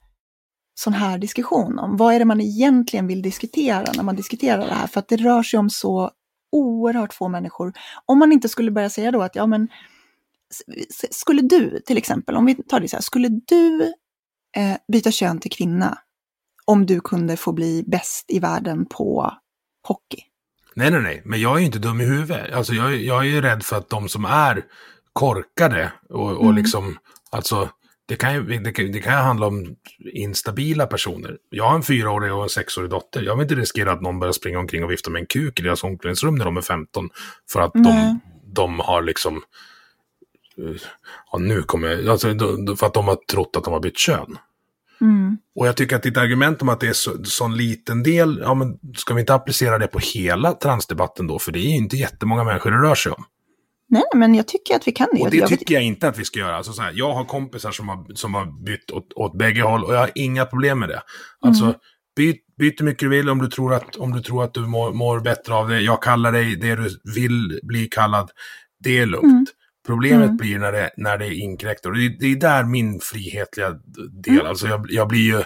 sån 0.75 0.93
här 0.93 1.17
diskussion 1.17 1.79
om? 1.79 1.97
Vad 1.97 2.13
är 2.13 2.19
det 2.19 2.25
man 2.25 2.41
egentligen 2.41 3.07
vill 3.07 3.21
diskutera 3.21 3.91
när 3.95 4.03
man 4.03 4.15
diskuterar 4.15 4.67
det 4.67 4.73
här? 4.73 4.87
För 4.87 4.99
att 4.99 5.07
det 5.07 5.17
rör 5.17 5.43
sig 5.43 5.59
om 5.59 5.69
så 5.69 6.11
oerhört 6.51 7.13
få 7.13 7.27
människor. 7.27 7.73
Om 8.05 8.19
man 8.19 8.31
inte 8.31 8.49
skulle 8.49 8.71
börja 8.71 8.89
säga 8.89 9.11
då 9.11 9.21
att, 9.21 9.35
ja 9.35 9.45
men, 9.45 9.67
skulle 11.11 11.41
du 11.41 11.79
till 11.85 11.97
exempel, 11.97 12.35
om 12.35 12.45
vi 12.45 12.55
tar 12.55 12.79
det 12.79 12.87
så 12.87 12.95
här, 12.95 13.01
skulle 13.03 13.27
du 13.47 13.81
eh, 14.57 14.77
byta 14.91 15.11
kön 15.11 15.39
till 15.39 15.51
kvinna 15.51 15.97
om 16.65 16.85
du 16.85 16.99
kunde 17.01 17.37
få 17.37 17.51
bli 17.51 17.83
bäst 17.87 18.25
i 18.27 18.39
världen 18.39 18.85
på 18.85 19.33
hockey? 19.87 20.21
Nej, 20.75 20.91
nej, 20.91 21.01
nej. 21.01 21.21
Men 21.25 21.41
jag 21.41 21.55
är 21.55 21.59
ju 21.59 21.65
inte 21.65 21.79
dum 21.79 22.01
i 22.01 22.05
huvudet. 22.05 22.53
Alltså, 22.53 22.73
jag, 22.73 22.93
är- 22.93 22.97
jag 22.97 23.19
är 23.19 23.29
ju 23.29 23.41
rädd 23.41 23.63
för 23.63 23.75
att 23.77 23.89
de 23.89 24.09
som 24.09 24.25
är 24.25 24.63
korkade 25.13 25.91
och, 26.09 26.31
och 26.31 26.43
Mm. 26.43 26.55
liksom, 26.55 26.97
alltså, 27.29 27.69
det 28.05 28.15
kan, 28.15 28.33
ju, 28.33 28.43
det, 28.59 28.71
kan, 28.71 28.91
det 28.91 28.99
kan 28.99 29.13
handla 29.13 29.47
om 29.47 29.75
instabila 30.13 30.85
personer. 30.87 31.37
Jag 31.49 31.63
har 31.69 31.75
en 31.75 31.83
fyraårig 31.83 32.33
och 32.33 32.43
en 32.43 32.49
sexårig 32.49 32.89
dotter. 32.89 33.21
Jag 33.21 33.35
vill 33.35 33.43
inte 33.43 33.55
riskera 33.55 33.91
att 33.91 34.01
någon 34.01 34.19
börjar 34.19 34.31
springa 34.31 34.59
omkring 34.59 34.83
och 34.83 34.91
vifta 34.91 35.09
med 35.09 35.19
en 35.19 35.25
kuk 35.25 35.59
i 35.59 35.63
deras 35.63 35.83
omklädningsrum 35.83 36.35
när 36.35 36.45
de 36.45 36.57
är 36.57 36.61
15. 36.61 37.09
För 37.51 37.59
att 37.61 37.73
de, 37.73 38.19
de 38.53 38.79
har 38.79 39.01
liksom, 39.01 39.41
ja 41.31 41.37
nu 41.39 41.61
kommer 41.63 41.87
jag, 41.87 42.07
alltså, 42.07 42.27
för 42.77 42.85
att 42.85 42.93
de 42.93 43.07
har 43.07 43.17
trott 43.31 43.55
att 43.57 43.63
de 43.63 43.73
har 43.73 43.79
bytt 43.79 43.97
kön. 43.97 44.37
Mm. 45.01 45.37
Och 45.55 45.67
jag 45.67 45.75
tycker 45.77 45.95
att 45.95 46.03
ditt 46.03 46.17
argument 46.17 46.61
om 46.61 46.69
att 46.69 46.79
det 46.79 46.87
är 46.87 46.93
så, 46.93 47.23
sån 47.23 47.57
liten 47.57 48.03
del, 48.03 48.39
ja 48.43 48.53
men 48.53 48.79
ska 48.95 49.13
vi 49.13 49.19
inte 49.19 49.33
applicera 49.33 49.77
det 49.77 49.87
på 49.87 49.99
hela 49.99 50.53
transdebatten 50.53 51.27
då? 51.27 51.39
För 51.39 51.51
det 51.51 51.59
är 51.59 51.69
ju 51.69 51.75
inte 51.75 51.95
jättemånga 51.97 52.43
människor 52.43 52.71
det 52.71 52.77
rör 52.77 52.95
sig 52.95 53.11
om. 53.11 53.23
Nej, 53.89 54.03
men 54.15 54.35
jag 54.35 54.47
tycker 54.47 54.75
att 54.75 54.87
vi 54.87 54.91
kan 54.91 55.07
det. 55.13 55.21
Och 55.21 55.29
det 55.31 55.37
jag 55.37 55.49
vet- 55.49 55.59
tycker 55.59 55.73
jag 55.75 55.83
inte 55.83 56.07
att 56.07 56.17
vi 56.19 56.25
ska 56.25 56.39
göra. 56.39 56.55
Alltså 56.57 56.73
så 56.73 56.81
här, 56.81 56.91
jag 56.95 57.13
har 57.13 57.25
kompisar 57.25 57.71
som 57.71 57.89
har, 57.89 58.13
som 58.15 58.33
har 58.33 58.63
bytt 58.65 58.91
åt, 58.91 59.13
åt 59.15 59.37
bägge 59.37 59.61
håll 59.61 59.83
och 59.83 59.93
jag 59.93 59.99
har 59.99 60.11
inga 60.15 60.45
problem 60.45 60.79
med 60.79 60.89
det. 60.89 61.01
Alltså, 61.41 61.63
Mm. 61.63 61.75
byt, 62.15 62.41
byt 62.57 62.79
hur 62.81 62.85
mycket 62.85 62.99
du 62.99 63.09
vill 63.09 63.29
om 63.29 63.39
du 63.39 63.47
tror 63.47 63.73
att, 63.73 63.95
om 63.95 64.11
du, 64.13 64.21
tror 64.21 64.43
att 64.43 64.53
du 64.53 64.59
mår, 64.59 64.93
mår 64.93 65.19
bättre 65.19 65.53
av 65.53 65.69
det. 65.69 65.79
Jag 65.81 66.03
kallar 66.03 66.31
dig 66.31 66.55
det 66.55 66.75
du 66.75 66.89
vill 67.15 67.59
bli 67.63 67.85
kallad. 67.87 68.31
Det 68.83 68.99
är 68.99 69.05
lugnt. 69.05 69.23
Mm. 69.25 69.45
Problemet 69.87 70.25
Mm. 70.25 70.37
blir 70.37 70.59
när 70.59 70.71
det, 70.71 70.89
när 70.97 71.17
det 71.17 71.35
inkräktar. 71.35 71.89
Och 71.89 71.95
det, 71.97 72.09
det 72.19 72.25
är 72.31 72.35
där 72.35 72.63
min 72.63 72.99
frihetliga 72.99 73.79
del, 74.23 74.45
alltså 74.47 74.67
jag, 74.67 74.85
jag 74.89 75.07
blir 75.07 75.21
ju 75.37 75.43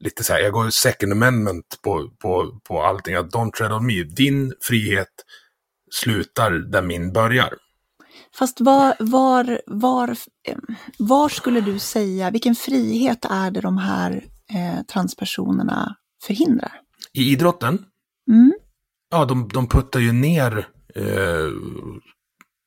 lite 0.00 0.24
så 0.24 0.32
här, 0.32 0.40
jag 0.40 0.52
går 0.52 0.64
ju 0.64 0.70
second 0.70 1.12
amendment 1.12 1.78
på, 1.82 2.10
på, 2.18 2.60
på 2.68 2.82
allting. 2.82 3.14
Att 3.14 3.26
don't 3.34 3.52
tread 3.52 3.72
on 3.72 3.86
me. 3.86 4.02
Din 4.02 4.52
frihet 4.60 5.08
slutar 5.90 6.50
där 6.50 6.82
min 6.82 7.12
börjar. 7.12 7.54
Fast 8.38 8.60
var, 8.60 8.94
var, 8.98 9.60
var, 9.66 10.08
eh, 10.48 10.56
var 10.98 11.28
skulle 11.28 11.60
du 11.60 11.78
säga, 11.78 12.30
vilken 12.30 12.54
frihet 12.54 13.24
är 13.30 13.50
det 13.50 13.60
de 13.60 13.78
här 13.78 14.24
eh, 14.54 14.82
transpersonerna 14.92 15.96
förhindrar? 16.26 16.72
I 17.12 17.32
idrotten, 17.32 17.84
Mm. 18.30 18.52
ja 19.10 19.24
de, 19.24 19.48
de 19.48 19.68
puttar 19.68 20.00
ju 20.00 20.12
ner, 20.12 20.68
eh, 20.94 21.04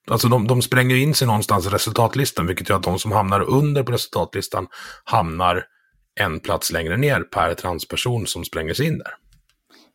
alltså 0.09 0.27
de, 0.27 0.47
de 0.47 0.61
spränger 0.61 0.95
in 0.95 1.13
sig 1.13 1.27
någonstans 1.27 1.65
i 1.67 1.69
resultatlistan, 1.69 2.47
vilket 2.47 2.69
gör 2.69 2.77
att 2.77 2.83
de 2.83 2.99
som 2.99 3.11
hamnar 3.11 3.41
under 3.41 3.83
på 3.83 3.91
resultatlistan 3.91 4.67
hamnar 5.03 5.63
en 6.19 6.39
plats 6.39 6.71
längre 6.71 6.97
ner 6.97 7.21
per 7.21 7.53
transperson 7.53 8.27
som 8.27 8.45
spränger 8.45 8.73
sig 8.73 8.87
in 8.87 8.97
där. 8.97 9.11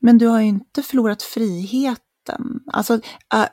Men 0.00 0.18
du 0.18 0.26
har 0.26 0.40
ju 0.40 0.46
inte 0.46 0.82
förlorat 0.82 1.22
friheten. 1.22 2.60
Alltså, 2.72 2.94
äh, 3.34 3.44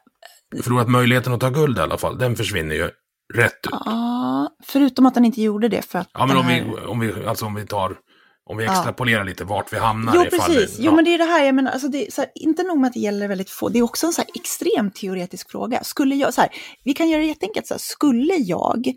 Förlorat 0.64 0.90
möjligheten 0.90 1.34
att 1.34 1.40
ta 1.40 1.50
guld 1.50 1.78
i 1.78 1.82
alla 1.82 1.98
fall, 1.98 2.18
den 2.18 2.36
försvinner 2.36 2.76
ju 2.76 2.90
rätt 3.34 3.66
ut. 3.68 3.72
ja, 3.86 4.50
förutom 4.64 5.06
att 5.06 5.16
han 5.16 5.26
inte 5.26 5.42
gjorde 5.42 5.68
det 5.68 5.82
för 5.82 6.00
att 6.00 6.10
Ja, 6.14 6.26
men 6.26 6.36
den 6.36 6.38
om 6.38 6.48
vi, 6.48 6.54
här- 6.54 6.86
om 6.90 7.00
vi, 7.00 7.26
alltså 7.26 7.46
om 7.46 7.56
vi 7.56 7.66
tar, 7.68 7.98
om 8.45 8.57
vi 8.57 8.65
Ja. 8.65 8.72
extrapolerar 8.72 9.26
lite 9.26 9.44
vart 9.44 9.74
vi 9.74 9.78
hamnar 9.78 10.15
Jo, 10.15 10.24
precis. 10.24 10.76
Jo, 10.80 10.86
ja. 10.86 10.95
men 10.95 11.06
det 11.06 11.14
är 11.14 11.18
det 11.18 11.24
här, 11.24 11.45
jag 11.45 11.56
menar, 11.56 11.72
alltså 11.72 11.88
det 11.88 12.18
här, 12.18 12.28
inte 12.36 12.64
nog 12.64 12.78
med 12.78 12.88
att 12.88 12.94
det 12.94 12.99
gäller 12.99 13.28
väldigt 13.28 13.49
få, 13.49 13.70
det 13.70 13.80
är 13.80 13.84
också 13.84 14.07
en 14.07 14.14
så 14.14 14.22
här 14.22 14.30
extremt 14.36 14.95
teoretisk 14.95 15.52
fråga. 15.52 15.84
Skulle 15.84 16.15
jag, 16.15 16.34
så 16.34 16.41
här, 16.41 16.49
vi 16.84 16.94
kan 16.94 17.10
göra 17.10 17.22
det 17.22 17.28
jätteenkelt, 17.28 17.68
så 17.68 17.74
här, 17.74 17.80
skulle 17.80 18.34
jag, 18.34 18.88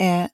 eh, 0.00 0.26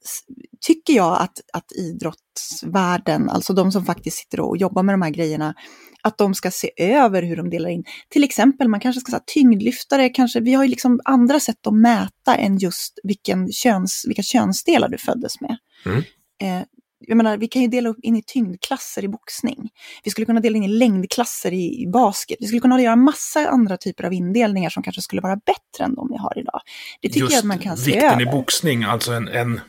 tycker 0.67 0.93
jag 0.93 1.21
att, 1.21 1.41
att 1.53 1.73
idrottsvärlden, 1.73 3.31
alltså 3.31 3.53
de 3.53 3.73
som 3.73 3.85
faktiskt 3.85 4.17
sitter 4.19 4.41
och 4.41 4.57
jobbar 4.57 4.83
med 4.83 4.93
de 4.93 5.03
här 5.03 5.11
grejerna, 5.11 5.55
att 6.03 6.19
de 6.19 6.35
ska 6.35 6.51
se 6.51 6.71
över 6.77 7.23
hur 7.23 7.37
de 7.37 7.51
delar 7.51 7.69
in. 7.71 7.85
Till 8.09 8.25
exempel, 8.25 8.69
man 8.69 8.81
kanske 8.81 9.01
ska 9.01 9.11
säga 9.11 9.23
tyngdlyftare, 9.27 10.09
kanske, 10.09 10.41
vi 10.41 10.55
har 10.55 10.65
ju 10.65 10.71
liksom 10.71 11.01
andra 11.05 11.41
sätt 11.41 11.67
att 11.67 11.75
mäta 11.75 12.37
än 12.37 12.59
just 12.59 12.99
vilken 13.03 13.53
köns, 13.53 14.05
vilka 14.09 14.23
könsdelar 14.23 14.89
du 14.89 14.99
föddes 14.99 15.41
med. 15.41 15.57
Mm. 15.87 16.03
Eh, 16.43 16.67
jag 17.09 17.17
menar, 17.17 17.37
vi 17.37 17.49
kan 17.49 17.63
ju 17.63 17.69
dela 17.69 17.89
upp 17.89 17.99
in 18.03 18.17
i 18.17 18.23
tyngdklasser 18.23 19.05
i 19.05 19.09
boxning. 19.09 19.71
Vi 20.05 20.11
skulle 20.11 20.25
kunna 20.25 20.41
dela 20.41 20.57
in 20.57 20.65
i 20.65 20.69
längdklasser 20.69 21.53
i, 21.53 21.83
i 21.83 21.87
basket. 21.87 22.37
Vi 22.41 22.47
skulle 22.47 22.61
kunna 22.61 22.81
göra 22.81 22.97
massa 22.97 23.49
andra 23.49 23.77
typer 23.77 24.05
av 24.05 24.13
indelningar 24.13 24.71
som 24.71 24.83
kanske 24.83 25.03
skulle 25.03 25.23
vara 25.23 25.37
bättre 25.37 25.85
än 25.85 25.95
de 25.95 26.09
vi 26.11 26.17
har 26.17 26.39
idag. 26.39 26.61
Det 27.01 27.09
tycker 27.09 27.31
jag 27.31 27.39
att 27.39 27.45
man 27.45 27.59
kan 27.59 27.77
se 27.77 27.91
vikten 27.91 28.11
över. 28.11 28.23
i 28.23 28.27
boxning, 28.27 28.85
alltså 28.85 29.13
en, 29.13 29.29
en, 29.29 29.61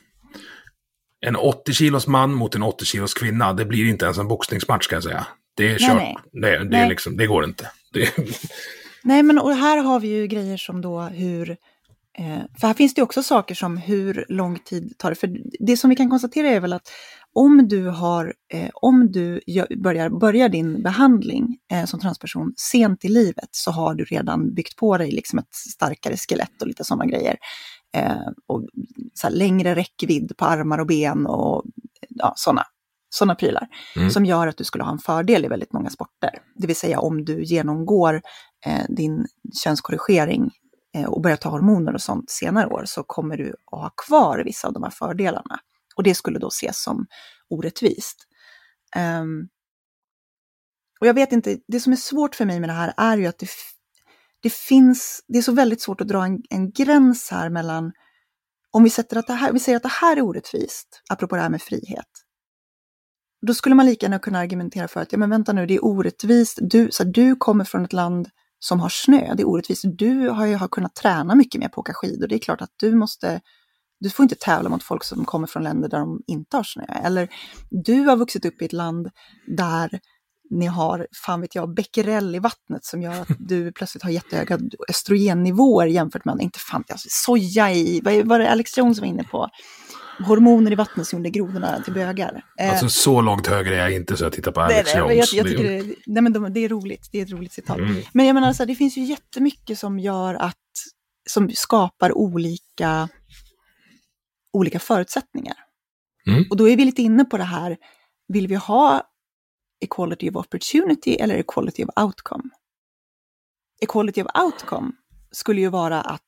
en 1.26 1.36
80 1.36 1.74
kilos 1.74 2.08
man 2.08 2.34
mot 2.34 2.56
en 2.56 2.64
80 2.64 2.86
kilos 2.86 3.14
kvinna, 3.14 3.54
det 3.54 3.66
blir 3.66 3.90
inte 3.90 4.06
ens 4.06 4.18
en 4.18 4.28
boxningsmatch 4.28 4.88
kan 4.88 4.96
jag 4.96 5.04
säga. 5.04 5.28
Det 5.58 5.66
är 5.66 5.70
Nej, 5.70 5.80
kört. 5.80 5.98
nej. 5.98 6.16
Det, 6.32 6.40
det, 6.40 6.56
är 6.56 6.64
Nej. 6.66 6.90
liksom, 6.90 7.18
det 7.18 7.28
går 7.28 7.46
inte. 7.46 7.72
Det, 7.94 8.10
Nej, 9.06 9.24
men 9.24 9.40
och 9.40 9.56
här 9.56 9.78
har 9.78 10.00
vi 10.00 10.08
ju 10.08 10.28
grejer 10.28 10.58
som 10.58 10.82
då 10.82 11.02
hur... 11.02 11.50
Eh, 12.18 12.42
för 12.60 12.68
här 12.68 12.74
finns 12.74 12.94
det 12.94 13.02
också 13.02 13.24
saker 13.24 13.56
som 13.56 13.78
hur 13.78 14.26
lång 14.30 14.60
tid 14.60 14.94
tar 14.98 15.10
det. 15.10 15.16
För 15.16 15.38
det 15.60 15.78
som 15.78 15.90
vi 15.90 15.96
kan 15.96 16.10
konstatera 16.10 16.48
är 16.48 16.60
väl 16.60 16.74
att 16.74 16.92
om 17.36 17.68
du, 17.68 17.88
har, 17.88 18.34
eh, 18.54 18.70
om 18.74 19.12
du 19.12 19.42
gör, 19.48 19.68
börjar, 19.84 20.10
börjar 20.10 20.50
din 20.50 20.84
behandling 20.84 21.58
eh, 21.72 21.86
som 21.86 22.00
transperson 22.00 22.54
sent 22.58 23.06
i 23.06 23.08
livet 23.08 23.50
så 23.52 23.72
har 23.72 23.96
du 23.96 24.04
redan 24.04 24.54
byggt 24.54 24.76
på 24.76 24.98
dig 24.98 25.12
liksom 25.12 25.40
ett 25.40 25.56
starkare 25.76 26.18
skelett 26.18 26.62
och 26.62 26.68
lite 26.68 26.84
sådana 26.84 27.06
grejer. 27.06 27.38
Eh, 27.98 28.28
och 28.48 28.68
så 29.14 29.30
längre 29.30 29.76
räckvidd 29.76 30.38
på 30.38 30.46
armar 30.46 30.78
och 30.78 30.88
ben 30.88 31.26
och 31.26 31.64
ja, 32.10 32.34
sådana 32.36 32.64
såna 33.16 33.36
prylar. 33.36 33.68
Mm. 33.96 34.10
Som 34.10 34.26
gör 34.26 34.48
att 34.48 34.58
du 34.58 34.64
skulle 34.64 34.84
ha 34.84 34.92
en 34.92 35.00
fördel 35.00 35.46
i 35.46 35.48
väldigt 35.48 35.74
många 35.74 35.90
sporter. 35.90 36.30
Det 36.56 36.68
vill 36.68 36.76
säga 36.76 37.00
om 37.00 37.26
du 37.26 37.44
genomgår 37.44 38.22
eh, 38.66 38.86
din 38.90 39.26
könskorrigering 39.64 40.52
eh, 40.96 41.06
och 41.06 41.22
börjar 41.22 41.38
ta 41.38 41.50
hormoner 41.50 41.94
och 41.94 42.02
sånt 42.02 42.30
senare 42.30 42.68
år 42.68 42.84
så 42.86 43.04
kommer 43.04 43.38
du 43.38 43.56
att 43.72 43.80
ha 43.80 43.90
kvar 44.08 44.42
vissa 44.46 44.68
av 44.68 44.74
de 44.74 44.84
här 44.84 44.90
fördelarna. 44.90 45.60
Och 45.96 46.04
det 46.04 46.16
skulle 46.16 46.40
då 46.40 46.48
ses 46.48 46.84
som 46.84 47.06
orättvist. 47.50 48.28
Um, 48.96 49.50
och 51.00 51.08
jag 51.08 51.14
vet 51.14 51.32
inte, 51.32 51.58
det 51.68 51.80
som 51.80 51.94
är 51.94 51.98
svårt 51.98 52.36
för 52.36 52.46
mig 52.46 52.60
med 52.60 52.70
det 52.70 52.74
här 52.74 52.94
är 52.98 53.18
ju 53.18 53.26
att 53.26 53.38
det, 53.38 53.50
det 54.42 54.54
finns, 54.54 55.24
det 55.28 55.38
är 55.38 55.42
så 55.42 55.52
väldigt 55.52 55.82
svårt 55.82 56.02
att 56.02 56.08
dra 56.08 56.26
en, 56.26 56.40
en 56.50 56.72
gräns 56.72 57.32
här 57.32 57.50
mellan, 57.50 57.92
om 58.72 58.84
vi, 58.84 58.90
sätter 58.90 59.18
att 59.18 59.28
det 59.28 59.34
här, 59.34 59.54
vi 59.54 59.60
säger 59.60 59.76
att 59.76 59.84
det 59.84 59.90
här 59.90 60.18
är 60.18 60.22
orättvist, 60.22 61.02
apropå 61.10 61.36
det 61.36 61.42
här 61.42 61.50
med 61.50 61.62
frihet, 61.62 62.08
då 63.48 63.54
skulle 63.54 63.76
man 63.76 63.86
lika 63.86 64.06
gärna 64.06 64.20
kunna 64.20 64.40
argumentera 64.40 64.88
för 64.88 65.02
att, 65.02 65.12
ja 65.12 65.18
men 65.18 65.30
vänta 65.30 65.54
nu, 65.54 65.66
det 65.66 65.74
är 65.74 65.86
orättvist, 65.86 66.60
du, 66.62 66.92
så 66.92 67.04
här, 67.04 67.12
du 67.12 67.36
kommer 67.36 67.66
från 67.66 67.86
ett 67.86 67.94
land 67.94 68.30
som 68.60 68.80
har 68.80 68.90
snö, 68.90 69.34
det 69.36 69.44
är 69.44 69.48
orättvist, 69.48 69.86
du 69.86 70.30
har 70.30 70.46
ju 70.46 70.56
har 70.56 70.68
kunnat 70.68 70.96
träna 70.96 71.36
mycket 71.36 71.60
mer 71.60 71.68
på 71.68 71.82
att 71.82 71.86
åka 71.86 71.94
skidor, 71.94 72.28
det 72.28 72.36
är 72.36 72.40
klart 72.40 72.62
att 72.62 72.74
du 72.76 72.96
måste, 72.96 73.42
du 74.00 74.10
får 74.10 74.24
inte 74.24 74.36
tävla 74.36 74.70
mot 74.70 74.84
folk 74.84 75.04
som 75.04 75.26
kommer 75.26 75.48
från 75.48 75.64
länder 75.64 75.90
där 75.90 76.00
de 76.00 76.22
inte 76.28 76.58
har 76.58 76.64
snö, 76.64 76.86
eller 77.04 77.30
du 77.70 78.00
har 78.00 78.18
vuxit 78.18 78.46
upp 78.46 78.62
i 78.62 78.66
ett 78.66 78.74
land 78.74 79.10
där 79.48 80.00
ni 80.50 80.66
har, 80.66 81.08
fan 81.26 81.42
vet 81.42 81.56
jag, 81.56 81.74
becquerel 81.74 82.36
i 82.36 82.40
vattnet 82.40 82.86
som 82.86 83.02
gör 83.02 83.22
att 83.22 83.28
du 83.40 83.72
plötsligt 83.76 84.04
har 84.04 84.10
jättehöga 84.10 84.60
östrogennivåer 84.90 85.88
jämfört 85.88 86.26
med, 86.26 86.38
inte 86.42 86.60
fan, 86.60 86.84
alltså, 86.90 87.08
soja 87.12 87.72
i, 87.72 88.02
vad 88.04 88.26
var 88.26 88.40
det 88.40 88.52
Alex 88.52 88.78
Jones 88.78 89.00
var 89.00 89.08
inne 89.08 89.24
på? 89.24 89.50
Hormoner 90.28 90.72
i 90.72 90.76
vattnet 90.76 91.08
som 91.08 91.20
gjorde 91.20 91.30
grodorna 91.30 91.82
till 91.82 91.94
bögar. 91.94 92.44
Eh, 92.60 92.70
alltså 92.70 92.90
så 92.90 93.22
långt 93.22 93.48
högre 93.48 93.76
är 93.76 93.80
jag 93.80 93.94
inte 93.94 94.18
så 94.18 94.24
jag 94.24 94.34
tittar 94.34 94.52
på 94.52 94.62
Alex 94.62 94.94
nej, 94.94 95.02
Jones. 95.02 95.34
jag, 95.34 95.46
jag 95.46 95.52
tycker 95.52 95.64
det, 95.64 95.96
nej, 96.06 96.24
men 96.24 96.34
de, 96.34 96.54
det 96.54 96.60
är 96.60 96.70
roligt, 96.70 97.10
det 97.12 97.20
är 97.20 97.24
ett 97.24 97.32
roligt 97.32 97.54
citat. 97.54 97.78
Mm. 97.78 97.96
Men 98.14 98.26
jag 98.26 98.34
menar, 98.34 98.54
så 98.54 98.64
här, 98.64 98.68
det 98.68 98.76
finns 98.76 98.98
ju 98.98 99.04
jättemycket 99.04 99.80
som 99.80 100.00
gör 100.00 100.34
att, 100.34 100.56
som 101.30 101.50
skapar 101.54 102.18
olika, 102.18 103.10
olika 104.56 104.80
förutsättningar. 104.80 105.56
Mm. 106.28 106.44
Och 106.50 106.58
då 106.58 106.70
är 106.70 106.78
vi 106.78 106.86
lite 106.86 107.02
inne 107.02 107.26
på 107.26 107.38
det 107.38 107.44
här, 107.44 107.78
vill 108.28 108.48
vi 108.48 108.56
ha 108.56 109.04
equality 109.82 110.30
of 110.30 110.36
opportunity 110.36 111.16
eller 111.16 111.36
equality 111.36 111.84
of 111.86 111.90
outcome? 112.04 112.44
Equality 113.82 114.22
of 114.22 114.28
outcome 114.44 114.92
skulle 115.32 115.62
ju 115.62 115.70
vara 115.70 116.02
att 116.02 116.22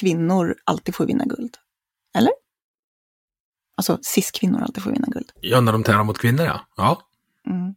kvinnor 0.00 0.54
alltid 0.64 0.94
får 0.94 1.06
vinna 1.06 1.24
guld. 1.24 1.56
Eller? 2.16 2.32
Alltså 3.76 3.98
cis-kvinnor 4.02 4.62
alltid 4.62 4.82
får 4.82 4.90
vinna 4.90 5.06
guld. 5.10 5.32
Ja, 5.40 5.60
när 5.60 5.72
de 5.72 5.82
tävlar 5.82 6.04
mot 6.04 6.18
kvinnor 6.18 6.44
ja. 6.44 6.60
ja. 6.76 7.00
Mm. 7.50 7.74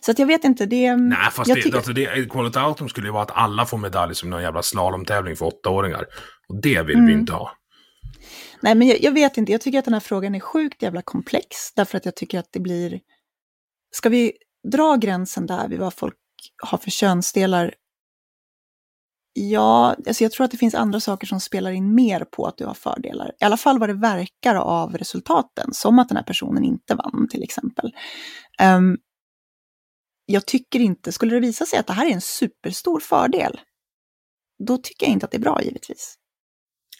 Så 0.00 0.10
att 0.10 0.18
jag 0.18 0.26
vet 0.26 0.44
inte, 0.44 0.66
det... 0.66 0.96
Nej, 0.96 1.30
fast 1.32 1.48
jag 1.48 1.58
det, 1.58 1.62
tycker- 1.62 1.76
alltså 1.76 1.92
det, 1.92 2.02
Equality 2.04 2.58
Outcome 2.58 2.90
skulle 2.90 3.06
ju 3.06 3.12
vara 3.12 3.22
att 3.22 3.30
alla 3.30 3.66
får 3.66 3.78
medalj 3.78 4.14
som 4.14 4.30
någon 4.30 4.42
jävla 4.42 4.62
slalomtävling 4.62 5.36
för 5.36 5.46
åttaåringar. 5.46 6.06
Och 6.48 6.60
det 6.62 6.82
vill 6.82 6.96
vi 6.96 7.02
Mm. 7.02 7.18
inte 7.18 7.32
ha. 7.32 7.52
Nej, 8.60 8.74
men 8.74 8.88
jag, 8.88 9.02
jag 9.02 9.12
vet 9.12 9.36
inte. 9.36 9.52
Jag 9.52 9.60
tycker 9.60 9.78
att 9.78 9.84
den 9.84 9.94
här 9.94 10.00
frågan 10.00 10.34
är 10.34 10.40
sjukt 10.40 10.82
jävla 10.82 11.02
komplex. 11.02 11.74
Därför 11.76 11.98
att 11.98 12.04
jag 12.04 12.16
tycker 12.16 12.38
att 12.38 12.52
det 12.52 12.60
blir... 12.60 13.00
Ska 13.90 14.08
vi 14.08 14.32
dra 14.72 14.96
gränsen 14.96 15.46
där 15.46 15.68
vid 15.68 15.78
vad 15.78 15.94
folk 15.94 16.16
har 16.62 16.78
för 16.78 16.90
könsdelar? 16.90 17.74
Ja, 19.32 19.96
alltså 20.06 20.24
jag 20.24 20.32
tror 20.32 20.44
att 20.44 20.50
det 20.50 20.56
finns 20.56 20.74
andra 20.74 21.00
saker 21.00 21.26
som 21.26 21.40
spelar 21.40 21.70
in 21.70 21.94
mer 21.94 22.24
på 22.24 22.46
att 22.46 22.58
du 22.58 22.66
har 22.66 22.74
fördelar. 22.74 23.32
I 23.40 23.44
alla 23.44 23.56
fall 23.56 23.78
vad 23.78 23.88
det 23.88 23.94
verkar 23.94 24.54
av 24.54 24.98
resultaten, 24.98 25.72
som 25.72 25.98
att 25.98 26.08
den 26.08 26.16
här 26.16 26.24
personen 26.24 26.64
inte 26.64 26.94
vann 26.94 27.28
till 27.30 27.42
exempel. 27.42 27.92
Um, 28.62 28.98
jag 30.26 30.46
tycker 30.46 30.80
inte, 30.80 31.12
skulle 31.12 31.34
det 31.34 31.40
visa 31.40 31.66
sig 31.66 31.78
att 31.78 31.86
det 31.86 31.92
här 31.92 32.06
är 32.06 32.10
en 32.10 32.20
superstor 32.20 33.00
fördel, 33.00 33.60
då 34.66 34.78
tycker 34.78 35.06
jag 35.06 35.12
inte 35.12 35.26
att 35.26 35.32
det 35.32 35.36
är 35.36 35.40
bra 35.40 35.62
givetvis. 35.62 36.18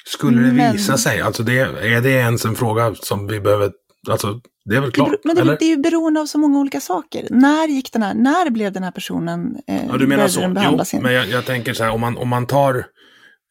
Skulle 0.06 0.43
det 0.43 0.52
Men- 0.52 0.72
visa 0.72 0.97
sig, 0.98 1.20
alltså 1.20 1.43
det, 1.43 1.59
är 1.59 2.01
det 2.01 2.10
ens 2.10 2.44
en 2.44 2.55
fråga 2.55 2.94
som 2.94 3.26
vi 3.26 3.40
behöver, 3.40 3.72
alltså 4.10 4.40
det 4.64 4.76
är 4.76 4.81
väl 4.81 4.90
Det, 4.90 4.94
klart, 4.94 5.09
beror- 5.09 5.20
men 5.24 5.35
det, 5.36 5.43
eller? 5.43 5.56
det 5.59 5.64
är 5.64 5.68
ju 5.68 5.76
beroende 5.76 6.20
av 6.20 6.26
så 6.26 6.39
många 6.39 6.59
olika 6.59 6.81
saker. 6.81 7.26
När 7.31 7.68
gick 7.68 7.93
den 7.93 8.02
här, 8.02 8.14
när 8.14 8.51
blev 8.51 8.72
den 8.72 8.82
här 8.82 8.90
personen, 8.90 9.56
eh, 9.68 9.86
Ja, 9.89 9.97
du 9.97 10.06
menar 10.06 10.28
så. 10.28 10.40
den 10.40 10.59
Jo, 10.93 11.01
men 11.02 11.12
jag, 11.12 11.28
jag 11.28 11.44
tänker 11.44 11.74
så 11.74 11.85
här, 11.85 11.90
om 11.90 12.01
man, 12.01 12.16
om 12.16 12.28
man 12.28 12.47
tar 12.47 12.74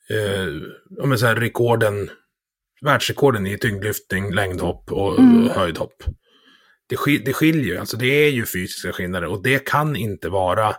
eh, 0.09 0.47
om 1.03 1.09
man 1.09 1.17
säger 1.17 1.35
rekorden, 1.35 2.09
världsrekorden 2.85 3.47
i 3.47 3.57
tyngdlyftning, 3.57 4.33
längdhopp 4.33 4.91
och 4.91 5.19
Mm. 5.19 5.49
höjdhopp. 5.49 6.03
Det, 6.89 6.97
skil, 6.97 7.21
det 7.25 7.33
skiljer 7.33 7.63
ju, 7.65 7.77
alltså 7.77 7.97
det 7.97 8.05
är 8.25 8.29
ju 8.31 8.45
fysiska 8.45 8.91
skillnader 8.93 9.27
och 9.27 9.43
det 9.43 9.65
kan 9.65 9.95
inte 9.95 10.29
vara 10.29 10.75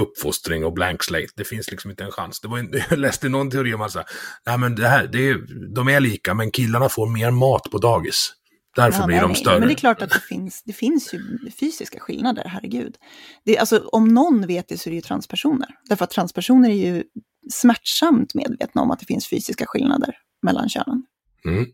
uppfostring 0.00 0.64
och 0.64 0.72
blank 0.72 1.02
slate. 1.02 1.28
Det 1.36 1.44
finns 1.44 1.70
liksom 1.70 1.90
inte 1.90 2.04
en 2.04 2.10
chans. 2.10 2.40
Det 2.40 2.48
var, 2.48 2.58
en- 2.58 2.72
jag 2.90 2.98
läste 2.98 3.28
någon 3.28 3.50
teori 3.50 3.74
om 3.74 3.80
att 3.82 3.92
säga, 3.92 4.04
nej 4.46 4.58
men 4.58 4.74
det 4.74 4.88
här, 4.88 5.06
det 5.06 5.28
är, 5.28 5.38
de 5.74 5.88
är 5.88 6.00
lika, 6.00 6.34
men 6.34 6.50
killarna 6.50 6.88
får 6.88 7.06
mer 7.08 7.30
mat 7.30 7.62
på 7.70 7.78
dagis. 7.78 8.32
Därför 8.76 9.00
Ja, 9.00 9.06
blir 9.06 9.20
de 9.20 9.26
nej, 9.26 9.36
större. 9.36 9.58
Men 9.58 9.68
det 9.68 9.74
är 9.74 9.76
klart 9.76 10.02
att 10.02 10.10
det 10.10 10.20
finns, 10.20 10.62
det 10.62 10.72
finns 10.72 11.14
ju 11.14 11.50
fysiska 11.60 12.00
skillnader, 12.00 12.44
herregud. 12.48 12.96
Det, 13.44 13.58
alltså, 13.58 13.78
om 13.92 14.08
någon 14.08 14.46
vet 14.46 14.68
det 14.68 14.78
så 14.78 14.88
är 14.88 14.90
det 14.90 14.94
ju 14.94 15.00
transpersoner. 15.02 15.68
Därför 15.88 16.04
att 16.04 16.10
transpersoner 16.10 16.70
är 16.70 16.74
ju 16.74 17.04
smärtsamt 17.52 18.34
medvetna 18.34 18.82
om 18.82 18.90
att 18.90 19.00
det 19.00 19.06
finns 19.06 19.28
fysiska 19.28 19.66
skillnader 19.66 20.16
mellan 20.42 20.68
könen. 20.68 21.02
Mm. 21.44 21.66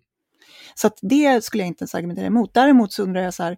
Så 0.75 0.87
att 0.87 0.99
det 1.03 1.45
skulle 1.45 1.63
jag 1.63 1.69
inte 1.69 1.83
ens 1.83 1.95
argumentera 1.95 2.27
emot. 2.27 2.55
Däremot 2.55 2.93
så 2.93 3.03
undrar 3.03 3.23
jag 3.23 3.35
så 3.35 3.43
här, 3.43 3.57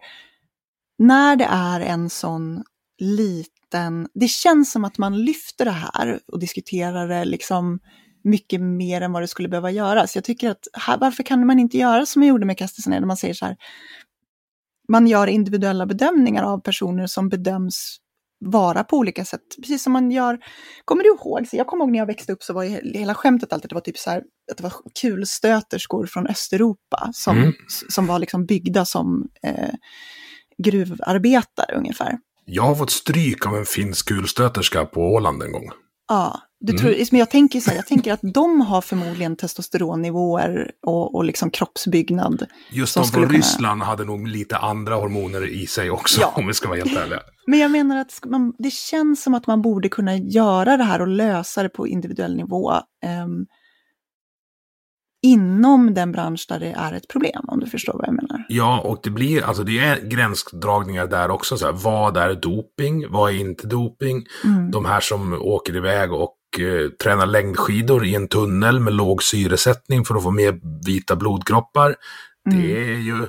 när 0.98 1.36
det 1.36 1.48
är 1.50 1.80
en 1.80 2.10
sån 2.10 2.64
liten, 2.98 4.08
det 4.14 4.28
känns 4.28 4.72
som 4.72 4.84
att 4.84 4.98
man 4.98 5.24
lyfter 5.24 5.64
det 5.64 5.70
här 5.70 6.20
och 6.32 6.38
diskuterar 6.40 7.08
det 7.08 7.24
liksom 7.24 7.78
mycket 8.24 8.60
mer 8.60 9.00
än 9.00 9.12
vad 9.12 9.22
det 9.22 9.28
skulle 9.28 9.48
behöva 9.48 9.70
göras. 9.70 10.14
Jag 10.14 10.24
tycker 10.24 10.50
att, 10.50 10.68
här, 10.72 10.98
varför 10.98 11.22
kan 11.22 11.46
man 11.46 11.58
inte 11.58 11.78
göra 11.78 12.06
som 12.06 12.22
jag 12.22 12.28
gjorde 12.28 12.46
med 12.46 12.58
Kastelsen, 12.58 12.92
där 12.92 13.00
man 13.00 13.16
säger 13.16 13.34
så 13.34 13.46
här, 13.46 13.56
man 14.88 15.06
gör 15.06 15.26
individuella 15.26 15.86
bedömningar 15.86 16.42
av 16.42 16.58
personer 16.58 17.06
som 17.06 17.28
bedöms 17.28 17.96
vara 18.44 18.84
på 18.84 18.96
olika 18.96 19.24
sätt. 19.24 19.40
Precis 19.60 19.82
som 19.82 19.92
man 19.92 20.10
gör, 20.10 20.38
kommer 20.84 21.02
du 21.02 21.08
ihåg, 21.08 21.46
jag 21.52 21.66
kommer 21.66 21.84
ihåg 21.84 21.92
när 21.92 21.98
jag 21.98 22.06
växte 22.06 22.32
upp 22.32 22.42
så 22.42 22.52
var 22.52 22.64
hela 22.98 23.14
skämtet 23.14 23.52
alltid, 23.52 23.70
det 23.70 23.74
var 23.74 23.80
typ 23.80 23.98
så 23.98 24.10
här, 24.10 24.22
att 24.50 24.56
det 24.56 24.62
var 24.62 24.72
kulstöterskor 25.00 26.06
från 26.06 26.26
Östeuropa 26.26 27.10
som, 27.12 27.36
Mm. 27.38 27.52
som 27.88 28.06
var 28.06 28.18
liksom 28.18 28.46
byggda 28.46 28.84
som 28.84 29.28
eh, 29.42 29.74
gruvarbetare 30.64 31.76
ungefär. 31.76 32.18
Jag 32.44 32.62
har 32.62 32.74
fått 32.74 32.90
stryk 32.90 33.46
av 33.46 33.56
en 33.56 33.64
finsk 33.66 34.08
kulstöterska 34.08 34.84
på 34.84 35.00
Åland 35.14 35.42
en 35.42 35.52
gång. 35.52 35.70
Ja, 36.08 36.40
du 36.60 36.72
Mm. 36.72 36.80
tror, 36.82 36.94
men 37.10 37.18
jag 37.18 37.30
tänker 37.30 37.60
så 37.60 37.70
här, 37.70 37.76
jag 37.76 37.86
tänker 37.86 38.12
att 38.12 38.20
de 38.34 38.60
har 38.60 38.80
förmodligen 38.80 39.36
testosteronnivåer 39.36 40.70
och, 40.86 41.14
och 41.14 41.24
liksom 41.24 41.50
kroppsbyggnad. 41.50 42.46
Just 42.72 42.94
de 42.94 43.04
från 43.04 43.22
kunna- 43.26 43.38
Ryssland 43.38 43.82
hade 43.82 44.04
nog 44.04 44.28
lite 44.28 44.56
andra 44.56 44.94
hormoner 44.94 45.46
i 45.52 45.66
sig 45.66 45.90
också, 45.90 46.20
Ja. 46.20 46.32
om 46.36 46.46
vi 46.46 46.54
ska 46.54 46.68
vara 46.68 46.78
helt 46.78 46.96
ärliga. 46.98 47.20
Men 47.46 47.58
jag 47.58 47.70
menar 47.70 47.96
att 47.96 48.20
man, 48.26 48.52
det 48.58 48.72
känns 48.72 49.22
som 49.22 49.34
att 49.34 49.46
man 49.46 49.62
borde 49.62 49.88
kunna 49.88 50.16
göra 50.16 50.76
det 50.76 50.84
här 50.84 51.00
och 51.00 51.08
lösa 51.08 51.62
det 51.62 51.68
på 51.68 51.88
individuell 51.88 52.36
nivå 52.36 52.72
ehm, 53.04 53.46
inom 55.24 55.94
den 55.94 56.12
bransch 56.12 56.46
där 56.48 56.60
det 56.60 56.72
är 56.76 56.92
ett 56.92 57.08
problem, 57.08 57.44
om 57.48 57.60
du 57.60 57.66
förstår 57.66 57.92
vad 57.92 58.06
jag 58.08 58.14
menar. 58.14 58.44
Ja, 58.48 58.80
och 58.80 59.00
det 59.02 59.10
blir, 59.10 59.44
alltså 59.44 59.62
det 59.64 59.78
är 59.78 60.00
gränsdragningar 60.00 61.06
där 61.06 61.30
också. 61.30 61.56
Så 61.56 61.66
här, 61.66 61.72
vad 61.72 62.16
är 62.16 62.34
doping? 62.34 63.10
Vad 63.10 63.30
är 63.30 63.38
inte 63.40 63.66
doping? 63.66 64.26
Mm. 64.44 64.70
De 64.70 64.84
här 64.84 65.00
som 65.00 65.32
åker 65.42 65.76
iväg 65.76 66.12
och 66.12 66.36
eh, 66.60 66.88
tränar 67.02 67.26
längdskidor 67.26 68.04
i 68.06 68.14
en 68.14 68.28
tunnel 68.28 68.80
med 68.80 68.92
låg 68.94 69.22
syresättning 69.22 70.04
för 70.04 70.14
att 70.14 70.22
få 70.22 70.30
mer 70.30 70.60
vita 70.86 71.16
blodkroppar. 71.16 71.96
Det 72.50 72.82
är 72.92 72.96
ju, 72.98 73.26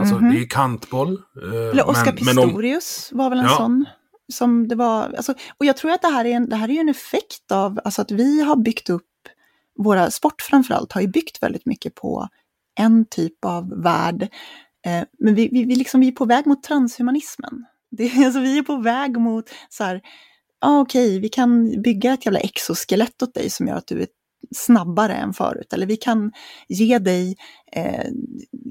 alltså 0.00 0.14
Mhm. 0.14 0.34
det 0.34 0.40
är 0.40 0.48
kantboll. 0.48 1.12
eh, 1.42 1.48
Eller 1.52 1.74
men- 1.92 2.16
men 2.24 2.38
om- 2.38 2.44
Pistorius 2.48 3.08
var 3.12 3.30
väl 3.30 3.38
en 3.38 3.44
Ja. 3.44 3.56
sån. 3.56 3.84
Som 4.32 4.68
det 4.68 4.74
var, 4.74 5.02
alltså, 5.16 5.34
och 5.58 5.66
jag 5.66 5.76
tror 5.76 5.90
att 5.90 6.02
det 6.02 6.08
här 6.08 6.24
är 6.24 6.30
en, 6.30 6.48
det 6.48 6.56
här 6.56 6.70
är 6.70 6.80
en 6.80 6.88
effekt 6.88 7.52
av 7.52 7.80
alltså 7.84 8.02
att 8.02 8.10
vi 8.10 8.42
har 8.42 8.56
byggt 8.56 8.90
upp, 8.90 9.02
våra 9.78 10.10
sport 10.10 10.42
framförallt 10.42 10.92
har 10.92 11.00
ju 11.00 11.08
byggt 11.08 11.42
väldigt 11.42 11.66
mycket 11.66 11.94
på 11.94 12.28
en 12.78 13.04
typ 13.10 13.44
av 13.44 13.82
värld. 13.82 14.22
Eh, 14.86 15.04
men 15.18 15.34
vi, 15.34 15.48
vi, 15.52 15.64
vi, 15.64 15.74
liksom, 15.76 16.00
vi 16.00 16.08
är 16.08 16.12
på 16.12 16.24
väg 16.24 16.46
mot 16.46 16.62
transhumanismen. 16.62 17.64
Det, 17.90 18.12
alltså, 18.24 18.40
vi 18.40 18.58
är 18.58 18.62
på 18.62 18.76
väg 18.76 19.16
mot 19.16 19.44
så 19.68 19.84
här, 19.84 20.00
ja 20.60 20.80
okej, 20.80 21.18
vi 21.20 21.28
kan 21.28 21.82
bygga 21.82 22.14
ett 22.14 22.26
jävla 22.26 22.40
exoskelett 22.40 23.22
åt 23.22 23.34
dig 23.34 23.50
som 23.50 23.66
gör 23.68 23.76
att 23.76 23.86
du 23.86 24.02
är 24.02 24.08
snabbare 24.56 25.14
än 25.14 25.34
förut. 25.34 25.72
Eller 25.72 25.86
vi 25.86 25.96
kan 25.96 26.32
ge 26.68 26.98
dig 26.98 27.36
eh, 27.72 28.04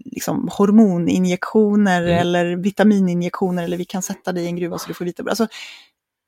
liksom 0.06 0.50
hormoninjektioner 0.58 2.02
Mm. 2.02 2.20
eller 2.20 2.56
vitamininjektioner 2.56 3.64
eller 3.64 3.78
vi 3.78 3.86
kan 3.86 4.02
sätta 4.02 4.32
dig 4.32 4.44
i 4.44 4.48
en 4.48 4.56
gruva 4.56 4.78
så 4.78 4.88
du 4.88 4.94
får 4.94 5.06
vita 5.06 5.24
alltså, 5.30 5.48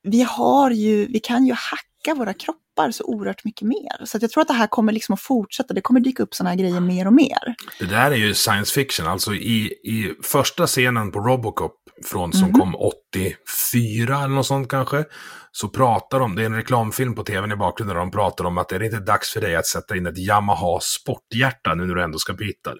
vi 0.03 0.21
har 0.21 0.71
ju, 0.71 1.05
vi 1.05 1.19
kan 1.19 1.45
ju 1.45 1.53
hacka 1.53 2.15
våra 2.19 2.33
kroppar 2.33 2.59
så 2.91 3.03
oerhört 3.03 3.43
mycket 3.43 3.67
mer. 3.67 4.05
Så 4.05 4.17
jag 4.21 4.31
tror 4.31 4.41
att 4.41 4.47
det 4.47 4.53
här 4.53 4.67
kommer 4.67 4.93
liksom 4.93 5.13
att 5.13 5.21
fortsätta, 5.21 5.73
det 5.73 5.81
kommer 5.81 5.99
dyka 5.99 6.23
upp 6.23 6.33
sådana 6.33 6.49
här 6.49 6.57
grejer 6.57 6.79
mer 6.79 7.07
och 7.07 7.13
mer. 7.13 7.55
Det 7.79 7.85
där 7.85 8.11
är 8.11 8.15
ju 8.15 8.33
science 8.33 8.73
fiction. 8.73 9.07
Alltså 9.07 9.33
i, 9.33 9.65
i 9.83 10.13
första 10.23 10.67
scenen 10.67 11.11
på 11.11 11.19
Robocop 11.19 11.75
från, 12.05 12.33
som 12.33 12.47
Mhm. 12.49 12.59
kom 12.59 12.75
84 12.75 14.17
eller 14.17 14.27
något 14.35 14.45
sånt 14.45 14.67
kanske. 14.69 15.05
Så 15.51 15.67
pratar 15.69 16.19
de, 16.19 16.35
det 16.35 16.41
är 16.41 16.45
en 16.45 16.55
reklamfilm 16.55 17.15
på 17.15 17.23
tvn 17.23 17.51
i 17.51 17.55
bakgrunden 17.55 17.95
där 17.95 18.01
de 18.01 18.11
pratar 18.11 18.45
om 18.45 18.57
att 18.57 18.71
är 18.71 18.79
det 18.79 18.85
inte 18.85 18.99
dags 18.99 19.33
för 19.33 19.41
dig 19.41 19.55
att 19.55 19.65
sätta 19.67 19.97
in 19.97 20.05
ett 20.05 20.17
Yamaha 20.17 20.79
sporthjärta 20.81 21.75
nu 21.75 21.85
när 21.85 21.95
du 21.95 22.03
ändå 22.03 22.17
ska 22.19 22.33
byta? 22.33 22.71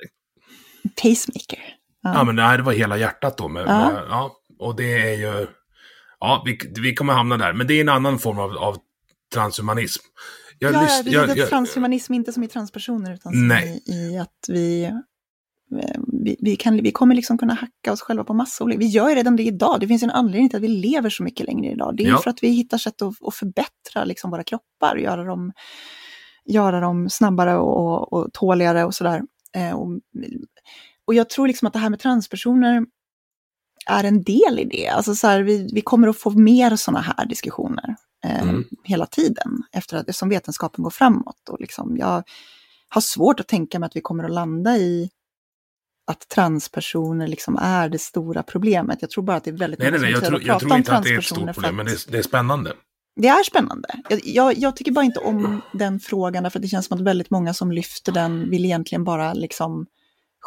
Tastemaker. 0.96 1.60
Ja. 2.04 2.14
Ja, 2.14 2.24
men 2.24 2.36
det 2.36 2.42
här 2.42 2.60
var 2.60 2.74
hela 2.74 2.98
hjärtat 2.98 3.38
då. 3.38 3.48
Med, 3.48 3.64
Ja. 3.68 3.92
med, 3.92 4.04
ja, 4.10 4.32
och 4.60 4.76
det 4.76 5.02
är 5.02 5.14
ju... 5.18 5.48
Ja, 6.20 6.44
vi, 6.46 6.60
vi 6.82 6.94
kommer 6.96 7.14
hamna 7.14 7.38
där. 7.38 7.54
Men 7.54 7.68
det 7.68 7.74
är 7.74 7.82
en 7.82 7.90
annan 7.90 8.20
form 8.20 8.40
av, 8.40 8.58
av 8.58 8.78
transhumanism. 9.34 10.04
Jag 10.60 10.74
ja, 10.74 10.80
lys- 10.82 10.88
ja, 10.90 11.04
det 11.04 11.28
jag- 11.28 11.38
jag- 11.38 11.50
transhumanism, 11.50 12.14
inte 12.14 12.34
som 12.34 12.44
i 12.44 12.48
transpersoner, 12.48 13.14
utan 13.14 13.34
som 13.34 13.52
i, 13.52 13.82
i 13.86 14.18
att 14.18 14.46
vi, 14.48 14.84
eh, 14.84 14.94
vi, 16.24 16.36
vi, 16.40 16.56
kan, 16.56 16.78
vi 16.84 16.92
kommer 16.92 17.16
liksom 17.16 17.38
kunna 17.38 17.54
hacka 17.54 17.92
oss 17.94 18.02
själva 18.02 18.24
på 18.24 18.34
massa 18.34 18.64
olika... 18.64 18.80
Vi 18.80 18.88
gör 18.88 19.16
redan 19.16 19.36
det 19.36 19.44
idag. 19.44 19.80
Det 19.80 19.88
finns 19.88 20.04
en 20.04 20.10
anledning 20.12 20.50
till 20.50 20.58
att 20.58 20.64
vi 20.64 20.68
lever 20.68 21.10
så 21.10 21.24
mycket 21.24 21.46
längre 21.48 21.72
idag. 21.72 21.98
Det 21.98 22.04
är 22.04 22.08
Ja. 22.10 22.18
för 22.18 22.30
att 22.30 22.44
vi 22.44 22.48
hittar 22.50 22.78
sätt 22.78 23.02
att, 23.02 23.14
att 23.28 23.36
förbättra 23.36 24.04
liksom 24.06 24.32
våra 24.32 24.44
kroppar, 24.44 24.96
göra 24.98 25.24
dem, 25.24 25.52
göra 26.46 26.80
dem 26.80 27.10
snabbare 27.10 27.58
och, 27.58 27.78
och, 27.78 28.14
och 28.14 28.34
tåligare 28.34 28.86
och 28.86 28.96
sådär. 28.96 29.22
Eh, 29.56 29.72
och, 29.72 29.88
och 31.06 31.14
jag 31.14 31.30
tror 31.30 31.48
liksom 31.48 31.66
att 31.68 31.74
det 31.74 31.80
här 31.80 31.90
med 31.90 32.00
transpersoner 32.00 32.86
är 33.90 34.04
en 34.04 34.24
del 34.24 34.60
i 34.60 34.66
det. 34.72 34.88
Alltså 34.88 35.16
så 35.16 35.28
här, 35.28 35.42
vi, 35.42 35.70
vi 35.74 35.82
kommer 35.82 36.08
att 36.08 36.18
få 36.18 36.30
mer 36.30 36.76
sådana 36.76 37.02
här 37.02 37.26
diskussioner 37.26 37.96
eh, 38.26 38.42
Mm. 38.42 38.64
hela 38.84 39.06
tiden 39.06 39.64
efter 39.72 39.98
att, 39.98 40.10
eftersom 40.10 40.30
vetenskapen 40.30 40.84
går 40.84 40.90
framåt. 40.92 41.50
Och 41.50 41.60
liksom, 41.60 41.98
jag 41.98 42.24
har 42.90 43.02
svårt 43.02 43.40
att 43.40 43.48
tänka 43.48 43.80
mig 43.80 43.88
att 43.88 43.96
vi 43.96 44.02
kommer 44.02 44.24
att 44.24 44.32
landa 44.32 44.78
i 44.78 45.10
att 46.08 46.28
transpersoner 46.28 47.28
liksom 47.28 47.58
är 47.62 47.90
det 47.90 48.00
stora 48.00 48.44
problemet. 48.44 48.98
Jag 49.02 49.10
tror 49.10 49.24
bara 49.24 49.38
att 49.38 49.44
det 49.44 49.50
är 49.50 49.58
väldigt 49.58 49.80
Nej, 49.80 49.92
nej, 49.92 50.00
nej, 50.02 50.14
som 50.14 50.22
jag 50.22 50.30
tror, 50.30 50.44
jag 50.44 50.60
tror 50.60 50.76
inte 50.76 50.96
att 50.96 51.04
det 51.04 51.10
är 51.10 51.20
ett 51.20 51.26
stort 51.26 51.40
för 51.46 51.54
problem, 51.54 51.76
men 51.76 51.86
det 51.86 51.92
är, 51.92 52.12
det 52.12 52.18
är 52.18 52.22
spännande. 52.22 52.74
det 53.16 53.28
är 53.28 53.44
spännande. 53.44 53.88
Jag, 54.10 54.20
jag, 54.24 54.58
jag 54.58 54.76
tycker 54.76 54.92
bara 54.92 55.06
inte 55.06 55.20
om 55.20 55.62
den 55.74 56.00
frågan, 56.00 56.46
att 56.46 56.54
det 56.54 56.68
känns 56.68 56.86
som 56.86 56.98
att 56.98 57.04
väldigt 57.04 57.30
många 57.30 57.54
som 57.54 57.72
lyfter 57.72 58.12
den 58.12 58.50
vill 58.50 58.66
egentligen 58.66 59.04
bara 59.04 59.34
liksom 59.34 59.86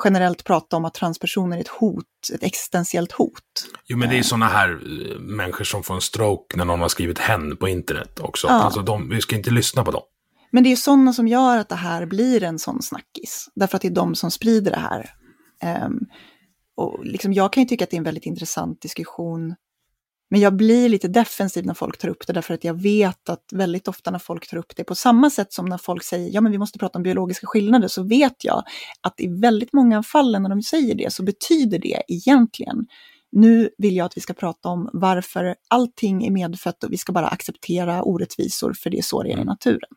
generellt 0.05 0.44
prata 0.44 0.77
om 0.77 0.85
att 0.85 0.94
transpersoner 0.94 1.56
är 1.56 1.60
ett 1.60 1.69
hot, 1.69 2.05
ett 2.35 2.43
existentiellt 2.43 3.12
hot. 3.12 3.66
Jo, 3.86 3.98
men 3.98 4.09
det 4.09 4.19
är 4.19 4.23
sådana 4.23 4.47
här 4.47 4.70
eh, 4.70 5.19
människor 5.19 5.64
som 5.64 5.82
får 5.82 5.94
en 5.94 6.01
stroke 6.01 6.56
när 6.56 6.64
någon 6.64 6.81
har 6.81 6.89
skrivit 6.89 7.19
hen 7.19 7.56
på 7.56 7.69
internet 7.69 8.20
också. 8.20 8.47
Ja. 8.47 8.55
Alltså, 8.55 8.82
de, 8.82 9.09
vi 9.09 9.20
ska 9.20 9.36
inte 9.36 9.51
lyssna 9.51 9.85
på 9.85 9.90
dem. 9.90 10.02
Men 10.51 10.64
det 10.64 10.73
är 10.73 10.77
sådana 10.77 11.12
som 11.12 11.28
gör 11.28 11.59
att 11.59 11.69
det 11.69 11.74
här 11.74 12.06
blir 12.06 12.43
en 12.43 12.59
sån 12.59 12.82
snackis. 12.82 13.48
Därför 13.55 13.77
att 13.77 13.82
det 13.82 13.89
är 13.89 13.94
de 13.94 14.14
som 14.14 14.31
sprider 14.31 14.70
det 14.70 14.78
här. 14.78 15.10
Ehm, 15.62 15.98
och 16.77 17.05
liksom, 17.05 17.32
jag 17.32 17.52
kan 17.52 17.62
ju 17.62 17.69
tycka 17.69 17.85
att 17.85 17.90
det 17.90 17.97
är 17.97 17.98
en 17.98 18.05
väldigt 18.05 18.27
intressant 18.27 18.81
diskussion. 18.82 19.55
Men 20.32 20.40
jag 20.40 20.56
blir 20.56 20.88
lite 20.88 21.09
defensiv 21.09 21.66
när 21.66 21.74
folk 21.74 21.98
tar 21.98 22.09
upp 22.09 22.26
det, 22.26 22.32
därför 22.32 22.54
att 22.54 22.64
jag 22.64 22.82
vet 22.82 23.28
att 23.28 23.44
väldigt 23.52 23.88
ofta 23.88 24.10
när 24.10 24.18
folk 24.18 24.50
tar 24.50 24.56
upp 24.56 24.76
det, 24.76 24.84
på 24.84 24.94
samma 24.94 25.30
sätt 25.30 25.52
som 25.52 25.66
när 25.66 25.78
folk 25.78 26.02
säger 26.02 26.34
ja 26.34 26.40
men 26.40 26.52
vi 26.52 26.59
måste 26.59 26.78
prata 26.78 26.98
om 26.98 27.02
biologiska 27.02 27.46
skillnader, 27.46 27.88
så 27.88 28.02
vet 28.02 28.44
jag 28.44 28.62
att 29.00 29.20
i 29.20 29.40
väldigt 29.40 29.72
många 29.72 29.98
av 29.98 30.02
fallen 30.02 30.42
när 30.42 30.50
de 30.50 30.62
säger 30.62 30.94
det 30.94 31.12
så 31.12 31.22
betyder 31.22 31.78
det 31.78 32.02
egentligen 32.09 32.86
nu 33.32 33.70
vill 33.78 33.96
jag 33.96 34.04
att 34.04 34.16
vi 34.16 34.20
ska 34.20 34.32
prata 34.32 34.68
om 34.68 34.90
varför 34.92 35.54
allting 35.70 36.26
är 36.26 36.30
medfött 36.30 36.84
och 36.84 36.92
vi 36.92 36.96
ska 36.96 37.12
bara 37.12 37.28
acceptera 37.28 38.02
orättvisor 38.02 38.72
för 38.72 38.90
det 38.90 38.98
är 38.98 39.02
så 39.02 39.22
det 39.22 39.32
är 39.32 39.38
i 39.38 39.44
naturen. 39.44 39.90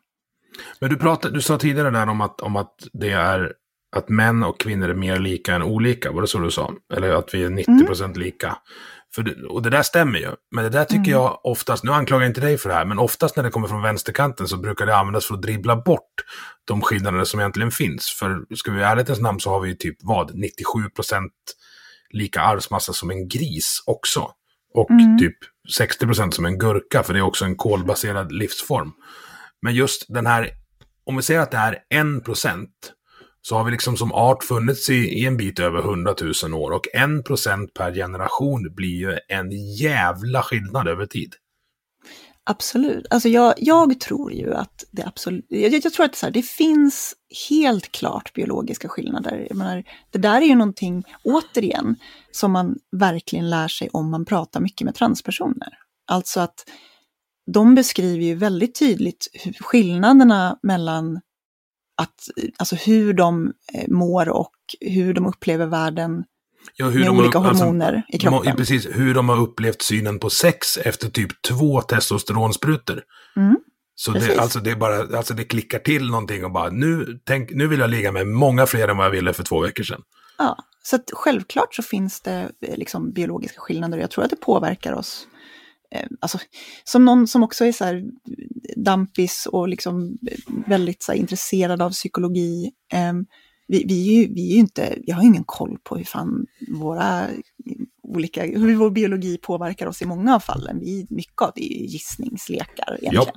Men 0.80 0.90
du, 0.90 0.96
pratade, 0.96 1.34
du 1.34 1.40
sa 1.40 1.58
tidigare 1.58 1.90
där 1.90 2.08
om 2.08 2.20
att, 2.20 2.40
om 2.40 2.56
att 2.56 2.88
det 2.92 3.10
är 3.10 3.52
att 3.96 4.08
män 4.08 4.42
och 4.42 4.60
kvinnor 4.60 4.88
är 4.88 4.94
mer 4.94 5.18
lika 5.18 5.54
än 5.54 5.62
olika, 5.62 6.12
var 6.12 6.20
det 6.20 6.28
så 6.28 6.38
du 6.38 6.50
sa? 6.50 6.72
Eller 6.94 7.10
att 7.10 7.34
vi 7.34 7.42
är 7.42 7.50
90% 7.50 8.04
mm. 8.04 8.20
lika. 8.20 8.58
För 9.16 9.46
och 9.50 9.62
det 9.62 9.70
där 9.70 9.82
stämmer 9.82 10.18
ju. 10.18 10.30
Men 10.50 10.64
det 10.64 10.70
där 10.70 10.84
tycker 10.84 10.98
mm. 10.98 11.10
jag 11.10 11.40
oftast, 11.44 11.84
nu 11.84 11.90
anklagar 11.90 12.22
jag 12.22 12.30
inte 12.30 12.40
dig 12.40 12.58
för 12.58 12.68
det 12.68 12.74
här, 12.74 12.84
men 12.84 12.98
oftast 12.98 13.36
när 13.36 13.44
det 13.44 13.50
kommer 13.50 13.68
från 13.68 13.82
vänsterkanten 13.82 14.48
så 14.48 14.56
brukar 14.56 14.86
det 14.86 14.96
användas 14.96 15.26
för 15.26 15.34
att 15.34 15.42
dribbla 15.42 15.76
bort 15.76 16.14
de 16.64 16.82
skillnader 16.82 17.24
som 17.24 17.40
egentligen 17.40 17.70
finns. 17.70 18.10
För 18.10 18.56
ska 18.56 18.72
vi 18.72 18.80
i 18.80 18.82
ärlighetens 18.82 19.20
namn 19.20 19.40
så 19.40 19.50
har 19.50 19.60
vi 19.60 19.76
typ 19.76 19.96
vad, 20.00 20.30
97% 20.30 21.28
lika 22.10 22.40
arvsmassa 22.40 22.92
som 22.92 23.10
en 23.10 23.28
gris 23.28 23.82
också. 23.86 24.30
Och 24.74 24.90
mm. 24.90 25.18
typ 25.18 25.36
60% 25.80 26.30
som 26.30 26.44
en 26.44 26.58
gurka, 26.58 27.02
för 27.02 27.12
det 27.12 27.18
är 27.18 27.22
också 27.22 27.44
en 27.44 27.56
kolbaserad 27.56 28.32
livsform. 28.32 28.92
Men 29.62 29.74
just 29.74 30.04
den 30.08 30.26
här, 30.26 30.50
om 31.06 31.16
vi 31.16 31.22
säger 31.22 31.40
att 31.40 31.50
det 31.50 31.56
är 31.56 31.78
1%, 31.94 32.66
så 33.48 33.56
har 33.56 33.64
vi 33.64 33.70
liksom 33.70 33.96
som 33.96 34.12
art 34.12 34.44
funnits 34.44 34.90
i, 34.90 34.94
i 34.94 35.26
en 35.26 35.36
bit 35.36 35.58
över 35.58 35.78
100 35.78 36.14
000 36.44 36.54
år 36.54 36.70
och 36.70 36.86
1% 36.94 37.66
per 37.74 37.94
generation 37.94 38.74
blir 38.74 38.96
ju 38.96 39.18
en 39.28 39.74
jävla 39.74 40.42
skillnad 40.42 40.88
över 40.88 41.06
tid. 41.06 41.34
Absolut. 42.44 43.06
Alltså 43.10 43.28
jag, 43.28 43.54
jag 43.56 44.00
tror 44.00 44.32
ju 44.32 44.54
att 44.54 44.84
det 44.90 45.06
absolut... 45.06 45.46
Jag, 45.48 45.72
jag 45.72 45.92
tror 45.92 46.04
att 46.04 46.12
det, 46.12 46.18
så 46.18 46.26
här, 46.26 46.32
det 46.32 46.42
finns 46.42 47.14
helt 47.48 47.92
klart 47.92 48.32
biologiska 48.32 48.88
skillnader. 48.88 49.46
Jag 49.48 49.56
menar, 49.56 49.84
det 50.10 50.18
där 50.18 50.42
är 50.42 50.46
ju 50.46 50.54
någonting, 50.54 51.04
återigen, 51.24 51.96
som 52.30 52.52
man 52.52 52.76
verkligen 52.96 53.50
lär 53.50 53.68
sig 53.68 53.88
om 53.92 54.10
man 54.10 54.24
pratar 54.24 54.60
mycket 54.60 54.84
med 54.84 54.94
transpersoner. 54.94 55.68
Alltså 56.06 56.40
att 56.40 56.64
de 57.52 57.74
beskriver 57.74 58.24
ju 58.24 58.34
väldigt 58.34 58.78
tydligt 58.78 59.26
skillnaderna 59.60 60.58
mellan 60.62 61.20
att, 61.96 62.28
alltså 62.56 62.76
hur 62.76 63.12
de 63.12 63.52
eh, 63.74 63.88
mår 63.88 64.28
och 64.28 64.54
hur 64.80 65.14
de 65.14 65.26
upplever 65.26 65.66
världen 65.66 66.24
ja, 66.76 66.86
hur 66.86 66.98
med 66.98 67.08
de 67.08 67.18
olika 67.18 67.38
alltså, 67.38 67.64
hormoner 67.64 68.02
i 68.08 68.18
kroppen. 68.18 68.56
Precis, 68.56 68.86
hur 68.92 69.14
de 69.14 69.28
har 69.28 69.40
upplevt 69.40 69.82
synen 69.82 70.18
på 70.18 70.30
sex 70.30 70.76
efter 70.76 71.08
typ 71.08 71.42
två 71.42 71.80
testosteronsprutor. 71.80 73.02
Mm, 73.36 73.56
så 73.94 74.10
det, 74.10 74.38
alltså, 74.38 74.60
det, 74.60 74.76
bara, 74.76 75.16
alltså 75.18 75.34
det 75.34 75.44
klickar 75.44 75.78
till 75.78 76.10
någonting 76.10 76.44
och 76.44 76.50
bara 76.50 76.70
nu, 76.70 77.20
tänk, 77.24 77.50
nu 77.50 77.66
vill 77.66 77.80
jag 77.80 77.90
ligga 77.90 78.12
med 78.12 78.26
många 78.26 78.66
fler 78.66 78.88
än 78.88 78.96
vad 78.96 79.06
jag 79.06 79.10
ville 79.10 79.32
för 79.32 79.42
två 79.42 79.60
veckor 79.60 79.84
sedan. 79.84 80.02
Ja, 80.38 80.56
så 80.82 80.98
självklart 81.12 81.74
så 81.74 81.82
finns 81.82 82.20
det 82.20 82.50
eh, 82.60 82.76
liksom 82.76 83.12
biologiska 83.12 83.60
skillnader 83.60 83.98
och 83.98 84.02
jag 84.02 84.10
tror 84.10 84.24
att 84.24 84.30
det 84.30 84.36
påverkar 84.36 84.92
oss. 84.92 85.26
Eh, 85.96 86.08
alltså, 86.20 86.38
som 86.84 87.04
någon 87.04 87.26
som 87.26 87.42
också 87.42 87.64
är 87.64 87.72
så 87.72 87.84
här 87.84 88.04
dampis 88.76 89.48
och 89.52 89.68
liksom 89.68 90.18
väldigt 90.66 91.02
så 91.02 91.12
här, 91.12 91.18
intresserad 91.18 91.82
av 91.82 91.90
psykologi. 91.90 92.72
Eh, 92.92 93.12
vi, 93.68 93.84
vi, 93.88 94.08
är 94.08 94.22
ju, 94.22 94.34
vi 94.34 94.50
är 94.50 94.54
ju 94.54 94.60
inte, 94.60 94.98
vi 95.06 95.12
har 95.12 95.22
ingen 95.22 95.44
koll 95.44 95.78
på 95.82 95.96
hur 95.96 96.04
fan 96.04 96.46
våra 96.68 97.26
olika, 98.02 98.44
hur 98.44 98.76
vår 98.76 98.90
biologi 98.90 99.38
påverkar 99.38 99.86
oss 99.86 100.02
i 100.02 100.06
många 100.06 100.34
av 100.34 100.40
fallen. 100.40 100.80
Vi, 100.80 101.06
mycket 101.10 101.42
av 101.42 101.52
det 101.54 101.72
är 101.72 101.80
ju 101.80 101.86
gissningslekar 101.86 102.98
egentligen. 103.00 103.32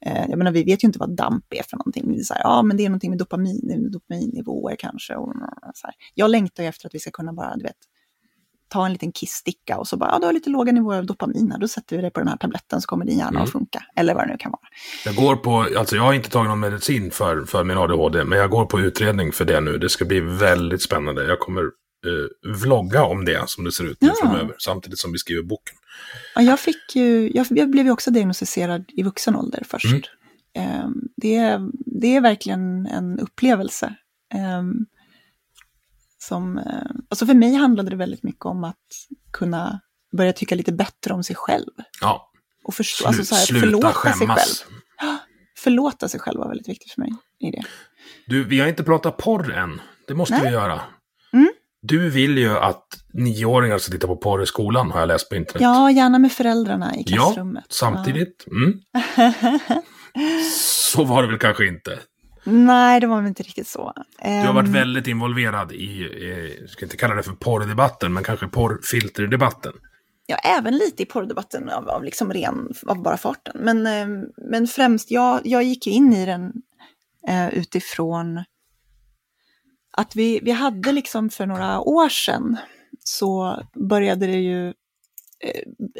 Ja. 0.00 0.10
Eh, 0.10 0.26
jag 0.28 0.38
menar, 0.38 0.52
vi 0.52 0.64
vet 0.64 0.84
ju 0.84 0.86
inte 0.86 0.98
vad 0.98 1.16
DAMP 1.16 1.54
är 1.54 1.62
för 1.62 1.76
någonting. 1.76 2.12
Vi 2.12 2.24
säger, 2.24 2.40
ja, 2.42 2.62
men 2.62 2.76
det 2.76 2.84
är 2.84 2.88
någonting 2.88 3.10
med 3.10 3.18
dopamin, 3.18 3.90
dopaminnivåer 3.92 4.76
kanske. 4.78 5.14
Och, 5.14 5.32
så 5.74 5.86
här. 5.86 5.94
Jag 6.14 6.30
längtar 6.30 6.62
ju 6.62 6.68
efter 6.68 6.86
att 6.86 6.94
vi 6.94 6.98
ska 6.98 7.10
kunna 7.10 7.32
bara, 7.32 7.56
du 7.56 7.62
vet, 7.62 7.76
ta 8.68 8.86
en 8.86 8.92
liten 8.92 9.12
kisssticka 9.12 9.78
och 9.78 9.88
så 9.88 9.96
bara, 9.96 10.10
ja, 10.10 10.18
du 10.18 10.26
har 10.26 10.32
lite 10.32 10.50
låga 10.50 10.72
nivåer 10.72 10.98
av 10.98 11.06
dopamin 11.06 11.50
här, 11.52 11.58
då 11.58 11.68
sätter 11.68 11.96
vi 11.96 12.02
det 12.02 12.10
på 12.10 12.20
den 12.20 12.28
här 12.28 12.36
tabletten 12.36 12.80
så 12.80 12.86
kommer 12.86 13.04
din 13.04 13.18
hjärna 13.18 13.30
mm. 13.30 13.42
att 13.42 13.52
funka. 13.52 13.82
Eller 13.96 14.14
vad 14.14 14.24
det 14.24 14.32
nu 14.32 14.36
kan 14.38 14.50
vara. 14.50 14.60
Jag 15.04 15.14
går 15.14 15.36
på, 15.36 15.78
alltså 15.78 15.96
jag 15.96 16.02
har 16.02 16.12
inte 16.12 16.30
tagit 16.30 16.48
någon 16.48 16.60
medicin 16.60 17.10
för, 17.10 17.44
för 17.44 17.64
min 17.64 17.78
ADHD, 17.78 18.24
men 18.24 18.38
jag 18.38 18.50
går 18.50 18.66
på 18.66 18.80
utredning 18.80 19.32
för 19.32 19.44
det 19.44 19.60
nu. 19.60 19.78
Det 19.78 19.88
ska 19.88 20.04
bli 20.04 20.20
väldigt 20.20 20.82
spännande. 20.82 21.24
Jag 21.26 21.38
kommer 21.38 21.62
eh, 21.62 22.52
vlogga 22.62 23.04
om 23.04 23.24
det 23.24 23.48
som 23.48 23.64
det 23.64 23.72
ser 23.72 23.84
ut 23.84 24.00
nu 24.00 24.08
ja. 24.08 24.14
framöver, 24.20 24.54
samtidigt 24.58 24.98
som 24.98 25.12
vi 25.12 25.18
skriver 25.18 25.42
boken. 25.42 25.76
Ja, 26.34 26.42
jag, 26.42 26.60
fick 26.60 26.96
ju, 26.96 27.30
jag, 27.34 27.46
jag 27.50 27.70
blev 27.70 27.86
ju 27.86 27.92
också 27.92 28.10
diagnostiserad 28.10 28.84
i 28.88 29.02
vuxen 29.02 29.36
ålder 29.36 29.62
först. 29.68 29.86
Mm. 29.86 30.02
Eh, 30.56 30.88
det, 31.16 31.58
det 32.00 32.16
är 32.16 32.20
verkligen 32.20 32.86
en 32.86 33.18
upplevelse. 33.18 33.94
Eh, 34.34 34.62
som, 36.28 36.58
eh, 36.58 36.64
alltså 37.10 37.26
för 37.26 37.34
mig 37.34 37.54
handlade 37.54 37.90
det 37.90 37.96
väldigt 37.96 38.22
mycket 38.22 38.44
om 38.44 38.64
att 38.64 38.76
kunna 39.32 39.80
börja 40.16 40.32
tycka 40.32 40.54
lite 40.54 40.72
bättre 40.72 41.14
om 41.14 41.24
sig 41.24 41.36
själv. 41.36 41.70
Ja. 42.00 42.30
Och 42.64 42.74
förstå, 42.74 43.02
Slu 43.02 43.06
alltså 43.08 43.24
så 43.24 43.34
här, 43.34 43.60
förlåta 43.60 43.92
skämmas. 43.92 44.18
sig 44.18 44.28
själv. 44.28 45.16
Förlåta 45.58 46.08
sig 46.08 46.20
själv 46.20 46.38
var 46.38 46.48
väldigt 46.48 46.68
viktigt 46.68 46.92
för 46.92 47.00
mig 47.00 47.12
i 47.38 47.50
det. 47.50 47.62
Du, 48.26 48.44
vi 48.44 48.60
har 48.60 48.68
inte 48.68 48.84
pratat 48.84 49.16
porr 49.16 49.52
än. 49.52 49.80
Det 50.06 50.14
måste 50.14 50.34
Nej. 50.34 50.44
vi 50.44 50.52
göra. 50.52 50.80
Mm. 51.32 51.48
Du 51.82 52.10
vill 52.10 52.38
ju 52.38 52.58
att 52.58 52.86
nioåringar 53.12 53.78
ska 53.78 53.92
titta 53.92 54.06
på 54.06 54.16
porr 54.16 54.42
i 54.42 54.46
skolan, 54.46 54.90
har 54.90 55.00
jag 55.00 55.06
läst 55.06 55.28
på 55.28 55.36
internet. 55.36 55.62
Ja, 55.62 55.90
gärna 55.90 56.18
med 56.18 56.32
föräldrarna 56.32 56.96
i 56.96 57.04
klassrummet. 57.04 57.64
Ja, 57.68 57.74
samtidigt. 57.74 58.46
Mm. 58.50 58.80
Så 60.52 61.04
var 61.04 61.22
det 61.22 61.28
väl 61.28 61.38
kanske 61.38 61.66
inte. 61.66 61.98
Nej, 62.46 63.00
det 63.00 63.06
var 63.06 63.16
väl 63.16 63.26
inte 63.26 63.42
riktigt 63.42 63.68
så. 63.68 63.92
Du 64.22 64.28
har 64.28 64.52
varit 64.52 64.66
ehm. 64.66 64.72
väldigt 64.72 65.06
involverad 65.06 65.72
i, 65.72 66.56
jag 66.60 66.70
ska 66.70 66.84
inte 66.84 66.96
kalla 66.96 67.14
det 67.14 67.22
för 67.22 67.32
porrdebatten, 67.32 68.12
men 68.12 68.24
kanske 68.24 68.46
porrfilterdebatten. 68.46 69.72
Ja, 70.26 70.36
även 70.36 70.76
lite 70.76 71.02
i 71.02 71.06
porrdebatten 71.06 71.70
av, 71.70 71.88
av, 71.88 72.04
liksom 72.04 72.32
ren, 72.32 72.74
av 72.86 73.02
bara 73.02 73.16
farten. 73.16 73.56
Men, 73.60 73.86
ehm, 73.86 74.24
men 74.36 74.66
främst, 74.66 75.10
jag, 75.10 75.40
jag 75.44 75.62
gick 75.62 75.86
ju 75.86 75.92
in 75.92 76.12
i 76.12 76.26
den 76.26 76.52
uh, 77.28 77.54
utifrån 77.54 78.44
att 79.92 80.16
vi, 80.16 80.40
vi 80.42 80.50
hade 80.50 80.92
liksom 80.92 81.30
för 81.30 81.46
några 81.46 81.80
år 81.80 82.08
sedan 82.08 82.56
så 83.04 83.62
började 83.74 84.26
det 84.26 84.38
ju 84.38 84.66
Eh, 84.68 84.72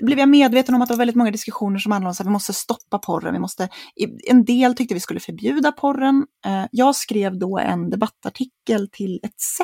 blev 0.02 0.18
jag 0.18 0.28
medveten 0.28 0.74
om 0.74 0.82
att 0.82 0.88
det 0.88 0.94
var 0.94 0.98
väldigt 0.98 1.16
många 1.16 1.30
diskussioner 1.30 1.78
som 1.78 1.92
handlade 1.92 2.10
om 2.10 2.12
att 2.20 2.26
vi 2.26 2.30
måste 2.30 2.52
stoppa 2.52 2.98
porren. 2.98 3.32
Vi 3.32 3.40
måste, 3.40 3.68
en 4.28 4.44
del 4.44 4.74
tyckte 4.74 4.94
vi 4.94 5.00
skulle 5.00 5.20
förbjuda 5.20 5.72
porren. 5.72 6.26
Eh, 6.46 6.64
jag 6.70 6.96
skrev 6.96 7.38
då 7.38 7.58
en 7.58 7.90
debattartikel 7.90 8.88
till 8.92 9.20
ETC 9.22 9.60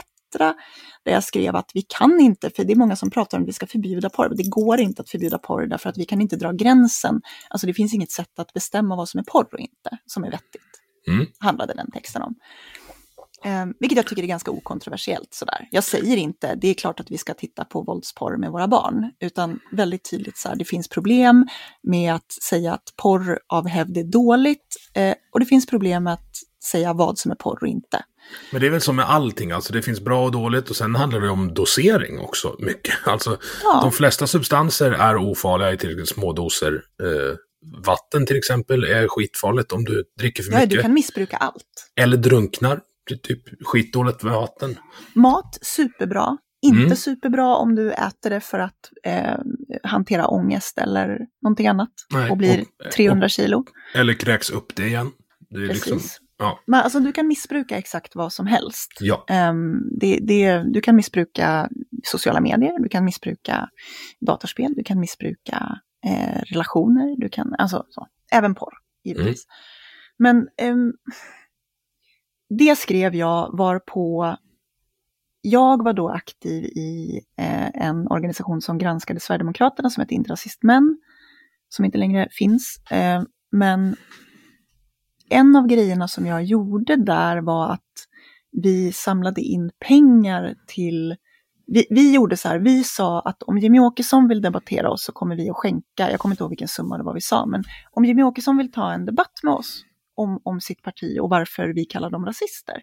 där 1.05 1.13
jag 1.13 1.25
skrev 1.25 1.57
att 1.57 1.71
vi 1.75 1.83
kan 1.83 2.21
inte, 2.21 2.51
för 2.51 2.65
det 2.65 2.73
är 2.73 2.77
många 2.77 2.97
som 2.97 3.11
pratar 3.11 3.39
om 3.39 3.43
att 3.43 3.49
vi 3.49 3.53
ska 3.53 3.67
förbjuda 3.67 4.11
porr, 4.11 4.35
det 4.37 4.51
går 4.51 4.81
inte 4.81 5.03
att 5.03 5.11
förbjuda 5.11 5.39
porr 5.39 5.67
därför 5.67 5.89
att 5.89 5.99
vi 5.99 6.05
kan 6.05 6.21
inte 6.21 6.37
dra 6.37 6.53
gränsen. 6.53 7.21
Alltså 7.49 7.67
det 7.67 7.75
finns 7.75 7.95
inget 7.95 8.11
sätt 8.11 8.39
att 8.39 8.53
bestämma 8.53 8.97
vad 8.97 9.09
som 9.09 9.21
är 9.21 9.25
porr 9.25 9.55
och 9.55 9.61
inte, 9.61 9.99
som 10.07 10.25
är 10.25 10.31
vettigt. 10.31 10.63
Mm. 11.09 11.27
Handlade 11.39 11.75
den 11.75 11.91
texten 11.91 12.23
om. 12.23 12.35
Eh, 13.45 13.67
vilket 13.81 13.97
jag 13.97 14.07
tycker 14.07 14.23
är 14.23 14.27
ganska 14.27 14.51
okontroversiellt 14.51 15.35
sådär. 15.35 15.69
Jag 15.71 15.85
säger 15.85 16.17
inte, 16.17 16.55
det 16.55 16.69
är 16.69 16.75
klart 16.75 17.01
att 17.01 17.11
vi 17.11 17.19
ska 17.19 17.35
titta 17.35 17.65
på 17.65 17.83
våldsporr 17.83 18.37
med 18.37 18.51
våra 18.51 18.69
barn, 18.69 19.11
utan 19.21 19.61
väldigt 19.73 20.11
tydligt 20.11 20.39
så 20.39 20.49
här, 20.49 20.57
det 20.57 20.65
finns 20.65 20.89
problem 20.89 21.47
med 21.83 22.15
att 22.15 22.33
säga 22.33 22.75
att 22.75 22.95
porr 23.03 23.39
av 23.47 23.69
hävd 23.69 23.99
är 23.99 24.05
dåligt 24.05 24.77
eh, 24.95 25.15
och 25.33 25.41
det 25.41 25.47
finns 25.47 25.67
problem 25.67 26.05
med 26.05 26.13
att 26.13 26.37
säga 26.65 26.93
vad 26.93 27.19
som 27.19 27.31
är 27.31 27.35
porr 27.35 27.59
och 27.61 27.69
inte. 27.69 28.05
Men 28.51 28.61
det 28.61 28.67
är 28.67 28.71
väl 28.71 28.81
som 28.81 28.97
med 28.97 29.11
allting, 29.11 29.51
alltså 29.51 29.73
det 29.73 29.83
finns 29.83 30.01
bra 30.01 30.25
och 30.25 30.33
dåligt 30.33 30.71
och 30.71 30.77
sen 30.77 30.95
handlar 30.95 31.21
det 31.21 31.29
om 31.29 31.55
dosering 31.55 32.21
också 32.21 32.57
mycket. 32.59 32.95
Alltså 33.05 33.39
ja. 33.63 33.81
de 33.83 33.93
flesta 33.93 34.27
substanser 34.27 34.91
är 34.91 35.17
ofarliga 35.17 35.73
i 35.73 35.77
tillräckligt 35.77 36.09
små 36.09 36.33
doser. 36.33 36.73
Eh, 37.03 37.37
vatten 37.87 38.27
till 38.27 38.37
exempel 38.37 38.85
är 38.85 39.09
skitfarligt 39.09 39.73
om 39.73 39.85
du 39.85 40.05
dricker 40.19 40.43
för 40.43 40.51
mycket. 40.51 40.71
Ja, 40.71 40.77
du 40.77 40.83
kan 40.83 40.95
missbruka 40.95 41.37
allt. 41.37 41.91
Eller 41.97 42.17
drunknar 42.17 42.81
typ 43.23 43.43
skitdåligt 43.67 44.25
vatten. 44.25 44.79
Mat, 45.15 45.59
superbra. 45.63 46.39
Inte 46.63 46.83
mm. 46.83 46.97
superbra 46.97 47.57
om 47.57 47.75
du 47.75 47.93
äter 47.93 48.31
det 48.31 48.41
för 48.41 48.59
att 48.59 48.91
eh, 49.05 49.39
hantera 49.83 50.27
ångest 50.27 50.79
eller 50.79 51.19
någonting 51.43 51.67
annat 51.67 51.93
Nej, 52.13 52.31
och 52.31 52.37
blir 52.37 52.61
och, 52.61 52.93
300 52.93 53.25
och, 53.25 53.31
kilo. 53.31 53.65
Eller 53.95 54.15
kräks 54.15 54.51
upp 54.51 54.77
det 54.77 54.87
igen. 54.87 55.11
Det 55.51 55.63
är 55.63 55.69
Precis. 55.69 55.87
Liksom, 55.87 56.27
ja. 56.39 56.61
Men 56.67 56.81
alltså 56.81 57.01
du 57.01 57.13
kan 57.13 57.27
missbruka 57.27 57.79
exakt 57.79 58.17
vad 58.17 58.33
som 58.33 58.47
helst. 58.47 58.93
Ja. 59.01 59.27
Um, 59.51 59.91
det, 60.01 60.19
det, 60.23 60.63
du 60.73 60.81
kan 60.81 60.97
missbruka 60.97 61.69
sociala 62.05 62.41
medier, 62.41 62.79
du 62.83 62.89
kan 62.89 63.05
missbruka 63.05 63.69
datorspel, 64.21 64.75
du 64.77 64.85
kan 64.85 65.01
missbruka 65.01 65.79
eh, 66.07 66.43
relationer, 66.43 67.17
du 67.21 67.29
kan, 67.29 67.55
alltså 67.59 67.85
så. 67.89 68.07
även 68.33 68.55
porr 68.55 68.75
givetvis. 69.05 69.47
Mm. 69.47 70.47
Men 70.57 70.71
um, 70.73 70.93
det 72.59 72.79
skrev 72.79 73.15
jag 73.15 73.57
var 73.57 73.79
på 73.79 74.37
jag 75.43 75.85
var 75.85 75.93
då 75.93 76.09
aktiv 76.09 76.65
i 76.65 77.21
eh, 77.39 77.87
en 77.87 78.09
organisation 78.09 78.61
som 78.61 78.79
granskade 78.79 79.21
Sverigedemokraterna 79.21 79.91
som 79.91 80.01
hette 80.01 80.15
Inte 80.15 80.33
rasistmän, 80.33 80.99
som 81.69 81.85
inte 81.85 81.99
längre 81.99 82.29
finns. 82.31 82.81
Eh, 82.91 83.23
men 83.53 83.97
en 85.29 85.57
av 85.57 85.67
grejerna 85.67 86.09
som 86.09 86.27
jag 86.27 86.45
gjorde 86.45 86.97
där 86.97 87.41
var 87.41 87.73
att 87.73 87.81
vi 88.53 88.93
samlade 88.93 89.41
in 89.41 89.71
pengar 89.89 90.55
till 90.67 91.17
vi, 91.67 91.87
vi, 91.91 92.15
gjorde 92.15 92.37
så 92.37 92.49
här, 92.49 92.59
vi 92.59 92.85
sa 92.85 93.21
att 93.21 93.43
om 93.43 93.59
Jimmy 93.59 93.79
Åkesson 93.79 94.29
vill 94.29 94.43
debattera 94.43 94.91
oss 94.91 95.05
så 95.05 95.13
kommer 95.13 95.37
vi 95.37 95.51
att 95.51 95.57
skänka, 95.57 96.11
jag 96.11 96.21
kommer 96.21 96.33
inte 96.33 96.43
ihåg 96.43 96.51
vilken 96.51 96.69
summa 96.69 96.99
det 96.99 97.05
var 97.05 97.15
vi 97.15 97.21
sa, 97.21 97.47
men 97.47 97.65
om 97.91 98.05
Jimmy 98.05 98.23
Åkesson 98.23 98.57
vill 98.57 98.73
ta 98.73 98.93
en 98.93 99.07
debatt 99.07 99.41
med 99.43 99.55
oss 99.55 99.85
om, 100.15 100.41
om 100.45 100.61
sitt 100.61 100.83
parti 100.83 101.19
och 101.21 101.31
varför 101.31 101.69
vi 101.69 101.85
kallar 101.85 102.11
dem 102.11 102.27
rasister. 102.27 102.83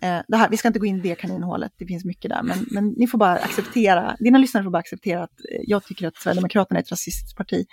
Eh, 0.00 0.20
det 0.28 0.36
här, 0.36 0.48
vi 0.50 0.56
ska 0.56 0.68
inte 0.68 0.80
gå 0.80 0.86
in 0.86 0.96
i 0.96 1.00
det 1.00 1.14
kaninhålet, 1.14 1.72
det 1.78 1.86
finns 1.86 2.04
mycket 2.04 2.30
där, 2.30 2.42
men, 2.42 2.66
men 2.70 2.88
ni 2.88 3.06
får 3.06 3.18
bara 3.18 3.32
acceptera, 3.32 4.16
dina 4.18 4.38
lyssnare 4.38 4.64
får 4.64 4.70
bara 4.70 4.78
acceptera 4.78 5.22
att 5.22 5.40
eh, 5.52 5.60
jag 5.62 5.84
tycker 5.84 6.08
att 6.08 6.16
Sverigedemokraterna 6.16 6.80
är 6.80 6.82
ett 6.82 6.90
rasistiskt 6.90 7.36
parti. 7.36 7.66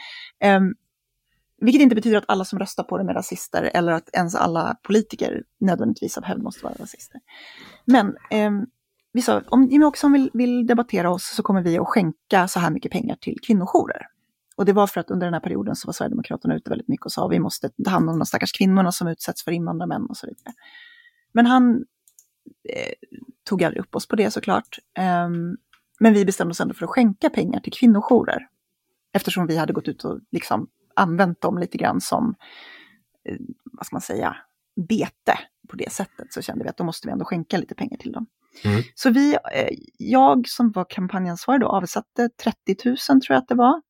Eh, 0.43 0.59
vilket 1.61 1.81
inte 1.81 1.95
betyder 1.95 2.17
att 2.17 2.23
alla 2.27 2.45
som 2.45 2.59
röstar 2.59 2.83
på 2.83 2.97
dem 2.97 3.09
är 3.09 3.13
rasister 3.13 3.71
eller 3.73 3.91
att 3.91 4.09
ens 4.13 4.35
alla 4.35 4.75
politiker 4.87 5.43
nödvändigtvis 5.59 6.17
av 6.17 6.23
hävd 6.23 6.43
måste 6.43 6.63
vara 6.63 6.73
rasister. 6.73 7.21
Men 7.85 8.07
eh, 8.31 8.51
vi 9.13 9.21
sa, 9.21 9.41
om 9.47 9.67
Jimmie 9.67 9.87
Åkesson 9.87 10.13
vill, 10.13 10.29
vill 10.33 10.67
debattera 10.67 11.11
oss 11.11 11.35
så 11.35 11.43
kommer 11.43 11.61
vi 11.61 11.77
att 11.77 11.87
skänka 11.87 12.47
så 12.47 12.59
här 12.59 12.69
mycket 12.69 12.91
pengar 12.91 13.15
till 13.15 13.37
kvinnojourer. 13.47 14.07
Och 14.55 14.65
det 14.65 14.73
var 14.73 14.87
för 14.87 14.99
att 14.99 15.11
under 15.11 15.27
den 15.27 15.33
här 15.33 15.41
perioden 15.41 15.75
så 15.75 15.87
var 15.87 15.93
Sverigedemokraterna 15.93 16.55
ute 16.55 16.69
väldigt 16.69 16.87
mycket 16.87 17.05
och 17.05 17.11
sa 17.11 17.27
vi 17.27 17.39
måste 17.39 17.69
ta 17.85 17.89
hand 17.89 18.09
om 18.09 18.19
de 18.19 18.25
stackars 18.25 18.51
kvinnorna 18.51 18.91
som 18.91 19.07
utsätts 19.07 19.43
för 19.43 19.51
invandrarmän 19.51 20.05
och 20.05 20.17
så 20.17 20.27
vidare. 20.27 20.53
Men 21.31 21.45
han 21.45 21.85
eh, 22.69 22.93
tog 23.43 23.63
aldrig 23.63 23.81
upp 23.81 23.95
oss 23.95 24.07
på 24.07 24.15
det 24.15 24.31
såklart. 24.31 24.79
Um, 25.25 25.57
men 25.99 26.13
vi 26.13 26.25
bestämde 26.25 26.51
oss 26.51 26.61
ändå 26.61 26.73
för 26.73 26.85
att 26.85 26.89
skänka 26.89 27.29
pengar 27.29 27.59
till 27.59 27.73
kvinnojourer. 27.73 28.47
Eftersom 29.13 29.47
vi 29.47 29.57
hade 29.57 29.73
gått 29.73 29.87
ut 29.87 30.03
och 30.03 30.19
liksom 30.31 30.67
använt 30.95 31.41
dem 31.41 31.57
lite 31.57 31.77
grann 31.77 32.01
som, 32.01 32.35
eh, 33.29 33.37
vad 33.63 33.85
ska 33.85 33.95
man 33.95 34.01
säga, 34.01 34.35
bete 34.89 35.39
på 35.69 35.75
det 35.75 35.91
sättet 35.91 36.33
så 36.33 36.41
kände 36.41 36.63
vi 36.63 36.69
att 36.69 36.77
då 36.77 36.83
måste 36.83 37.07
vi 37.07 37.11
ändå 37.11 37.25
skänka 37.25 37.57
lite 37.57 37.75
pengar 37.75 37.97
till 37.97 38.11
dem. 38.11 38.25
Mm. 38.63 38.81
Så 38.95 39.09
vi, 39.09 39.33
eh, 39.33 39.77
jag 39.97 40.47
som 40.47 40.71
var 40.71 40.85
kampanjansvarig 40.89 41.61
då 41.61 41.67
avsatte 41.67 42.29
30 42.43 42.75
000 42.85 42.97
tror 42.97 43.21
jag 43.27 43.37
att 43.37 43.47
det 43.47 43.55
var, 43.55 43.73
eh, 43.75 43.81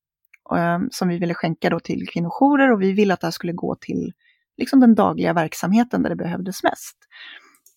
Eh, 0.52 0.80
som 0.91 1.07
vi 1.07 1.18
ville 1.18 1.34
skänka 1.34 1.70
då 1.70 1.80
till 1.80 2.07
kvinnojourer 2.07 2.72
och 2.72 2.82
vi 2.82 2.91
ville 2.91 3.14
att 3.14 3.20
det 3.20 3.28
här 3.28 3.32
skulle 3.32 3.53
gå 3.53 3.76
till 3.76 4.14
liksom 4.57 4.80
den 4.80 4.95
dagliga 4.95 5.34
verksamheten 5.34 6.03
där 6.03 6.10
det 6.10 6.15
behövdes 6.15 6.64
mest. 6.64 6.98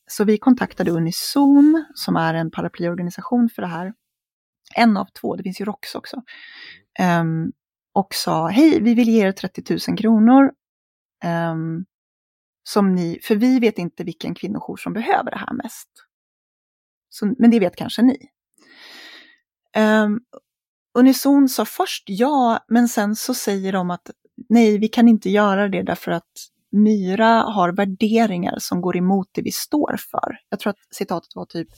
Så 0.06 0.24
vi 0.24 0.38
kontaktade 0.38 0.90
Unison 0.90 1.84
som 1.94 2.16
är 2.16 2.34
en 2.34 2.50
paraplyorganisation 2.50 3.48
för 3.54 3.62
det 3.62 3.68
här. 3.68 3.94
En 4.74 4.96
av 4.96 5.06
två, 5.20 5.36
det 5.36 5.42
finns 5.42 5.60
ju 5.60 5.64
ROX 5.64 5.94
också. 5.94 6.22
Um, 7.20 7.52
och 7.92 8.14
sa, 8.14 8.48
hej, 8.48 8.80
vi 8.82 8.94
vill 8.94 9.08
ge 9.08 9.26
er 9.26 9.32
30 9.32 9.78
000 9.88 9.98
kronor. 9.98 10.52
Um, 11.24 11.84
som 12.62 12.94
ni, 12.94 13.18
för 13.22 13.34
vi 13.36 13.60
vet 13.60 13.78
inte 13.78 14.04
vilken 14.04 14.34
kvinnojour 14.34 14.76
som 14.76 14.92
behöver 14.92 15.30
det 15.30 15.38
här 15.38 15.52
mest. 15.52 15.88
Så, 17.08 17.34
men 17.38 17.50
det 17.50 17.60
vet 17.60 17.76
kanske 17.76 18.02
ni. 18.02 18.28
Um, 19.76 20.20
Unison 20.96 21.48
sa 21.48 21.64
först 21.64 22.04
ja, 22.06 22.64
men 22.68 22.88
sen 22.88 23.16
så 23.16 23.34
säger 23.34 23.72
de 23.72 23.90
att 23.90 24.10
nej, 24.48 24.78
vi 24.78 24.88
kan 24.88 25.08
inte 25.08 25.30
göra 25.30 25.68
det 25.68 25.82
därför 25.82 26.12
att 26.12 26.32
Myra 26.72 27.42
har 27.42 27.72
värderingar 27.72 28.54
som 28.58 28.80
går 28.80 28.96
emot 28.96 29.28
det 29.32 29.42
vi 29.42 29.52
står 29.52 29.96
för. 30.10 30.38
Jag 30.48 30.60
tror 30.60 30.70
att 30.70 30.76
citatet 30.90 31.30
var 31.34 31.46
typ 31.46 31.68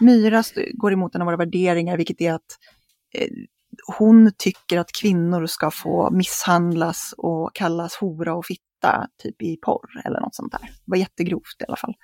Myra 0.00 0.42
går 0.74 0.92
emot 0.92 1.14
en 1.14 1.20
av 1.20 1.26
våra 1.26 1.36
värderingar, 1.36 1.96
vilket 1.96 2.20
är 2.20 2.32
att 2.32 2.58
eh, 3.14 3.28
hon 3.98 4.32
tycker 4.38 4.78
att 4.78 4.92
kvinnor 5.00 5.46
ska 5.46 5.70
få 5.70 6.10
misshandlas 6.10 7.14
och 7.16 7.54
kallas 7.54 7.96
hora 7.96 8.34
och 8.34 8.46
fitta, 8.46 9.08
typ 9.22 9.42
i 9.42 9.56
porr 9.56 10.02
eller 10.04 10.20
något 10.20 10.34
sånt 10.34 10.52
där. 10.52 10.60
Det 10.60 10.82
var 10.84 10.96
jättegrovt 10.96 11.56
i 11.60 11.64
alla 11.68 11.76
fall. 11.76 11.94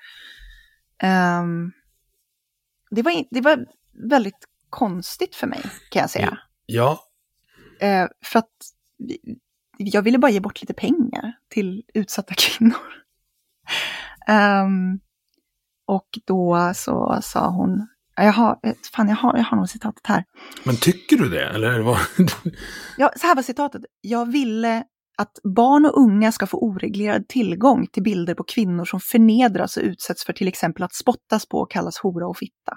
Um, 1.42 1.72
det, 2.90 3.02
var, 3.02 3.24
det 3.30 3.40
var 3.40 3.66
väldigt 4.08 4.49
konstigt 4.70 5.36
för 5.36 5.46
mig, 5.46 5.60
kan 5.90 6.00
jag 6.00 6.10
säga. 6.10 6.38
Ja. 6.66 7.00
Uh, 7.82 8.08
för 8.24 8.38
att 8.38 8.50
jag 9.78 10.02
ville 10.02 10.18
bara 10.18 10.30
ge 10.30 10.40
bort 10.40 10.60
lite 10.60 10.74
pengar 10.74 11.32
till 11.48 11.82
utsatta 11.94 12.34
kvinnor. 12.38 12.76
Um, 14.28 15.00
och 15.86 16.08
då 16.26 16.72
så 16.74 17.18
sa 17.22 17.50
hon, 17.50 17.86
jag 18.16 18.32
har, 18.32 18.58
fan 18.94 19.08
jag 19.08 19.16
har, 19.16 19.36
jag 19.36 19.44
har 19.44 19.56
nog 19.56 19.68
citatet 19.68 20.06
här. 20.06 20.24
Men 20.64 20.76
tycker 20.76 21.16
du 21.16 21.28
det? 21.28 21.48
Eller 21.48 21.80
vad? 21.80 21.98
ja, 22.96 23.12
så 23.16 23.26
här 23.26 23.34
var 23.34 23.42
citatet. 23.42 23.82
Jag 24.00 24.32
ville 24.32 24.84
att 25.18 25.38
barn 25.56 25.86
och 25.86 25.98
unga 25.98 26.32
ska 26.32 26.46
få 26.46 26.58
oreglerad 26.58 27.28
tillgång 27.28 27.86
till 27.86 28.02
bilder 28.02 28.34
på 28.34 28.44
kvinnor 28.44 28.84
som 28.84 29.00
förnedras 29.00 29.76
och 29.76 29.82
utsätts 29.82 30.24
för 30.24 30.32
till 30.32 30.48
exempel 30.48 30.82
att 30.82 30.94
spottas 30.94 31.46
på 31.46 31.58
och 31.58 31.70
kallas 31.70 31.98
hora 31.98 32.28
och 32.28 32.38
fitta. 32.38 32.76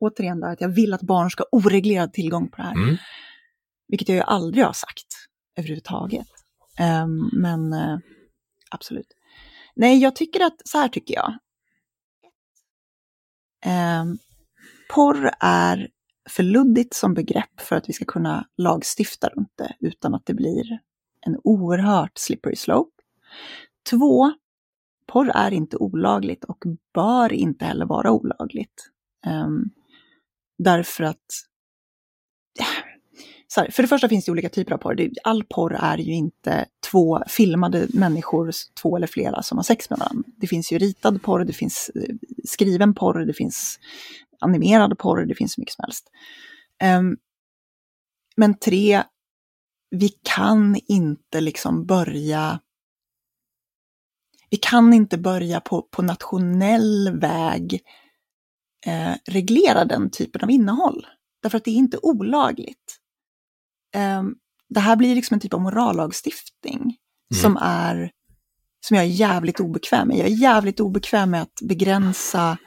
Återigen 0.00 0.40
där, 0.40 0.52
att 0.52 0.60
jag 0.60 0.68
vill 0.68 0.94
att 0.94 1.02
barn 1.02 1.30
ska 1.30 1.42
ha 1.42 1.58
oreglerad 1.58 2.12
tillgång 2.12 2.48
på 2.48 2.56
det 2.56 2.62
här. 2.62 2.74
Mm. 2.74 2.96
Vilket 3.88 4.08
jag 4.08 4.16
ju 4.16 4.22
aldrig 4.22 4.64
har 4.64 4.72
sagt 4.72 5.06
överhuvudtaget. 5.56 6.28
Um, 7.04 7.30
men 7.32 7.72
uh, 7.72 7.98
absolut. 8.70 9.14
Nej, 9.76 9.98
jag 9.98 10.16
tycker 10.16 10.44
att, 10.44 10.62
så 10.64 10.78
här 10.78 10.88
tycker 10.88 11.14
jag. 11.14 11.38
Um, 14.00 14.18
porr 14.94 15.30
är 15.40 15.88
för 16.30 16.42
luddigt 16.42 16.94
som 16.94 17.14
begrepp 17.14 17.60
för 17.60 17.76
att 17.76 17.88
vi 17.88 17.92
ska 17.92 18.04
kunna 18.04 18.48
lagstifta 18.56 19.28
runt 19.28 19.52
det 19.56 19.76
utan 19.80 20.14
att 20.14 20.26
det 20.26 20.34
blir 20.34 20.78
en 21.26 21.40
oerhört 21.44 22.18
slippery 22.18 22.56
slope. 22.56 23.02
Två, 23.90 24.32
porr 25.06 25.30
är 25.34 25.50
inte 25.50 25.76
olagligt 25.76 26.44
och 26.44 26.64
bör 26.94 27.32
inte 27.32 27.64
heller 27.64 27.86
vara 27.86 28.10
olagligt. 28.10 28.90
Um, 29.26 29.70
därför 30.58 31.04
att 31.04 31.44
så 33.48 33.60
här, 33.60 33.70
för 33.70 33.82
det 33.82 33.88
första 33.88 34.08
finns 34.08 34.24
det 34.24 34.32
olika 34.32 34.48
typer 34.48 34.72
av 34.72 34.78
porr. 34.78 35.10
All 35.24 35.44
porr 35.44 35.74
är 35.74 35.98
ju 35.98 36.12
inte 36.12 36.66
två 36.90 37.22
filmade 37.26 37.86
människor, 37.94 38.50
två 38.82 38.96
eller 38.96 39.06
flera, 39.06 39.42
som 39.42 39.58
har 39.58 39.62
sex 39.62 39.90
med 39.90 39.98
varandra. 39.98 40.30
Det 40.36 40.46
finns 40.46 40.72
ju 40.72 40.78
ritad 40.78 41.22
porr, 41.22 41.44
det 41.44 41.52
finns 41.52 41.90
eh, 41.94 42.14
skriven 42.44 42.94
porr, 42.94 43.26
det 43.26 43.34
finns 43.34 43.78
animerad 44.40 44.98
porr, 44.98 45.24
det 45.26 45.34
finns 45.34 45.52
så 45.52 45.60
mycket 45.60 45.74
som 45.74 45.84
helst. 45.84 46.10
Um, 46.98 47.16
men 48.36 48.58
tre, 48.58 49.02
vi 49.90 50.08
kan 50.08 50.76
inte 50.86 51.40
liksom 51.40 51.86
börja 51.86 52.60
vi 54.50 54.56
kan 54.56 54.94
inte 54.94 55.18
börja 55.18 55.60
på, 55.60 55.82
på 55.82 56.02
nationell 56.02 57.18
väg 57.20 57.80
eh, 58.86 59.14
reglera 59.26 59.84
den 59.84 60.10
typen 60.10 60.42
av 60.42 60.50
innehåll. 60.50 61.06
Därför 61.42 61.58
att 61.58 61.64
det 61.64 61.70
är 61.70 61.74
inte 61.74 61.98
olagligt. 62.02 62.98
Eh, 63.94 64.22
det 64.68 64.80
här 64.80 64.96
blir 64.96 65.14
liksom 65.14 65.34
en 65.34 65.40
typ 65.40 65.54
av 65.54 65.60
morallagstiftning 65.60 66.80
mm. 66.80 67.42
som 67.42 67.56
är 67.60 68.10
som 68.80 68.96
jag 68.96 69.04
är 69.04 69.08
jävligt 69.08 69.60
obekväm 69.60 70.08
med. 70.08 70.16
Jag 70.16 70.26
är 70.26 70.30
jävligt 70.30 70.80
obekväm 70.80 71.30
med 71.30 71.42
att 71.42 71.60
begränsa 71.62 72.58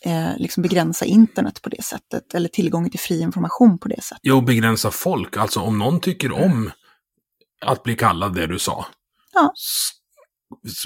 eh, 0.00 0.36
liksom 0.36 0.62
begränsa 0.62 1.04
internet 1.04 1.62
på 1.62 1.68
det 1.68 1.84
sättet, 1.84 2.34
eller 2.34 2.48
tillgången 2.48 2.90
till 2.90 3.00
fri 3.00 3.20
information 3.20 3.78
på 3.78 3.88
det 3.88 4.02
sättet. 4.02 4.20
Jo, 4.22 4.40
begränsa 4.40 4.90
folk. 4.90 5.36
Alltså 5.36 5.60
om 5.60 5.78
någon 5.78 6.00
tycker 6.00 6.32
om 6.32 6.70
att 7.60 7.82
bli 7.82 7.96
kallad 7.96 8.34
det 8.34 8.46
du 8.46 8.58
sa. 8.58 8.86
Ja. 9.32 9.52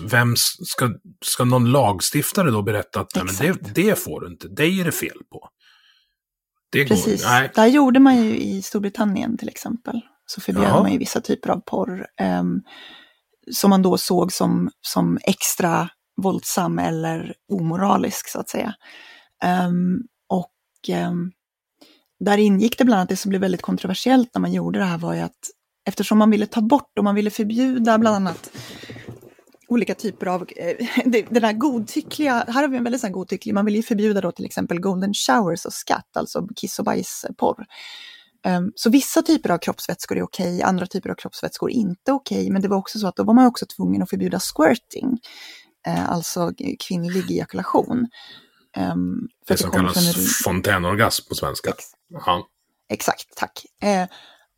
Vem 0.02 0.34
ska, 0.36 0.94
ska 1.24 1.44
någon 1.44 1.72
lagstiftare 1.72 2.50
då 2.50 2.62
berätta 2.62 3.00
att 3.00 3.14
nej, 3.14 3.24
men 3.24 3.34
det, 3.34 3.74
det 3.74 3.98
får 3.98 4.20
du 4.20 4.26
inte, 4.26 4.48
det 4.48 4.64
är 4.64 4.84
det 4.84 4.92
fel 4.92 5.18
på. 5.30 5.48
Det 6.72 6.84
Precis, 6.84 7.22
går, 7.22 7.30
nej. 7.30 7.50
där 7.54 7.66
gjorde 7.66 8.00
man 8.00 8.24
ju 8.24 8.38
i 8.38 8.62
Storbritannien 8.62 9.38
till 9.38 9.48
exempel. 9.48 10.00
Så 10.26 10.40
förbjöd 10.40 10.64
Jaha. 10.64 10.82
man 10.82 10.92
ju 10.92 10.98
vissa 10.98 11.20
typer 11.20 11.50
av 11.50 11.60
porr. 11.60 12.06
Um, 12.40 12.62
som 13.50 13.70
man 13.70 13.82
då 13.82 13.98
såg 13.98 14.32
som, 14.32 14.70
som 14.80 15.18
extra 15.22 15.88
våldsam 16.22 16.78
eller 16.78 17.34
omoralisk 17.52 18.28
så 18.28 18.40
att 18.40 18.48
säga. 18.48 18.74
Um, 19.66 20.02
och 20.28 20.96
um, 21.08 21.32
där 22.20 22.38
ingick 22.38 22.78
det 22.78 22.84
bland 22.84 22.98
annat 22.98 23.08
det 23.08 23.16
som 23.16 23.28
blev 23.28 23.40
väldigt 23.40 23.62
kontroversiellt 23.62 24.30
när 24.34 24.40
man 24.40 24.52
gjorde 24.52 24.78
det 24.78 24.84
här 24.84 24.98
var 24.98 25.14
ju 25.14 25.20
att 25.20 25.38
eftersom 25.84 26.18
man 26.18 26.30
ville 26.30 26.46
ta 26.46 26.60
bort 26.60 26.98
och 26.98 27.04
man 27.04 27.14
ville 27.14 27.30
förbjuda 27.30 27.98
bland 27.98 28.16
annat 28.16 28.50
olika 29.70 29.94
typer 29.94 30.26
av, 30.26 30.46
eh, 30.56 30.86
det 31.04 31.40
där 31.40 31.52
godtyckliga, 31.52 32.44
här 32.48 32.62
har 32.62 32.68
vi 32.68 32.76
en 32.76 32.84
väldigt 32.84 33.00
sån 33.00 33.12
godtycklig, 33.12 33.54
man 33.54 33.64
vill 33.64 33.76
ju 33.76 33.82
förbjuda 33.82 34.20
då 34.20 34.32
till 34.32 34.44
exempel 34.44 34.80
golden 34.80 35.14
showers 35.14 35.64
och 35.64 35.72
skatt, 35.72 36.16
alltså 36.16 36.48
kiss 36.56 36.78
och 36.78 36.84
bajsporr. 36.84 37.66
Um, 38.46 38.72
så 38.74 38.90
vissa 38.90 39.22
typer 39.22 39.50
av 39.50 39.58
kroppsvätskor 39.58 40.18
är 40.18 40.22
okej, 40.22 40.54
okay, 40.54 40.62
andra 40.62 40.86
typer 40.86 41.10
av 41.10 41.14
kroppsvätskor 41.14 41.70
är 41.70 41.74
inte 41.74 42.12
okej, 42.12 42.38
okay, 42.38 42.50
men 42.50 42.62
det 42.62 42.68
var 42.68 42.76
också 42.76 42.98
så 42.98 43.06
att 43.06 43.16
då 43.16 43.24
var 43.24 43.34
man 43.34 43.46
också 43.46 43.66
tvungen 43.66 44.02
att 44.02 44.10
förbjuda 44.10 44.40
squirting, 44.40 45.18
uh, 45.88 46.10
alltså 46.10 46.52
kvinnlig 46.88 47.30
ejakulation. 47.30 48.08
Um, 48.76 49.28
det 49.46 49.56
som 49.56 49.70
kallas 49.70 50.16
en... 50.16 50.24
fontänorgasm 50.44 51.28
på 51.28 51.34
svenska. 51.34 51.70
Ex 51.70 51.84
ja. 52.08 52.48
Exakt, 52.88 53.36
tack. 53.36 53.66
Eh, 53.82 54.06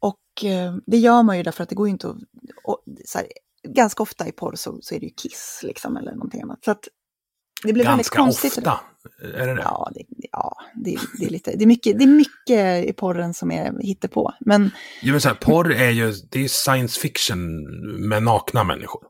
och 0.00 0.44
eh, 0.44 0.74
det 0.86 0.96
gör 0.96 1.22
man 1.22 1.36
ju 1.36 1.42
därför 1.42 1.62
att 1.62 1.68
det 1.68 1.74
går 1.74 1.86
ju 1.86 1.92
inte 1.92 2.08
att... 2.08 2.16
Och, 2.64 2.82
här, 3.14 3.26
ganska 3.68 4.02
ofta 4.02 4.28
i 4.28 4.32
porr 4.32 4.54
så, 4.54 4.78
så, 4.82 4.94
är 4.94 5.00
det 5.00 5.06
ju 5.06 5.12
kiss 5.12 5.60
liksom 5.62 5.96
eller 5.96 6.12
någonting 6.12 6.42
annat. 6.42 6.64
Så 6.64 6.70
att 6.70 6.88
det 7.64 7.72
blir 7.72 7.84
ganska 7.84 7.90
väldigt 7.90 8.42
konstigt. 8.42 8.58
ofta? 8.58 8.80
Är 9.34 9.46
det 9.46 9.54
det? 9.54 9.62
Ja, 9.62 9.90
det, 9.94 10.04
ja 10.32 10.56
det, 10.74 10.98
det, 11.18 11.26
är 11.26 11.30
lite, 11.30 11.56
det, 11.56 11.64
är 11.64 11.66
mycket, 11.66 11.98
det 11.98 12.04
är 12.04 12.08
mycket 12.08 12.88
i 12.90 12.92
porren 12.92 13.34
som 13.34 13.50
är 13.50 13.82
hittepå. 13.82 14.32
Men, 14.40 14.70
ja, 15.02 15.12
men 15.12 15.20
så 15.20 15.28
här, 15.28 15.34
porr 15.34 15.72
är 15.72 15.90
ju 15.90 16.12
det 16.30 16.44
är 16.44 16.48
science 16.48 17.00
fiction 17.00 17.62
med 18.08 18.22
nakna 18.22 18.64
människor. 18.64 19.02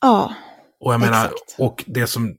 Ja, 0.00 0.34
Och 0.80 0.92
jag 0.92 1.00
menar, 1.00 1.24
exakt. 1.24 1.54
och 1.58 1.84
det 1.86 2.06
som, 2.06 2.34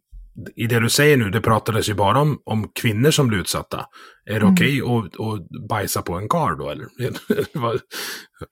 i 0.56 0.68
det 0.68 0.80
du 0.80 0.90
säger 0.90 1.18
nu, 1.18 1.30
det 1.30 1.42
pratades 1.42 1.90
ju 1.90 1.94
bara 1.94 2.20
om, 2.22 2.42
om 2.46 2.70
kvinnor 2.76 3.12
som 3.12 3.28
blir 3.28 3.40
utsatta. 3.40 3.86
Är 4.26 4.34
det 4.34 4.40
Mm. 4.40 4.54
okej 4.54 4.82
att, 4.82 5.06
att 5.20 5.68
bajsa 5.70 6.02
på 6.02 6.14
en 6.14 6.30
karl 6.30 6.58
då, 6.58 6.70
eller? 6.70 6.88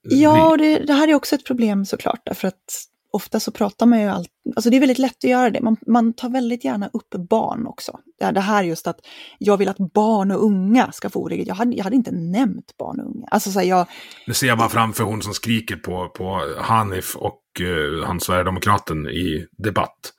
Ja, 0.02 0.58
det, 0.58 0.80
det 0.80 0.94
här 0.94 1.08
är 1.08 1.14
också 1.14 1.36
ett 1.36 1.46
problem 1.46 1.86
såklart, 1.86 2.22
därför 2.26 2.48
att 2.48 2.88
ofta 3.14 3.40
så 3.40 3.52
pratar 3.52 3.86
man 3.86 4.02
ju 4.02 4.08
allt, 4.08 4.30
alltså 4.56 4.70
det 4.70 4.76
är 4.76 4.80
väldigt 4.80 5.00
lätt 5.00 5.18
att 5.18 5.30
göra 5.30 5.50
det. 5.50 5.62
Man, 5.62 5.78
man 5.88 6.14
tar 6.14 6.30
väldigt 6.30 6.66
gärna 6.66 6.90
upp 6.94 7.10
barn 7.30 7.68
också. 7.68 8.00
Det, 8.20 8.26
här- 8.26 8.32
det 8.32 8.40
här 8.42 8.64
just 8.64 8.88
att 8.88 9.00
jag 9.38 9.58
vill 9.58 9.70
att 9.70 9.78
barn 9.94 10.32
och 10.32 10.44
unga 10.46 10.92
ska 10.92 11.10
få 11.10 11.20
ordet. 11.20 11.48
Jag 11.48 11.56
hade, 11.56 11.76
jag 11.76 11.84
hade 11.84 11.96
inte 11.96 12.12
nämnt 12.12 12.78
barn 12.80 13.00
och 13.00 13.06
unga. 13.16 13.28
Alltså 13.32 13.52
så 13.52 13.60
här, 13.60 13.66
jag, 13.68 13.88
Nu 14.28 14.34
ser 14.34 14.48
jag 14.48 14.58
bara 14.58 14.70
framför 14.70 15.04
hon 15.04 15.22
som 15.22 15.34
skriker 15.34 15.76
på, 15.76 16.10
på 16.10 16.42
Hanif 16.60 17.16
och 17.16 17.42
uh, 17.62 18.06
han 18.06 18.20
Sverigedemokraten 18.20 19.08
i 19.08 19.46
debatt 19.58 20.14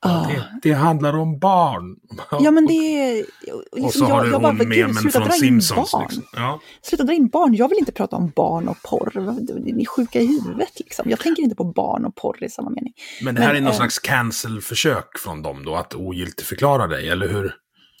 ah. 0.00 0.26
Det, 0.26 0.44
det 0.62 0.72
handlar 0.72 1.16
om 1.16 1.38
barn. 1.38 1.96
Ja 2.40 2.50
men 2.50 2.66
det 2.66 2.74
är... 3.10 3.16
Liksom, 3.16 3.84
och 3.84 3.94
så 3.94 4.04
har 4.04 4.24
du 4.24 4.30
jag 4.30 4.42
bara, 4.42 4.52
hon 4.52 4.58
"Gud, 4.58 4.68
memen 4.68 4.94
sluta 4.94 5.20
från 5.20 5.32
Simpsons. 5.32 5.92
barn. 5.92 6.02
Liksom. 6.02 6.22
Ja. 6.32 6.60
Sluta 6.82 7.04
dra 7.04 7.12
in 7.12 7.28
barn, 7.28 7.54
jag 7.54 7.68
vill 7.68 7.78
inte 7.78 7.92
prata 7.92 8.16
om 8.16 8.32
barn 8.36 8.68
och 8.68 8.76
porr. 8.82 9.34
Ni 9.74 9.82
är 9.82 9.86
sjuka 9.86 10.20
i 10.20 10.26
huvudet 10.26 10.80
liksom. 10.80 11.10
Jag 11.10 11.20
tänker 11.20 11.42
inte 11.42 11.56
på 11.56 11.64
barn 11.64 12.04
och 12.04 12.14
porr 12.14 12.44
i 12.44 12.48
samma 12.48 12.70
mening. 12.70 12.92
Men 13.22 13.34
det 13.34 13.40
här 13.40 13.48
Men, 13.48 13.56
är 13.56 13.60
någon 13.60 13.70
eh, 13.72 13.76
slags 13.76 13.98
cancel-försök 13.98 15.18
från 15.18 15.42
dem 15.42 15.64
då, 15.64 15.74
att 15.74 15.94
ogiltigförklara 15.94 16.86
dig, 16.86 17.08
eller 17.08 17.28
hur? 17.28 17.54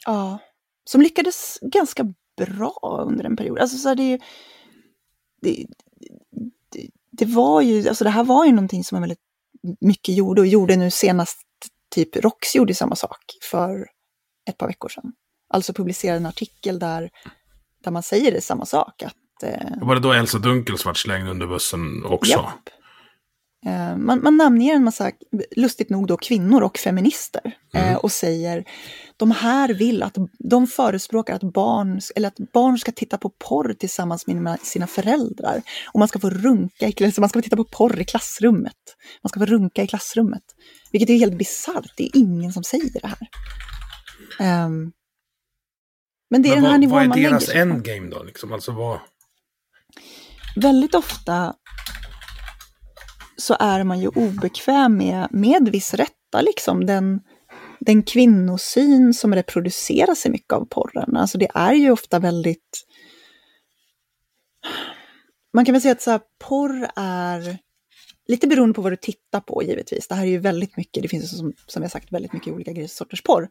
Ja, 0.06 0.38
som 0.90 1.00
lyckades 1.00 1.58
ganska 1.62 2.04
bra 2.46 3.04
under 3.08 3.24
en 3.24 3.36
period. 3.36 3.58
Alltså 3.58 3.76
så 3.76 3.88
här, 3.88 3.96
det, 3.96 4.18
det, 5.42 5.66
det, 6.72 6.88
det 7.12 7.24
var 7.24 7.60
ju, 7.60 7.88
alltså 7.88 8.04
det 8.04 8.10
här 8.10 8.24
var 8.24 8.44
ju 8.44 8.52
någonting 8.52 8.84
som 8.84 8.96
man 8.96 9.02
väldigt 9.02 9.18
mycket 9.80 10.16
gjorde 10.16 10.40
och 10.40 10.46
gjorde 10.46 10.76
nu 10.76 10.90
senast, 10.90 11.38
typ 11.94 12.16
Rox 12.16 12.54
gjorde 12.54 12.74
samma 12.74 12.96
sak 12.96 13.24
för 13.50 13.86
ett 14.48 14.58
par 14.58 14.66
veckor 14.66 14.88
sedan. 14.88 15.12
Alltså 15.54 15.72
publicerade 15.72 16.16
en 16.16 16.26
artikel 16.26 16.78
där, 16.78 17.10
där 17.84 17.90
man 17.90 18.02
säger 18.02 18.32
det 18.32 18.40
samma 18.40 18.66
sak, 18.66 19.02
att 19.02 19.42
eh, 19.42 19.72
Var 19.80 19.94
det 19.94 20.00
då 20.00 20.12
Elsa 20.12 20.38
Dunkels 20.38 20.84
vart 20.84 20.96
slängd 20.96 21.28
under 21.28 21.46
bussen 21.46 22.04
också? 22.04 22.32
Japp. 22.32 22.68
Eh, 23.66 23.96
Man, 23.96 24.22
man 24.22 24.36
namnger 24.36 24.74
en 24.74 24.84
massa, 24.84 25.10
lustigt 25.56 25.90
nog 25.90 26.06
då, 26.06 26.16
kvinnor 26.16 26.62
och 26.62 26.78
feminister 26.78 27.56
eh, 27.74 27.96
och 27.96 28.12
säger 28.12 28.64
de 29.16 29.30
här 29.30 29.68
vill 29.68 30.02
att, 30.02 30.16
de 30.38 30.66
förespråkar 30.66 31.34
att 31.34 31.52
barn, 31.52 32.00
eller 32.16 32.28
att 32.28 32.52
barn 32.52 32.78
ska 32.78 32.92
titta 32.92 33.18
på 33.18 33.30
porr 33.30 33.74
tillsammans 33.78 34.26
med 34.26 34.60
sina 34.62 34.86
föräldrar. 34.86 35.62
Och 35.92 35.98
man 35.98 36.08
ska 36.08 36.18
få 36.18 36.30
runka, 36.30 36.88
i, 36.88 37.12
man 37.18 37.28
ska 37.28 37.38
få 37.38 37.42
titta 37.42 37.56
på 37.56 37.64
porr 37.64 38.00
i 38.00 38.04
klassrummet. 38.04 38.96
Man 39.22 39.28
ska 39.28 39.40
få 39.40 39.46
runka 39.46 39.82
i 39.82 39.86
klassrummet. 39.86 40.42
Vilket 40.92 41.10
är 41.10 41.18
helt 41.18 41.38
bisarrt, 41.38 41.92
det 41.96 42.04
är 42.04 42.16
ingen 42.16 42.52
som 42.52 42.64
säger 42.64 43.00
det 43.00 43.08
här. 43.08 43.28
Ehm, 44.40 44.92
men 46.30 46.42
det 46.42 46.48
är 46.48 46.54
Men 46.54 46.62
den 46.62 46.64
här 46.64 46.70
vad, 46.70 46.80
nivån 46.80 46.94
vad 46.94 47.02
är 47.02 47.08
man 47.08 47.16
lägger 47.16 47.30
deras 47.30 47.44
sig 47.44 47.54
på. 47.54 47.60
endgame 47.60 48.10
då? 48.10 48.22
Liksom? 48.22 48.52
Alltså 48.52 48.72
vad... 48.72 49.00
väldigt 50.56 50.94
ofta 50.94 51.54
så 53.36 53.56
är 53.60 53.84
man 53.84 54.00
ju 54.00 54.08
obekväm 54.08 54.96
med, 54.96 55.28
med 55.30 55.68
viss 55.68 55.94
rätta, 55.94 56.40
liksom 56.40 56.86
den, 56.86 57.20
den 57.80 58.02
kvinnosyn 58.02 59.14
som 59.14 59.34
reproducerar 59.34 60.14
sig 60.14 60.30
mycket 60.30 60.52
av 60.52 60.64
porren. 60.64 61.16
Alltså 61.16 61.38
det 61.38 61.48
är 61.54 61.72
ju 61.72 61.90
ofta 61.90 62.18
väldigt... 62.18 62.84
Man 65.52 65.64
kan 65.64 65.72
väl 65.72 65.82
säga 65.82 65.92
att 65.92 66.02
så 66.02 66.10
här, 66.10 66.20
porr 66.38 66.90
är 66.96 67.58
lite 68.28 68.46
beroende 68.46 68.74
på 68.74 68.82
vad 68.82 68.92
du 68.92 68.96
tittar 68.96 69.40
på 69.40 69.62
givetvis. 69.62 70.08
Det 70.08 70.14
här 70.14 70.22
är 70.22 70.30
ju 70.30 70.38
väldigt 70.38 70.76
mycket, 70.76 71.02
det 71.02 71.08
finns 71.08 71.24
ju 71.24 71.36
som, 71.36 71.52
som 71.66 71.82
jag 71.82 71.92
sagt 71.92 72.12
väldigt 72.12 72.32
mycket 72.32 72.52
olika 72.52 72.88
sorters 72.88 73.22
porr. 73.22 73.48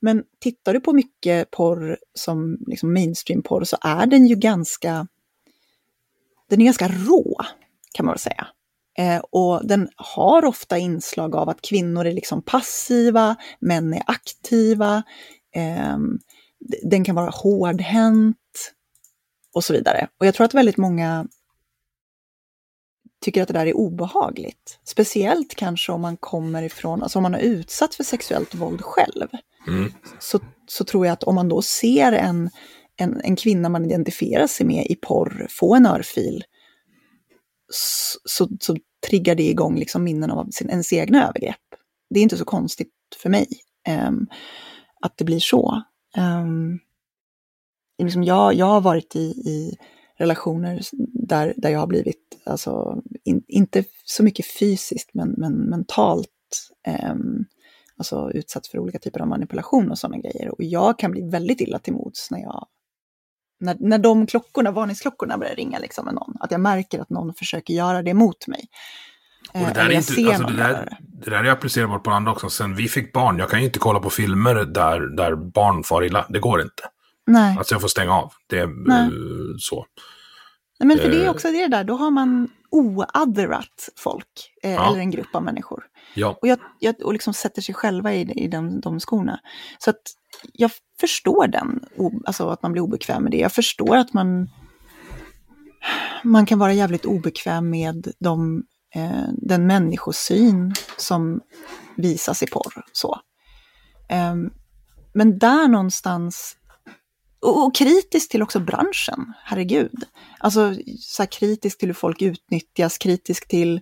Men 0.00 0.24
tittar 0.40 0.74
du 0.74 0.80
på 0.80 0.92
mycket 0.92 1.50
porr 1.50 1.98
som 2.14 2.58
liksom 2.66 2.92
mainstream-porr 2.92 3.64
så 3.64 3.76
är 3.80 4.06
den 4.06 4.26
ju 4.26 4.34
ganska 4.34 5.06
den 6.48 6.60
är 6.60 6.64
ganska 6.64 6.88
rå, 6.88 7.36
kan 7.92 8.06
man 8.06 8.12
väl 8.12 8.18
säga. 8.18 8.46
Eh, 8.98 9.18
och 9.18 9.66
den 9.66 9.88
har 9.96 10.44
ofta 10.44 10.78
inslag 10.78 11.36
av 11.36 11.48
att 11.48 11.62
kvinnor 11.62 12.06
är 12.06 12.12
liksom 12.12 12.42
passiva, 12.42 13.36
män 13.60 13.94
är 13.94 14.02
aktiva, 14.06 15.02
ehm, 15.54 16.18
den 16.82 17.04
kan 17.04 17.14
vara 17.14 17.30
hårdhänt 17.30 18.36
och 19.54 19.64
så 19.64 19.72
vidare. 19.72 20.08
Och 20.20 20.26
jag 20.26 20.34
tror 20.34 20.44
att 20.44 20.54
väldigt 20.54 20.76
många 20.76 21.26
tycker 23.20 23.42
att 23.42 23.48
det 23.48 23.54
där 23.54 23.66
är 23.66 23.76
obehagligt. 23.76 24.80
Speciellt 24.84 25.54
kanske 25.54 25.92
om 25.92 26.00
man 26.00 26.16
kommer 26.16 26.62
ifrån, 26.62 27.02
alltså 27.02 27.18
om 27.18 27.22
man 27.22 27.34
har 27.34 27.40
utsatts 27.40 27.96
för 27.96 28.04
sexuellt 28.04 28.54
våld 28.54 28.80
själv. 28.82 29.28
Mm. 29.66 29.92
Så, 30.18 30.40
så 30.66 30.84
tror 30.84 31.06
jag 31.06 31.12
att 31.12 31.24
om 31.24 31.34
man 31.34 31.48
då 31.48 31.62
ser 31.62 32.12
en, 32.12 32.50
en, 32.96 33.20
en 33.24 33.36
kvinna 33.36 33.68
man 33.68 33.84
identifierar 33.84 34.46
sig 34.46 34.66
med 34.66 34.86
i 34.86 34.94
porr 34.94 35.46
få 35.50 35.74
en 35.74 35.86
örfil, 35.86 36.44
så, 37.70 38.18
så, 38.24 38.48
så 38.60 38.76
triggar 39.08 39.34
det 39.34 39.48
igång 39.48 39.78
liksom 39.78 40.04
minnen 40.04 40.30
av 40.30 40.50
sin, 40.50 40.70
ens 40.70 40.92
egna 40.92 41.28
övergrepp. 41.28 41.56
Det 42.10 42.20
är 42.20 42.22
inte 42.22 42.36
så 42.36 42.44
konstigt 42.44 42.92
för 43.22 43.30
mig 43.30 43.46
ehm, 43.86 44.26
att 45.00 45.16
det 45.16 45.24
blir 45.24 45.40
så. 45.40 45.82
Um, 46.16 46.78
liksom 48.02 48.24
jag, 48.24 48.54
jag 48.54 48.66
har 48.66 48.80
varit 48.80 49.16
i, 49.16 49.28
i 49.28 49.76
relationer 50.18 50.80
där, 51.28 51.54
där 51.56 51.70
jag 51.70 51.78
har 51.78 51.86
blivit, 51.86 52.27
alltså, 52.48 53.02
in, 53.24 53.42
inte 53.48 53.84
så 54.04 54.22
mycket 54.22 54.46
fysiskt, 54.58 55.10
men, 55.14 55.34
men 55.36 55.52
mentalt 55.52 56.28
ehm, 56.86 57.44
alltså 57.96 58.30
utsatt 58.34 58.66
för 58.66 58.78
olika 58.78 58.98
typer 58.98 59.20
av 59.20 59.28
manipulation 59.28 59.90
och 59.90 59.98
sådana 59.98 60.18
grejer. 60.18 60.48
Och 60.48 60.62
jag 60.62 60.98
kan 60.98 61.10
bli 61.10 61.22
väldigt 61.30 61.60
illa 61.60 61.78
till 61.78 61.92
mods 61.92 62.30
när 62.30 62.40
jag 62.40 62.66
när, 63.60 63.76
när 63.80 63.98
de 63.98 64.26
klockorna, 64.26 64.70
varningsklockorna 64.70 65.38
börjar 65.38 65.54
ringa 65.54 65.78
liksom 65.78 66.04
med 66.04 66.14
någon. 66.14 66.36
Att 66.40 66.50
jag 66.50 66.60
märker 66.60 67.00
att 67.00 67.10
någon 67.10 67.34
försöker 67.34 67.74
göra 67.74 68.02
det 68.02 68.14
mot 68.14 68.46
mig. 68.46 68.64
Och 69.52 69.60
det 69.60 69.66
Eh, 69.66 69.72
där, 69.72 69.84
är 69.84 69.90
inte, 69.90 70.34
alltså 70.34 70.46
det, 70.46 70.56
där, 70.56 70.98
det 71.00 71.30
där 71.30 71.44
är 71.44 71.50
applicerbart 71.50 72.04
på 72.04 72.10
andra 72.10 72.32
också. 72.32 72.50
Sen 72.50 72.74
vi 72.74 72.88
fick 72.88 73.12
barn, 73.12 73.38
jag 73.38 73.50
kan 73.50 73.60
ju 73.60 73.66
inte 73.66 73.78
kolla 73.78 74.00
på 74.00 74.10
filmer 74.10 74.54
där, 74.54 75.16
där 75.16 75.36
barn 75.36 75.84
far 75.84 76.04
illa. 76.04 76.26
Det 76.28 76.38
går 76.38 76.60
inte. 76.60 76.82
Nej. 77.26 77.58
Alltså 77.58 77.74
jag 77.74 77.80
får 77.80 77.88
stänga 77.88 78.12
av. 78.12 78.32
Det 78.46 78.58
är 78.58 78.66
Nej. 78.88 79.02
eh, 79.02 79.56
så. 79.58 79.86
Nej, 80.78 80.86
men 80.88 80.98
för 80.98 81.08
det 81.08 81.16
är 81.20 81.24
Eh. 81.24 81.30
också 81.30 81.50
det 81.52 81.66
där, 81.66 81.84
då 81.84 81.94
har 81.94 82.10
man 82.10 82.48
oaderat 82.70 83.88
folk, 83.96 84.52
eh, 84.62 84.72
Ja. 84.72 84.90
eller 84.90 85.00
en 85.00 85.10
grupp 85.10 85.34
av 85.34 85.42
människor. 85.42 85.84
Ja. 86.14 86.38
Och, 86.42 86.48
jag, 86.48 86.58
jag, 86.78 86.94
och 87.04 87.12
liksom 87.12 87.34
sätter 87.34 87.62
sig 87.62 87.74
själva 87.74 88.14
i, 88.14 88.20
i 88.44 88.48
de, 88.48 88.80
de 88.80 89.00
skorna. 89.00 89.40
Så 89.78 89.90
att 89.90 90.00
jag 90.52 90.70
förstår 91.00 91.46
den, 91.46 91.84
alltså 92.26 92.48
att 92.48 92.62
man 92.62 92.72
blir 92.72 92.82
obekväm 92.82 93.22
med 93.22 93.32
det. 93.32 93.38
Jag 93.38 93.52
förstår 93.52 93.96
att 93.96 94.12
man, 94.12 94.50
man 96.24 96.46
kan 96.46 96.58
vara 96.58 96.72
jävligt 96.72 97.04
obekväm 97.04 97.70
med 97.70 98.12
de, 98.20 98.62
eh, 98.94 99.28
den 99.32 99.66
människosyn 99.66 100.74
som 100.96 101.40
visas 101.96 102.42
i 102.42 102.46
porr. 102.46 102.84
Så. 102.92 103.20
Ehm, 104.08 104.50
men 105.14 105.38
där 105.38 105.68
någonstans, 105.68 106.56
och, 107.40 107.66
och 107.66 107.74
kritisk 107.74 108.30
till 108.30 108.42
också 108.42 108.60
branschen, 108.60 109.32
herregud. 109.44 110.04
Alltså 110.38 110.74
så 110.98 111.22
här 111.22 111.30
kritisk 111.30 111.78
till 111.78 111.88
hur 111.88 111.94
folk 111.94 112.22
utnyttjas, 112.22 112.98
kritisk 112.98 113.48
till 113.48 113.80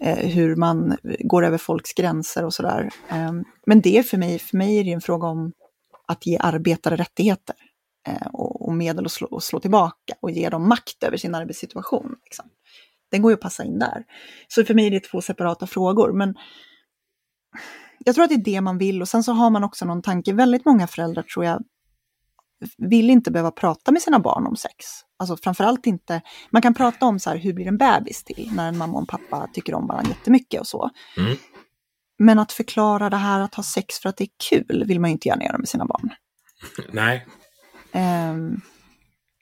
eh, 0.00 0.16
hur 0.16 0.56
man 0.56 0.96
går 1.20 1.44
över 1.44 1.58
folks 1.58 1.92
gränser 1.92 2.44
och 2.44 2.54
sådär. 2.54 2.90
Eh, 3.08 3.32
men 3.66 3.80
det 3.80 3.98
är 3.98 4.02
för 4.02 4.18
mig, 4.18 4.38
för 4.38 4.56
mig 4.56 4.78
är 4.78 4.84
det 4.84 4.92
en 4.92 5.00
fråga 5.00 5.28
om 5.28 5.52
att 6.08 6.26
ge 6.26 6.38
arbetare 6.40 6.96
rättigheter 6.96 7.56
eh, 8.08 8.26
och, 8.32 8.68
och 8.68 8.74
medel 8.74 9.06
att 9.06 9.12
slå, 9.12 9.28
och 9.28 9.42
slå 9.42 9.60
tillbaka 9.60 10.14
och 10.20 10.30
ge 10.30 10.48
dem 10.48 10.68
makt 10.68 11.02
över 11.02 11.16
sin 11.16 11.34
arbetssituation. 11.34 12.14
Liksom. 12.24 12.46
Den 13.10 13.22
går 13.22 13.30
ju 13.30 13.34
att 13.34 13.40
passa 13.40 13.64
in 13.64 13.78
där. 13.78 14.04
Så 14.48 14.64
för 14.64 14.74
mig 14.74 14.86
är 14.86 14.90
det 14.90 15.00
två 15.00 15.20
separata 15.20 15.66
frågor. 15.66 16.12
Men 16.12 16.34
jag 18.04 18.14
tror 18.14 18.24
att 18.24 18.30
det 18.30 18.34
är 18.34 18.44
det 18.44 18.60
man 18.60 18.78
vill 18.78 19.02
och 19.02 19.08
sen 19.08 19.22
så 19.22 19.32
har 19.32 19.50
man 19.50 19.64
också 19.64 19.84
någon 19.84 20.02
tanke. 20.02 20.32
Väldigt 20.32 20.64
många 20.64 20.86
föräldrar 20.86 21.22
tror 21.22 21.44
jag 21.44 21.62
vill 22.76 23.10
inte 23.10 23.30
behöva 23.30 23.50
prata 23.50 23.92
med 23.92 24.02
sina 24.02 24.18
barn 24.18 24.46
om 24.46 24.56
sex. 24.56 24.86
Alltså 25.18 25.36
framförallt 25.36 25.86
inte, 25.86 26.22
man 26.50 26.62
kan 26.62 26.74
prata 26.74 27.06
om 27.06 27.18
så 27.18 27.30
här, 27.30 27.36
hur 27.36 27.52
blir 27.52 27.66
en 27.66 27.78
bebis 27.78 28.24
till 28.24 28.50
när 28.54 28.68
en 28.68 28.78
mamma 28.78 28.92
och 28.92 29.00
en 29.00 29.06
pappa 29.06 29.48
tycker 29.52 29.74
om 29.74 29.86
varandra 29.86 30.10
jättemycket 30.10 30.60
och 30.60 30.66
så. 30.66 30.90
Mm. 31.16 31.36
Men 32.18 32.38
att 32.38 32.52
förklara 32.52 33.10
det 33.10 33.16
här 33.16 33.40
att 33.40 33.54
ha 33.54 33.62
sex 33.62 33.98
för 33.98 34.08
att 34.08 34.16
det 34.16 34.24
är 34.24 34.30
kul 34.50 34.84
vill 34.86 35.00
man 35.00 35.10
ju 35.10 35.12
inte 35.12 35.28
gärna 35.28 35.44
göra 35.44 35.58
med 35.58 35.68
sina 35.68 35.84
barn. 35.84 36.10
Nej. 36.92 37.26
Ehm, 37.92 38.60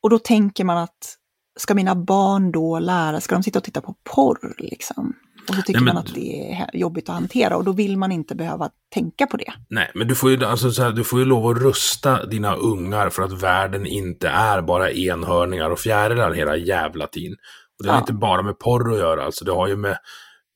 och 0.02 0.10
då 0.10 0.18
tänker 0.18 0.64
man 0.64 0.78
att 0.78 1.16
ska 1.58 1.74
mina 1.74 1.94
barn 1.94 2.52
då 2.52 2.78
lära, 2.78 3.20
ska 3.20 3.34
de 3.34 3.42
sitta 3.42 3.58
och 3.58 3.64
titta 3.64 3.80
på 3.80 3.94
porr 4.14 4.54
liksom? 4.58 5.14
Och 5.48 5.54
så 5.54 5.62
tycker 5.62 5.80
Nej, 5.80 5.84
men- 5.84 5.94
man 5.94 6.04
att 6.04 6.14
det 6.14 6.52
är 6.52 6.70
jobbigt 6.72 7.08
att 7.08 7.14
hantera 7.14 7.56
och 7.56 7.64
då 7.64 7.72
vill 7.72 7.96
man 7.98 8.12
inte 8.12 8.34
behöva 8.34 8.70
tänka 8.94 9.26
på 9.26 9.36
det. 9.36 9.52
Nej, 9.68 9.90
men 9.94 10.08
du 10.08 10.14
får, 10.14 10.30
ju, 10.30 10.44
alltså, 10.44 10.70
så 10.70 10.82
här, 10.82 10.90
du 10.90 11.04
får 11.04 11.18
ju 11.18 11.24
lov 11.24 11.46
att 11.46 11.62
rusta 11.62 12.26
dina 12.26 12.54
ungar 12.54 13.08
för 13.10 13.22
att 13.22 13.42
världen 13.42 13.86
inte 13.86 14.28
är 14.28 14.62
bara 14.62 14.90
enhörningar 14.90 15.70
och 15.70 15.78
fjärilar 15.80 16.32
hela 16.32 16.56
jävla 16.56 17.06
tiden. 17.06 17.36
Och 17.78 17.84
det 17.84 17.90
har 17.90 17.96
Ja. 17.96 18.00
inte 18.00 18.12
bara 18.12 18.42
med 18.42 18.58
porr 18.58 18.92
att 18.92 18.98
göra, 18.98 19.24
alltså 19.24 19.44
det 19.44 19.52
har 19.52 19.68
ju 19.68 19.76
med, 19.76 19.98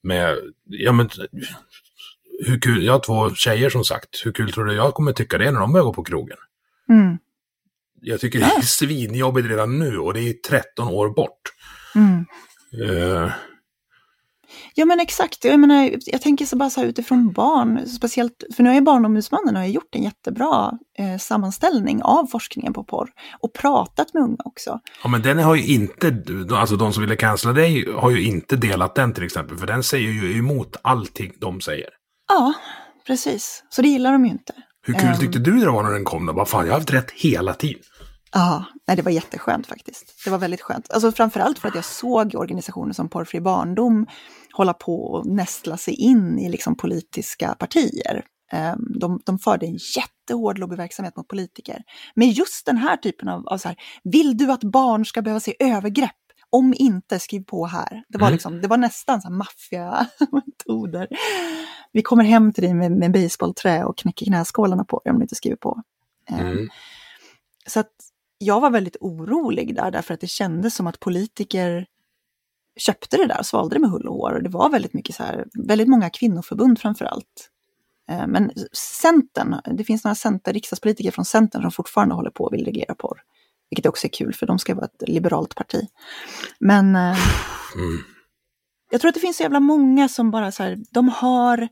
med 0.03 0.37
ja 0.65 0.93
men, 0.93 1.11
hur 2.47 2.61
kul, 2.61 2.85
jag 2.85 2.93
har 2.93 3.01
två 3.01 3.35
tjejer 3.35 3.71
som 3.71 3.85
sagt, 3.85 4.09
hur 4.25 4.33
kul 4.33 4.53
tror 4.53 4.65
du 4.65 4.75
jag 4.75 4.95
kommer 4.95 5.13
tycka 5.13 5.39
det 5.39 5.47
är 5.47 5.53
när 5.53 5.61
de 5.61 5.73
börjar 5.73 5.85
gå 5.85 5.93
på 5.95 6.05
krogen? 6.05 6.37
Mm. 6.91 7.19
Jag 8.01 8.21
tycker 8.21 8.39
det 8.39 8.45
är 8.45 8.61
svinjobbigt 8.63 9.49
redan 9.49 9.79
nu 9.79 9.99
och 9.99 10.15
det 10.15 10.21
är 10.21 10.33
13 10.33 10.89
år 10.89 11.09
bort. 11.15 11.41
Mm. 11.95 12.25
Eh, 12.89 13.31
Ja 14.75 14.85
men 14.85 15.01
exakt, 15.01 15.45
jag, 15.45 15.61
menar, 15.61 15.91
jag 16.07 16.23
tänker 16.23 16.47
så 16.47 16.57
bara 16.57 16.71
så 16.71 16.83
utifrån 16.85 17.33
barn, 17.33 17.87
speciellt, 17.89 18.45
för 18.57 18.63
nu 18.63 18.69
har 18.69 18.75
ju 18.75 18.81
Barnombudsmannen 18.81 19.57
har 19.57 19.65
gjort 19.65 19.95
en 19.95 20.03
jättebra 20.03 20.73
eh, 20.99 21.19
sammanställning 21.19 22.03
av 22.03 22.27
forskningen 22.27 22.73
på 22.73 22.85
porr 22.85 23.09
och 23.41 23.53
pratat 23.53 24.15
med 24.15 24.23
unga 24.23 24.37
också. 24.45 24.81
ja 25.03 25.09
men 25.09 25.23
den 25.23 25.39
har 25.39 25.55
ju 25.55 25.67
inte, 25.75 26.23
alltså 26.55 26.77
de 26.77 26.93
som 26.93 27.03
ville 27.03 27.17
cancella 27.17 27.55
dig 27.55 27.93
har 27.97 28.11
ju 28.11 28.23
inte 28.25 28.57
delat 28.57 28.95
den 28.95 29.15
till 29.15 29.25
exempel, 29.25 29.57
för 29.59 29.67
den 29.67 29.83
säger 29.83 30.11
ju 30.11 30.39
emot 30.39 30.77
allting 30.83 31.33
de 31.41 31.61
säger. 31.61 31.89
Ja, 32.29 32.53
precis. 33.07 33.65
Så 33.71 33.83
det 33.83 33.89
gillar 33.89 34.13
de 34.13 34.25
ju 34.25 34.31
inte. 34.31 34.53
Hur 34.87 34.95
kul 34.95 35.09
Ehm. 35.09 35.19
tyckte 35.19 35.39
du 35.39 35.61
det 35.61 35.71
var 35.71 35.83
när 35.83 35.91
den 35.91 36.05
kom 36.05 36.27
då? 36.27 36.33
Vad 36.33 36.49
fan, 36.49 36.67
jag 36.67 36.73
har 36.73 36.79
haft 36.79 36.93
rätt 36.93 37.11
hela 37.11 37.55
tiden. 37.55 37.83
Ja, 38.33 38.65
nej, 38.89 38.97
det 38.97 39.03
var 39.03 39.11
jätteskönt 39.13 39.67
faktiskt. 39.67 40.21
Det 40.25 40.31
var 40.31 40.39
väldigt 40.39 40.61
skönt. 40.63 40.91
Alltså 40.93 41.13
framförallt 41.13 41.59
för 41.59 41.69
att 41.69 41.75
jag 41.75 41.85
såg 41.85 42.35
organisationer 42.35 42.93
som 42.93 43.09
Porrfri 43.09 43.41
barndom 43.41 44.07
hålla 44.53 44.75
på 44.75 45.05
och 45.05 45.27
nästla 45.27 45.77
sig 45.77 45.95
in 45.95 46.39
i 46.39 46.49
liksom 46.49 46.77
politiska 46.77 47.55
partier. 47.55 48.25
Ehm, 48.53 48.87
De, 49.01 49.21
de 49.25 49.39
förde 49.39 49.67
en 49.67 49.79
jättehård 49.97 50.59
lobbyverksamhet 50.59 51.17
mot 51.17 51.29
politiker. 51.29 51.83
Men 52.15 52.31
just 52.31 52.67
den 52.67 52.77
här 52.77 52.97
typen 52.97 53.29
av, 53.29 53.49
av 53.49 53.59
så 53.59 53.69
här, 53.69 53.77
vill 54.05 54.37
du 54.37 54.53
att 54.53 54.65
barn 54.65 55.05
ska 55.05 55.23
behöva 55.23 55.41
se 55.41 55.57
övergrepp? 55.61 56.11
Om 56.53 56.75
inte, 56.77 57.19
skriv 57.19 57.45
på 57.45 57.67
här. 57.67 58.05
Det 58.09 58.19
var, 58.19 58.27
Mm. 58.27 58.33
liksom, 58.33 58.61
det 58.61 58.69
var 58.69 58.77
nästan 58.77 59.23
så 59.23 59.31
maffiametoder. 59.31 61.09
Vi 61.93 62.03
kommer 62.03 62.25
hem 62.25 62.53
till 62.53 62.65
dig 62.65 62.75
med, 62.75 62.93
med 62.93 63.13
baseballträ 63.13 63.85
och 63.85 63.99
knäcker 63.99 64.27
knäskålarna 64.27 64.85
på 64.85 65.01
dig 65.05 65.11
om 65.11 65.19
du 65.19 65.23
inte 65.25 65.35
skriver 65.35 65.57
på. 65.57 65.83
Ehm, 66.31 66.39
Mm. 66.47 66.69
så 67.67 67.81
att 67.81 67.93
jag 68.39 68.61
var 68.61 68.71
väldigt 68.71 68.97
orolig 69.01 69.75
där, 69.77 69.91
därför 69.91 70.15
att 70.15 70.21
det 70.21 70.27
kändes 70.27 70.75
som 70.75 70.87
att 70.87 71.01
politiker 71.01 71.87
köpte 72.77 73.17
det 73.17 73.27
där 73.27 73.39
och 73.39 73.47
svalde 73.47 73.75
det 73.75 73.81
med 73.81 73.91
hull 73.91 74.09
och 74.09 74.15
hår. 74.15 74.33
Och 74.33 74.43
det 74.43 74.49
var 74.49 74.71
väldigt 74.71 74.95
mycket 74.95 75.15
så 75.17 75.23
här, 75.23 75.47
väldigt 75.55 75.89
många 75.89 76.11
kvinnoförbund 76.11 76.79
framför 76.81 77.05
allt. 77.05 77.51
Eh, 78.11 78.27
Men 78.27 78.51
Centern, 78.73 79.61
det 79.77 79.85
finns 79.85 80.05
några 80.05 80.15
center, 80.15 80.53
riksdagspolitiker 80.53 81.11
från 81.11 81.25
Centern 81.25 81.63
som 81.63 81.71
fortfarande 81.71 82.15
håller 82.15 82.31
på 82.31 82.45
och 82.45 82.53
vill 82.55 82.65
reglera 82.65 82.95
porr. 82.95 83.21
Vilket 83.71 83.87
också 83.87 84.07
är 84.07 84.11
kul, 84.11 84.35
för 84.35 84.47
de 84.47 84.59
ska 84.59 84.75
vara 84.75 84.85
ett 84.87 85.09
liberalt 85.09 85.55
parti. 85.55 85.87
Men 86.61 86.97
eh, 86.97 87.17
Mm. 87.77 87.99
jag 88.91 89.01
tror 89.01 89.09
att 89.09 89.15
det 89.15 89.21
finns 89.21 89.37
så 89.37 89.43
jävla 89.43 89.61
många 89.61 90.09
som 90.09 90.31
bara 90.31 90.53
så 90.53 90.63
här, 90.63 90.79
de 90.91 91.09
har 91.09 91.69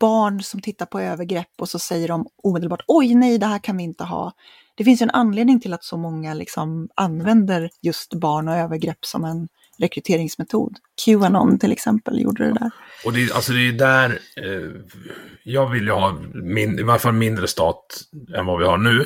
barn 0.00 0.42
som 0.42 0.60
tittar 0.60 0.86
på 0.86 1.00
övergrepp 1.00 1.50
och 1.60 1.68
så 1.68 1.78
säger 1.78 2.08
de 2.08 2.26
omedelbart 2.42 2.82
oj 2.86 3.14
nej, 3.14 3.38
det 3.38 3.46
här 3.46 3.58
kan 3.58 3.76
vi 3.76 3.82
inte 3.82 4.04
ha. 4.04 4.32
Det 4.74 4.84
finns 4.84 5.02
ju 5.02 5.04
en 5.04 5.10
anledning 5.10 5.60
till 5.60 5.72
att 5.72 5.84
så 5.84 5.96
många 5.96 6.34
liksom 6.34 6.88
använder 6.94 7.70
just 7.82 8.14
barn 8.14 8.48
och 8.48 8.54
övergrepp 8.54 9.04
som 9.04 9.24
en 9.24 9.48
rekryteringsmetod. 9.78 10.76
Qanon 11.04 11.58
till 11.58 11.72
exempel 11.72 12.22
gjorde 12.22 12.44
det 12.44 12.52
där. 12.52 12.70
Och 13.04 13.12
det, 13.12 13.32
alltså 13.32 13.52
det 13.52 13.68
är 13.68 13.72
där, 13.72 14.10
eh, 14.36 14.70
jag 15.42 15.70
vill 15.70 15.84
ju 15.84 15.92
ha 15.92 16.18
min, 16.34 16.78
i 16.78 16.82
varje 16.82 16.98
fall 16.98 17.12
mindre 17.12 17.48
stat 17.48 18.00
än 18.36 18.46
vad 18.46 18.58
vi 18.58 18.64
har 18.64 18.78
nu. 18.78 19.04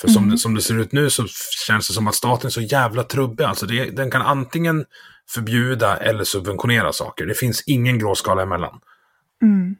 För 0.00 0.08
som, 0.08 0.30
det, 0.30 0.38
som 0.38 0.54
det 0.54 0.62
ser 0.62 0.78
ut 0.78 0.92
nu 0.92 1.10
så 1.10 1.26
känns 1.66 1.88
det 1.88 1.94
som 1.94 2.08
att 2.08 2.14
staten 2.14 2.46
är 2.46 2.50
så 2.50 2.60
jävla 2.60 3.02
trubbig. 3.02 3.44
Alltså 3.44 3.66
det, 3.66 3.84
den 3.84 4.10
kan 4.10 4.22
antingen 4.22 4.84
förbjuda 5.28 5.96
eller 5.96 6.24
subventionera 6.24 6.92
saker. 6.92 7.26
Det 7.26 7.34
finns 7.34 7.62
ingen 7.66 7.98
gråskala 7.98 8.42
emellan. 8.42 8.80
Mm. 9.42 9.76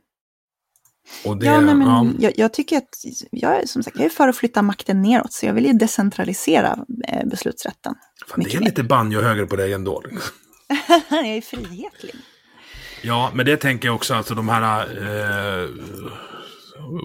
Det, 1.41 1.47
Ja, 1.47 1.61
nej, 1.61 1.75
men 1.75 1.89
ja. 1.89 2.07
Jag, 2.19 2.33
jag 2.37 2.53
tycker 2.53 2.77
att, 2.77 2.89
jag 3.31 3.69
som 3.69 3.83
sagt, 3.83 3.97
jag 3.97 4.07
är 4.07 4.11
för 4.11 4.29
att 4.29 4.37
flytta 4.37 4.63
makten 4.63 5.03
neråt, 5.03 5.33
så 5.33 5.47
jag 5.47 5.53
vill 5.53 5.67
ju 5.67 5.73
decentralisera 5.73 6.79
eh, 7.09 7.27
beslutsrätten. 7.27 7.95
Fan, 8.29 8.45
det 8.45 8.55
är 8.55 8.61
lite 8.61 8.83
banjo-höger 8.83 9.47
på 9.47 9.57
dig 9.57 9.73
ändå. 9.73 10.03
jag 11.11 11.27
är 11.27 11.41
frihetlig. 11.41 12.15
Ja, 13.03 13.31
men 13.35 13.47
det 13.47 13.57
tänker 13.57 13.89
jag 13.89 13.95
också, 13.95 14.15
alltså 14.15 14.35
de 14.35 14.49
här, 14.49 14.81
eh, 14.83 15.69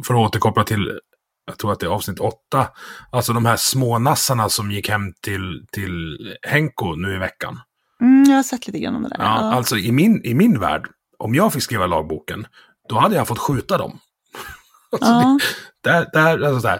för 0.06 0.14
att 0.14 0.30
återkoppla 0.30 0.64
till, 0.64 0.99
jag 1.45 1.57
tror 1.57 1.72
att 1.72 1.80
det 1.80 1.86
är 1.86 1.90
avsnitt 1.90 2.19
åtta, 2.19 2.68
alltså 3.11 3.34
de 3.34 3.45
här 3.45 3.56
smånassarna 3.57 4.49
som 4.49 4.72
gick 4.72 4.90
hem 4.90 5.14
till, 5.22 5.65
till 5.72 6.18
Henko 6.48 6.95
nu 6.95 7.15
i 7.15 7.18
veckan. 7.18 7.60
Mm, 8.02 8.23
jag 8.30 8.36
har 8.36 8.44
sett 8.44 8.68
lite 8.68 8.80
grann 8.80 8.95
om 8.95 9.03
det 9.03 9.10
där. 9.10 9.18
Ja, 9.19 9.38
Ja. 9.41 9.53
Alltså 9.53 9.78
i 9.78 9.91
min, 9.91 10.22
i 10.23 10.34
min 10.34 10.60
värld, 10.60 10.88
om 11.18 11.36
jag 11.36 11.53
fick 11.53 11.64
skriva 11.64 11.88
lagboken, 11.88 12.48
då 12.92 13.00
hade 13.00 13.16
jag 13.16 13.28
fått 13.28 13.40
skjuta 13.40 13.78
dem. 13.78 14.00
alltså, 14.92 15.12
Ja. 15.12 15.40
det, 15.84 15.90
där, 15.90 16.08
där, 16.14 16.46
alltså 16.46 16.60
så 16.62 16.68
här, 16.68 16.80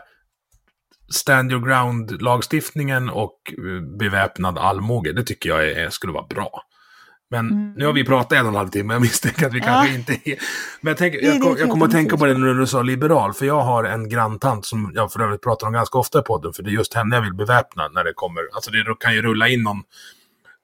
stand 1.14 1.52
your 1.52 1.62
ground-lagstiftningen 1.68 3.10
och 3.10 3.38
eh, 3.58 3.98
beväpnad 4.00 4.58
allmoge, 4.58 5.14
det 5.14 5.24
tycker 5.24 5.50
jag 5.50 5.70
är, 5.72 5.90
skulle 5.90 6.14
vara 6.14 6.26
bra. 6.28 6.64
Men 7.30 7.40
Mm. 7.50 7.74
nu 7.78 7.86
har 7.86 7.94
vi 7.94 8.04
pratat 8.06 8.32
en 8.32 8.42
och 8.46 8.48
en 8.52 8.56
halv 8.56 8.70
timme, 8.70 8.94
jag 8.94 9.02
misstänker 9.02 9.46
att 9.48 9.54
vi 9.54 9.60
Ja. 9.60 9.66
kanske 9.66 9.96
inte 9.96 10.14
är... 10.14 10.38
Men 10.82 10.92
jag, 10.92 10.98
tänker, 10.98 11.22
jag, 11.22 11.42
kom, 11.42 11.56
jag 11.60 11.70
kommer 11.70 11.86
att 11.86 11.92
tänka 11.92 12.18
på 12.18 12.26
det 12.26 12.34
när 12.38 12.54
du 12.54 12.68
sa 12.68 12.82
liberal, 12.82 13.34
för 13.34 13.46
jag 13.46 13.62
har 13.62 13.84
en 13.84 14.10
granntant 14.10 14.66
som 14.66 14.92
jag 14.96 15.12
för 15.14 15.20
övrigt 15.20 15.42
pratar 15.42 15.68
om 15.68 15.74
ganska 15.74 15.98
ofta 15.98 16.20
i 16.20 16.22
podden, 16.22 16.54
för 16.54 16.64
det 16.64 16.70
är 16.70 16.72
just 16.74 16.94
henne 16.94 17.16
jag 17.16 17.24
vill 17.24 17.34
beväpna 17.34 17.88
när 17.88 18.04
det 18.04 18.14
kommer. 18.16 18.42
Alltså 18.54 18.72
det 18.72 18.96
kan 19.00 19.14
ju 19.14 19.22
rulla 19.22 19.48
in 19.48 19.64
någon, 19.64 19.84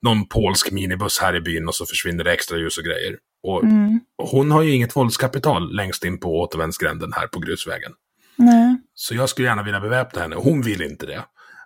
någon 0.02 0.28
polsk 0.28 0.72
minibuss 0.72 1.20
här 1.20 1.36
i 1.36 1.42
byn 1.42 1.68
och 1.68 1.76
så 1.76 1.86
försvinner 1.86 2.24
det 2.24 2.34
extra 2.34 2.58
ljus 2.58 2.78
och 2.78 2.84
grejer. 2.84 3.18
Och 3.48 3.64
Mm. 3.64 4.00
hon 4.18 4.52
har 4.52 4.62
ju 4.62 4.72
inget 4.76 4.96
våldskapital 4.96 5.76
längst 5.76 6.06
in 6.06 6.20
på 6.20 6.40
återvändsgränden 6.42 7.14
här 7.14 7.28
på 7.28 7.40
grusvägen. 7.40 7.92
Nej. 8.36 8.78
Så 8.94 9.16
jag 9.16 9.30
skulle 9.30 9.48
gärna 9.48 9.64
vilja 9.64 9.80
beväpna 9.80 10.22
henne. 10.22 10.36
Hon 10.36 10.62
vill 10.62 10.82
inte 10.82 11.06
det. 11.06 11.24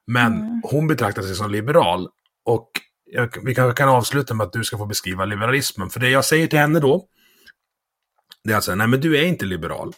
Men 0.08 0.34
Mm. 0.34 0.62
hon 0.64 0.88
betraktar 0.88 1.22
sig 1.22 1.36
som 1.36 1.52
liberal. 1.52 2.08
Och 2.46 2.70
jag, 3.12 3.38
vi 3.46 3.56
kanske 3.56 3.78
kan 3.78 3.90
avsluta 3.90 4.34
med 4.34 4.46
att 4.48 4.54
du 4.54 4.64
ska 4.64 4.78
få 4.78 4.86
beskriva 4.86 5.26
liberalismen. 5.26 5.90
För 5.90 6.00
det 6.00 6.10
jag 6.10 6.26
säger 6.26 6.48
till 6.48 6.60
henne 6.60 6.80
då, 6.80 7.06
det 8.44 8.52
är 8.52 8.56
alltså, 8.56 8.76
nej 8.76 8.88
men 8.88 9.02
du 9.02 9.18
är 9.18 9.26
inte 9.26 9.46
liberal. 9.46 9.94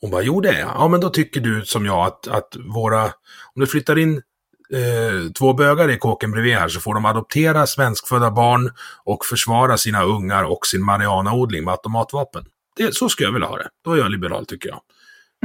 Hon 0.00 0.10
bara, 0.10 0.22
jo 0.22 0.40
det 0.40 0.48
är 0.48 0.60
jag. 0.60 0.68
Ja 0.68 0.88
men 0.88 1.00
då 1.00 1.10
tycker 1.10 1.40
du 1.40 1.64
som 1.64 1.86
jag 1.86 2.06
att, 2.06 2.28
att 2.28 2.56
våra, 2.74 3.04
om 3.04 3.60
du 3.60 3.66
flyttar 3.66 3.98
in 3.98 4.22
eh, 4.72 5.32
två 5.32 5.52
bögar 5.52 5.90
i 5.90 5.98
kåken 5.98 6.30
bredvid 6.30 6.54
här 6.54 6.68
så 6.68 6.80
får 6.80 6.94
de 6.94 7.04
adoptera 7.04 7.66
svenskfödda 7.66 8.30
barn 8.30 8.70
och 9.04 9.24
försvara 9.24 9.76
sina 9.76 10.02
ungar 10.02 10.44
och 10.44 10.66
sin 10.66 10.84
marijuanaodling 10.84 11.64
med 11.64 11.72
automatvapen. 11.72 12.44
Det, 12.76 12.94
så 12.94 13.08
skulle 13.08 13.26
jag 13.26 13.32
vilja 13.32 13.48
ha 13.48 13.56
det. 13.56 13.68
Då 13.84 13.92
är 13.92 13.98
jag 13.98 14.10
liberal 14.10 14.46
tycker 14.46 14.68
jag. 14.68 14.80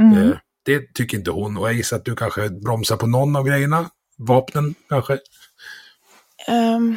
Mm. 0.00 0.22
Eh, 0.22 0.36
det 0.64 0.94
tycker 0.94 1.18
inte 1.18 1.30
hon. 1.30 1.56
Och 1.56 1.68
jag 1.68 1.74
gissar 1.74 1.96
att 1.96 2.04
du 2.04 2.16
kanske 2.16 2.48
bromsar 2.50 2.96
på 2.96 3.06
någon 3.06 3.36
av 3.36 3.44
grejerna. 3.44 3.90
Vapnen 4.18 4.74
kanske. 4.88 5.18
Ehm, 6.46 6.96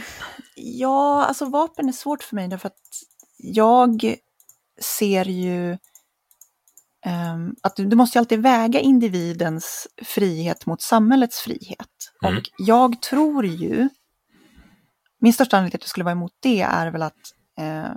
ja, 0.55 1.25
alltså 1.25 1.45
vapen 1.45 1.89
är 1.89 1.93
svårt 1.93 2.23
för 2.23 2.35
mig 2.35 2.47
därför 2.47 2.67
att 2.67 2.73
jag 3.37 4.15
ser 4.81 5.25
ju 5.25 5.77
att 7.61 7.75
du, 7.75 7.85
du 7.85 7.95
måste 7.95 8.17
ju 8.17 8.19
alltid 8.19 8.41
väga 8.41 8.79
individens 8.79 9.87
frihet 10.05 10.65
mot 10.65 10.81
samhällets 10.81 11.39
frihet. 11.39 11.89
Mm. 12.23 12.37
Och 12.37 12.43
jag 12.57 13.01
tror 13.01 13.45
ju, 13.45 13.89
min 15.19 15.33
största 15.33 15.57
anledning 15.57 15.71
till 15.71 15.77
att 15.77 15.83
jag 15.83 15.89
skulle 15.89 16.03
vara 16.03 16.11
emot 16.11 16.33
det 16.39 16.61
är 16.61 16.91
väl 16.91 17.01
att, 17.01 17.13
eh, 17.59 17.95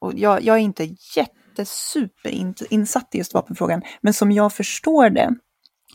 och 0.00 0.14
jag, 0.14 0.42
jag 0.42 0.56
är 0.56 0.60
inte 0.60 0.96
jättesuper 1.16 2.30
in, 2.30 2.54
insatt 2.70 3.14
i 3.14 3.18
just 3.18 3.34
vapenfrågan, 3.34 3.82
men 4.00 4.14
som 4.14 4.32
jag 4.32 4.52
förstår 4.52 5.10
det 5.10 5.34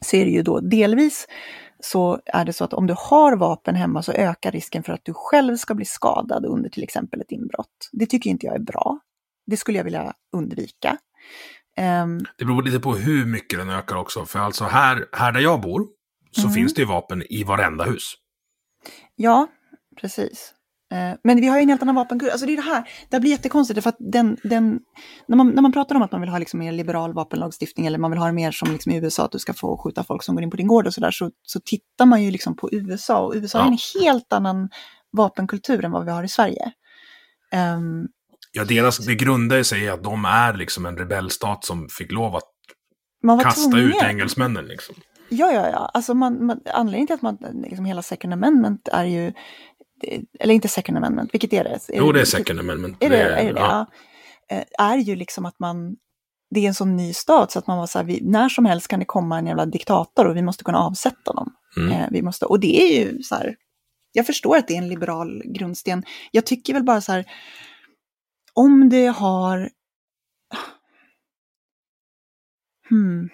så 0.01 0.15
är 0.15 0.25
det 0.25 0.31
ju 0.31 0.41
då 0.41 0.59
delvis 0.59 1.27
så 1.79 2.19
är 2.25 2.45
det 2.45 2.53
så 2.53 2.63
att 2.63 2.73
om 2.73 2.87
du 2.87 2.95
har 2.97 3.35
vapen 3.37 3.75
hemma 3.75 4.01
så 4.01 4.11
ökar 4.11 4.51
risken 4.51 4.83
för 4.83 4.93
att 4.93 5.05
du 5.05 5.13
själv 5.15 5.57
ska 5.57 5.75
bli 5.75 5.85
skadad 5.85 6.45
under 6.45 6.69
till 6.69 6.83
exempel 6.83 7.21
ett 7.21 7.31
inbrott. 7.31 7.89
Det 7.91 8.05
tycker 8.05 8.29
inte 8.29 8.45
jag 8.45 8.55
är 8.55 8.59
bra. 8.59 8.99
Det 9.45 9.57
skulle 9.57 9.77
jag 9.77 9.83
vilja 9.83 10.13
undvika. 10.35 10.97
Ehm, 11.77 12.19
Det 12.37 12.45
beror 12.45 12.63
lite 12.63 12.79
på 12.79 12.95
hur 12.95 13.25
mycket 13.25 13.59
den 13.59 13.69
ökar 13.69 13.95
också. 13.95 14.25
För 14.25 14.39
alltså 14.39 14.63
här, 14.63 15.05
här 15.11 15.31
där 15.31 15.39
jag 15.39 15.61
bor 15.61 15.87
så 16.31 16.41
Mm. 16.41 16.53
finns 16.53 16.73
det 16.73 16.81
ju 16.81 16.87
vapen 16.87 17.23
i 17.29 17.43
varenda 17.43 17.83
hus. 17.83 18.13
ja, 19.15 19.47
precis. 20.01 20.51
Eh, 20.93 21.17
Men 21.23 21.41
vi 21.41 21.47
har 21.47 21.57
ju 21.57 21.63
en 21.63 21.69
helt 21.69 21.81
annan 21.81 21.95
vapenkultur. 21.95 22.31
Alltså 22.31 22.45
det 22.47 22.53
är 22.53 22.55
det 22.55 22.61
här, 22.61 22.89
det 23.09 23.19
blir 23.19 23.31
jättekonstigt 23.31 23.83
för 23.83 23.89
att 23.89 23.95
den, 23.99 24.37
den, 24.43 24.79
när, 25.27 25.37
man, 25.37 25.49
när 25.49 25.61
man 25.61 25.71
pratar 25.71 25.95
om 25.95 26.01
att 26.01 26.11
man 26.11 26.21
vill 26.21 26.29
ha 26.29 26.37
liksom 26.37 26.59
mer 26.59 26.71
liberal 26.71 27.13
vapenlagstiftning 27.13 27.85
eller 27.85 27.97
man 27.97 28.11
vill 28.11 28.17
ha 28.19 28.25
det 28.27 28.33
mer 28.33 28.51
som 28.51 28.71
liksom 28.71 28.91
i 28.91 28.97
USA, 28.97 29.25
att 29.25 29.31
du 29.31 29.39
ska 29.39 29.53
få 29.53 29.77
skjuta 29.77 30.03
folk 30.03 30.23
som 30.23 30.35
går 30.35 30.43
in 30.43 30.49
på 30.51 30.57
din 30.57 30.67
gård 30.67 30.87
och 30.87 30.93
sådär, 30.93 31.11
så, 31.11 31.31
så 31.43 31.59
tittar 31.59 32.05
man 32.05 32.23
ju 32.23 32.31
liksom 32.31 32.55
på 32.55 32.69
USA 32.71 33.19
och 33.25 33.33
USA 33.35 33.59
har 33.59 33.65
Ja. 33.65 33.71
en 33.71 34.01
helt 34.03 34.33
annan 34.33 34.69
vapenkultur 35.11 35.85
än 35.85 35.91
vad 35.91 36.05
vi 36.05 36.11
har 36.11 36.23
i 36.23 36.27
Sverige. 36.27 36.71
Ehm, 37.51 38.07
Ja, 38.57 38.63
deras, 38.65 38.97
det 38.97 39.15
grundar 39.15 39.63
sig 39.63 39.83
i 39.83 39.89
att 39.89 40.03
de 40.03 40.25
är 40.25 40.53
liksom 40.53 40.85
en 40.85 40.97
rebellstat 40.97 41.65
som 41.65 41.89
fick 41.89 42.11
lov 42.11 42.35
att 42.35 42.43
kasta 43.43 43.71
tvungen. 43.71 43.87
ut 43.87 44.03
engelsmännen. 44.03 44.65
Liksom. 44.65 44.95
Ja, 45.29 45.51
ja, 45.51 45.69
ja. 45.69 45.91
Alltså 45.93 46.13
man, 46.13 46.45
man, 46.45 46.61
anledningen 46.73 47.07
till 47.07 47.13
att 47.13 47.21
man, 47.21 47.37
liksom 47.67 47.85
hela 47.85 48.01
second 48.01 48.33
amendment 48.33 48.87
är 48.91 49.03
ju, 49.05 49.33
eller 50.39 50.53
inte 50.53 50.67
second 50.67 50.97
amendment, 50.97 51.33
vilket 51.33 51.53
är 51.53 51.63
det? 51.63 51.79
Jo, 51.93 52.11
det 52.11 52.21
är 52.21 52.25
second 52.25 52.59
amendment. 52.59 52.97
Är 52.99 53.09
det 53.09 53.17
är 53.17 53.53
det? 53.53 53.59
ja. 53.59 53.87
Ja. 54.49 54.55
Eh, 54.55 54.63
Är 54.87 54.97
ju 54.97 55.15
liksom 55.15 55.45
att 55.45 55.59
man, 55.59 55.95
det 56.49 56.59
är 56.59 56.67
en 56.67 56.73
sån 56.73 56.95
ny 56.95 57.13
stat 57.13 57.51
så 57.51 57.59
att 57.59 57.67
man 57.67 57.77
var 57.77 57.87
så 57.87 57.99
här, 57.99 58.05
vi, 58.05 58.21
när 58.23 58.49
som 58.49 58.65
helst 58.65 58.87
kan 58.87 58.99
det 58.99 59.05
komma 59.05 59.37
en 59.37 59.47
jävla 59.47 59.65
diktator 59.65 60.25
och 60.25 60.35
vi 60.35 60.41
måste 60.41 60.63
kunna 60.63 60.79
avsätta 60.79 61.33
dem. 61.33 61.51
Mm. 61.77 61.91
Eh, 61.91 62.07
vi 62.11 62.21
måste, 62.21 62.45
och 62.45 62.59
det 62.59 62.81
är 62.81 62.99
ju 62.99 63.21
så 63.21 63.35
här, 63.35 63.55
jag 64.11 64.25
förstår 64.25 64.57
att 64.57 64.67
det 64.67 64.73
är 64.73 64.77
en 64.77 64.89
liberal 64.89 65.43
grundsten. 65.45 66.03
Jag 66.31 66.45
tycker 66.45 66.73
väl 66.73 66.83
bara 66.83 67.01
så 67.01 67.11
här, 67.11 67.25
om 68.55 68.89
det 68.89 69.07
har... 69.07 69.69
Hmm. 72.89 73.29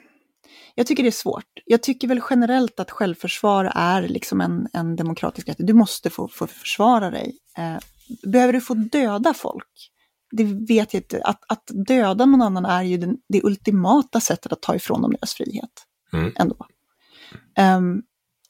Jag 0.76 0.88
tycker 0.88 1.04
det 1.04 1.10
är 1.10 1.12
svårt. 1.12 1.46
Jag 1.66 1.84
tycker 1.84 2.08
väl 2.08 2.22
generellt 2.30 2.80
att 2.80 2.92
självförsvar 2.92 3.72
är 3.76 4.08
liksom 4.08 4.42
en, 4.42 4.68
en 4.74 4.96
demokratisk 4.96 5.50
rättighet. 5.50 5.68
Du 5.68 5.74
måste 5.74 6.10
få, 6.10 6.28
få 6.28 6.48
försvara 6.48 7.12
dig. 7.12 7.38
Eh, 7.58 7.78
behöver 8.28 8.54
du 8.54 8.62
få 8.62 8.74
döda 8.74 9.34
folk? 9.34 9.92
Det 10.32 10.44
vet 10.44 10.94
jag 10.94 11.02
inte. 11.02 11.22
Att, 11.24 11.44
att 11.48 11.72
döda 11.88 12.26
någon 12.26 12.42
annan 12.42 12.66
är 12.66 12.84
ju 12.84 12.98
den, 12.98 13.18
det 13.30 13.44
ultimata 13.44 14.20
sättet 14.20 14.52
att 14.52 14.62
ta 14.62 14.76
ifrån 14.76 15.02
dem 15.02 15.12
deras 15.12 15.34
frihet. 15.34 15.86
Mm. 16.14 16.34
Ändå. 16.36 16.56
Ehm, 17.58 18.02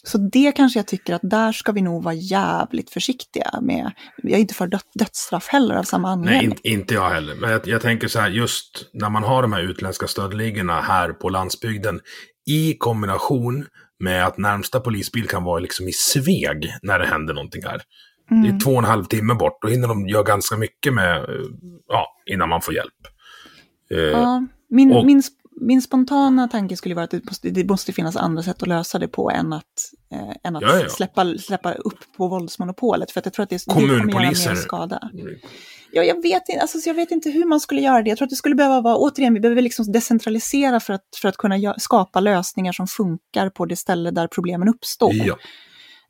så 0.04 0.18
det 0.18 0.52
kanske 0.56 0.80
jag 0.80 0.88
tycker 0.88 1.14
att 1.14 1.22
där 1.24 1.52
ska 1.52 1.72
vi 1.72 1.82
nog 1.82 2.04
vara 2.04 2.14
jävligt 2.14 2.90
försiktiga 2.90 3.62
med. 3.62 3.92
Jag 4.24 4.32
är 4.34 4.38
inte 4.42 4.54
för 4.54 4.68
död, 4.68 4.82
dödsstraff 4.94 5.48
heller 5.48 5.76
av 5.76 5.84
samma 5.84 6.16
Nej, 6.16 6.28
anledning. 6.28 6.52
inte, 6.52 6.70
inte 6.70 6.94
jag 6.94 7.10
heller. 7.10 7.36
Men 7.36 7.52
jag, 7.52 7.68
jag 7.68 7.82
tänker 7.82 8.08
så 8.08 8.20
här, 8.20 8.30
just 8.30 8.90
när 8.94 9.10
man 9.10 9.24
har 9.24 9.42
de 9.42 9.54
här 9.54 9.62
utländska 9.62 10.08
stöldligorna 10.08 10.82
här 10.82 11.10
på 11.14 11.30
landsbygden 11.30 12.00
i 12.50 12.74
kombination 12.78 13.66
med 14.00 14.26
att 14.28 14.38
närmsta 14.38 14.80
polisbil 14.80 15.28
kan 15.28 15.44
vara 15.44 15.60
liksom 15.60 15.88
i 15.88 15.92
Sveg 15.94 16.74
när 16.82 17.00
det 17.00 17.06
händer 17.06 17.34
någonting 17.34 17.64
här. 17.66 17.82
Det 18.30 18.36
Mm. 18.36 18.56
är 18.56 18.60
två 18.60 18.72
och 18.72 18.78
en 18.78 18.84
halv 18.84 19.06
timme 19.06 19.34
bort. 19.34 19.58
Då 19.62 19.68
hinner 19.68 19.88
de 19.88 20.08
göra 20.08 20.24
ganska 20.24 20.58
mycket 20.58 20.94
med, 20.94 21.18
eh, 21.18 21.26
ja, 21.88 22.08
innan 22.26 22.50
man 22.50 22.62
får 22.62 22.74
hjälp. 22.74 22.94
Eh, 23.94 24.00
Ja, 24.00 24.48
min, 24.70 24.92
och- 24.94 25.06
min, 25.06 25.24
min 25.62 25.82
spontana 25.82 26.48
tanke 26.48 26.78
skulle 26.78 26.96
vara 26.96 27.04
att 27.06 27.12
det 27.12 27.26
måste, 27.26 27.50
det 27.50 27.64
måste 27.70 27.94
finnas 27.94 28.16
andra 28.16 28.44
sätt 28.44 28.62
att 28.62 28.68
lösa 28.68 29.00
det 29.00 29.08
på 29.08 29.32
än 29.32 29.54
att, 29.54 29.64
eh, 30.14 30.36
än 30.44 30.56
att 30.56 30.62
Ja, 30.62 30.80
ja. 30.80 30.90
Släppa, 30.90 31.38
släppa 31.38 31.74
upp 31.74 32.00
på 32.18 32.28
våldsmonopolet. 32.28 33.12
För 33.12 33.20
att 33.20 33.26
jag 33.26 33.34
tror 33.34 33.44
att 33.44 33.50
det, 33.50 33.56
det 33.68 33.74
kommer 33.74 33.88
göra 33.88 34.00
Kommunpoliser. 34.00 34.50
mer 34.50 34.56
skada. 34.56 35.10
Ja, 35.94 36.04
jag, 36.04 36.22
vet, 36.22 36.50
inte- 36.50 36.62
alltså, 36.62 36.80
så 36.80 36.90
jag 36.90 36.94
vet 36.94 37.12
inte 37.12 37.30
hur 37.30 37.46
man 37.46 37.60
skulle 37.60 37.82
göra 37.82 38.02
det. 38.02 38.10
Jag 38.10 38.18
tror 38.18 38.26
att 38.26 38.30
det 38.30 38.36
skulle 38.36 38.56
behöva 38.56 38.82
vara, 38.82 38.96
återigen, 38.98 39.34
vi 39.34 39.40
behöver 39.40 39.62
liksom 39.62 39.92
decentralisera 39.92 40.80
för 40.80 40.94
att, 40.94 41.06
för 41.22 41.30
att 41.30 41.38
kunna 41.38 41.74
skapa 41.78 42.20
lösningar 42.20 42.72
som 42.72 42.88
funkar 42.88 43.50
på 43.50 43.66
det 43.66 43.76
ställe 43.76 44.12
där 44.12 44.28
problemen 44.28 44.68
uppstår. 44.70 45.14
Ja. 45.14 45.38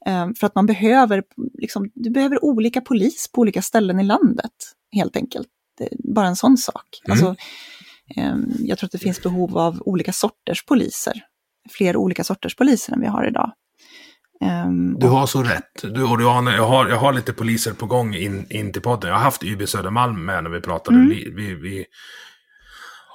Eh, 0.05 0.27
för 0.39 0.47
att 0.47 0.55
man 0.55 0.65
behöver, 0.65 1.23
liksom, 1.53 1.91
du 1.93 2.09
behöver 2.09 2.45
olika 2.45 2.81
polis 2.81 3.29
på 3.33 3.41
olika 3.41 3.61
ställen 3.61 3.99
i 3.99 4.03
landet, 4.03 4.51
helt 4.91 5.15
enkelt. 5.15 5.47
Bara 6.13 6.27
en 6.27 6.35
sån 6.35 6.57
sak. 6.57 7.01
Mm. 7.05 7.11
Alltså, 7.11 7.35
jag 8.59 8.77
tror 8.77 8.87
att 8.87 8.91
det 8.91 8.97
finns 8.97 9.23
behov 9.23 9.57
av 9.57 9.81
olika 9.85 10.13
sorters 10.13 10.65
poliser. 10.65 11.13
Fler 11.69 11.97
olika 11.97 12.23
sorters 12.23 12.55
poliser 12.55 12.93
än 12.93 13.01
vi 13.01 13.07
har 13.07 13.27
idag. 13.27 13.51
Ehm, 14.41 14.99
Du 14.99 15.07
har 15.07 15.27
så 15.27 15.43
rätt. 15.43 15.81
Du, 15.81 16.03
och 16.03 16.17
du 16.17 16.25
har, 16.25 16.51
jag, 16.51 16.67
har, 16.67 16.89
jag 16.89 16.97
har 16.97 17.13
lite 17.13 17.33
poliser 17.33 17.73
på 17.73 17.85
gång 17.85 18.15
in, 18.15 18.47
in 18.49 18.73
till 18.73 18.81
podden. 18.81 19.09
Jag 19.09 19.17
har 19.17 19.23
haft 19.23 19.43
YB 19.43 19.67
Södermalm 19.67 20.25
med 20.25 20.43
när 20.43 20.51
vi 20.51 20.61
pratade. 20.61 20.97
Mm. 20.97 21.09
Vi, 21.09 21.31
vi, 21.35 21.55
vi, 21.55 21.85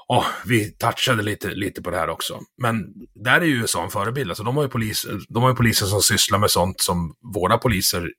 ja, 0.09 0.25
vi 0.45 0.71
touchade 0.71 1.23
lite, 1.23 1.49
lite 1.49 1.83
på 1.83 1.91
det 1.91 1.97
här 1.97 2.09
också. 2.09 2.41
Men 2.63 2.85
där 3.25 3.41
är 3.41 3.45
ju 3.45 3.61
USA 3.61 3.85
en 3.85 3.91
förebild. 3.91 4.31
Alltså, 4.31 4.45
de, 4.45 4.57
har 4.57 4.63
ju 4.63 4.69
poliser, 4.69 5.19
de 5.29 5.43
har 5.43 5.51
ju 5.51 5.57
poliser 5.57 5.87
som 5.87 6.01
sysslar 6.01 6.39
med 6.39 6.51
sånt 6.51 6.81
som 6.81 7.15
våra 7.35 7.59
poliser 7.59 8.11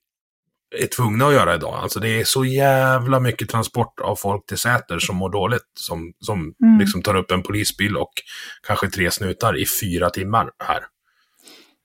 är 0.76 0.88
tvungna 0.88 1.28
att 1.28 1.34
göra 1.34 1.56
idag. 1.56 1.74
Alltså 1.74 2.00
det 2.00 2.10
är 2.20 2.24
så 2.24 2.46
jävla 2.46 3.20
mycket 3.20 3.50
transport 3.50 4.00
av 4.00 4.16
folk 4.16 4.46
till 4.46 4.58
Säter 4.58 5.00
som 5.00 5.16
mår 5.16 5.30
dåligt. 5.30 5.62
Som, 5.80 6.14
som 6.20 6.54
Mm. 6.64 6.80
liksom 6.80 7.02
tar 7.02 7.16
upp 7.16 7.32
en 7.32 7.44
polisbil 7.44 7.98
och 7.98 8.12
kanske 8.68 8.90
tre 8.90 9.12
snutar 9.12 9.58
i 9.62 9.66
fyra 9.82 10.10
timmar 10.10 10.50
här. 10.64 10.80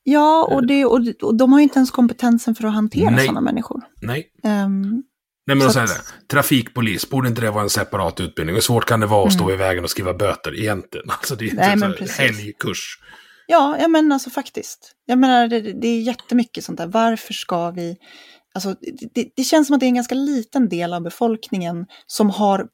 Ja, 0.04 0.44
och, 0.50 0.66
det, 0.66 0.84
och, 0.84 1.00
och 1.22 1.34
de 1.36 1.52
har 1.52 1.58
ju 1.58 1.62
inte 1.62 1.78
ens 1.78 1.90
kompetensen 1.90 2.54
för 2.54 2.66
att 2.66 2.74
hantera 2.74 3.18
sådana 3.18 3.40
människor. 3.40 3.80
Nej, 4.00 4.26
Ehm, 4.44 5.02
Nej 5.46 5.56
men 5.56 5.70
Så 5.70 5.80
att- 5.80 5.86
det. 5.86 6.28
Trafikpolis, 6.34 7.10
borde 7.10 7.28
inte 7.28 7.40
det 7.40 7.50
vara 7.50 7.62
en 7.62 7.70
separat 7.70 8.20
utbildning? 8.20 8.54
Hur 8.54 8.60
svårt 8.60 8.84
kan 8.84 9.00
det 9.00 9.06
vara 9.06 9.26
att 9.26 9.32
stå 9.32 9.42
Mm. 9.44 9.54
i 9.54 9.56
vägen 9.56 9.84
och 9.84 9.90
skriva 9.90 10.14
böter 10.14 10.58
egentligen? 10.60 11.06
Alltså 11.10 11.36
det 11.36 11.48
är 11.50 11.54
Nej, 11.54 11.72
inte 11.72 11.88
men 11.88 11.96
precis. 11.96 12.18
helgkurs. 12.18 12.98
Ja, 13.46 13.76
ja 13.80 13.88
men 13.88 14.12
alltså 14.12 14.30
faktiskt. 14.30 14.92
Jag 15.06 15.18
menar, 15.18 15.48
det, 15.48 15.60
det 15.60 15.88
är 15.88 16.00
jättemycket 16.00 16.64
sånt 16.64 16.78
där. 16.78 16.86
Varför 16.86 17.32
ska 17.34 17.70
vi... 17.70 17.96
Alltså, 18.54 18.74
det- 19.14 19.32
det, 19.36 19.44
känns 19.44 19.66
som 19.66 19.74
att 19.74 19.80
det 19.80 19.86
är 19.86 19.88
en 19.88 19.94
ganska 19.94 20.14
liten 20.14 20.68
del 20.68 20.94
av 20.94 21.02
befolkningen 21.02 21.86
som 22.06 22.30
har 22.30 22.68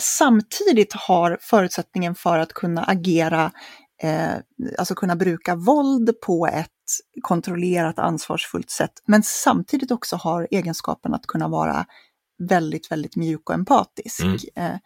samtidigt 0.00 0.92
har 0.92 1.38
förutsättningen 1.40 2.14
för 2.14 2.38
att 2.38 2.52
kunna 2.52 2.82
agera, 2.84 3.52
eh, 4.02 4.32
alltså 4.78 4.94
kunna 4.94 5.16
bruka 5.16 5.54
våld 5.54 6.20
på 6.20 6.46
ett 6.46 6.68
kontrollerat, 7.22 7.98
ansvarsfullt 7.98 8.70
sätt, 8.70 8.92
men 9.06 9.22
samtidigt 9.22 9.90
också 9.90 10.16
har 10.16 10.48
egenskapen 10.50 11.14
att 11.14 11.26
kunna 11.26 11.48
vara 11.48 11.86
väldigt, 12.48 12.90
väldigt 12.92 13.16
mjuk 13.16 13.48
och 13.50 13.54
empatisk. 13.54 14.20
Mm. 14.22 14.36
Eh, 14.56 14.78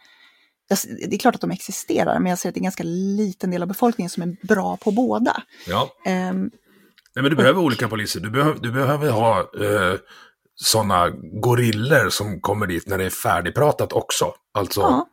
det 1.09 1.15
är 1.15 1.19
klart 1.19 1.35
att 1.35 1.41
de 1.41 1.51
existerar, 1.51 2.19
men 2.19 2.31
jag 2.31 2.39
ser 2.39 2.49
att 2.49 2.55
det 2.55 2.59
är 2.59 2.61
en 2.61 2.65
ganska 2.65 2.83
liten 2.85 3.51
del 3.51 3.63
av 3.63 3.69
befolkningen 3.69 4.11
som 4.11 4.23
är 4.23 4.47
bra 4.47 4.77
på 4.77 4.91
båda. 4.91 5.43
Ja. 5.67 5.91
Ehm, 6.07 6.51
Nej 7.17 7.23
men 7.23 7.31
du 7.31 7.37
behöver 7.37 7.61
olika 7.61 7.89
poliser. 7.89 8.21
Du, 8.21 8.31
behöver 8.31 8.61
du 8.61 8.73
behöver 8.73 9.11
ha 9.11 9.39
eh, 9.41 9.99
sådana 10.55 11.09
gorillor 11.43 12.09
som 12.09 12.41
kommer 12.41 12.67
dit 12.67 12.89
när 12.89 12.99
det 12.99 13.05
är 13.05 13.11
färdigpratat 13.11 13.93
också. 13.93 14.35
Alltså 14.55 14.81
ja. 14.81 15.09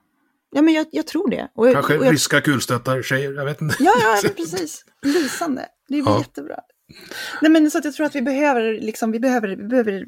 ja, 0.55 0.61
men 0.61 0.73
jag, 0.73 0.85
jag 0.91 1.07
tror 1.07 1.29
det. 1.29 1.47
Och, 1.55 1.71
kanske 1.73 1.97
och 1.97 2.05
jag, 2.05 2.13
ryska 2.13 2.41
kulstöttar-tjejer, 2.41 3.33
jag 3.33 3.45
vet 3.45 3.61
inte. 3.61 3.75
Ja, 3.79 3.93
ja, 4.01 4.29
precis. 4.35 4.85
Lysande. 5.01 5.61
Det 5.87 5.93
blir 5.93 6.03
Ja. 6.05 6.17
jättebra. 6.17 6.59
Nej, 7.41 7.51
men 7.51 7.71
så 7.71 7.77
att 7.77 7.85
jag 7.85 7.93
tror 7.93 8.05
att 8.05 8.15
vi 8.15 8.21
behöver, 8.21 8.73
liksom, 8.81 9.11
vi 9.11 9.19
behöver, 9.19 9.47
vi 9.47 9.63
behöver, 9.67 10.05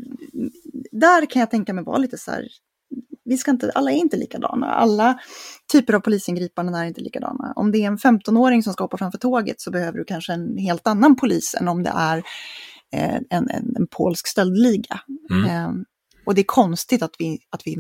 där 0.92 1.26
kan 1.26 1.40
jag 1.40 1.52
tänka 1.52 1.74
mig 1.74 1.84
vara 1.84 1.98
lite 1.98 2.18
så 2.18 2.32
här, 2.32 2.48
vi 3.26 3.38
ska 3.38 3.52
inte, 3.52 3.72
alla 3.76 3.92
är 3.92 3.96
inte 3.96 4.18
likadana. 4.18 4.68
Alla 4.68 5.20
typer 5.72 5.94
av 5.94 6.00
polisingripanden 6.00 6.76
är 6.76 6.86
inte 6.86 7.02
likadana. 7.02 7.54
Om 7.56 7.72
det 7.72 7.78
är 7.78 7.88
en 7.88 7.98
15-åring 7.98 8.64
som 8.64 8.74
ska 8.74 8.84
hoppa 8.84 8.98
framför 8.98 9.18
tåget 9.18 9.62
så 9.62 9.72
behöver 9.72 9.98
du 9.98 10.04
kanske 10.06 10.34
en 10.34 10.58
helt 10.58 10.88
annan 10.88 11.16
polis 11.16 11.56
än 11.60 11.68
om 11.68 11.84
det 11.84 11.92
är 11.96 12.18
eh, 12.94 13.16
en, 13.16 13.50
en, 13.50 13.76
en 13.76 13.88
polsk 13.92 14.28
stöldliga. 14.28 15.00
Mm. 15.32 15.46
Eh, 15.46 15.72
och 16.26 16.36
det 16.36 16.42
är 16.42 16.46
konstigt 16.46 17.02
att 17.04 17.16
vi, 17.20 17.40
att 17.50 17.62
vi 17.68 17.78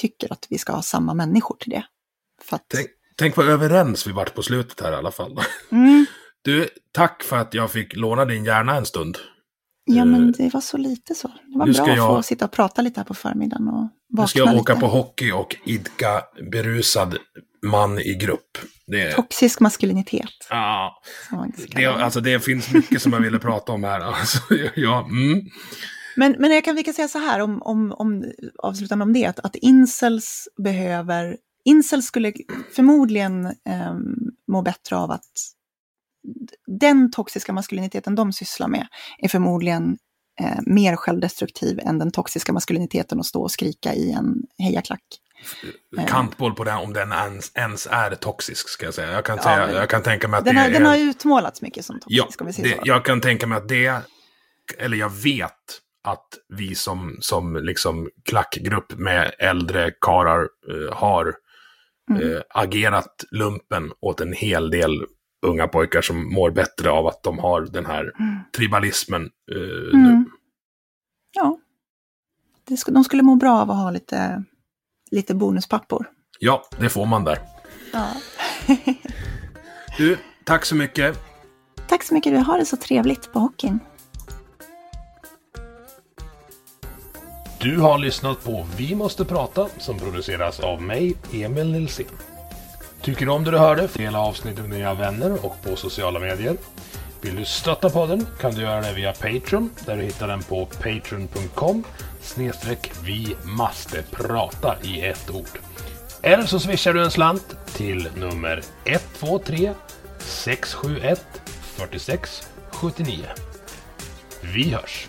tycker 0.00 0.32
att 0.32 0.46
vi 0.50 0.58
ska 0.58 0.72
ha 0.72 0.82
samma 0.82 1.14
människor 1.14 1.56
till 1.56 1.70
det. 1.70 1.84
Att, 2.50 2.64
Tänk, 2.68 2.86
tänk 3.16 3.36
vad 3.36 3.48
överens 3.48 4.06
vi 4.06 4.12
vart 4.12 4.34
på 4.34 4.42
slutet 4.42 4.80
här 4.80 4.92
i 4.92 4.94
alla 4.96 5.10
fall. 5.10 5.38
mm, 5.70 6.06
Du, 6.42 6.68
tack 6.92 7.22
för 7.22 7.36
att 7.36 7.54
jag 7.54 7.70
fick 7.70 7.96
låna 7.96 8.24
din 8.24 8.44
hjärna 8.44 8.76
en 8.76 8.86
stund. 8.86 9.18
Ja, 9.84 9.98
Eh, 10.02 10.04
men 10.04 10.32
det 10.32 10.54
var 10.54 10.60
så 10.60 10.76
lite 10.76 11.14
så. 11.14 11.28
Det 11.28 11.58
var 11.58 11.64
bra 11.64 11.74
ska 11.74 11.82
att 11.90 11.96
jag- 11.96 12.16
få 12.16 12.22
sitta 12.22 12.44
och 12.44 12.50
prata 12.52 12.82
lite 12.82 13.00
här 13.00 13.04
på 13.04 13.14
förmiddagen 13.14 13.68
och 13.68 13.88
Nu 14.08 14.26
ska 14.26 14.38
jag 14.38 14.56
åka 14.56 14.72
lite. 14.72 14.80
på 14.80 14.86
hockey 14.86 15.32
och 15.32 15.56
idka 15.64 16.22
berusad 16.52 17.18
man 17.62 17.98
i 17.98 18.14
grupp. 18.14 18.58
Det, 18.86 19.12
Toxisk 19.12 19.60
maskulinitet. 19.60 20.46
ja, 20.50 21.46
det, 21.74 21.86
alltså, 21.86 22.20
det 22.20 22.40
finns 22.40 22.72
mycket 22.72 23.02
som 23.02 23.12
jag 23.12 23.20
ville 23.20 23.38
prata 23.38 23.72
om 23.72 23.84
här. 23.84 24.00
Alltså, 24.14 24.38
ja, 24.74 25.08
mm. 25.10 25.40
Men, 26.16 26.36
men 26.38 26.50
jag 26.50 26.64
kan, 26.64 26.76
vi 26.76 26.82
kan 26.82 26.94
säga 26.94 27.08
så 27.08 27.18
här, 27.18 27.40
om, 27.40 27.62
om, 27.62 27.92
om, 27.92 28.24
avslutande 28.62 29.02
om 29.02 29.12
det, 29.12 29.26
att, 29.26 29.38
att 29.38 29.56
incels 29.56 30.48
behöver... 30.62 31.36
Incels 31.64 32.06
skulle 32.06 32.32
förmodligen 32.76 33.46
ehm, 33.46 34.14
må 34.48 34.62
bättre 34.62 34.96
av 34.96 35.10
att 35.10 35.32
den 36.66 37.10
toxiska 37.10 37.52
maskuliniteten 37.52 38.14
de 38.14 38.32
sysslar 38.32 38.68
med 38.68 38.86
är 39.18 39.28
förmodligen 39.28 39.98
eh, 40.40 40.58
mer 40.66 40.96
självdestruktiv 40.96 41.80
än 41.80 41.98
den 41.98 42.10
toxiska 42.10 42.52
maskuliniteten 42.52 43.20
att 43.20 43.26
stå 43.26 43.42
och 43.42 43.50
skrika 43.50 43.94
i 43.94 44.12
en 44.12 44.42
hejaklack. 44.58 45.02
Eh. 45.98 46.06
Kantboll 46.06 46.54
på 46.54 46.64
den 46.64 46.78
om 46.78 46.92
den 46.92 47.12
ens, 47.12 47.52
ens 47.54 47.86
är 47.90 48.14
toxisk, 48.14 48.68
ska 48.68 48.84
jag 48.84 48.94
säga. 48.94 49.12
Jag 49.12 49.24
kan, 49.24 49.36
Ja, 49.36 49.42
säga, 49.42 49.72
jag 49.72 49.88
kan 49.90 50.02
tänka 50.02 50.28
mig 50.28 50.38
att 50.38 50.44
Den 50.44 50.54
det 50.54 50.60
har, 50.60 50.68
är... 50.68 50.72
den 50.72 50.86
har 50.86 50.96
utmålats 50.96 51.62
mycket 51.62 51.84
som 51.84 52.00
ja, 52.06 52.22
toxisk, 52.22 52.40
om 52.40 52.46
vi 52.46 52.52
säger 52.52 52.68
det, 52.68 52.74
så. 52.74 52.82
jag 52.84 53.04
kan 53.04 53.20
tänka 53.20 53.46
mig 53.46 53.58
att 53.58 53.68
det, 53.68 54.02
eller 54.78 54.96
jag 54.96 55.12
vet 55.12 55.52
att 56.04 56.28
vi 56.48 56.74
som, 56.74 57.16
som 57.20 57.56
liksom 57.56 58.10
klackgrupp 58.24 58.98
med 58.98 59.34
äldre 59.38 59.90
karar 60.00 60.40
eh, 60.42 60.96
har 60.96 61.26
eh, 62.22 62.42
agerat 62.50 63.24
lumpen 63.30 63.92
åt 64.00 64.20
en 64.20 64.32
hel 64.32 64.70
del 64.70 65.04
unga 65.46 65.68
pojkar 65.68 66.02
som 66.02 66.34
mår 66.34 66.50
bättre 66.50 66.90
av 66.90 67.06
att 67.06 67.22
de 67.22 67.38
har 67.38 67.60
den 67.60 67.86
här 67.86 68.12
tribalismen 68.56 69.22
eh, 69.22 69.98
nu. 69.98 70.08
Mm. 70.08 70.30
Ja. 71.34 71.58
Det 72.64 72.74
sk- 72.74 72.90
de 72.92 73.04
skulle 73.04 73.22
må 73.22 73.36
bra 73.36 73.60
av 73.60 73.70
att 73.70 73.76
ha 73.76 73.90
lite, 73.90 74.44
lite 75.10 75.34
bonuspappor. 75.34 76.06
Ja, 76.40 76.62
det 76.80 76.88
får 76.88 77.06
man 77.06 77.24
där. 77.24 77.38
Ja. 77.92 78.06
Du, 79.98 80.18
tack 80.44 80.64
så 80.64 80.74
mycket. 80.76 81.18
Tack 81.88 82.02
så 82.02 82.14
mycket, 82.14 82.32
du 82.32 82.38
har 82.38 82.58
det 82.58 82.64
så 82.64 82.76
trevligt 82.76 83.32
på 83.32 83.38
hockeyn. 83.38 83.78
Du 87.60 87.78
har 87.80 87.98
lyssnat 87.98 88.44
på 88.44 88.66
Vi 88.76 88.94
måste 88.94 89.24
prata 89.24 89.68
som 89.78 89.98
produceras 89.98 90.60
av 90.60 90.82
mig, 90.82 91.16
Emil 91.32 91.72
Nilsson. 91.72 92.06
Tycker 93.02 93.26
du 93.26 93.32
om 93.32 93.44
det 93.44 93.50
du 93.50 93.58
hörde? 93.58 93.88
Dela 93.94 94.20
avsnittet 94.20 94.68
med 94.68 94.78
dina 94.78 94.94
vänner 94.94 95.46
och 95.46 95.62
på 95.62 95.76
sociala 95.76 96.18
medier. 96.18 96.56
Vill 97.20 97.36
du 97.36 97.44
stötta 97.44 97.90
podden 97.90 98.26
kan 98.40 98.54
du 98.54 98.62
göra 98.62 98.80
det 98.80 98.92
via 98.92 99.12
Patreon 99.12 99.70
där 99.86 99.96
du 99.96 100.02
hittar 100.02 100.28
den 100.28 100.42
på 100.42 100.66
patreon.com 100.66 101.84
snedstreck 102.20 102.92
vi 103.04 103.36
måste 103.44 104.02
prata 104.02 104.76
i 104.82 105.00
ett 105.00 105.30
ord. 105.30 105.58
Eller 106.22 106.44
så 106.44 106.60
swishar 106.60 106.92
du 106.92 107.04
en 107.04 107.10
slant 107.10 107.56
till 107.66 108.08
nummer 108.16 108.62
123 108.84 109.72
671 110.18 111.26
46 111.76 112.48
79. 112.72 113.18
Vi 114.40 114.70
hörs! 114.70 115.08